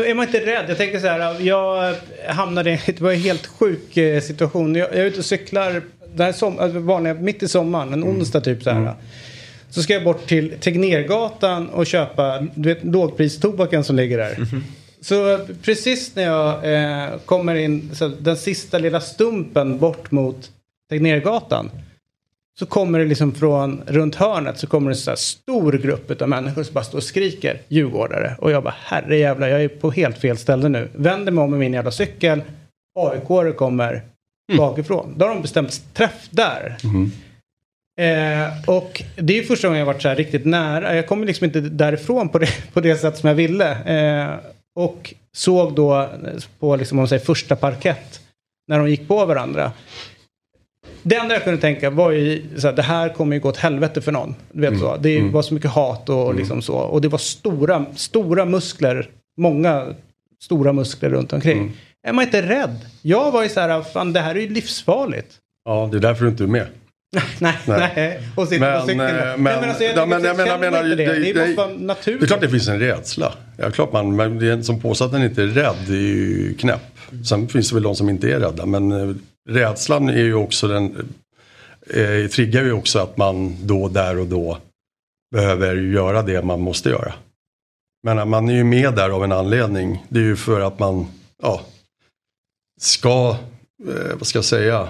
Är 0.07 0.15
man 0.15 0.27
inte 0.27 0.47
rädd? 0.47 0.65
Jag 0.69 0.77
tänker 0.77 1.01
så 1.01 1.07
här, 1.07 1.41
jag 1.41 1.95
hamnade 2.29 2.71
i 2.71 2.79
en 3.01 3.21
helt 3.21 3.47
sjuk 3.47 3.97
eh, 3.97 4.21
situation. 4.21 4.75
Jag, 4.75 4.89
jag 4.91 4.99
är 4.99 5.05
ute 5.05 5.19
och 5.19 5.25
cyklar, 5.25 5.83
det 6.15 6.23
här 6.23 6.29
är 6.29 6.33
som, 6.33 6.59
alltså 6.59 6.79
vanliga, 6.79 7.15
mitt 7.15 7.43
i 7.43 7.49
sommaren, 7.49 7.93
en 7.93 8.05
onsdag 8.05 8.41
typ 8.41 8.63
så 8.63 8.71
här. 8.71 8.93
Så 9.71 9.83
ska 9.83 9.93
jag 9.93 10.05
bort 10.05 10.27
till 10.27 10.55
Tegnérgatan 10.61 11.69
och 11.69 11.87
köpa 11.87 12.47
du 12.55 12.75
vet, 12.75 12.85
lågpristobaken 12.85 13.85
som 13.85 13.97
ligger 13.97 14.19
där. 14.19 14.37
Så 15.01 15.47
precis 15.63 16.17
när 16.17 16.23
jag 16.23 16.75
eh, 16.75 17.19
kommer 17.19 17.55
in, 17.55 17.91
så 17.95 18.09
den 18.09 18.37
sista 18.37 18.79
lilla 18.79 19.01
stumpen 19.01 19.79
bort 19.79 20.11
mot 20.11 20.51
Tegnérgatan. 20.91 21.71
Så 22.59 22.67
kommer 22.67 22.99
det 22.99 23.05
liksom 23.05 23.35
från 23.35 23.83
runt 23.87 24.15
hörnet 24.15 24.59
så 24.59 24.67
kommer 24.67 24.91
det 24.91 24.95
en 24.95 24.99
så 24.99 25.17
stor 25.17 25.73
grupp 25.73 26.23
av 26.23 26.29
människor 26.29 26.63
som 26.63 26.75
bara 26.75 26.85
står 26.85 26.99
och 26.99 27.05
skriker 27.05 27.61
djurgårdare. 27.69 28.37
Och 28.39 28.51
jag 28.51 28.63
bara 28.63 28.75
herre 28.79 29.17
jävlar 29.17 29.49
jag 29.49 29.65
är 29.65 29.69
på 29.69 29.91
helt 29.91 30.19
fel 30.19 30.39
ställe 30.39 30.69
nu. 30.69 30.89
Vänder 30.95 31.33
mig 31.33 31.45
om 31.45 31.51
med 31.51 31.59
min 31.59 31.73
jävla 31.73 31.91
cykel. 31.91 32.43
aik 32.99 33.57
kommer 33.57 34.03
bakifrån. 34.57 35.15
Då 35.17 35.27
har 35.27 35.35
de 35.35 35.43
bestämt 35.43 35.95
träff 35.95 36.29
där. 36.31 36.77
Eh, 37.99 38.49
och 38.67 39.03
det 39.17 39.39
är 39.39 39.43
första 39.43 39.69
gången 39.69 39.79
jag 39.79 39.87
varit 39.87 40.03
så 40.03 40.09
här 40.09 40.17
riktigt 40.17 40.45
nära. 40.45 40.97
Jag 40.97 41.07
kommer 41.07 41.27
liksom 41.27 41.45
inte 41.45 41.61
därifrån 41.61 42.29
på 42.29 42.39
det, 42.39 42.73
på 42.73 42.81
det 42.81 42.97
sätt 42.97 43.19
som 43.19 43.29
jag 43.29 43.35
ville. 43.35 43.71
Eh, 43.71 44.35
och 44.77 45.15
såg 45.33 45.75
då 45.75 46.09
på 46.59 46.77
liksom, 46.77 46.99
om 46.99 47.01
man 47.01 47.09
säger, 47.09 47.25
första 47.25 47.57
parkett 47.57 48.21
när 48.69 48.79
de 48.79 48.91
gick 48.91 49.09
på 49.09 49.27
varandra. 49.27 49.73
Det 51.03 51.17
enda 51.17 51.35
jag 51.35 51.45
kunde 51.45 51.61
tänka 51.61 51.91
var 51.91 52.11
ju 52.11 52.43
så 52.57 52.73
det 52.73 52.83
här 52.83 53.09
kommer 53.09 53.37
ju 53.37 53.41
gå 53.41 53.49
åt 53.49 53.57
helvete 53.57 54.01
för 54.01 54.13
någon. 54.13 54.35
Du 54.53 54.61
vet 54.61 54.79
så. 54.79 54.97
Det 54.97 55.21
var 55.21 55.43
så 55.43 55.55
mycket 55.55 55.71
hat 55.71 56.09
och 56.09 56.35
liksom 56.35 56.63
så. 56.63 56.75
Och 56.75 57.01
det 57.01 57.09
var 57.09 57.19
stora, 57.19 57.87
stora 57.97 58.45
muskler. 58.45 59.11
Många 59.37 59.95
stora 60.43 60.73
muskler 60.73 61.11
runt 61.11 61.33
omkring. 61.33 61.73
Är 62.03 62.13
man 62.13 62.25
inte 62.25 62.43
rädd? 62.43 62.87
Jag 63.03 63.33
var 63.33 63.43
ju 63.43 63.49
så 63.49 63.61
här, 63.61 63.83
fan 63.83 64.13
det 64.13 64.21
här 64.21 64.35
är 64.35 64.41
ju 64.41 64.49
livsfarligt. 64.49 65.37
Ja, 65.65 65.89
det 65.93 65.97
är 65.97 66.01
därför 66.01 66.25
du 66.25 66.31
inte 66.31 66.45
är 66.45 66.47
med. 66.47 66.67
nej, 67.41 67.57
Nej. 67.67 67.93
nej. 67.97 68.21
Och 68.37 68.49
sitter 68.49 68.61
Men, 68.61 68.81
på 68.81 68.87
cykeln. 68.87 69.01
eh, 69.01 69.15
Nej, 69.15 69.25
men- 69.39 69.43
men 69.61 69.69
alltså, 69.69 69.85
jag, 69.85 69.97
ja, 69.97 70.07
men 70.07 70.25
jag 70.25 70.37
menar- 70.37 70.59
menar- 70.59 70.83
det. 70.83 70.95
det- 70.95 71.05
Det, 71.19 71.33
det- 71.33 71.41
måste 71.41 71.55
vara 71.57 71.97
Det 72.19 72.23
är 72.23 72.27
klart 72.27 72.41
det 72.41 72.49
finns 72.49 72.69
en 72.69 72.79
rädsla. 72.81 73.33
Ja, 73.57 73.71
klart 73.71 73.93
man, 73.93 74.17
men 74.17 74.39
den 74.39 74.65
som 74.65 74.81
påstår 74.81 75.07
att 75.07 75.13
den 75.13 75.23
inte 75.23 75.43
är 75.43 75.47
rädd 75.47 75.89
är 75.89 75.93
ju 75.95 76.55
knäpp. 76.55 76.81
Sen 77.29 77.49
finns 77.49 77.69
det 77.69 77.75
väl 77.75 77.83
de 77.83 77.97
som 77.97 78.09
inte 78.09 78.31
är 78.33 78.41
rädda. 78.41 78.67
Men 78.67 78.93
eh, 78.93 79.15
rädslan 79.51 80.09
är 80.09 80.23
ju 80.23 80.35
också 80.35 80.69
den, 80.69 81.09
eh, 81.91 82.29
triggar 82.31 82.63
ju 82.65 82.73
också 82.73 82.99
att 82.99 83.17
man 83.17 83.67
då, 83.67 83.89
där 83.89 84.19
och 84.19 84.27
då 84.27 84.59
behöver 85.35 85.75
göra 85.77 86.23
det 86.23 86.43
man 86.43 86.61
måste 86.61 86.89
göra. 86.89 87.15
Men 88.03 88.19
eh, 88.19 88.25
man 88.25 88.49
är 88.49 88.55
ju 88.55 88.65
med 88.65 88.95
där 88.95 89.11
av 89.11 89.25
en 89.25 89.33
anledning. 89.33 90.05
Det 90.09 90.19
är 90.21 90.25
ju 90.25 90.37
för 90.37 90.61
att 90.61 90.79
man 90.79 91.07
ja, 91.43 91.61
ska, 92.81 93.37
eh, 93.89 94.15
vad 94.19 94.27
ska 94.27 94.39
jag 94.39 94.45
säga, 94.45 94.89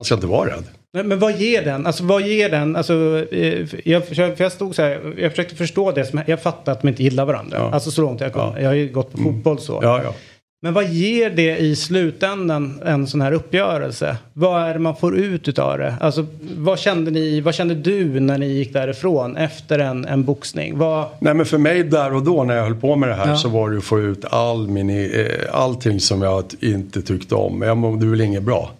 man 0.00 0.04
ska 0.04 0.14
inte 0.14 0.26
vara 0.26 0.50
rädd. 0.50 0.64
Men, 0.92 1.08
men 1.08 1.18
vad 1.18 1.36
ger 1.36 1.64
den? 1.64 1.86
Alltså 1.86 2.04
vad 2.04 2.22
ger 2.22 2.48
den? 2.50 2.76
Alltså, 2.76 3.26
eh, 3.32 3.66
jag, 3.84 4.06
för 4.06 4.42
jag 4.42 4.52
stod 4.52 4.74
så 4.74 4.82
här, 4.82 5.14
jag 5.18 5.30
försökte 5.30 5.54
förstå 5.54 5.92
det 5.92 6.04
som, 6.04 6.20
jag 6.26 6.42
fattar 6.42 6.72
att 6.72 6.82
de 6.82 6.88
inte 6.88 7.02
gillar 7.02 7.24
varandra. 7.24 7.58
Ja. 7.58 7.70
Alltså 7.72 7.90
så 7.90 8.02
långt 8.02 8.20
jag 8.20 8.32
kom. 8.32 8.42
Ja. 8.42 8.50
Mm. 8.50 8.62
Jag 8.62 8.70
har 8.70 8.74
ju 8.74 8.88
gått 8.88 9.12
på 9.12 9.18
fotboll 9.18 9.58
så. 9.58 9.78
Ja. 9.82 10.14
Men 10.62 10.74
vad 10.74 10.88
ger 10.88 11.30
det 11.30 11.56
i 11.56 11.76
slutändan 11.76 12.82
en 12.84 13.06
sån 13.06 13.20
här 13.20 13.32
uppgörelse? 13.32 14.16
Vad 14.32 14.62
är 14.62 14.72
det 14.74 14.78
man 14.80 14.96
får 14.96 15.16
ut 15.18 15.48
utav 15.48 15.78
det? 15.78 15.94
Alltså 16.00 16.26
vad 16.56 16.78
kände 16.78 17.10
ni, 17.10 17.40
vad 17.40 17.54
kände 17.54 17.74
du 17.74 18.20
när 18.20 18.38
ni 18.38 18.46
gick 18.46 18.72
därifrån 18.72 19.36
efter 19.36 19.78
en, 19.78 20.04
en 20.04 20.24
boxning? 20.24 20.78
Vad, 20.78 21.06
Nej 21.20 21.34
men 21.34 21.46
för 21.46 21.58
mig 21.58 21.82
där 21.82 22.14
och 22.14 22.22
då 22.22 22.44
när 22.44 22.56
jag 22.56 22.64
höll 22.64 22.74
på 22.74 22.96
med 22.96 23.08
det 23.08 23.14
här 23.14 23.28
Ja. 23.28 23.36
så 23.36 23.48
var 23.48 23.70
det 23.70 23.78
att 23.78 23.84
få 23.84 24.00
ut 24.00 24.24
all 24.30 24.68
min, 24.68 24.90
eh, 24.90 25.26
allting 25.52 26.00
som 26.00 26.22
jag 26.22 26.44
inte 26.60 27.02
tyckte 27.02 27.34
om. 27.34 27.62
Jag 27.62 27.76
mådde 27.76 28.06
väl 28.06 28.20
inget 28.20 28.42
bra. 28.42 28.70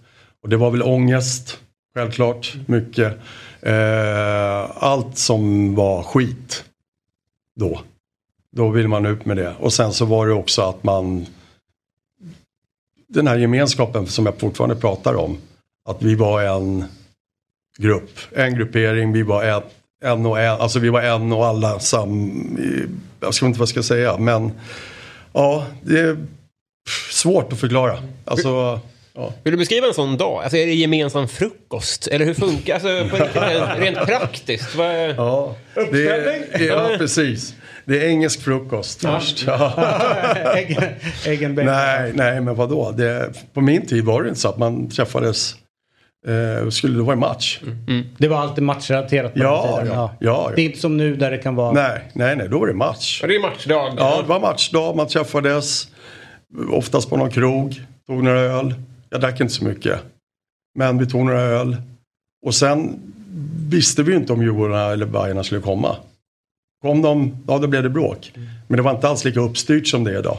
Och 0.43 0.49
det 0.49 0.57
var 0.57 0.71
väl 0.71 0.83
ångest, 0.83 1.61
självklart, 1.95 2.55
mycket. 2.67 3.19
Eh, 3.61 4.71
allt 4.85 5.19
som 5.19 5.75
var 5.75 6.03
skit 6.03 6.65
då. 7.57 7.81
Då 8.51 8.69
vill 8.69 8.89
man 8.89 9.07
ut 9.07 9.25
med 9.25 9.37
det. 9.37 9.55
Och 9.61 9.73
sen 9.73 9.93
så 9.93 10.05
var 10.05 10.27
det 10.27 10.33
också 10.33 10.63
att 10.63 10.85
man 10.85 11.27
den 13.09 13.27
här 13.27 13.37
gemenskapen 13.37 14.07
som 14.07 14.27
jag 14.27 14.39
fortfarande 14.39 14.77
pratar 14.77 15.15
om. 15.15 15.39
Att 15.85 16.03
vi 16.03 16.15
var 16.15 16.43
en 16.43 16.85
grupp, 17.79 18.11
en 18.33 18.55
gruppering, 18.55 19.13
vi 19.13 19.23
var 19.23 19.45
en, 19.45 19.63
en 20.05 20.27
och 20.27 20.41
en, 20.41 20.61
alltså 20.61 20.79
vi 20.79 20.89
var 20.89 21.03
en 21.03 21.33
och 21.33 21.47
alla 21.47 21.79
sam, 21.81 22.33
jag 23.21 23.35
ska 23.35 23.47
inte 23.47 23.59
vad 23.59 23.63
jag 23.63 23.69
ska 23.69 23.83
säga, 23.83 24.19
men 24.19 24.53
ja, 25.33 25.67
det 25.83 26.01
är 26.01 26.17
svårt 27.11 27.53
att 27.53 27.61
förklara. 27.61 27.99
Alltså, 28.25 28.81
ja. 29.19 29.33
Vill 29.43 29.53
du 29.53 29.57
beskriva 29.59 29.87
en 29.87 29.95
sån 29.95 30.17
dag? 30.17 30.43
Alltså 30.43 30.57
är 30.57 30.67
det 30.67 30.75
gemensam 30.75 31.29
frukost? 31.29 32.07
Eller 32.07 32.25
hur 32.25 32.35
funkar 32.35 32.75
alltså, 32.75 32.89
rent, 32.89 33.79
rent 33.79 33.99
praktiskt? 34.07 34.75
Vad 34.75 34.87
är... 34.87 35.15
Ja, 35.15 35.57
det 35.75 36.09
är, 36.09 36.61
ja, 36.69 36.91
precis. 36.99 37.55
Det 37.85 38.05
är 38.05 38.09
engelsk 38.09 38.43
frukost 38.43 39.01
först. 39.01 39.45
Ja. 39.47 39.73
äggen, 40.55 40.83
äggen. 41.27 41.55
Nej, 41.55 42.13
nej, 42.15 42.41
men 42.41 42.55
vadå? 42.55 42.91
Det, 42.91 43.33
på 43.55 43.61
min 43.61 43.87
tid 43.87 44.05
var 44.05 44.23
det 44.23 44.29
inte 44.29 44.41
så 44.41 44.49
att 44.49 44.59
man 44.59 44.91
träffades, 44.91 45.55
eh, 46.27 46.69
skulle 46.71 46.97
det 46.97 47.03
vara 47.03 47.13
en 47.13 47.19
match? 47.19 47.61
Det 48.19 48.29
var 48.29 48.39
alltid 48.39 48.65
matchrelaterat 48.65 49.35
på 49.35 49.39
Ja, 49.41 49.75
den 49.77 49.85
tiden. 49.85 49.99
ja, 49.99 50.15
ja, 50.21 50.47
ja. 50.49 50.53
Det 50.57 50.63
är 50.63 50.65
inte 50.65 50.79
som 50.79 50.97
nu 50.97 51.17
där 51.17 51.31
det 51.31 51.39
kan 51.39 51.55
vara... 51.55 51.73
Nej, 51.73 52.01
nej, 52.13 52.37
nej, 52.37 52.49
då 52.49 52.59
var 52.59 52.67
det 52.67 52.75
match. 52.75 53.19
Ja, 53.23 53.29
det 53.29 53.35
är 53.35 53.41
matchdag. 53.41 53.95
Ja, 53.99 54.19
det 54.23 54.29
var 54.29 54.41
matchdag, 54.41 54.97
man 54.97 55.07
träffades. 55.09 55.89
Oftast 56.71 57.11
på 57.11 57.17
någon 57.17 57.31
krog, 57.31 57.83
tog 58.07 58.23
några 58.25 58.41
öl. 58.41 58.75
Jag 59.11 59.21
drack 59.21 59.41
inte 59.41 59.55
så 59.55 59.65
mycket. 59.65 60.01
Men 60.79 60.99
vi 60.99 61.07
tog 61.07 61.25
några 61.25 61.41
öl. 61.41 61.77
Och 62.47 62.55
sen 62.55 63.01
visste 63.69 64.03
vi 64.03 64.15
inte 64.15 64.33
om 64.33 64.43
Djurgården 64.43 64.79
eller 64.79 65.07
Bajarna 65.07 65.45
skulle 65.45 65.61
komma. 65.61 65.97
Kom 66.83 67.03
de, 67.03 67.37
ja 67.47 67.59
då 67.59 67.67
blev 67.67 67.83
det 67.83 67.91
bråk. 67.91 68.33
Men 68.67 68.77
det 68.77 68.83
var 68.83 68.95
inte 68.95 69.09
alls 69.09 69.25
lika 69.25 69.41
uppstyrt 69.41 69.89
som 69.89 70.05
det 70.05 70.15
är 70.15 70.19
idag. 70.19 70.39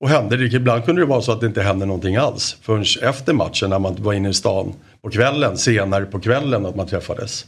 Och 0.00 0.08
hände 0.08 0.36
det, 0.36 0.56
ibland 0.56 0.84
kunde 0.84 1.02
det 1.02 1.06
vara 1.06 1.22
så 1.22 1.32
att 1.32 1.40
det 1.40 1.46
inte 1.46 1.62
hände 1.62 1.86
någonting 1.86 2.16
alls. 2.16 2.56
Förrän 2.60 2.84
efter 3.02 3.32
matchen 3.32 3.70
när 3.70 3.78
man 3.78 4.02
var 4.02 4.12
inne 4.12 4.28
i 4.28 4.34
stan 4.34 4.74
på 5.00 5.10
kvällen, 5.10 5.58
senare 5.58 6.04
på 6.04 6.20
kvällen 6.20 6.66
att 6.66 6.76
man 6.76 6.86
träffades. 6.86 7.46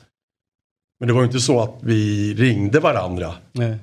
Men 1.00 1.08
det 1.08 1.14
var 1.14 1.20
ju 1.20 1.26
inte 1.26 1.40
så 1.40 1.60
att 1.60 1.74
vi 1.80 2.34
ringde 2.34 2.80
varandra. 2.80 3.34
Nej. 3.52 3.78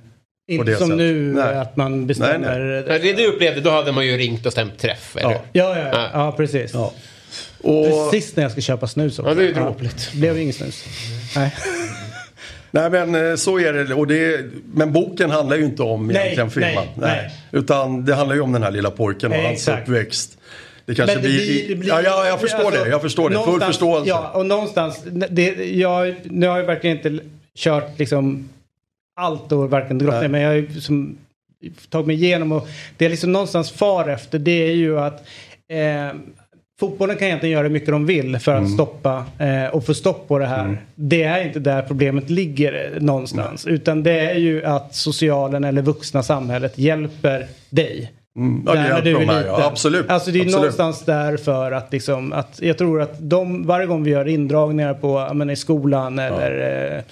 Inte 0.47 0.75
som 0.75 0.87
sättet. 0.87 0.97
nu 0.97 1.33
Nej. 1.33 1.57
att 1.57 1.77
man 1.77 2.07
bestämmer... 2.07 2.59
Nej, 2.59 2.83
Nej, 2.87 2.99
Det 2.99 3.13
du 3.13 3.27
upplevde, 3.27 3.61
då 3.61 3.69
hade 3.69 3.91
man 3.91 4.05
ju 4.05 4.17
ringt 4.17 4.45
och 4.45 4.51
stämt 4.51 4.77
träff. 4.79 5.15
Eller? 5.17 5.31
Ja. 5.31 5.41
Ja, 5.51 5.77
ja, 5.79 5.89
ja. 5.93 6.09
ja 6.13 6.31
precis. 6.37 6.73
Ja. 6.73 6.93
Och, 7.63 8.11
Precis 8.11 8.35
när 8.35 8.43
jag 8.43 8.51
ska 8.51 8.61
köpa 8.61 8.87
snus 8.87 9.19
också. 9.19 9.31
Ja, 9.31 9.35
det 9.35 9.43
är 9.43 9.47
ju 9.47 9.53
dråpligt. 9.53 10.09
Det 10.11 10.17
blev 10.17 10.37
inget 10.37 10.55
snus. 10.55 10.85
Nej. 11.35 11.55
Nej 12.71 12.89
men 12.89 13.15
eh, 13.29 13.35
så 13.35 13.59
är 13.59 13.73
det. 13.73 13.93
Och 13.93 14.07
det 14.07 14.45
men 14.73 14.93
boken 14.93 15.29
handlar 15.29 15.57
ju 15.57 15.65
inte 15.65 15.83
om 15.83 16.07
Nej, 16.07 16.15
egentligen 16.15 16.51
filmen. 16.51 16.73
nej, 16.75 16.85
nej. 16.95 17.31
Utan 17.51 18.05
det 18.05 18.15
handlar 18.15 18.35
ju 18.35 18.41
om 18.41 18.51
den 18.51 18.63
här 18.63 18.71
lilla 18.71 18.91
pojken 18.91 19.31
och 19.31 19.37
Nej, 19.37 19.45
hans 19.45 19.59
exakt. 19.59 19.87
uppväxt. 19.89 20.37
Det 20.85 20.95
kanske 20.95 21.15
det 21.15 21.21
blir, 21.21 21.37
blir, 21.37 21.67
det 21.67 21.75
blir, 21.75 21.89
ja, 21.89 22.01
ja, 22.01 22.27
jag 22.27 22.39
förstår 22.39 22.65
alltså, 22.65 22.83
det. 22.83 22.89
Jag 22.89 23.01
förstår 23.01 23.29
det. 23.29 23.43
Full 23.45 23.61
förståelse. 23.61 24.09
Ja, 24.09 24.31
och 24.35 24.45
någonstans. 24.45 25.01
Det, 25.29 25.55
jag, 25.75 26.15
nu 26.23 26.47
har 26.47 26.57
jag 26.57 26.65
verkligen 26.65 26.97
inte 26.97 27.23
kört 27.55 27.99
liksom 27.99 28.49
allt 29.21 29.51
och 29.51 29.69
varken 29.69 29.97
grott 29.99 30.11
Nej. 30.13 30.21
ner, 30.21 30.27
men 30.29 30.41
jag 30.41 30.49
har 30.49 30.73
liksom 30.73 31.17
tagit 31.89 32.07
mig 32.07 32.15
igenom 32.15 32.51
och 32.51 32.67
det 32.97 33.05
är 33.05 33.09
liksom 33.09 33.31
någonstans 33.31 33.71
far 33.71 34.07
efter 34.09 34.39
det 34.39 34.51
är 34.69 34.73
ju 34.73 34.99
att 34.99 35.23
eh, 35.69 36.17
fotbollen 36.79 37.17
kan 37.17 37.27
egentligen 37.27 37.53
göra 37.53 37.63
hur 37.63 37.69
mycket 37.73 37.89
de 37.89 38.05
vill 38.05 38.39
för 38.39 38.51
att 38.51 38.57
Mm. 38.59 38.71
stoppa 38.73 39.25
eh, 39.39 39.65
och 39.75 39.85
få 39.85 39.93
stopp 39.93 40.27
på 40.27 40.39
det 40.39 40.45
här. 40.45 40.77
Det 40.95 41.23
är 41.23 41.43
inte 41.45 41.59
där 41.59 41.81
problemet 41.81 42.29
ligger 42.29 42.91
eh, 42.95 43.01
någonstans 43.01 43.65
utan 43.67 44.03
det 44.03 44.19
är 44.19 44.35
ju 44.35 44.65
att 44.65 44.95
socialen 44.95 45.63
eller 45.63 45.81
vuxna 45.81 46.23
samhället 46.23 46.77
hjälper 46.77 47.47
dig. 47.69 48.11
Mm, 48.35 48.65
Där 48.65 48.75
när 48.75 49.01
du 49.01 49.15
är 49.15 49.19
liten. 49.19 49.43
ja, 49.47 49.65
absolut. 49.65 50.09
Alltså 50.09 50.31
det 50.31 50.37
är 50.37 50.41
absolut. 50.41 50.55
någonstans 50.55 51.05
där 51.05 51.37
för 51.37 51.71
att 51.71 51.91
liksom 51.93 52.33
att 52.33 52.59
jag 52.61 52.77
tror 52.77 53.01
att 53.01 53.15
de 53.29 53.65
varje 53.67 53.85
gång 53.87 54.03
vi 54.03 54.11
gör 54.11 54.27
indragningar 54.27 54.93
på 54.93 55.29
men 55.33 55.49
i 55.49 55.55
skolan 55.55 56.19
eller 56.19 56.95
eh, 56.97 57.03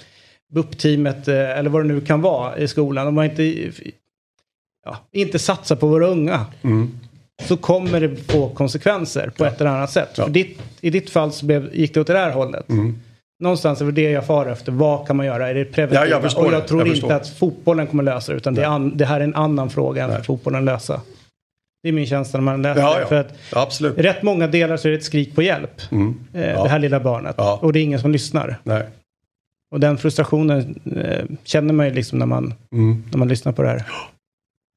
BUP-teamet 0.50 1.28
eh, 1.28 1.58
eller 1.58 1.70
vad 1.70 1.84
det 1.84 1.88
nu 1.88 2.00
kan 2.00 2.20
vara 2.22 2.56
i 2.58 2.68
skolan. 2.68 3.06
Om 3.06 3.14
man 3.14 3.24
inte, 3.24 3.42
ja, 4.84 4.96
inte 5.12 5.38
satsar 5.38 5.76
på 5.76 5.86
våra 5.86 6.06
unga. 6.06 6.46
Mm. 6.62 6.90
Så 7.42 7.56
kommer 7.56 8.00
det 8.00 8.16
få 8.16 8.48
konsekvenser 8.48 9.30
på 9.36 9.44
ett 9.44 9.60
eller 9.60 9.70
annat 9.70 9.90
sätt. 9.90 10.08
Ja. 10.16 10.24
För 10.24 10.30
ditt, 10.30 10.58
I 10.80 10.90
ditt 10.90 11.10
fall 11.10 11.32
så 11.32 11.46
blev, 11.46 11.74
gick 11.74 11.94
det 11.94 12.00
åt 12.00 12.06
det 12.06 12.18
här 12.18 12.30
hållet. 12.32 12.68
Mm. 12.68 12.98
Någonstans 13.42 13.80
är 13.80 13.84
det 13.84 13.92
det 13.92 14.10
jag 14.10 14.26
far 14.26 14.46
efter. 14.46 14.72
Vad 14.72 15.06
kan 15.06 15.16
man 15.16 15.26
göra? 15.26 15.48
Är 15.48 15.54
det 15.54 15.64
preventiva? 15.64 16.06
Ja, 16.06 16.10
jag 16.10 16.46
och 16.46 16.52
jag 16.52 16.66
tror 16.68 16.80
Jag 16.80 16.86
inte 16.88 17.00
förstår. 17.00 17.12
att 17.12 17.28
fotbollen 17.28 17.86
kommer 17.86 18.02
lösa 18.02 18.32
det. 18.32 18.36
Utan 18.38 18.54
det, 18.54 18.64
an, 18.68 18.96
det 18.96 19.04
här 19.04 19.20
är 19.20 19.24
en 19.24 19.34
annan 19.34 19.70
fråga 19.70 20.04
än 20.04 20.10
för 20.16 20.22
fotbollen 20.22 20.64
lösa. 20.64 21.00
Det 21.82 21.88
är 21.88 21.92
min 21.92 22.06
känsla 22.06 22.40
när 22.40 22.44
man 22.44 22.62
läser 22.62 22.80
Ja, 22.80 23.00
ja. 23.00 23.06
För 23.06 23.16
att 23.20 23.34
Ja, 23.52 23.62
absolut. 23.62 23.98
rätt 23.98 24.22
många 24.22 24.46
delar 24.46 24.76
så 24.76 24.88
är 24.88 24.92
det 24.92 24.98
ett 24.98 25.04
skrik 25.04 25.34
på 25.34 25.42
hjälp. 25.42 25.80
Mm. 25.90 26.14
Eh, 26.34 26.50
Ja. 26.50 26.62
Det 26.62 26.68
här 26.68 26.78
lilla 26.78 27.00
barnet. 27.00 27.34
Ja. 27.38 27.58
Och 27.62 27.72
det 27.72 27.78
är 27.78 27.82
ingen 27.82 28.00
som 28.00 28.10
lyssnar. 28.12 28.58
Nej. 28.62 28.82
Och 29.70 29.80
den 29.80 29.98
frustrationen 29.98 30.80
eh, 30.96 31.24
känner 31.44 31.74
man 31.74 31.86
ju 31.86 31.92
liksom 31.94 32.18
när 32.18 32.26
man, 32.26 32.54
Mm. 32.72 33.04
när 33.10 33.18
man 33.18 33.28
lyssnar 33.28 33.52
på 33.52 33.62
det 33.62 33.68
här. 33.68 33.82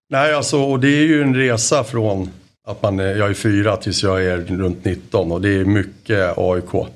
Nej, 0.09 0.33
alltså, 0.33 0.57
och 0.63 0.79
det 0.79 0.87
är 0.87 1.07
ju 1.07 1.21
en 1.21 1.35
resa 1.35 1.83
från 1.83 2.29
att 2.67 2.81
man 2.81 2.99
är, 2.99 3.15
jag 3.15 3.29
är 3.29 3.33
fyra 3.33 3.77
tills 3.77 4.03
jag 4.03 4.25
är 4.25 4.37
runt 4.37 4.85
19 4.85 5.31
och 5.31 5.41
det 5.41 5.49
är 5.49 5.65
mycket 5.65 6.37
AIK. 6.37 6.87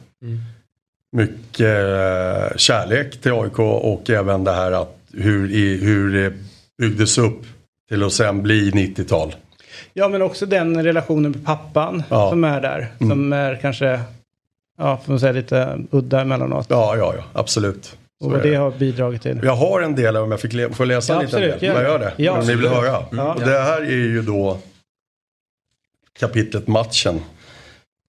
Mycket 1.11 1.59
eh, 1.61 2.57
kärlek 2.57 3.21
till 3.21 3.31
AIK 3.31 3.59
och 3.59 4.09
även 4.09 4.43
det 4.43 4.51
här 4.51 4.71
att 4.71 4.97
hur, 5.13 5.51
i, 5.51 5.77
hur 5.85 6.13
det 6.13 6.33
byggdes 6.77 7.17
upp 7.17 7.41
till 7.89 8.03
att 8.03 8.13
sen 8.13 8.43
bli 8.43 8.71
90-tal. 8.71 9.35
Ja 9.93 10.07
men 10.09 10.21
också 10.21 10.45
den 10.45 10.83
relationen 10.83 11.31
med 11.31 11.45
pappan 11.45 12.03
Ja. 12.09 12.29
som 12.29 12.43
är 12.43 12.61
där. 12.61 12.87
Som 12.99 13.33
är 13.33 13.55
kanske, 13.55 13.99
ja 14.77 14.97
får 14.97 15.11
man 15.11 15.19
säga 15.19 15.31
lite 15.31 15.79
udda 15.91 16.21
emellanåt. 16.21 16.65
Ja, 16.69 16.95
ja, 16.97 17.13
ja, 17.17 17.23
absolut. 17.33 17.85
Så 17.85 18.25
och 18.25 18.31
vad 18.31 18.43
det 18.43 18.55
har 18.55 18.71
bidragit 18.71 19.21
till. 19.21 19.39
Jag 19.43 19.55
har 19.55 19.81
en 19.81 19.95
del 19.95 20.17
om 20.17 20.31
jag 20.31 20.39
fick 20.39 20.53
le- 20.53 20.69
får 20.73 20.85
läsa 20.85 21.13
Ja, 21.13 21.19
en 21.19 21.25
liten 21.25 21.43
absolut, 21.43 21.61
Jag 21.61 21.75
det. 21.75 21.83
gör 21.83 21.99
det. 21.99 22.13
Ja, 22.17 22.31
om 22.39 22.47
ni 22.47 22.55
vill 22.55 22.67
höra. 22.67 23.05
Ja. 23.11 23.33
Och 23.33 23.39
Det 23.41 23.59
här 23.59 23.81
är 23.81 23.85
ju 23.91 24.21
då 24.21 24.57
kapitlet 26.19 26.67
matchen. 26.67 27.21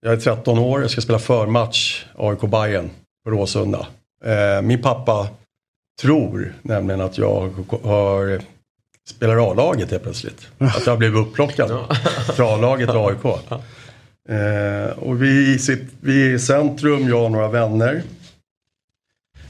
Jag 0.01 0.13
är 0.13 0.17
13 0.17 0.59
år, 0.59 0.81
jag 0.81 0.91
ska 0.91 1.01
spela 1.01 1.19
förmatch 1.19 2.05
AIK 2.17 2.41
Bayern 2.41 2.91
på 3.25 3.31
Råsunda. 3.31 3.87
Eh, 4.25 4.63
min 4.63 4.83
pappa 4.83 5.29
tror 6.03 6.55
nämligen 6.63 7.01
att 7.01 7.19
jag 7.19 7.51
har 7.85 8.41
spelar 9.11 9.51
A-laget 9.51 9.91
helt 9.91 10.03
plötsligt. 10.03 10.49
Att 10.59 10.87
jag 10.87 10.93
har 10.93 10.97
blivit 10.97 11.19
upplockad 11.27 11.71
för 12.37 12.55
A-laget 12.55 12.91
och 12.91 13.09
AIK. 13.11 13.41
Eh, 14.29 14.99
och 14.99 15.23
vi, 15.23 15.59
sitter, 15.59 15.87
vi 16.01 16.27
är 16.27 16.35
i 16.35 16.39
centrum, 16.39 17.09
jag 17.09 17.25
och 17.25 17.33
några 17.33 17.49
vänner. 17.49 18.03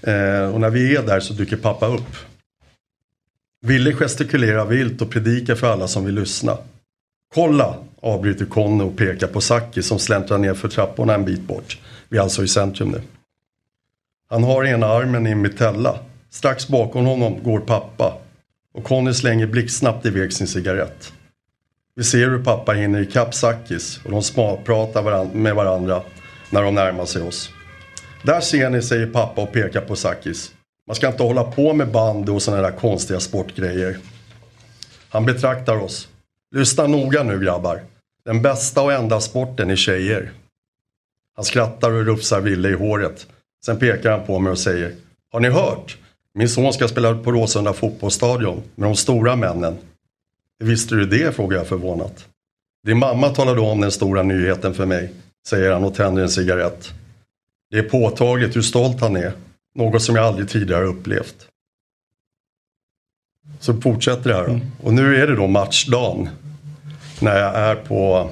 Eh, 0.03 0.55
och 0.55 0.61
när 0.61 0.71
vi 0.71 0.97
är 0.97 1.03
där 1.03 1.21
så 1.21 1.35
dyker 1.35 1.57
pappa 1.57 1.87
upp. 1.87 2.17
Ville 3.61 3.93
gestikulera 3.93 4.65
vilt 4.65 5.03
och 5.03 5.11
predika 5.11 5.57
för 5.57 5.73
alla 5.73 5.89
som 5.89 6.05
vill 6.05 6.15
lyssna. 6.15 6.59
Kolla, 7.35 7.77
avbryter 8.01 8.45
Conny 8.45 8.85
och 8.85 8.97
pekar 8.97 9.27
på 9.27 9.41
Saki 9.41 9.83
som 9.83 9.99
släntrar 9.99 10.39
ner 10.39 10.55
för 10.55 10.69
trapporna 10.69 11.15
en 11.15 11.25
bit 11.25 11.43
bort. 11.43 11.79
Vi 12.09 12.19
är 12.19 12.23
alltså 12.23 12.45
i 12.45 12.49
centrum 12.49 12.89
nu. 12.89 13.01
Han 14.31 14.45
har 14.45 14.65
ena 14.65 14.87
armen 14.87 15.27
i 15.27 15.31
en 15.31 15.43
mitella. 15.43 15.99
Strax 16.31 16.69
bakom 16.69 17.07
honom 17.07 17.43
går 17.43 17.61
pappa. 17.61 18.19
Och 18.75 18.85
Conny 18.85 19.15
slänger 19.15 19.47
blixtsnabbt 19.47 20.07
iväg 20.07 20.33
sin 20.33 20.47
cigarett. 20.47 21.13
Vi 21.99 22.05
ser 22.05 22.31
hur 22.31 22.45
pappa 22.45 22.73
hinner 22.73 23.01
ikapp 23.01 23.35
Sakis 23.35 24.01
och 24.05 24.11
de 24.11 24.23
småpratar 24.23 25.03
varan- 25.03 25.31
med 25.33 25.55
varandra 25.55 26.03
när 26.51 26.63
de 26.63 26.75
närmar 26.75 27.05
sig 27.05 27.23
oss. 27.23 27.51
Där 28.23 28.41
ser 28.41 28.71
ni, 28.71 28.83
säger 28.83 29.07
pappa 29.07 29.43
och 29.43 29.53
pekar 29.53 29.81
på 29.81 29.97
Sakis. 29.97 30.53
Man 30.87 30.97
ska 30.97 31.07
inte 31.07 31.23
hålla 31.23 31.45
på 31.45 31.73
med 31.73 31.93
band 31.93 32.29
och 32.29 32.43
sådana 32.43 32.63
där 32.63 32.71
konstiga 32.71 33.21
sportgrejer. 33.21 33.99
Han 35.09 35.25
betraktar 35.25 35.77
oss. 35.77 36.09
Lyssna 36.55 36.87
noga 36.87 37.23
nu 37.23 37.41
grabbar. 37.41 37.83
Den 38.25 38.43
bästa 38.43 38.83
och 38.83 38.93
enda 38.93 39.21
sporten 39.21 39.71
är 39.71 39.77
tjejer. 39.77 40.31
Han 41.37 41.45
skrattar 41.45 41.91
och 41.91 42.05
rufsar 42.05 42.41
Ville 42.41 42.69
i 42.69 42.75
håret. 42.75 43.27
Sen 43.65 43.79
pekar 43.79 44.11
han 44.11 44.27
på 44.27 44.39
mig 44.39 44.51
och 44.51 44.59
säger. 44.59 44.95
Har 45.33 45.41
ni 45.41 45.49
hört? 45.49 45.97
Min 46.35 46.49
son 46.49 46.73
ska 46.73 46.89
spela 46.89 47.15
på 47.15 47.33
Råsunda 47.33 47.73
fotbollsstadion 47.73 48.63
med 48.75 48.89
de 48.89 48.97
stora 48.97 49.37
männen. 49.37 49.77
Visste 50.65 50.95
du 50.95 51.07
det? 51.07 51.35
frågar 51.35 51.59
jag 51.59 51.67
förvånat. 51.67 52.29
Din 52.87 52.99
mamma 52.99 53.29
talade 53.29 53.61
om 53.61 53.81
den 53.81 53.93
stora 53.93 54.23
nyheten 54.23 54.75
för 54.75 54.87
mig, 54.87 55.11
säger 55.49 55.73
han 55.73 55.85
och 55.85 55.95
tänder 55.95 56.23
en 56.23 56.29
cigarett. 56.29 56.93
Det 57.71 57.79
är 57.79 57.83
påtagligt 57.83 58.57
hur 58.57 58.63
stolt 58.63 59.01
han 59.01 59.17
är. 59.17 59.33
Något 59.75 60.03
som 60.03 60.17
jag 60.17 60.25
aldrig 60.25 60.49
tidigare 60.49 60.85
upplevt. 60.85 61.49
Så 63.61 63.81
fortsätter 63.81 64.31
det 64.31 64.37
här 64.37 64.47
då. 64.47 64.61
Och 64.83 64.95
nu 64.95 65.17
är 65.17 65.27
det 65.27 65.37
då 65.37 65.47
matchdagen. 65.47 66.29
När 67.21 67.39
jag 67.41 67.55
är 67.55 67.75
på... 67.75 68.31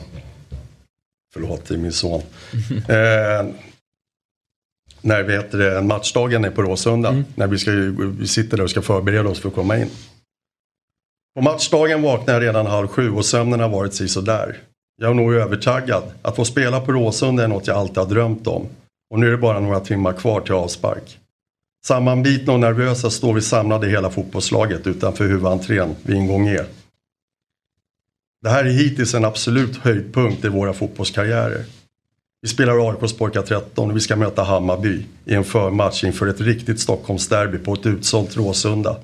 Förlåt, 1.33 1.69
det 1.69 1.75
är 1.75 1.79
min 1.79 1.93
son. 1.93 2.21
eh, 2.89 3.55
när 5.01 5.23
vet 5.23 5.53
det, 5.53 5.83
matchdagen 5.83 6.45
är 6.45 6.51
på 6.51 6.63
Råsunda. 6.63 7.25
När 7.35 7.47
vi, 7.47 7.59
ska, 7.59 7.71
vi 8.19 8.27
sitter 8.27 8.57
där 8.57 8.65
och 8.65 8.71
ska 8.71 8.83
förbereda 8.83 9.29
oss 9.29 9.41
för 9.41 9.49
att 9.49 9.55
komma 9.55 9.79
in. 9.79 9.91
På 11.37 11.43
matchdagen 11.43 12.03
vaknar 12.03 12.35
jag 12.35 12.43
redan 12.43 12.67
halv 12.67 12.89
sju 12.89 13.11
och 13.11 13.25
sömnen 13.25 13.61
har 13.61 13.69
varit 13.69 13.95
sisådär. 13.95 14.59
Jag 14.97 15.11
är 15.11 15.15
nog 15.15 15.35
övertaggad. 15.35 16.03
Att 16.23 16.37
få 16.37 16.45
spela 16.45 16.81
på 16.81 16.93
Råsunda 16.93 17.45
är 17.45 17.49
något 17.49 17.67
jag 17.67 17.77
alltid 17.77 17.97
har 17.97 18.07
drömt 18.07 18.47
om. 18.47 18.67
Och 19.11 19.19
nu 19.19 19.27
är 19.27 19.31
det 19.31 19.37
bara 19.37 19.61
några 19.61 19.81
timmar 19.81 20.13
kvar 20.13 20.41
till 20.41 20.55
avspark. 20.55 21.19
Sammanbitna 21.87 22.53
och 22.53 22.61
nervösa 22.61 23.11
står 23.11 23.35
vi 23.35 23.41
samlade 23.41 23.89
hela 23.89 24.11
fotbollslaget 24.11 24.87
utanför 24.87 25.25
huvudentrén 25.25 25.97
vid 26.03 26.17
ingång 26.17 26.49
E. 26.49 26.61
Det 28.43 28.49
här 28.49 28.65
är 28.65 28.71
hittills 28.71 29.15
en 29.15 29.25
absolut 29.25 29.77
höjdpunkt 29.77 30.45
i 30.45 30.49
våra 30.49 30.73
fotbollskarriärer. 30.73 31.65
Vi 32.43 32.49
spelar 32.49 32.91
AIKs 32.91 33.13
pojkar 33.13 33.43
13 33.43 33.91
och 33.91 33.97
vi 33.97 34.01
ska 34.01 34.17
möta 34.17 34.43
Hammarby 34.43 35.07
i 35.25 35.35
en 35.35 35.45
förmatch 35.45 36.05
inför 36.05 36.27
ett 36.27 36.41
riktigt 36.41 36.81
Stockholmsderby 36.81 37.59
på 37.59 37.75
ett 37.75 37.87
utsålt 37.87 38.37
Råsunda. 38.37 38.97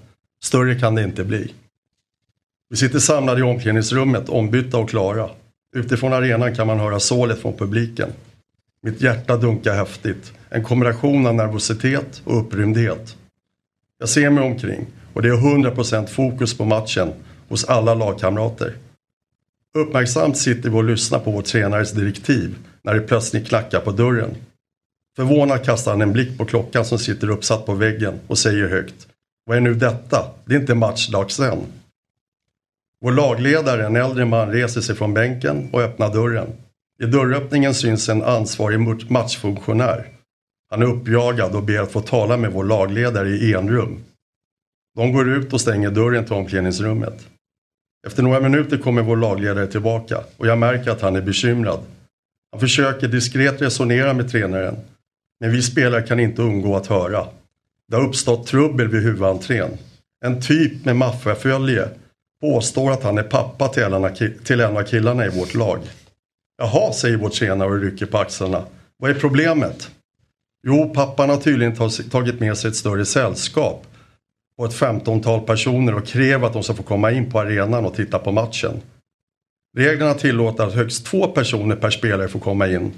Större 0.44 0.74
kan 0.74 0.94
det 0.94 1.02
inte 1.02 1.24
bli. 1.24 1.52
Vi 2.72 2.78
sitter 2.78 2.98
samlade 2.98 3.40
i 3.40 3.42
omklädningsrummet, 3.42 4.28
ombytta 4.28 4.78
och 4.78 4.90
klara. 4.90 5.30
Utifrån 5.76 6.12
arenan 6.12 6.54
kan 6.54 6.66
man 6.66 6.78
höra 6.78 7.00
sålet 7.00 7.38
från 7.38 7.56
publiken. 7.56 8.08
Mitt 8.82 9.00
hjärta 9.00 9.36
dunkar 9.36 9.74
häftigt. 9.74 10.32
En 10.50 10.64
kombination 10.64 11.26
av 11.26 11.34
nervositet 11.34 12.22
och 12.24 12.40
upprymdhet. 12.40 13.16
Jag 13.98 14.08
ser 14.08 14.30
mig 14.30 14.44
omkring 14.44 14.86
och 15.12 15.22
det 15.22 15.28
är 15.28 15.32
100% 15.32 16.06
fokus 16.06 16.58
på 16.58 16.64
matchen 16.64 17.12
hos 17.48 17.64
alla 17.64 17.94
lagkamrater. 17.94 18.76
Uppmärksamt 19.78 20.38
sitter 20.38 20.70
vi 20.70 20.76
och 20.76 20.84
lyssnar 20.84 21.18
på 21.18 21.30
vår 21.30 21.42
tränares 21.42 21.92
direktiv 21.92 22.54
när 22.82 22.94
det 22.94 23.00
plötsligt 23.00 23.48
knackar 23.48 23.80
på 23.80 23.92
dörren. 23.92 24.34
Förvånad 25.16 25.64
kastar 25.64 25.90
han 25.90 26.02
en 26.02 26.12
blick 26.12 26.38
på 26.38 26.44
klockan 26.44 26.84
som 26.84 26.98
sitter 26.98 27.30
uppsatt 27.30 27.66
på 27.66 27.74
väggen 27.74 28.20
och 28.26 28.38
säger 28.38 28.68
högt. 28.68 29.08
Vad 29.46 29.56
är 29.56 29.60
nu 29.60 29.74
detta? 29.74 30.30
Det 30.44 30.54
är 30.54 30.60
inte 30.60 30.74
matchdags 30.74 31.40
än. 31.40 31.58
Vår 33.04 33.12
lagledare, 33.12 33.86
en 33.86 33.96
äldre 33.96 34.24
man, 34.24 34.52
reser 34.52 34.80
sig 34.80 34.94
från 34.94 35.14
bänken 35.14 35.68
och 35.72 35.82
öppnar 35.82 36.12
dörren. 36.12 36.46
I 37.02 37.06
dörröppningen 37.06 37.74
syns 37.74 38.08
en 38.08 38.22
ansvarig 38.22 39.10
matchfunktionär. 39.10 40.06
Han 40.70 40.82
är 40.82 40.86
uppjagad 40.86 41.54
och 41.54 41.62
ber 41.62 41.78
att 41.78 41.92
få 41.92 42.00
tala 42.00 42.36
med 42.36 42.52
vår 42.52 42.64
lagledare 42.64 43.28
i 43.28 43.54
enrum. 43.54 43.98
De 44.96 45.12
går 45.12 45.28
ut 45.28 45.52
och 45.52 45.60
stänger 45.60 45.90
dörren 45.90 46.24
till 46.24 46.34
omklädningsrummet. 46.34 47.26
Efter 48.06 48.22
några 48.22 48.40
minuter 48.40 48.78
kommer 48.78 49.02
vår 49.02 49.16
lagledare 49.16 49.66
tillbaka 49.66 50.20
och 50.36 50.46
jag 50.46 50.58
märker 50.58 50.90
att 50.90 51.00
han 51.00 51.16
är 51.16 51.22
bekymrad. 51.22 51.80
Han 52.52 52.60
försöker 52.60 53.08
diskret 53.08 53.62
resonera 53.62 54.14
med 54.14 54.30
tränaren. 54.30 54.76
Men 55.40 55.52
vi 55.52 55.62
spelare 55.62 56.02
kan 56.02 56.20
inte 56.20 56.42
undgå 56.42 56.76
att 56.76 56.86
höra. 56.86 57.26
Det 57.88 57.96
har 57.96 58.04
uppstått 58.04 58.46
trubbel 58.46 58.88
vid 58.88 59.02
huvudentrén. 59.02 59.70
En 60.24 60.42
typ 60.42 60.84
med 60.84 60.96
maffiafölje 60.96 61.88
påstår 62.42 62.92
att 62.92 63.02
han 63.02 63.18
är 63.18 63.22
pappa 63.22 63.68
till 63.68 63.82
en, 63.82 63.94
av 63.94 64.08
till 64.44 64.60
en 64.60 64.76
av 64.76 64.82
killarna 64.82 65.26
i 65.26 65.28
vårt 65.28 65.54
lag. 65.54 65.78
Jaha, 66.58 66.92
säger 66.92 67.16
vår 67.16 67.28
tränare 67.28 67.68
och 67.68 67.80
rycker 67.80 68.06
på 68.06 68.18
axlarna. 68.18 68.64
Vad 68.98 69.10
är 69.10 69.14
problemet? 69.14 69.90
Jo, 70.66 70.92
pappan 70.94 71.30
har 71.30 71.36
tydligen 71.36 71.76
tagit 72.10 72.40
med 72.40 72.58
sig 72.58 72.70
ett 72.70 72.76
större 72.76 73.04
sällskap 73.04 73.86
på 74.56 74.64
ett 74.64 74.74
femtontal 74.74 75.40
personer 75.40 75.94
och 75.94 76.06
kräver 76.06 76.46
att 76.46 76.52
de 76.52 76.62
ska 76.62 76.74
få 76.74 76.82
komma 76.82 77.10
in 77.12 77.30
på 77.30 77.40
arenan 77.40 77.84
och 77.84 77.94
titta 77.94 78.18
på 78.18 78.32
matchen. 78.32 78.80
Reglerna 79.78 80.14
tillåter 80.14 80.64
att 80.64 80.74
högst 80.74 81.06
två 81.06 81.26
personer 81.26 81.76
per 81.76 81.90
spelare 81.90 82.28
får 82.28 82.40
komma 82.40 82.68
in 82.68 82.92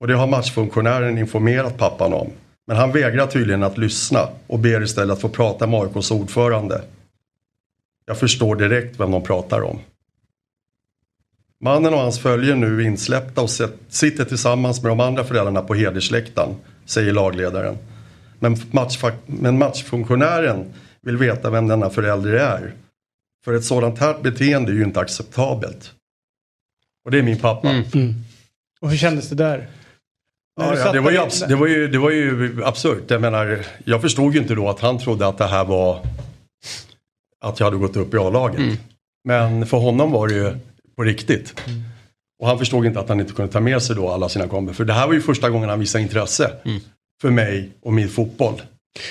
och 0.00 0.06
det 0.06 0.14
har 0.14 0.26
matchfunktionären 0.26 1.18
informerat 1.18 1.78
pappan 1.78 2.12
om. 2.12 2.30
Men 2.66 2.76
han 2.76 2.92
vägrar 2.92 3.26
tydligen 3.26 3.62
att 3.62 3.78
lyssna 3.78 4.28
och 4.46 4.58
ber 4.58 4.82
istället 4.82 5.14
att 5.14 5.20
få 5.20 5.28
prata 5.28 5.66
med 5.66 5.80
AIKs 5.80 6.10
ordförande. 6.10 6.82
Jag 8.06 8.18
förstår 8.18 8.56
direkt 8.56 9.00
vem 9.00 9.10
de 9.10 9.22
pratar 9.22 9.60
om. 9.60 9.78
Mannen 11.60 11.94
och 11.94 12.00
hans 12.00 12.18
följe 12.18 12.54
nu 12.54 12.82
insläppta 12.82 13.40
och 13.42 13.50
sitter 13.88 14.24
tillsammans 14.24 14.82
med 14.82 14.90
de 14.90 15.00
andra 15.00 15.24
föräldrarna 15.24 15.62
på 15.62 15.74
hedersläktaren, 15.74 16.54
säger 16.84 17.12
lagledaren. 17.12 17.78
Men, 18.38 18.56
matchfa- 18.56 19.18
men 19.26 19.58
matchfunktionären 19.58 20.72
vill 21.00 21.16
veta 21.16 21.50
vem 21.50 21.68
denna 21.68 21.90
förälder 21.90 22.32
är. 22.32 22.72
För 23.44 23.52
ett 23.54 23.64
sådant 23.64 23.98
här 23.98 24.18
beteende 24.22 24.72
är 24.72 24.74
ju 24.74 24.82
inte 24.84 25.00
acceptabelt. 25.00 25.92
Och 27.04 27.10
det 27.10 27.18
är 27.18 27.22
min 27.22 27.38
pappa. 27.38 27.68
Och 28.80 28.90
hur 28.90 28.96
kändes 28.96 29.28
det 29.28 29.34
där? 29.34 29.68
Ja, 30.60 30.76
ja, 30.76 30.92
det, 30.92 31.00
var 31.00 31.10
ju 31.10 31.18
abs- 31.18 31.48
det, 31.48 31.54
var 31.56 31.66
ju, 31.66 31.88
det 31.88 31.98
var 31.98 32.10
ju 32.10 32.60
absurt. 32.64 33.10
Jag 33.10 33.20
menar, 33.20 33.66
jag 33.84 34.00
förstod 34.02 34.34
ju 34.34 34.40
inte 34.40 34.54
då 34.54 34.68
att 34.68 34.80
han 34.80 34.98
trodde 34.98 35.26
att 35.26 35.38
det 35.38 35.46
här 35.46 35.64
var 35.64 36.06
att 37.44 37.60
jag 37.60 37.66
hade 37.66 37.76
gått 37.76 37.96
upp 37.96 38.14
i 38.14 38.16
A-laget. 38.18 38.78
Men 39.24 39.66
för 39.66 39.76
honom 39.76 40.12
var 40.12 40.28
det 40.28 40.34
ju 40.34 40.52
på 40.96 41.02
riktigt. 41.02 41.54
Och 42.42 42.48
han 42.48 42.58
förstod 42.58 42.86
inte 42.86 43.00
att 43.00 43.08
han 43.08 43.20
inte 43.20 43.32
kunde 43.32 43.52
ta 43.52 43.60
med 43.60 43.82
sig 43.82 43.96
då 43.96 44.08
alla 44.08 44.28
sina 44.28 44.48
kompisar. 44.48 44.74
För 44.74 44.84
det 44.84 44.92
här 44.92 45.06
var 45.06 45.14
ju 45.14 45.20
första 45.20 45.50
gången 45.50 45.68
han 45.68 45.80
visade 45.80 46.02
intresse 46.02 46.50
för 47.22 47.30
mig 47.30 47.70
och 47.82 47.92
min 47.92 48.08
fotboll. 48.08 48.62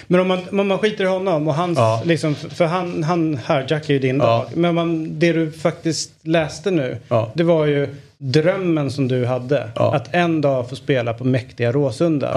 Men 0.08 0.20
om 0.20 0.28
man, 0.28 0.60
om 0.60 0.68
man 0.68 0.78
skiter 0.80 1.04
i 1.04 1.08
honom 1.08 1.48
och 1.48 1.54
hans, 1.54 1.78
Ja. 1.78 2.02
liksom, 2.06 2.36
för 2.36 2.66
han, 2.66 3.04
han 3.04 3.38
hijackar 3.48 3.94
ju 3.94 4.00
din 4.00 4.18
Ja. 4.18 4.26
dag. 4.26 4.46
Men 4.58 4.76
man, 4.76 5.20
det 5.20 5.34
du 5.34 5.52
faktiskt 5.52 6.12
läste 6.22 6.72
nu, 6.72 6.98
Ja. 7.08 7.32
det 7.34 7.44
var 7.44 7.66
ju 7.66 7.96
drömmen 8.18 8.92
som 8.92 9.08
du 9.08 9.26
hade. 9.26 9.70
Ja. 9.76 9.96
Att 9.96 10.14
en 10.14 10.42
dag 10.42 10.70
få 10.70 10.76
spela 10.76 11.14
på 11.14 11.24
mäktiga 11.24 11.72
Råsunda. 11.72 12.32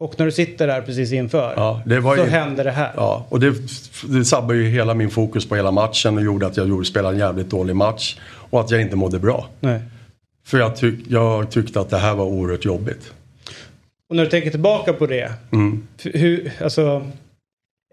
Och 0.00 0.14
när 0.18 0.26
du 0.26 0.32
sitter 0.32 0.66
där 0.66 0.82
precis 0.82 1.12
inför, 1.12 1.52
ja, 1.56 1.82
så 2.16 2.16
ju... 2.16 2.30
händer 2.30 2.64
det 2.64 2.70
här. 2.70 2.92
Ja, 2.96 3.26
och 3.28 3.40
det, 3.40 3.54
det 4.08 4.24
sabbade 4.24 4.58
ju 4.58 4.68
hela 4.68 4.94
min 4.94 5.10
fokus 5.10 5.48
på 5.48 5.56
hela 5.56 5.70
matchen 5.70 6.16
och 6.16 6.22
gjorde 6.24 6.46
att 6.46 6.56
jag 6.56 6.68
gjorde, 6.68 6.84
spelade 6.84 7.14
en 7.14 7.20
jävligt 7.20 7.50
dålig 7.50 7.76
match. 7.76 8.18
Och 8.50 8.60
att 8.60 8.70
jag 8.70 8.80
inte 8.80 8.96
mådde 8.96 9.18
bra. 9.18 9.48
Nej. 9.60 9.80
För 10.46 10.58
jag, 10.58 10.76
tyck, 10.76 10.98
jag 11.08 11.50
tyckte 11.50 11.80
att 11.80 11.90
det 11.90 11.98
här 11.98 12.14
var 12.14 12.24
oerhört 12.24 12.64
jobbigt. 12.64 13.12
Och 14.10 14.16
när 14.16 14.24
du 14.24 14.30
tänker 14.30 14.50
tillbaka 14.50 14.92
på 14.92 15.06
det, 15.06 15.32
Mm. 15.52 15.86
hur, 16.04 16.52
alltså, 16.60 17.06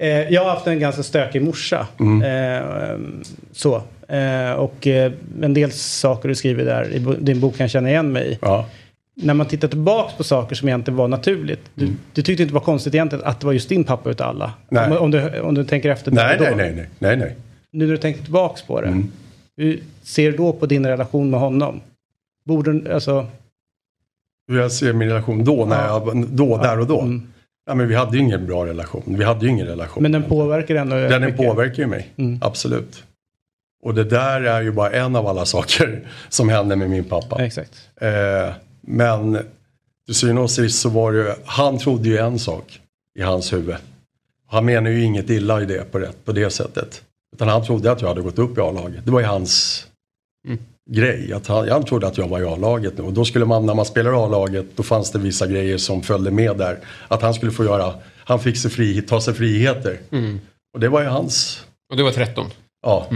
eh, 0.01 0.09
jag 0.33 0.43
har 0.43 0.49
haft 0.49 0.67
en 0.67 0.79
ganska 0.79 1.03
stökig 1.03 1.41
morsa. 1.41 1.87
Mm. 1.99 2.21
Eh, 2.21 2.99
så. 3.51 3.75
Eh, 4.07 4.51
och 4.51 4.87
eh, 4.87 5.11
en 5.41 5.53
del 5.53 5.71
saker 5.71 6.29
du 6.29 6.35
skriver 6.35 6.65
där 6.65 6.93
i 6.93 6.99
din 7.19 7.39
bok 7.39 7.57
kan 7.57 7.63
jag 7.63 7.71
känna 7.71 7.89
igen 7.89 8.11
mig 8.11 8.31
i. 8.31 8.37
Ja. 8.41 8.65
När 9.21 9.33
man 9.33 9.45
tittar 9.47 9.67
tillbaka 9.67 10.13
på 10.17 10.23
saker 10.23 10.55
som 10.55 10.67
egentligen 10.67 10.97
var 10.97 11.07
naturligt. 11.07 11.59
Du, 11.75 11.85
du 11.85 12.21
tyckte 12.21 12.31
inte 12.31 12.45
det 12.45 12.53
var 12.53 12.61
konstigt 12.61 12.93
egentligen 12.93 13.25
att 13.25 13.39
det 13.39 13.45
var 13.45 13.53
just 13.53 13.69
din 13.69 13.83
pappa 13.83 14.09
utav 14.09 14.27
alla. 14.29 14.45
Mm. 14.45 14.89
Nej. 14.89 14.97
Om, 14.97 15.03
om, 15.03 15.11
du, 15.11 15.39
om 15.39 15.53
du 15.55 15.63
tänker 15.65 15.89
efter 15.89 16.11
Nej, 16.11 16.37
då. 16.37 16.43
nej, 16.43 16.55
nej, 16.55 16.73
nej, 16.75 16.87
nej, 16.99 17.17
nej. 17.17 17.35
Nu 17.71 17.85
när 17.85 17.91
du 17.91 17.97
tänker 17.97 18.23
tillbaka 18.23 18.61
på 18.67 18.81
det. 18.81 18.87
Mm. 18.87 19.11
Hur 19.57 19.83
ser 20.03 20.31
du 20.31 20.37
då 20.37 20.53
på 20.53 20.65
din 20.65 20.85
relation 20.87 21.29
med 21.29 21.39
honom? 21.39 21.81
Borde, 22.45 22.93
alltså, 22.93 23.25
Hur 24.47 24.59
jag 24.59 24.71
ser 24.71 24.93
min 24.93 25.07
relation 25.09 25.43
då, 25.43 25.65
när 25.65 25.87
jag, 25.87 26.27
då 26.27 26.57
där 26.57 26.79
och 26.79 26.87
då. 26.87 27.01
Mm. 27.01 27.27
Ja, 27.65 27.75
men 27.75 27.87
vi 27.87 27.95
hade 27.95 28.17
ju 28.17 28.23
ingen 28.23 28.45
bra 28.45 28.65
relation. 28.65 29.03
Vi 29.05 29.23
hade 29.23 29.45
ju 29.45 29.51
ingen 29.51 29.67
relation. 29.67 30.03
men 30.03 30.11
den 30.11 30.23
påverkar 30.23 30.75
ändå 30.75 30.95
Den 30.95 31.21
mycket. 31.21 31.37
påverkar 31.37 31.83
ju 31.83 31.87
mig, 31.87 32.09
Mm. 32.17 32.39
absolut. 32.41 33.03
Och 33.83 33.93
det 33.93 34.03
där 34.03 34.41
är 34.41 34.61
ju 34.61 34.71
bara 34.71 34.89
en 34.91 35.15
av 35.15 35.27
alla 35.27 35.45
saker 35.45 35.99
som 36.29 36.49
hände 36.49 36.75
med 36.75 36.89
min 36.89 37.03
pappa. 37.03 37.45
Exakt. 37.45 37.89
Eh, 38.01 38.53
men 38.87 39.37
till 40.05 40.15
syvende 40.15 40.41
och 40.41 40.51
sist 40.51 40.81
så 40.81 40.89
var 40.89 41.11
det 41.11 41.17
ju, 41.19 41.33
han 41.45 41.77
trodde 41.77 42.09
ju 42.09 42.17
en 42.17 42.39
sak 42.39 42.79
i 43.19 43.21
hans 43.21 43.53
huvud. 43.53 43.75
Han 44.47 44.65
menar 44.65 44.89
ju 44.89 45.03
inget 45.03 45.29
illa 45.29 45.61
i 45.61 45.65
det 45.65 45.91
på, 45.91 45.99
det 45.99 46.25
på 46.25 46.31
det 46.31 46.49
sättet. 46.49 47.01
Utan 47.35 47.47
han 47.47 47.65
trodde 47.65 47.91
att 47.91 48.01
jag 48.01 48.07
hade 48.07 48.21
gått 48.21 48.39
upp 48.39 48.57
i 48.57 48.61
A-laget. 48.61 49.05
Det 49.05 49.11
var 49.11 49.19
ju 49.19 49.25
hans 49.25 49.85
grej. 50.89 51.33
Att 51.33 51.47
han, 51.47 51.69
han 51.69 51.85
trodde 51.85 52.07
att 52.07 52.17
jag 52.17 52.27
var 52.27 52.39
i 52.39 52.45
A-laget 52.45 52.97
nu. 52.97 53.03
Och 53.03 53.13
då 53.13 53.25
skulle 53.25 53.45
man, 53.45 53.65
när 53.65 53.73
man 53.73 53.85
spelar 53.85 54.25
A-laget, 54.25 54.65
då 54.75 54.83
fanns 54.83 55.11
det 55.11 55.19
vissa 55.19 55.47
grejer 55.47 55.77
som 55.77 56.01
följde 56.03 56.31
med 56.31 56.57
där. 56.57 56.79
Att 57.07 57.21
han 57.21 57.33
skulle 57.33 57.51
få 57.51 57.63
göra, 57.63 57.93
han 58.17 58.39
fick 58.39 58.57
sig 58.57 58.71
fri, 58.71 59.01
ta 59.01 59.21
sig 59.21 59.33
friheter. 59.33 59.99
Och 60.73 60.79
det 60.79 60.89
var 60.89 61.01
ju 61.01 61.07
hans, 61.07 61.65
Och 61.89 61.97
du 61.97 62.03
var 62.03 62.11
13. 62.11 62.45
ja. 62.83 63.07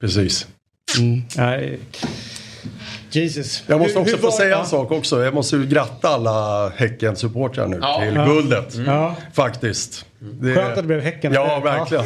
Precis. 0.00 0.46
Nej. 1.36 1.78
Jesus. 3.16 3.62
Jag 3.66 3.78
måste 3.80 3.92
Hur- 3.94 4.00
också 4.00 4.14
hur 4.16 4.22
få 4.22 4.26
var- 4.30 4.36
säga 4.36 4.58
en 4.58 4.66
sak 4.66 4.90
också. 4.92 5.24
Jag 5.24 5.34
måste 5.34 5.56
ju 5.56 5.66
gratta 5.66 6.08
alla 6.08 6.68
Häcken-supportrar 6.76 7.66
nu 7.66 7.78
Ja. 7.82 8.00
till 8.04 8.14
Ja. 8.14 8.24
guldet. 8.26 8.74
Ja. 8.86 9.14
Faktiskt. 9.34 10.06
Det- 10.40 10.54
Skönt 10.54 10.68
att 10.68 10.76
det 10.76 10.82
blev 10.82 11.00
Häcken. 11.00 11.32
Ja, 11.32 11.60
verkligen. 11.60 12.04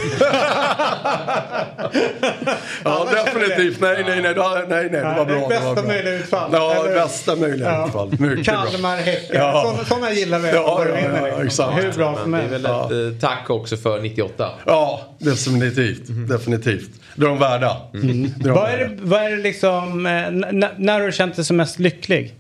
ja, 2.85 3.09
definitivt. 3.25 3.81
Nej, 3.81 4.05
nej, 4.07 4.23
nej. 4.23 4.35
Nej, 4.35 4.65
nej, 4.69 4.89
det 4.91 5.03
var 5.03 5.25
bra. 5.25 5.49
Bästa 5.49 5.83
möjliga 5.83 6.15
utfall. 6.15 6.51
Ja, 6.53 6.75
Eller- 6.85 6.95
bästa 6.95 7.37
möjliga 7.37 7.87
utfall. 7.87 8.11
Kalmar, 8.45 8.97
Häcken. 8.97 9.37
Ja. 9.37 9.79
Sådana, 9.89 10.11
gillar 10.13 10.39
vi. 10.39 10.49
Ja, 10.49 10.55
ja, 10.89 10.95
vinner, 10.95 11.29
ja, 11.29 11.45
exakt. 11.45 11.85
Hur 11.85 11.93
bra 11.93 12.17
som 12.17 12.31
Men 12.31 12.41
det 12.41 12.47
är 12.47 12.51
helst. 12.51 12.91
väl 12.91 13.09
ett 13.17 13.23
eh, 13.23 13.29
tack 13.29 13.51
också 13.51 13.77
för 13.77 14.01
98. 14.01 14.51
Ja, 14.67 15.01
definitivt. 15.19 16.03
Definitivt. 16.29 16.91
Det 17.17 17.25
är 17.25 17.29
de 17.29 17.39
värda. 17.39 17.77
Vad 17.93 18.71
är, 18.71 18.79
värda. 18.79 18.89
det, 18.89 18.97
vad 19.03 19.23
är 19.23 19.31
det 19.31 19.37
liksom, 19.43 20.07
eh, 20.07 20.31
när 20.77 20.93
har 21.01 21.07
du 21.07 21.13
känt 21.13 21.37
dig 21.37 21.45
som 21.45 21.57
mest 21.57 21.79
lycklig? 21.79 22.35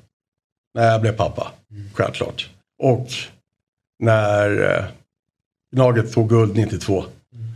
När 0.74 0.90
jag 0.92 1.00
blev 1.00 1.12
pappa. 1.16 1.46
Självklart. 1.94 2.48
Och 2.82 3.06
när 4.02 4.84
Gnaget 5.76 6.12
tog 6.12 6.28
guld 6.28 6.56
92. 6.56 7.04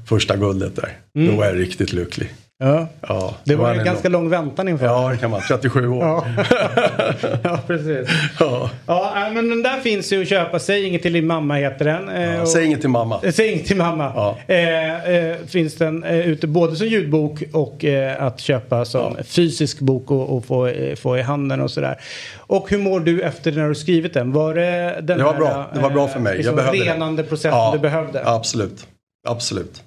Första 0.09 0.37
guldet 0.37 0.77
där. 0.77 0.99
Då 1.15 1.37
var 1.37 1.45
jag 1.47 1.59
riktigt 1.59 1.93
lycklig. 1.93 2.35
Ja. 2.63 2.87
Ja, 3.09 3.35
Det 3.45 3.55
var 3.57 3.73
en 3.73 3.79
en 3.79 3.85
ganska 3.85 4.09
lång 4.09 4.29
väntan 4.29 4.69
inför. 4.69 4.87
Ja, 4.87 5.09
det 5.11 5.17
kan 5.17 5.31
man. 5.31 5.41
37 5.49 5.89
år. 5.89 6.03
Ja. 6.05 6.25
ja, 7.43 7.59
precis. 7.67 8.09
Ja. 8.41 8.71
Ja, 8.87 9.27
äh, 9.27 9.33
men 9.35 9.49
den 9.51 9.63
där 9.63 9.81
finns 9.81 10.13
ju 10.13 10.23
att 10.23 10.29
köpa. 10.29 10.59
Säg 10.59 10.85
inget 10.87 11.03
till 11.03 11.13
din 11.13 11.27
mamma 11.27 11.55
heter 11.55 11.85
den. 11.85 12.09
Eh, 12.09 12.41
och- 12.41 12.49
Säg 12.49 12.65
inget 12.65 12.81
till 12.81 12.91
mamma. 12.91 13.21
Säg 13.33 13.53
inget 13.53 13.67
till 13.67 13.77
mamma. 13.77 14.13
Ja. 14.15 14.55
Eh, 14.55 15.11
eh, 15.15 15.37
finns 15.49 15.75
den 15.75 16.05
eh, 16.05 16.19
ute 16.29 16.47
både 16.47 16.77
som 16.77 16.87
ljudbok 16.87 17.43
och 17.53 17.85
eh, 17.85 18.23
att 18.23 18.41
köpa 18.41 18.85
som 18.85 19.17
fysisk 19.25 19.79
bok 19.81 20.11
och, 20.11 20.37
och 20.37 20.45
få, 20.45 20.67
eh, 20.67 20.95
få 20.97 21.19
i 21.19 21.23
handen 21.23 21.61
och 21.61 21.71
sådär. 21.71 22.01
Och 22.37 22.71
hur 22.71 22.79
mår 22.79 23.01
du 23.01 23.23
efter 23.23 23.53
när 23.53 23.69
du 23.69 23.75
skrivit 23.75 24.15
den? 24.15 24.33
Var 24.33 24.55
det 24.55 24.97
den 25.03 25.19
Det 25.19 25.25
var 25.25 25.33
här, 25.33 25.39
bra. 25.41 25.67
Det 25.75 25.81
var 25.81 25.91
bra 25.91 26.09
för 26.09 26.21
mig. 26.21 26.37
Liksom 26.37 26.57
Jag 26.59 26.65
behövde 26.65 26.85
det. 26.85 26.91
renande 26.95 27.23
processen 27.23 27.73
du 27.73 27.79
behövde? 27.79 28.23
Absolut. 28.25 28.87
Absolut. 29.29 29.83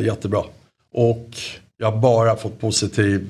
Jättebra. 0.00 0.40
Och 0.94 1.28
jag 1.82 1.90
har 1.90 1.98
bara 1.98 2.36
fått 2.36 2.60
positiv 2.60 3.28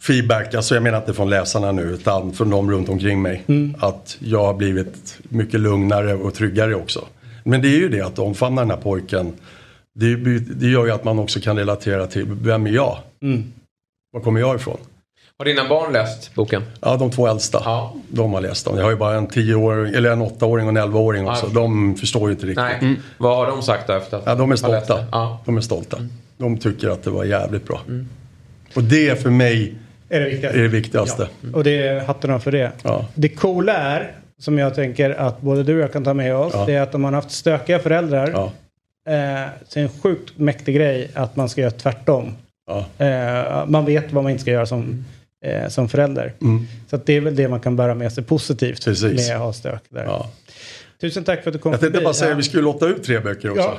feedback. 0.00 0.54
Alltså 0.54 0.74
jag 0.74 0.82
menar 0.82 0.98
inte 0.98 1.14
från 1.14 1.30
läsarna 1.30 1.72
nu 1.72 1.82
utan 1.82 2.32
från 2.32 2.50
de 2.50 2.70
runt 2.70 2.88
omkring 2.88 3.22
mig. 3.22 3.44
Mm. 3.46 3.74
Att 3.78 4.16
jag 4.20 4.44
har 4.44 4.54
blivit 4.54 5.18
mycket 5.22 5.60
lugnare 5.60 6.14
och 6.14 6.34
tryggare 6.34 6.74
också. 6.74 7.04
Men 7.44 7.62
det 7.62 7.68
är 7.68 7.78
ju 7.78 7.88
det 7.88 8.00
att 8.00 8.18
omfamna 8.18 8.60
den 8.60 8.70
här 8.70 8.76
pojken. 8.76 9.32
Det, 9.94 10.16
det 10.38 10.66
gör 10.66 10.86
ju 10.86 10.92
att 10.92 11.04
man 11.04 11.18
också 11.18 11.40
kan 11.40 11.56
relatera 11.56 12.06
till 12.06 12.26
vem 12.26 12.66
är 12.66 12.70
jag? 12.70 12.98
Mm. 13.22 13.52
Var 14.12 14.20
kommer 14.20 14.40
jag 14.40 14.56
ifrån? 14.56 14.78
Har 15.40 15.44
dina 15.44 15.68
barn 15.68 15.92
läst 15.92 16.34
boken? 16.34 16.62
Ja, 16.80 16.96
de 16.96 17.10
två 17.10 17.26
äldsta. 17.26 17.62
Ja. 17.64 17.94
De 18.08 18.32
har 18.32 18.40
läst 18.40 18.64
dem. 18.64 18.76
Jag 18.76 18.84
har 18.84 18.90
ju 18.90 18.96
bara 18.96 19.14
en 19.16 19.28
10-åring, 19.28 19.94
eller 19.94 20.10
en 20.10 20.22
8-åring 20.22 20.64
och 20.68 20.70
en 20.70 20.78
11-åring 20.78 21.28
också. 21.28 21.46
Ja. 21.46 21.60
De 21.60 21.94
förstår 21.96 22.28
ju 22.28 22.34
inte 22.34 22.46
riktigt. 22.46 22.80
Nej. 22.82 22.96
Vad 23.18 23.36
har 23.36 23.46
de 23.46 23.62
sagt 23.62 23.86
då 23.86 23.92
efter 23.92 24.16
att 24.16 24.22
Ja, 24.26 24.34
de 24.34 24.52
är 24.52 24.56
stolta. 24.56 25.04
Ja. 25.12 25.40
De 25.46 25.56
är 25.56 25.60
stolta. 25.60 25.96
De 26.38 26.58
tycker 26.58 26.88
att 26.88 27.02
det 27.02 27.10
var 27.10 27.24
jävligt 27.24 27.66
bra. 27.66 27.80
Och 28.74 28.82
det 28.82 29.22
för 29.22 29.30
mig 29.30 29.74
Är 30.08 30.20
det 30.20 30.26
viktigaste? 30.30 30.58
är 30.58 30.62
det 30.62 30.68
viktigaste. 30.68 31.28
Och 31.54 31.64
det 31.64 31.86
är 31.86 32.00
hatten 32.00 32.30
av 32.30 32.38
för 32.38 32.52
det. 32.52 32.72
Ja. 32.82 33.06
Det 33.14 33.28
coola 33.28 33.72
är, 33.74 34.12
som 34.38 34.58
jag 34.58 34.74
tänker 34.74 35.10
att 35.10 35.40
både 35.40 35.62
du 35.62 35.74
och 35.76 35.82
jag 35.82 35.92
kan 35.92 36.04
ta 36.04 36.14
med 36.14 36.36
oss, 36.36 36.52
Ja. 36.56 36.64
det 36.66 36.74
är 36.74 36.80
att 36.82 36.94
om 36.94 37.02
man 37.02 37.14
har 37.14 37.22
haft 37.22 37.34
stökiga 37.34 37.78
föräldrar 37.78 38.30
Ja. 38.34 38.44
eh, 39.12 39.48
så 39.68 39.78
är 39.78 39.82
det 39.82 39.88
en 39.94 40.00
sjukt 40.02 40.38
mäktig 40.38 40.76
grej 40.76 41.10
att 41.14 41.36
man 41.36 41.48
ska 41.48 41.60
göra 41.60 41.70
tvärtom. 41.70 42.32
Ja. 42.66 43.04
Eh, 43.06 43.66
man 43.66 43.84
vet 43.84 44.12
vad 44.12 44.22
man 44.24 44.30
inte 44.32 44.42
ska 44.42 44.50
göra 44.50 44.66
som, 44.66 45.04
eh, 45.44 45.68
som 45.68 45.88
förälder. 45.88 46.32
Mm. 46.42 46.66
Så 46.90 46.96
det 47.04 47.16
är 47.16 47.20
väl 47.20 47.36
det 47.36 47.48
man 47.48 47.60
kan 47.60 47.76
bära 47.76 47.94
med 47.94 48.12
sig 48.12 48.24
positivt 48.24 48.84
Precis. 48.84 49.28
med 49.28 49.36
att 49.36 49.42
ha 49.42 49.52
stök 49.52 49.82
där. 49.88 50.04
Ja. 50.04 50.30
Tusen 51.00 51.24
tack 51.24 51.42
för 51.42 51.50
att 51.50 51.54
du 51.54 51.58
kom 51.58 51.72
Jag 51.72 51.80
tänkte 51.80 51.92
förbi. 51.96 52.04
bara 52.04 52.14
säga 52.14 52.32
att 52.32 52.38
vi 52.38 52.42
skulle 52.42 52.62
lotta 52.62 52.86
ut 52.88 53.02
tre 53.04 53.20
böcker 53.20 53.50
också. 53.50 53.62
Ja. 53.62 53.78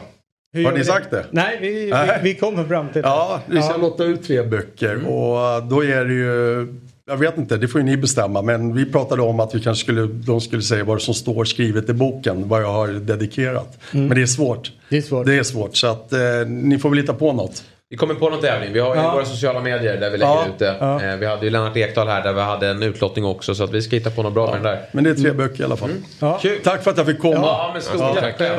Hur 0.53 0.65
Har 0.65 0.71
ni 0.71 0.85
sagt 0.85 1.11
det? 1.11 1.25
Nej, 1.31 1.57
vi, 1.61 1.89
Nej. 1.89 2.19
Vi, 2.23 2.33
vi 2.33 2.39
kommer 2.39 2.63
fram 2.63 2.89
till 2.89 3.01
det. 3.01 3.07
Ja, 3.07 3.41
vi 3.45 3.61
ska 3.61 3.71
Ja. 3.71 3.77
lotta 3.77 4.03
ut 4.03 4.23
tre 4.23 4.43
böcker 4.43 4.95
och 5.07 5.63
då 5.63 5.83
är 5.83 6.05
det 6.05 6.13
ju 6.13 6.67
jag 7.07 7.17
vet 7.17 7.37
inte, 7.37 7.57
det 7.57 7.67
får 7.67 7.81
ju 7.81 7.85
ni 7.87 7.97
bestämma. 7.97 8.41
Men 8.41 8.73
vi 8.75 8.85
pratade 8.85 9.21
om 9.21 9.39
att 9.39 9.55
vi 9.55 9.59
kanske 9.61 9.83
skulle, 9.83 10.01
de 10.07 10.41
skulle 10.41 10.61
säga 10.61 10.83
vad 10.83 11.01
som 11.01 11.13
står 11.13 11.45
skrivet 11.45 11.89
i 11.89 11.93
boken. 11.93 12.47
Vad 12.49 12.61
jag 12.61 12.71
har 12.73 12.87
dedikerat. 12.87 13.77
Men 13.91 14.09
det 14.09 14.21
är 14.21 14.25
svårt. 14.25 14.71
Det 14.89 14.97
är 14.97 15.01
svårt. 15.01 15.25
Det 15.25 15.35
är 15.37 15.43
svårt. 15.43 15.75
Så 15.75 15.87
att 15.87 16.13
eh, 16.13 16.19
ni 16.47 16.79
får 16.79 16.89
väl 16.89 16.99
hitta 16.99 17.13
på 17.13 17.33
något. 17.33 17.63
Vi 17.91 17.97
kommer 17.97 18.13
på 18.15 18.29
någon 18.29 18.41
tävling. 18.41 18.73
Vi 18.73 18.79
har 18.79 18.95
Ja. 18.95 19.11
våra 19.13 19.25
sociala 19.25 19.59
medier 19.61 19.97
där 19.97 20.09
vi 20.09 20.17
lägger 20.17 20.33
Ja. 20.33 20.45
ut 20.47 20.59
det. 20.59 20.75
Ja. 20.79 21.03
Eh, 21.03 21.15
Vi 21.15 21.25
hade 21.25 21.45
ju 21.45 21.51
Lennart 21.51 21.77
Ekdal 21.77 22.07
här 22.07 22.23
där 22.23 22.33
vi 22.33 22.41
hade 22.41 22.67
en 22.67 22.83
utlottning 22.83 23.25
också. 23.25 23.55
Så 23.55 23.63
att 23.63 23.71
vi 23.71 23.81
ska 23.81 23.95
hitta 23.95 24.09
på 24.11 24.23
något 24.23 24.33
bra 24.33 24.45
med 24.45 24.55
den 24.55 24.63
där. 24.63 24.81
Men 24.91 25.03
det 25.03 25.09
är 25.09 25.13
tre 25.15 25.31
böcker 25.31 25.61
i 25.61 25.63
alla 25.65 25.75
fall. 25.77 25.89
Ja. 26.19 26.39
Kul. 26.41 26.59
Tack 26.63 26.83
för 26.83 26.91
att 26.91 26.97
jag 26.97 27.05
fick 27.05 27.19
komma. 27.19 27.35
Ja, 27.37 27.69
men 27.73 27.81
stort 27.81 27.95
Ja. 27.99 28.15
tack. 28.21 28.39
Härligt 28.39 28.49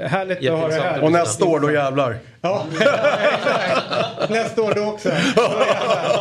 att 0.00 0.18
ha 0.18 0.26
det 0.26 0.34
Jätteintressant. 0.44 0.82
här. 0.84 1.02
Och 1.04 1.12
nästa 1.12 1.44
år, 1.44 1.60
då 1.60 1.72
jävlar. 1.72 2.16
Ja. 2.40 2.64
Nästa 4.28 4.62
år 4.62 4.72
då 4.76 4.82
också. 4.84 5.08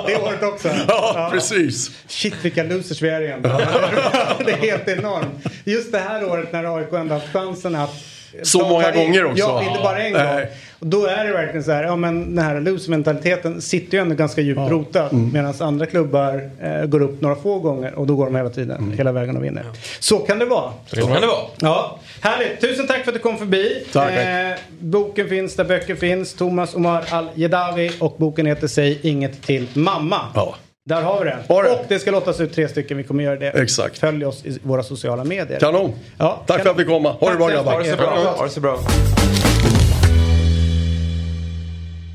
Det 0.08 0.16
året 0.16 0.44
också. 0.44 0.70
Ja, 0.88 1.30
precis. 1.34 1.92
Shit 2.08 2.34
vilka 2.42 2.64
losers 2.64 3.02
vi 3.02 3.10
är 3.10 3.22
igen. 3.22 3.42
Det 4.46 4.52
är 4.52 4.58
helt 4.58 4.88
enormt. 4.88 5.46
Just 5.64 5.92
det 5.92 6.00
här 6.00 6.26
året 6.30 6.52
när 6.54 6.78
AIK 6.78 6.94
ändå 6.94 7.14
haft 7.14 7.34
chansen 7.34 7.76
att 7.76 7.96
Så 8.44 8.68
många 8.68 8.92
gånger 8.92 9.26
också. 9.26 9.38
Ja, 9.40 9.64
inte 9.64 9.80
bara 9.84 10.04
en 10.04 10.14
gång. 10.14 10.22
Nej. 10.24 10.48
Och 10.80 10.88
då 10.88 11.06
är 11.06 11.26
det 11.26 11.32
verkligen 11.32 11.64
så 11.64 11.72
här, 11.72 11.84
ja 11.84 11.96
men 11.96 12.36
den 12.36 12.46
här 12.46 12.60
loser-mentaliteten 12.62 13.62
sitter 13.62 13.98
ju 13.98 14.02
ändå 14.02 14.16
ganska 14.16 14.42
djupt 14.42 14.60
rotad. 14.70 15.12
Mm. 15.14 15.30
Medan 15.34 15.54
andra 15.60 15.86
klubbar 15.86 16.50
eh, 16.62 16.86
går 16.86 17.02
upp 17.02 17.22
några 17.22 17.36
få 17.36 17.60
gånger 17.60 17.94
och 17.94 18.08
då 18.08 18.16
går 18.16 18.26
de 18.26 18.36
hela 18.36 18.50
tiden, 18.50 18.78
Mm. 18.78 18.98
hela 18.98 19.12
vägen 19.12 19.38
och 19.38 19.44
vinner. 19.44 19.64
Så 20.00 20.20
kan 20.20 20.40
det 20.40 20.46
vara. 20.46 20.72
Så 20.88 20.96
kan 20.96 21.22
det 21.22 21.28
vara. 21.28 21.48
Ja, 21.60 22.00
härligt. 22.22 22.62
Tusen 22.62 22.88
tack 22.88 23.04
för 23.04 23.12
att 23.12 23.16
du 23.16 23.20
kom 23.20 23.38
förbi. 23.38 23.86
Tack. 23.94 24.12
Eh, 24.12 24.52
boken 24.80 25.30
finns 25.30 25.56
där 25.56 25.64
böcker 25.64 25.96
finns. 25.96 26.34
Thomas 26.34 26.76
Omar 26.76 27.04
Al-Jedawi 27.12 27.92
och 28.00 28.16
boken 28.18 28.46
heter 28.46 28.68
Säg 28.68 29.00
inget 29.02 29.42
till 29.44 29.68
mamma. 29.74 30.20
Ja. 30.36 30.56
Där 30.86 31.02
har 31.02 31.26
vi. 31.26 31.54
Har 31.54 31.64
det. 31.64 31.70
Och 31.72 31.86
det 31.88 32.00
ska 32.00 32.12
låtas 32.12 32.40
ut 32.40 32.54
tre 32.54 32.68
stycken. 32.68 32.98
Vi 32.98 33.04
kommer 33.04 33.24
göra 33.24 33.36
det. 33.36 33.50
Exakt. 33.50 33.98
Följ 33.98 34.26
oss 34.26 34.46
i 34.46 34.60
våra 34.64 34.84
sociala 34.84 35.24
medier. 35.24 35.60
Kanon. 35.60 35.94
Ja, 36.18 36.44
Tack 36.48 36.58
kan- 36.58 36.64
för 36.64 36.72
att 36.72 36.80
vi 36.80 36.86
kom. 36.86 37.06
Ha 37.06 37.30
det 37.32 37.38
bra 37.38 37.50
grabbar. 37.50 37.72
Ha 37.72 37.80
det 37.80 37.90
så 37.90 37.96
bra. 37.98 38.34
Ha 38.38 38.44
det 38.44 38.50
så 38.50 38.60
bra. 38.62 38.80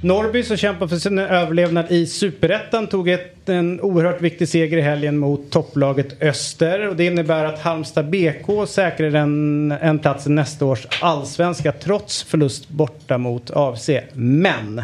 Norrby 0.03 0.43
som 0.43 0.57
kämpar 0.57 0.87
för 0.89 0.97
sin 0.97 1.19
överlevnad 1.19 1.85
i 1.89 2.07
Superettan 2.07 2.87
tog 2.87 3.09
ett, 3.09 3.49
en 3.49 3.81
oerhört 3.81 4.21
viktig 4.21 4.49
seger 4.49 4.77
i 4.79 4.81
helgen 4.81 5.19
mot 5.19 5.51
topplaget 5.51 6.23
Öster. 6.23 6.89
Och 6.89 6.97
det 6.97 7.05
innebär 7.05 7.45
att 7.45 7.59
Halmstad 7.61 8.11
BK 8.11 8.69
säkrar 8.69 9.15
en, 9.15 9.73
en 9.81 9.99
plats 9.99 10.27
i 10.27 10.31
nästa 10.31 10.65
års 10.65 10.87
allsvenska 11.01 11.73
trots 11.73 12.23
förlust 12.23 12.69
borta 12.69 13.19
mot 13.19 13.51
AFC. 13.55 13.91
Men 14.13 14.83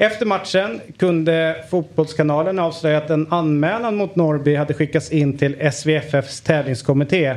efter 0.00 0.26
matchen 0.26 0.80
kunde 0.96 1.64
Fotbollskanalen 1.70 2.58
avslöja 2.58 2.98
att 2.98 3.10
en 3.10 3.26
anmälan 3.30 3.96
mot 3.96 4.16
Norrby 4.16 4.54
hade 4.54 4.74
skickats 4.74 5.10
in 5.10 5.38
till 5.38 5.72
SVFFs 5.72 6.40
tävlingskommitté. 6.40 7.36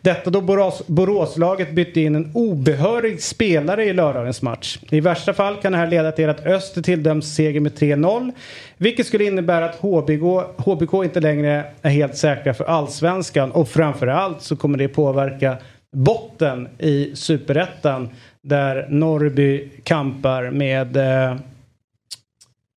Detta 0.00 0.30
då 0.30 0.40
Borås, 0.40 0.86
Boråslaget 0.86 1.70
bytte 1.70 2.00
in 2.00 2.14
en 2.14 2.30
obehörig 2.34 3.22
spelare 3.22 3.84
i 3.84 3.92
lördagens 3.92 4.42
match. 4.42 4.78
I 4.90 5.00
värsta 5.00 5.34
fall 5.34 5.56
kan 5.56 5.72
det 5.72 5.78
här 5.78 5.86
leda 5.86 6.12
till 6.12 6.28
att 6.28 6.46
Öster 6.46 6.82
tilldöms 6.82 7.34
seger 7.34 7.60
med 7.60 7.72
3-0. 7.72 8.32
Vilket 8.76 9.06
skulle 9.06 9.24
innebära 9.24 9.64
att 9.64 9.76
HBK, 9.76 10.22
HBK 10.56 11.04
inte 11.04 11.20
längre 11.20 11.64
är 11.82 11.90
helt 11.90 12.16
säkra 12.16 12.54
för 12.54 12.64
allsvenskan. 12.64 13.52
Och 13.52 13.68
framförallt 13.68 14.42
så 14.42 14.56
kommer 14.56 14.78
det 14.78 14.88
påverka 14.88 15.56
botten 15.92 16.68
i 16.78 17.10
superettan. 17.14 18.08
Där 18.42 18.86
Norrby 18.90 19.68
kampar 19.84 20.50
med 20.50 20.96
eh, 20.96 21.36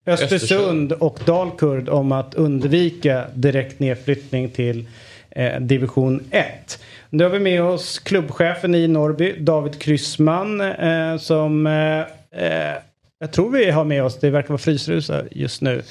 Östersund 0.08 0.92
och 0.92 1.20
Dalkurd 1.26 1.90
om 1.90 2.12
att 2.12 2.36
undvika 2.36 3.26
direkt 3.34 3.80
nedflyttning 3.80 4.50
till 4.50 4.88
eh, 5.30 5.60
division 5.62 6.24
1. 6.32 6.80
Nu 7.10 7.24
har 7.24 7.32
vi 7.32 7.40
med 7.40 7.64
oss 7.64 8.00
klubbchefen 8.00 8.76
i 8.76 8.88
Norrby, 8.88 9.36
David 9.40 9.82
Kryssman, 9.82 10.62
eh, 10.62 11.18
som 11.18 11.68
eh, 11.68 12.00
eh, 12.46 12.76
Jag 13.20 13.32
tror 13.32 13.52
vi 13.52 13.72
har 13.72 13.84
med 13.84 14.04
oss, 14.04 14.20
det 14.20 14.30
verkar 14.30 14.50
vara 14.50 14.58
Frysrusa 14.58 15.24
just 15.32 15.62
nu. 15.62 15.82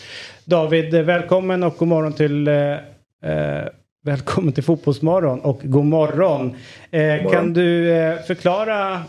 David, 0.44 0.94
eh, 0.94 1.02
välkommen 1.02 1.62
och 1.62 1.76
god 1.76 1.88
morgon 1.88 2.12
till 2.12 2.48
eh, 2.48 2.76
Välkommen 4.06 4.52
till 4.52 4.64
Fotbollsmorgon 4.64 5.40
och 5.40 5.60
god 5.62 5.84
morgon. 5.84 6.54
Eh, 6.90 7.00
morgon. 7.00 7.32
Kan 7.32 7.52
du 7.52 7.92
eh, 7.92 8.18
förklara 8.18 9.02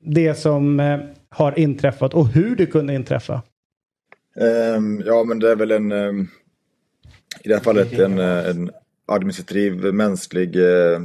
det 0.00 0.34
som 0.34 0.80
eh, 0.80 0.98
har 1.28 1.58
inträffat 1.58 2.14
och 2.14 2.28
hur 2.28 2.56
det 2.56 2.66
kunde 2.66 2.94
inträffa? 2.94 3.42
Ehm, 4.40 5.02
ja, 5.06 5.24
men 5.24 5.38
det 5.38 5.50
är 5.50 5.56
väl 5.56 5.70
en... 5.70 5.92
ehm, 5.92 6.28
I 7.44 7.48
det 7.48 7.54
här 7.54 7.62
fallet 7.62 7.92
en, 7.92 8.18
eh, 8.18 8.48
en 8.48 8.70
administrativ, 9.06 9.94
mänsklig 9.94 10.56
eh, 10.56 11.00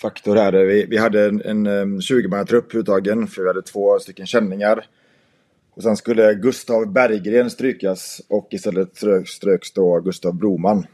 faktor 0.00 0.36
här. 0.36 0.52
Vi, 0.52 0.86
vi 0.86 0.96
hade 0.96 1.26
en, 1.26 1.42
en 1.42 1.66
um, 1.66 1.98
20-mannatrupp 1.98 2.74
uttagen 2.74 3.26
för 3.26 3.42
vi 3.42 3.48
hade 3.48 3.62
två 3.62 3.98
stycken 3.98 4.26
känningar. 4.26 4.86
Och 5.70 5.82
sen 5.82 5.96
skulle 5.96 6.34
Gustav 6.34 6.92
Berggren 6.92 7.50
strykas 7.50 8.22
och 8.28 8.48
istället 8.50 8.96
strök, 8.96 9.28
ströks 9.28 9.72
då 9.72 10.00
Gustav 10.00 10.34
Broman. 10.34 10.86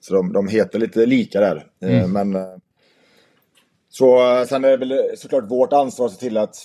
Så 0.00 0.14
de, 0.14 0.32
de 0.32 0.48
heter 0.48 0.78
lite 0.78 1.06
lika 1.06 1.40
där. 1.40 1.66
Eh, 1.80 2.08
Men 2.08 2.36
eh, 2.36 2.56
så 3.88 4.18
sen 4.48 4.64
är 4.64 4.70
det 4.70 4.76
väl 4.76 5.16
såklart 5.16 5.50
vårt 5.50 5.72
ansvar 5.72 6.06
att 6.06 6.12
se 6.12 6.20
till 6.20 6.36
att 6.36 6.56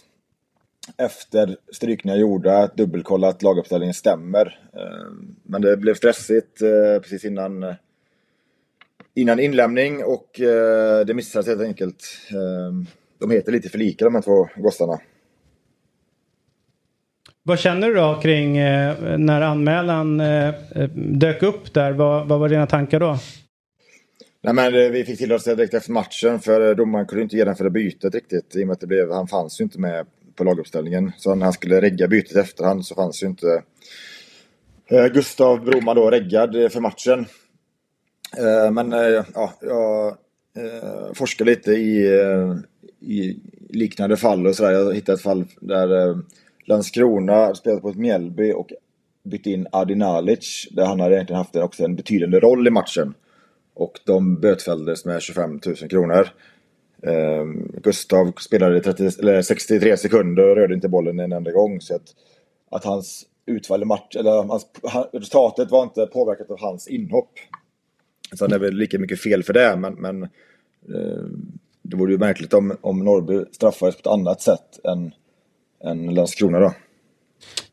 efter 0.98 1.58
strykningar 1.74 2.18
gjorda 2.18 2.68
dubbelkolla 2.68 3.28
att 3.28 3.44
laguppställningen 3.44 3.94
stämmer. 3.94 4.60
Eh, 4.74 5.12
Men 5.44 5.62
det 5.62 5.78
blev 5.78 5.94
stressigt 5.94 6.62
eh, 6.62 7.02
precis 7.02 7.26
innan, 7.26 7.64
eh, 7.64 7.76
innan 9.16 9.40
inlämning 9.40 10.04
och 10.04 10.42
eh, 10.42 11.06
det 11.06 11.14
missades 11.14 11.48
helt 11.48 11.62
enkelt. 11.62 12.04
Eh, 12.32 12.88
De 13.20 13.32
heter 13.32 13.52
lite 13.52 13.70
för 13.70 13.78
lika 13.78 14.06
de 14.06 14.16
här 14.16 14.22
två 14.22 14.50
gossarna. 14.56 15.00
Vad 17.44 17.60
känner 17.60 17.88
du 17.88 17.94
då 17.94 18.20
kring 18.22 18.54
när 19.26 19.42
anmälan 19.42 20.22
dök 21.20 21.44
upp 21.44 21.74
där? 21.74 21.92
Vad, 21.92 22.28
vad 22.28 22.40
var 22.40 22.50
dina 22.50 22.68
tankar 22.68 23.00
då? 23.00 23.18
Nej, 24.44 24.54
men 24.54 24.74
vi 24.74 25.04
fick 25.06 25.18
till 25.18 25.30
det 25.30 25.56
direkt 25.56 25.74
efter 25.74 25.92
matchen 25.92 26.40
för 26.40 26.76
domaren 26.76 27.06
kunde 27.06 27.24
inte 27.24 27.36
genomföra 27.36 27.70
bytet 27.70 28.16
riktigt 28.16 28.56
i 28.56 28.64
och 28.64 28.68
med 28.68 28.74
att 28.74 28.80
det 28.80 28.88
blev, 28.88 29.12
han 29.12 29.28
fanns 29.28 29.60
ju 29.60 29.64
inte 29.64 29.80
med 29.80 30.06
på 30.42 30.46
laguppställningen. 30.46 31.12
Så 31.18 31.36
när 31.36 31.44
han 31.44 31.54
skulle 31.54 31.82
regga 31.82 32.08
bytet 32.08 32.36
i 32.36 32.40
efterhand 32.40 32.86
så 32.86 32.96
fanns 32.96 33.24
ju 33.24 33.28
inte 33.28 33.64
eh, 34.88 35.06
Gustav 35.06 35.66
Broman 35.66 35.96
då 35.96 36.10
reggad 36.10 36.72
för 36.72 36.80
matchen. 36.80 37.26
Eh, 38.38 38.72
men 38.72 38.94
eh, 38.94 39.26
ja, 39.34 39.54
jag 39.62 40.18
forskade 40.54 41.16
forskar 41.16 41.46
lite 41.46 41.72
i, 41.72 42.06
i 43.00 43.40
liknande 43.70 44.18
fall 44.18 44.48
och 44.48 44.56
sådär. 44.56 44.72
Jag 44.72 44.94
hittade 44.94 45.16
ett 45.16 45.22
fall 45.22 45.46
där 45.62 46.18
Landskrona 46.66 47.56
spelade 47.56 47.82
på 47.82 47.90
ett 47.90 47.98
Mjällby 47.98 48.52
och 48.52 48.70
bytte 49.24 49.50
in 49.50 49.68
Adi 49.72 49.96
Nalic 49.96 50.68
där 50.72 50.86
han 50.86 51.00
hade 51.00 51.16
egentligen 51.16 51.38
haft 51.38 51.56
också 51.56 51.84
en 51.84 51.96
betydande 51.96 52.40
roll 52.40 52.68
i 52.68 52.72
matchen. 52.72 53.14
Och 53.74 54.00
de 54.06 54.40
bötfälldes 54.40 55.06
med 55.06 55.22
25 55.22 55.60
000 55.66 55.76
kronor. 55.76 56.28
Eh, 57.04 57.46
Gustav 57.82 58.32
spelade 58.40 58.82
30, 58.82 59.20
eller 59.20 59.42
63 59.42 59.98
sekunder 59.98 60.50
och 60.50 60.56
rörde 60.56 60.74
inte 60.74 60.90
bollen 60.90 61.20
en 61.20 61.32
enda 61.32 61.52
gång. 61.52 61.82
Så 61.82 61.96
att, 61.96 62.16
att 62.72 62.84
hans 62.84 63.26
utfall 63.46 63.82
i 63.82 63.86
match, 63.86 64.16
eller 64.16 64.32
hans, 64.32 64.66
resultatet 65.14 65.72
var 65.72 65.84
inte 65.84 66.06
påverkat 66.06 66.52
av 66.52 66.60
hans 66.60 66.88
inhopp. 66.88 67.32
Så 68.34 68.48
det 68.48 68.56
är 68.56 68.60
väl 68.60 68.76
lika 68.76 69.00
mycket 69.00 69.22
fel 69.22 69.44
för 69.44 69.54
det, 69.54 69.76
men, 69.76 69.94
men 69.94 70.24
eh, 70.24 71.24
det 71.82 71.96
vore 71.96 72.12
ju 72.12 72.18
märkligt 72.18 72.54
om, 72.54 72.78
om 72.82 73.00
Norrby 73.00 73.46
straffades 73.52 73.96
på 73.96 74.00
ett 74.00 74.14
annat 74.14 74.42
sätt 74.42 74.80
än, 74.84 75.14
än 75.84 76.14
Landskrona 76.14 76.60
då. 76.60 76.74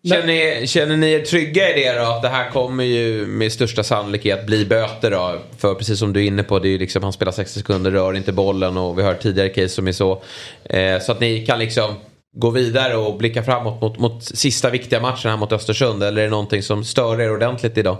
Känner 0.08 0.26
ni, 0.26 0.66
känner 0.66 0.96
ni 0.96 1.12
er 1.12 1.20
trygga 1.20 1.76
i 1.76 1.82
det 1.82 1.98
då? 1.98 2.04
Att 2.04 2.22
det 2.22 2.28
här 2.28 2.50
kommer 2.50 2.84
ju 2.84 3.26
med 3.26 3.52
största 3.52 3.82
sannolikhet 3.82 4.46
bli 4.46 4.64
böter 4.64 5.10
då? 5.10 5.38
För 5.58 5.74
precis 5.74 5.98
som 5.98 6.12
du 6.12 6.22
är 6.22 6.26
inne 6.26 6.42
på, 6.42 6.58
det 6.58 6.68
är 6.68 6.70
ju 6.70 6.78
liksom, 6.78 7.02
han 7.02 7.12
spelar 7.12 7.32
60 7.32 7.58
sekunder, 7.58 7.90
rör 7.90 8.16
inte 8.16 8.32
bollen 8.32 8.76
och 8.76 8.98
vi 8.98 9.02
har 9.02 9.12
hört 9.12 9.22
tidigare 9.22 9.48
case 9.48 9.68
som 9.68 9.88
är 9.88 9.92
så. 9.92 10.22
Eh, 10.64 11.00
så 11.00 11.12
att 11.12 11.20
ni 11.20 11.46
kan 11.46 11.58
liksom 11.58 11.94
gå 12.36 12.50
vidare 12.50 12.96
och 12.96 13.18
blicka 13.18 13.42
framåt 13.42 13.80
mot, 13.80 13.98
mot 13.98 14.24
sista 14.24 14.70
viktiga 14.70 15.00
matchen 15.00 15.30
här 15.30 15.38
mot 15.38 15.52
Östersund. 15.52 16.02
Eller 16.02 16.20
är 16.20 16.24
det 16.24 16.30
någonting 16.30 16.62
som 16.62 16.84
stör 16.84 17.20
er 17.20 17.32
ordentligt 17.32 17.78
idag? 17.78 17.96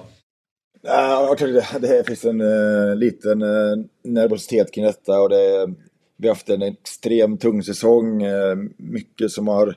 Ja, 0.82 1.36
det, 1.38 1.64
det 1.80 2.06
finns 2.06 2.24
en 2.24 2.40
eh, 2.40 2.96
liten 2.96 3.42
eh, 3.42 3.76
nervositet 4.04 4.74
kring 4.74 4.84
detta 4.84 5.20
och 5.20 5.28
det, 5.28 5.74
vi 6.16 6.28
har 6.28 6.34
haft 6.34 6.48
en 6.48 6.62
extremt 6.62 7.40
tung 7.40 7.62
säsong. 7.62 8.22
eh, 8.22 8.56
mycket 8.76 9.30
som 9.30 9.48
har 9.48 9.76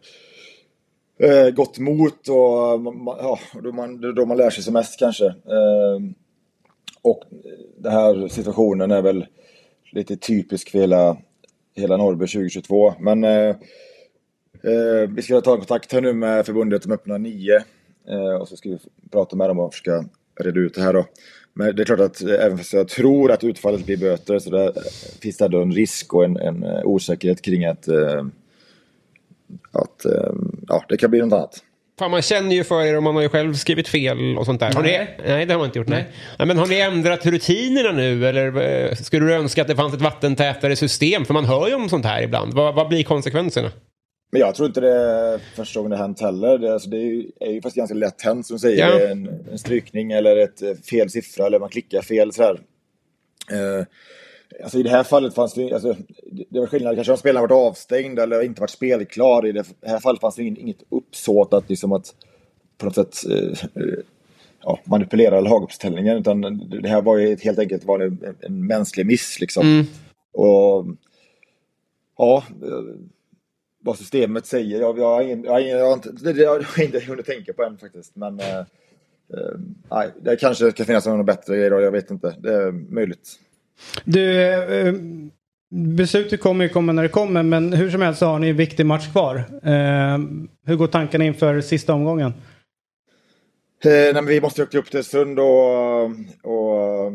eh, 1.20 1.50
gått 1.50 1.78
emot 1.78 2.28
och 2.30 2.82
man, 2.82 3.18
ja, 3.20 3.40
då, 3.64 3.72
man, 3.72 4.02
det 4.02 4.08
är 4.08 4.12
då 4.12 4.26
man 4.26 4.38
lär 4.38 4.50
sig 4.50 4.64
som 4.64 4.74
mest 4.74 5.00
kanske. 5.00 5.26
Eh, 5.26 6.00
och 7.02 7.24
den 7.78 7.92
här 7.92 8.28
situationen 8.28 8.92
är 8.92 9.02
väl 9.02 9.26
lite 9.92 10.18
typisk 10.18 10.70
för 10.70 10.80
hela, 10.80 11.18
hela 11.76 11.98
Norrby 11.98 12.28
2022. 12.28 12.94
Men 13.00 13.24
eh, 13.24 13.50
eh, 14.64 15.10
vi 15.16 15.22
ska 15.22 15.42
ta 15.42 15.58
kontakt 15.58 15.94
här 15.94 16.02
nu 16.02 16.14
med 16.14 16.46
förbundet 16.46 16.84
som 16.84 16.92
öppnar 16.92 17.20
nio. 17.20 17.64
Eh, 18.10 18.42
och 18.42 18.48
så 18.48 18.58
ska 18.58 18.70
vi 18.70 18.78
prata 19.12 19.36
med 19.36 19.50
dem 19.50 19.60
och 19.60 19.74
försöka 19.74 20.06
reda 20.40 20.60
ut 20.60 20.74
det 20.74 20.82
här 20.82 20.94
då. 20.94 21.06
Men 21.54 21.76
det 21.76 21.84
är 21.84 21.86
klart 21.86 22.00
att 22.00 22.22
eh, 22.22 22.46
även 22.46 22.58
fast 22.58 22.74
jag 22.74 22.88
tror 22.88 23.32
att 23.32 23.44
utfallet 23.44 23.86
blir 23.86 23.98
böter 23.98 24.40
så 24.40 24.50
där 24.50 24.68
eh, 24.68 24.84
finns 25.22 25.38
det 25.38 25.46
ändå 25.46 25.62
en 25.62 25.72
risk 25.72 26.14
och 26.14 26.24
en, 26.24 26.38
en 26.38 26.64
eh, 26.64 26.82
osäkerhet 26.84 27.42
kring 27.42 27.66
att, 27.66 27.88
eh, 27.88 28.26
att 29.72 30.06
eh, 30.06 30.34
ja, 30.68 30.86
det 30.90 30.98
kan 30.98 31.10
bli 31.10 31.20
något 31.20 31.34
annat. 31.34 31.64
Fan, 32.00 32.12
man 32.12 32.22
känner 32.22 32.56
ju 32.56 32.64
för 32.64 32.82
er 32.82 32.98
och 32.98 33.04
man 33.04 33.16
har 33.16 33.22
ju 33.22 33.30
själv 33.30 33.54
skrivit 33.54 33.88
fel 33.88 34.38
och 34.38 34.46
sånt 34.46 34.60
där. 34.60 34.74
Har 34.74 34.84
ni, 34.84 35.08
nej, 35.26 35.46
det 35.46 35.54
har 35.54 35.60
man 35.60 35.66
inte 35.66 35.80
gjort. 35.80 35.88
Nej. 35.88 36.08
Nej, 36.40 36.48
men 36.48 36.58
har 36.58 36.68
ni 36.68 36.80
ändrat 36.80 37.26
rutinerna 37.26 37.92
nu 37.92 38.28
eller 38.28 38.62
eh, 38.62 38.96
skulle 38.96 39.26
du 39.26 39.34
önska 39.34 39.62
att 39.62 39.68
det 39.68 39.76
fanns 39.76 39.94
ett 39.94 40.02
vattentätare 40.02 40.76
system? 40.76 41.26
För 41.26 41.34
man 41.34 41.46
hör 41.46 41.68
ju 41.68 41.76
om 41.76 41.90
sånt 41.90 42.06
här 42.06 42.22
ibland. 42.22 42.54
Vad, 42.54 42.76
vad 42.76 42.88
blir 42.88 43.04
konsekvenserna? 43.04 43.72
Men 44.32 44.42
jag 44.42 44.56
tror 44.56 44.68
inte 44.68 44.82
det 44.82 44.92
är 44.92 45.40
första 45.56 45.80
gången 45.80 45.90
det 45.90 45.98
har 45.98 46.04
hänt 46.04 46.22
heller. 46.22 46.58
Det, 46.58 46.74
alltså, 46.74 46.90
det 46.90 46.98
är 46.98 47.06
ju, 47.06 47.32
är 47.40 47.52
ju 47.52 47.62
faktiskt 47.62 47.78
ganska 47.78 47.96
lätt 47.96 48.22
hänt 48.22 48.46
som 48.46 48.56
du 48.56 48.60
säger. 48.60 48.88
Ja. 48.88 49.08
En, 49.08 49.30
en 49.52 49.60
strykning 49.60 50.12
eller 50.12 50.38
ett 50.38 50.62
eh, 50.62 50.74
fel 50.90 51.10
siffra 51.10 51.46
eller 51.46 51.60
man 51.60 51.70
klickar 51.70 52.02
fel 52.02 52.34
sådär. 52.34 52.60
Eh, 53.52 53.86
alltså 54.64 54.80
i 54.80 54.84
det 54.84 54.90
här 54.90 55.04
fallet 55.04 55.36
fanns 55.36 55.54
det 55.54 55.74
alltså, 55.74 55.96
det 56.50 56.60
var 56.60 56.68
skillnad. 56.68 56.96
Kanske 56.96 57.12
om 57.12 57.18
spelaren 57.18 57.42
varit 57.42 57.70
avstängd 57.70 58.20
eller 58.20 58.42
inte 58.44 58.62
varit 58.62 58.70
spelklar. 58.70 59.46
I 59.46 59.52
det 59.52 59.66
här 59.86 60.00
fallet 60.00 60.22
fanns 60.22 60.36
det 60.36 60.42
ing- 60.42 60.60
inget 60.60 60.84
uppsåt 60.90 61.54
att 61.54 61.70
liksom 61.70 61.92
att 61.92 62.16
på 62.78 62.86
något 62.86 62.96
sätt 62.96 63.16
eh, 63.30 63.58
ja, 64.64 64.80
manipulera 64.84 65.42
laguppställningen. 65.42 66.18
Utan 66.18 66.42
det 66.82 66.90
här 66.90 67.02
var 67.02 67.18
ju 67.18 67.36
helt 67.36 67.60
enkelt 67.60 67.86
var 67.86 68.00
en, 68.00 68.36
en 68.40 68.68
mänsklig 68.68 69.06
miss 69.06 69.40
liksom. 69.40 69.64
Och 70.34 70.86
ja, 72.18 72.44
vad 73.84 73.98
systemet 73.98 74.46
säger. 74.46 74.80
Jag, 74.82 75.00
jag, 75.00 75.06
har 75.06 75.22
ingen, 75.22 75.44
jag, 75.44 75.52
har 75.52 75.60
ingen, 75.60 75.78
jag, 75.78 75.86
har 75.86 75.94
inte, 75.94 76.12
det, 76.12 76.34
det 76.34 76.46
har 76.46 76.66
jag 76.78 76.86
inte 76.86 77.00
hunnit 77.00 77.26
tänka 77.26 77.54
på 77.54 77.64
än 77.64 77.78
faktiskt. 77.78 78.16
Men 78.16 78.40
eh, 78.40 78.60
eh, 78.60 79.60
nej, 79.92 80.10
det 80.22 80.36
kanske 80.36 80.72
ska 80.72 80.86
finnas 80.86 81.06
någon 81.06 81.26
bättre 81.26 81.58
grej 81.58 81.70
då, 81.70 81.82
jag 81.82 81.92
vet 81.92 82.12
inte. 82.12 82.36
Det 82.40 82.54
är 82.54 82.72
möjligt. 82.72 83.30
Du, 84.04 84.42
eh, 84.42 84.94
beslutet 85.70 86.42
kommer 86.42 86.64
ju 86.66 86.70
komma 86.70 86.92
när 86.92 87.04
det 87.04 87.10
kommer 87.10 87.44
men 87.44 87.74
hur 87.74 87.90
som 87.92 88.02
helst 88.02 88.20
så 88.20 88.26
har 88.26 88.40
ni 88.40 88.50
en 88.50 88.58
viktig 88.58 88.86
match 88.86 89.12
kvar. 89.12 89.36
Eh, 89.64 90.18
hur 90.66 90.76
går 90.76 90.88
tankarna 90.88 91.26
inför 91.26 91.62
sista 91.62 91.94
omgången? 91.94 92.34
Eh, 93.84 93.92
nej, 93.92 94.14
men 94.14 94.26
vi 94.26 94.42
måste 94.42 94.64
åka 94.64 94.78
upp 94.78 94.92
till 94.92 95.04
Sund 95.04 95.40
och, 95.40 96.04
och 96.44 97.14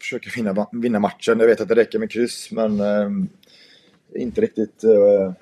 försöka 0.00 0.30
vinna, 0.36 0.66
vinna 0.72 0.98
matchen. 0.98 1.40
Jag 1.40 1.46
vet 1.46 1.60
att 1.60 1.68
det 1.68 1.74
räcker 1.74 1.98
med 1.98 2.10
kryss 2.10 2.50
men 2.52 2.80
eh, 2.80 3.10
inte 4.22 4.40
riktigt 4.40 4.84
eh, 4.84 5.32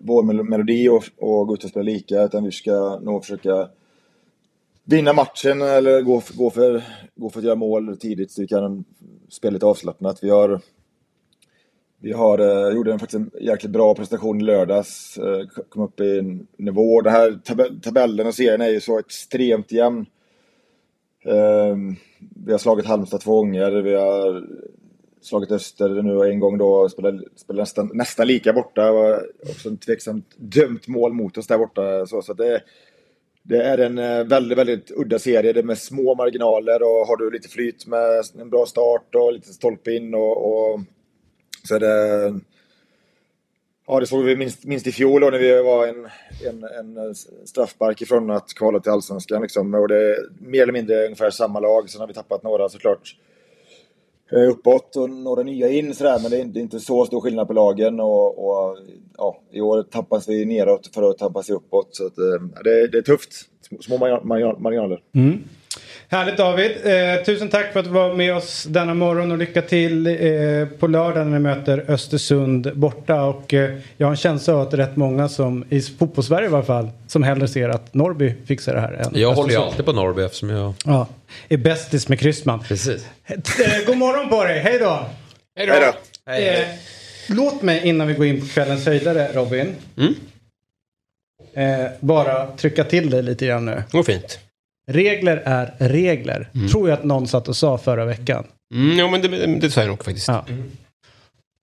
vår 0.00 0.22
melodi 0.42 0.88
och, 0.88 1.04
och 1.18 1.46
gå 1.46 1.54
ut 1.54 1.64
och 1.64 1.70
spela 1.70 1.82
lika 1.82 2.22
utan 2.22 2.44
vi 2.44 2.52
ska 2.52 2.98
nog 3.02 3.22
försöka 3.24 3.68
vinna 4.84 5.12
matchen 5.12 5.62
eller 5.62 6.02
gå, 6.02 6.20
för- 6.20 6.34
gå, 6.34 6.50
för, 6.50 6.82
gå 7.14 7.30
för 7.30 7.38
att 7.38 7.44
göra 7.44 7.54
mål 7.54 7.96
tidigt 7.96 8.30
så 8.30 8.40
vi 8.40 8.46
kan 8.48 8.84
spela 9.34 9.52
lite 9.52 9.66
avslappnat. 9.66 10.18
Vi 10.22 10.30
har 10.30 10.60
vi 12.04 12.12
har, 12.12 12.38
eh, 12.38 12.74
gjorde 12.74 12.92
en, 12.92 12.98
faktiskt 12.98 13.20
en 13.20 13.30
jäkligt 13.40 13.72
bra 13.72 13.94
prestation 13.94 14.40
i 14.40 14.44
lördags. 14.44 15.18
Eh, 15.18 15.46
kom 15.68 15.82
upp 15.82 16.00
i 16.00 16.18
en 16.18 16.46
nivå. 16.56 17.00
Den 17.00 17.12
här 17.12 17.30
tab- 17.30 17.82
tabellen 17.82 18.26
och 18.26 18.34
serien 18.34 18.60
är 18.60 18.68
ju 18.68 18.80
så 18.80 18.98
extremt 18.98 19.72
jämn. 19.72 20.06
Eh, 21.24 21.76
vi 22.44 22.52
har 22.52 22.58
slagit 22.58 22.86
Halmstad 22.86 23.20
två 23.20 23.36
gånger. 23.36 23.70
Vi 23.70 23.94
har 23.94 24.46
slagit 25.20 25.52
Öster 25.52 25.88
nu 25.88 26.30
en 26.30 26.40
gång 26.40 26.58
då. 26.58 26.88
Spelade, 26.88 27.22
spelade 27.36 27.62
nästan, 27.62 27.90
nästan 27.94 28.26
lika 28.26 28.52
borta. 28.52 28.92
Var 28.92 29.26
också 29.50 29.68
en 29.68 29.76
tveksamt 29.76 30.34
dömt 30.36 30.88
mål 30.88 31.12
mot 31.12 31.38
oss 31.38 31.46
där 31.46 31.58
borta. 31.58 32.06
Så, 32.06 32.22
så 32.22 32.34
det, 32.34 32.62
det 33.46 33.62
är 33.62 33.78
en 33.78 33.98
eh, 33.98 34.24
väldigt, 34.24 34.58
väldigt 34.58 34.90
udda 34.90 35.18
serie. 35.18 35.52
Det 35.52 35.60
är 35.60 35.64
med 35.64 35.78
små 35.78 36.14
marginaler 36.14 36.82
och 36.82 37.06
har 37.06 37.16
du 37.16 37.30
lite 37.30 37.48
flyt 37.48 37.86
med 37.86 38.24
en 38.40 38.50
bra 38.50 38.66
start 38.66 39.14
och 39.14 39.32
lite 39.32 39.52
stolpe 39.52 39.92
in 39.92 40.14
och, 40.14 40.36
och 40.46 40.80
så 41.68 41.74
är 41.74 41.80
det 41.80 42.40
Ja, 43.86 44.00
det 44.00 44.06
såg 44.06 44.24
vi 44.24 44.36
minst, 44.36 44.64
minst 44.64 44.86
i 44.86 44.92
fjol 44.92 45.20
då, 45.20 45.30
när 45.30 45.38
vi 45.38 45.62
var 45.62 45.86
en, 45.86 46.08
en, 46.48 46.64
en 46.64 46.96
eh, 46.96 47.12
straffspark 47.44 48.02
ifrån 48.02 48.30
att 48.30 48.54
kvala 48.54 48.80
till 48.80 48.92
allsvenskan. 48.92 49.42
Liksom. 49.42 49.74
Och 49.74 49.88
det 49.88 49.96
är 49.96 50.16
mer 50.38 50.62
eller 50.62 50.72
mindre 50.72 51.04
ungefär 51.04 51.30
samma 51.30 51.60
lag. 51.60 51.90
Sen 51.90 52.00
har 52.00 52.08
vi 52.08 52.14
tappat 52.14 52.42
några 52.42 52.68
såklart 52.68 53.16
eh, 53.16 53.33
Eh, 54.34 54.50
uppåt 54.50 54.96
och 54.96 55.10
några 55.10 55.42
nya 55.42 55.68
in 55.68 55.94
sådär. 55.94 56.18
Men 56.22 56.30
det 56.30 56.58
är 56.58 56.62
inte, 56.62 56.80
så 56.80 57.04
stor 57.04 57.20
skillnad 57.20 57.46
på 57.46 57.52
lagen. 57.52 58.00
Och, 58.00 58.38
och 58.38 58.78
ja, 59.16 59.40
I 59.50 59.60
år 59.60 59.82
tappas 59.82 60.28
vi 60.28 60.44
neråt 60.44 60.90
för 60.94 61.10
att 61.10 61.18
tappas 61.18 61.50
uppåt. 61.50 61.88
Så 61.96 62.06
att, 62.06 62.18
eh, 62.18 62.62
det, 62.64 62.88
det 62.88 62.98
är 62.98 63.02
tufft. 63.02 63.30
Små 63.80 63.98
marginaler. 64.58 65.02
Mm. 65.14 65.38
Härligt 66.14 66.36
David. 66.36 66.70
Eh, 66.84 67.24
tusen 67.24 67.48
tack 67.48 67.72
för 67.72 67.80
att 67.80 67.86
du 67.86 67.92
var 67.92 68.14
med 68.14 68.36
oss 68.36 68.64
denna 68.64 68.94
morgon 68.94 69.32
och 69.32 69.38
lycka 69.38 69.62
till 69.62 70.06
eh, 70.06 70.68
på 70.78 70.86
lördag 70.86 71.26
när 71.26 71.32
ni 71.32 71.38
möter 71.38 71.84
Östersund 71.88 72.76
borta. 72.76 73.22
Och 73.22 73.54
eh, 73.54 73.78
jag 73.96 74.06
har 74.06 74.10
en 74.10 74.16
känsla 74.16 74.54
av 74.54 74.60
att 74.60 74.70
det 74.70 74.76
är 74.76 74.78
rätt 74.78 74.96
många 74.96 75.28
som, 75.28 75.64
i 75.70 75.80
fotbollssverige 75.80 76.48
i 76.48 76.52
alla 76.52 76.62
fall, 76.62 76.90
som 77.06 77.22
hellre 77.22 77.48
ser 77.48 77.68
att 77.68 77.94
Norrby 77.94 78.34
fixar 78.46 78.74
det 78.74 78.80
här. 78.80 78.92
Än 78.92 78.98
Jag 78.98 79.04
Östersund. 79.06 79.36
håller 79.36 79.50
ju 79.52 79.56
alltid 79.56 79.84
på 79.84 79.92
Norrby 79.92 80.22
eftersom 80.22 80.50
jag... 80.50 80.74
Ja, 80.84 81.06
är 81.48 81.56
bästis 81.56 82.08
med 82.08 82.20
Kryssman. 82.20 82.60
Precis. 82.60 83.06
Eh, 83.26 83.36
god 83.86 83.96
morgon 83.96 84.28
på 84.28 84.44
dig, 84.44 84.60
hej 84.60 84.78
då! 84.78 85.06
Hej 85.56 85.68
Hej 85.68 85.80
då! 85.80 85.92
då! 86.26 86.32
Eh, 86.32 86.66
låt 87.28 87.62
mig 87.62 87.88
innan 87.88 88.06
vi 88.06 88.14
går 88.14 88.26
in 88.26 88.40
på 88.40 88.46
kvällens 88.46 88.86
höjdare 88.86 89.28
Robin. 89.32 89.74
Mm. 89.96 90.14
Eh, 91.54 91.90
bara 92.00 92.46
trycka 92.46 92.84
till 92.84 93.10
dig 93.10 93.22
lite 93.22 93.46
grann 93.46 93.64
nu. 93.64 93.82
Vad 93.92 94.06
fint. 94.06 94.38
Regler 94.86 95.36
är 95.44 95.74
regler. 95.78 96.48
Tror 96.70 96.88
jag 96.88 96.98
att 96.98 97.04
någon 97.04 97.28
satt 97.28 97.48
och 97.48 97.56
sa 97.56 97.78
förra 97.78 98.04
veckan. 98.04 98.44
Mm, 98.74 98.98
ja, 98.98 99.10
men 99.10 99.22
det, 99.22 99.46
det 99.46 99.70
sa 99.70 99.80
jag 99.80 99.88
nog 99.88 100.04
faktiskt. 100.04 100.28
Ja. 100.28 100.44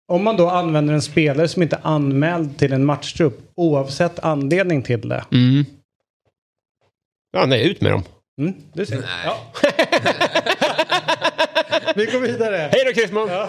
Om 0.07 0.23
man 0.23 0.37
då 0.37 0.49
använder 0.49 0.93
en 0.93 1.01
spelare 1.01 1.47
som 1.47 1.61
inte 1.61 1.75
är 1.75 1.81
anmäld 1.83 2.57
till 2.57 2.73
en 2.73 2.85
matchtrupp 2.85 3.39
oavsett 3.55 4.19
anledning 4.19 4.81
till 4.81 5.09
det. 5.09 5.25
Mm. 5.31 5.65
Ja, 7.31 7.45
nej, 7.45 7.69
ut 7.69 7.81
med 7.81 7.91
dem. 7.91 8.03
Mm, 8.41 8.53
du 8.73 8.85
ser. 8.85 9.03
Ja. 9.25 9.37
Vi 11.95 12.05
går 12.05 12.19
vidare. 12.19 12.69
Hej 12.71 12.83
då, 12.85 12.93
Chrisman! 12.93 13.29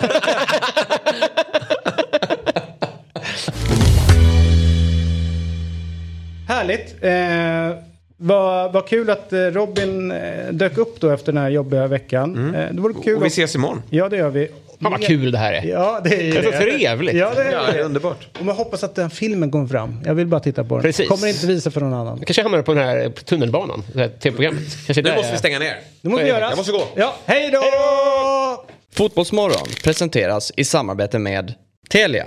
Härligt. 6.49 6.97
Eh, 7.05 7.91
vad, 8.23 8.73
vad 8.73 8.86
kul 8.89 9.11
att 9.11 9.32
eh, 9.32 9.39
Robin 9.39 10.11
eh, 10.11 10.49
dök 10.53 10.78
upp 10.78 11.01
då 11.01 11.11
efter 11.11 11.32
den 11.32 11.43
här 11.43 11.51
jobbiga 11.51 11.86
veckan. 11.86 12.55
Eh, 12.55 12.73
det 12.74 12.81
vore 12.81 12.94
kul 13.05 13.16
Och 13.16 13.23
vi 13.24 13.27
ses 13.27 13.55
imorgon. 13.55 13.82
Ja, 13.90 14.09
det 14.09 14.16
gör 14.16 14.31
vi. 14.31 14.49
Fan 14.82 14.90
vad 14.93 15.03
kul 15.03 15.31
det 15.32 15.39
här 15.39 15.53
är. 15.53 15.65
Ja, 15.65 16.01
det 16.05 16.15
är 16.16 16.23
ju 16.23 16.32
Det 16.32 16.39
är 16.39 16.43
så 16.43 16.51
det. 16.51 16.59
trevligt. 16.61 17.15
Ja, 17.15 17.32
det 17.35 17.43
är 17.43 17.53
Ja, 17.53 17.62
det 17.66 17.73
är 17.73 17.77
det. 17.78 17.82
underbart. 17.85 18.28
Och 18.40 18.47
jag 18.47 18.55
hoppas 18.55 18.85
att 18.85 18.94
den 18.94 19.11
filmen 19.11 19.51
kommer 19.51 19.66
fram. 19.66 20.01
Jag 20.05 20.15
vill 20.15 20.27
bara 20.27 20.40
titta 20.40 20.65
på 20.65 20.74
den. 20.74 20.82
Precis. 20.82 21.09
Kommer 21.09 21.27
inte 21.28 21.47
visa 21.47 21.70
för 21.70 21.81
någon 21.81 21.94
annan. 21.94 22.19
Jag 22.19 22.27
kanske 22.27 22.43
hamnar 22.43 22.62
på 22.62 22.74
den 22.74 22.85
här 22.85 23.09
tunnelbanan, 23.11 23.82
det 23.94 24.01
här 24.01 24.09
tv-programmet. 24.09 24.62
Nu 24.89 25.03
där 25.03 25.12
måste 25.15 25.27
jag- 25.27 25.32
vi 25.32 25.39
stänga 25.39 25.59
ner. 25.59 25.77
Det 26.01 26.09
måste 26.09 26.24
vi 26.24 26.31
göra. 26.31 26.40
Jag 26.49 26.57
måste 26.57 26.73
gå. 26.73 26.82
Ja, 26.97 27.15
hej 27.27 27.51
då! 27.51 27.61
Fotbollsmorgon 28.94 29.66
presenteras 29.85 30.53
i 30.57 30.65
samarbete 30.65 31.19
med 31.19 31.55
Telia. 31.90 32.27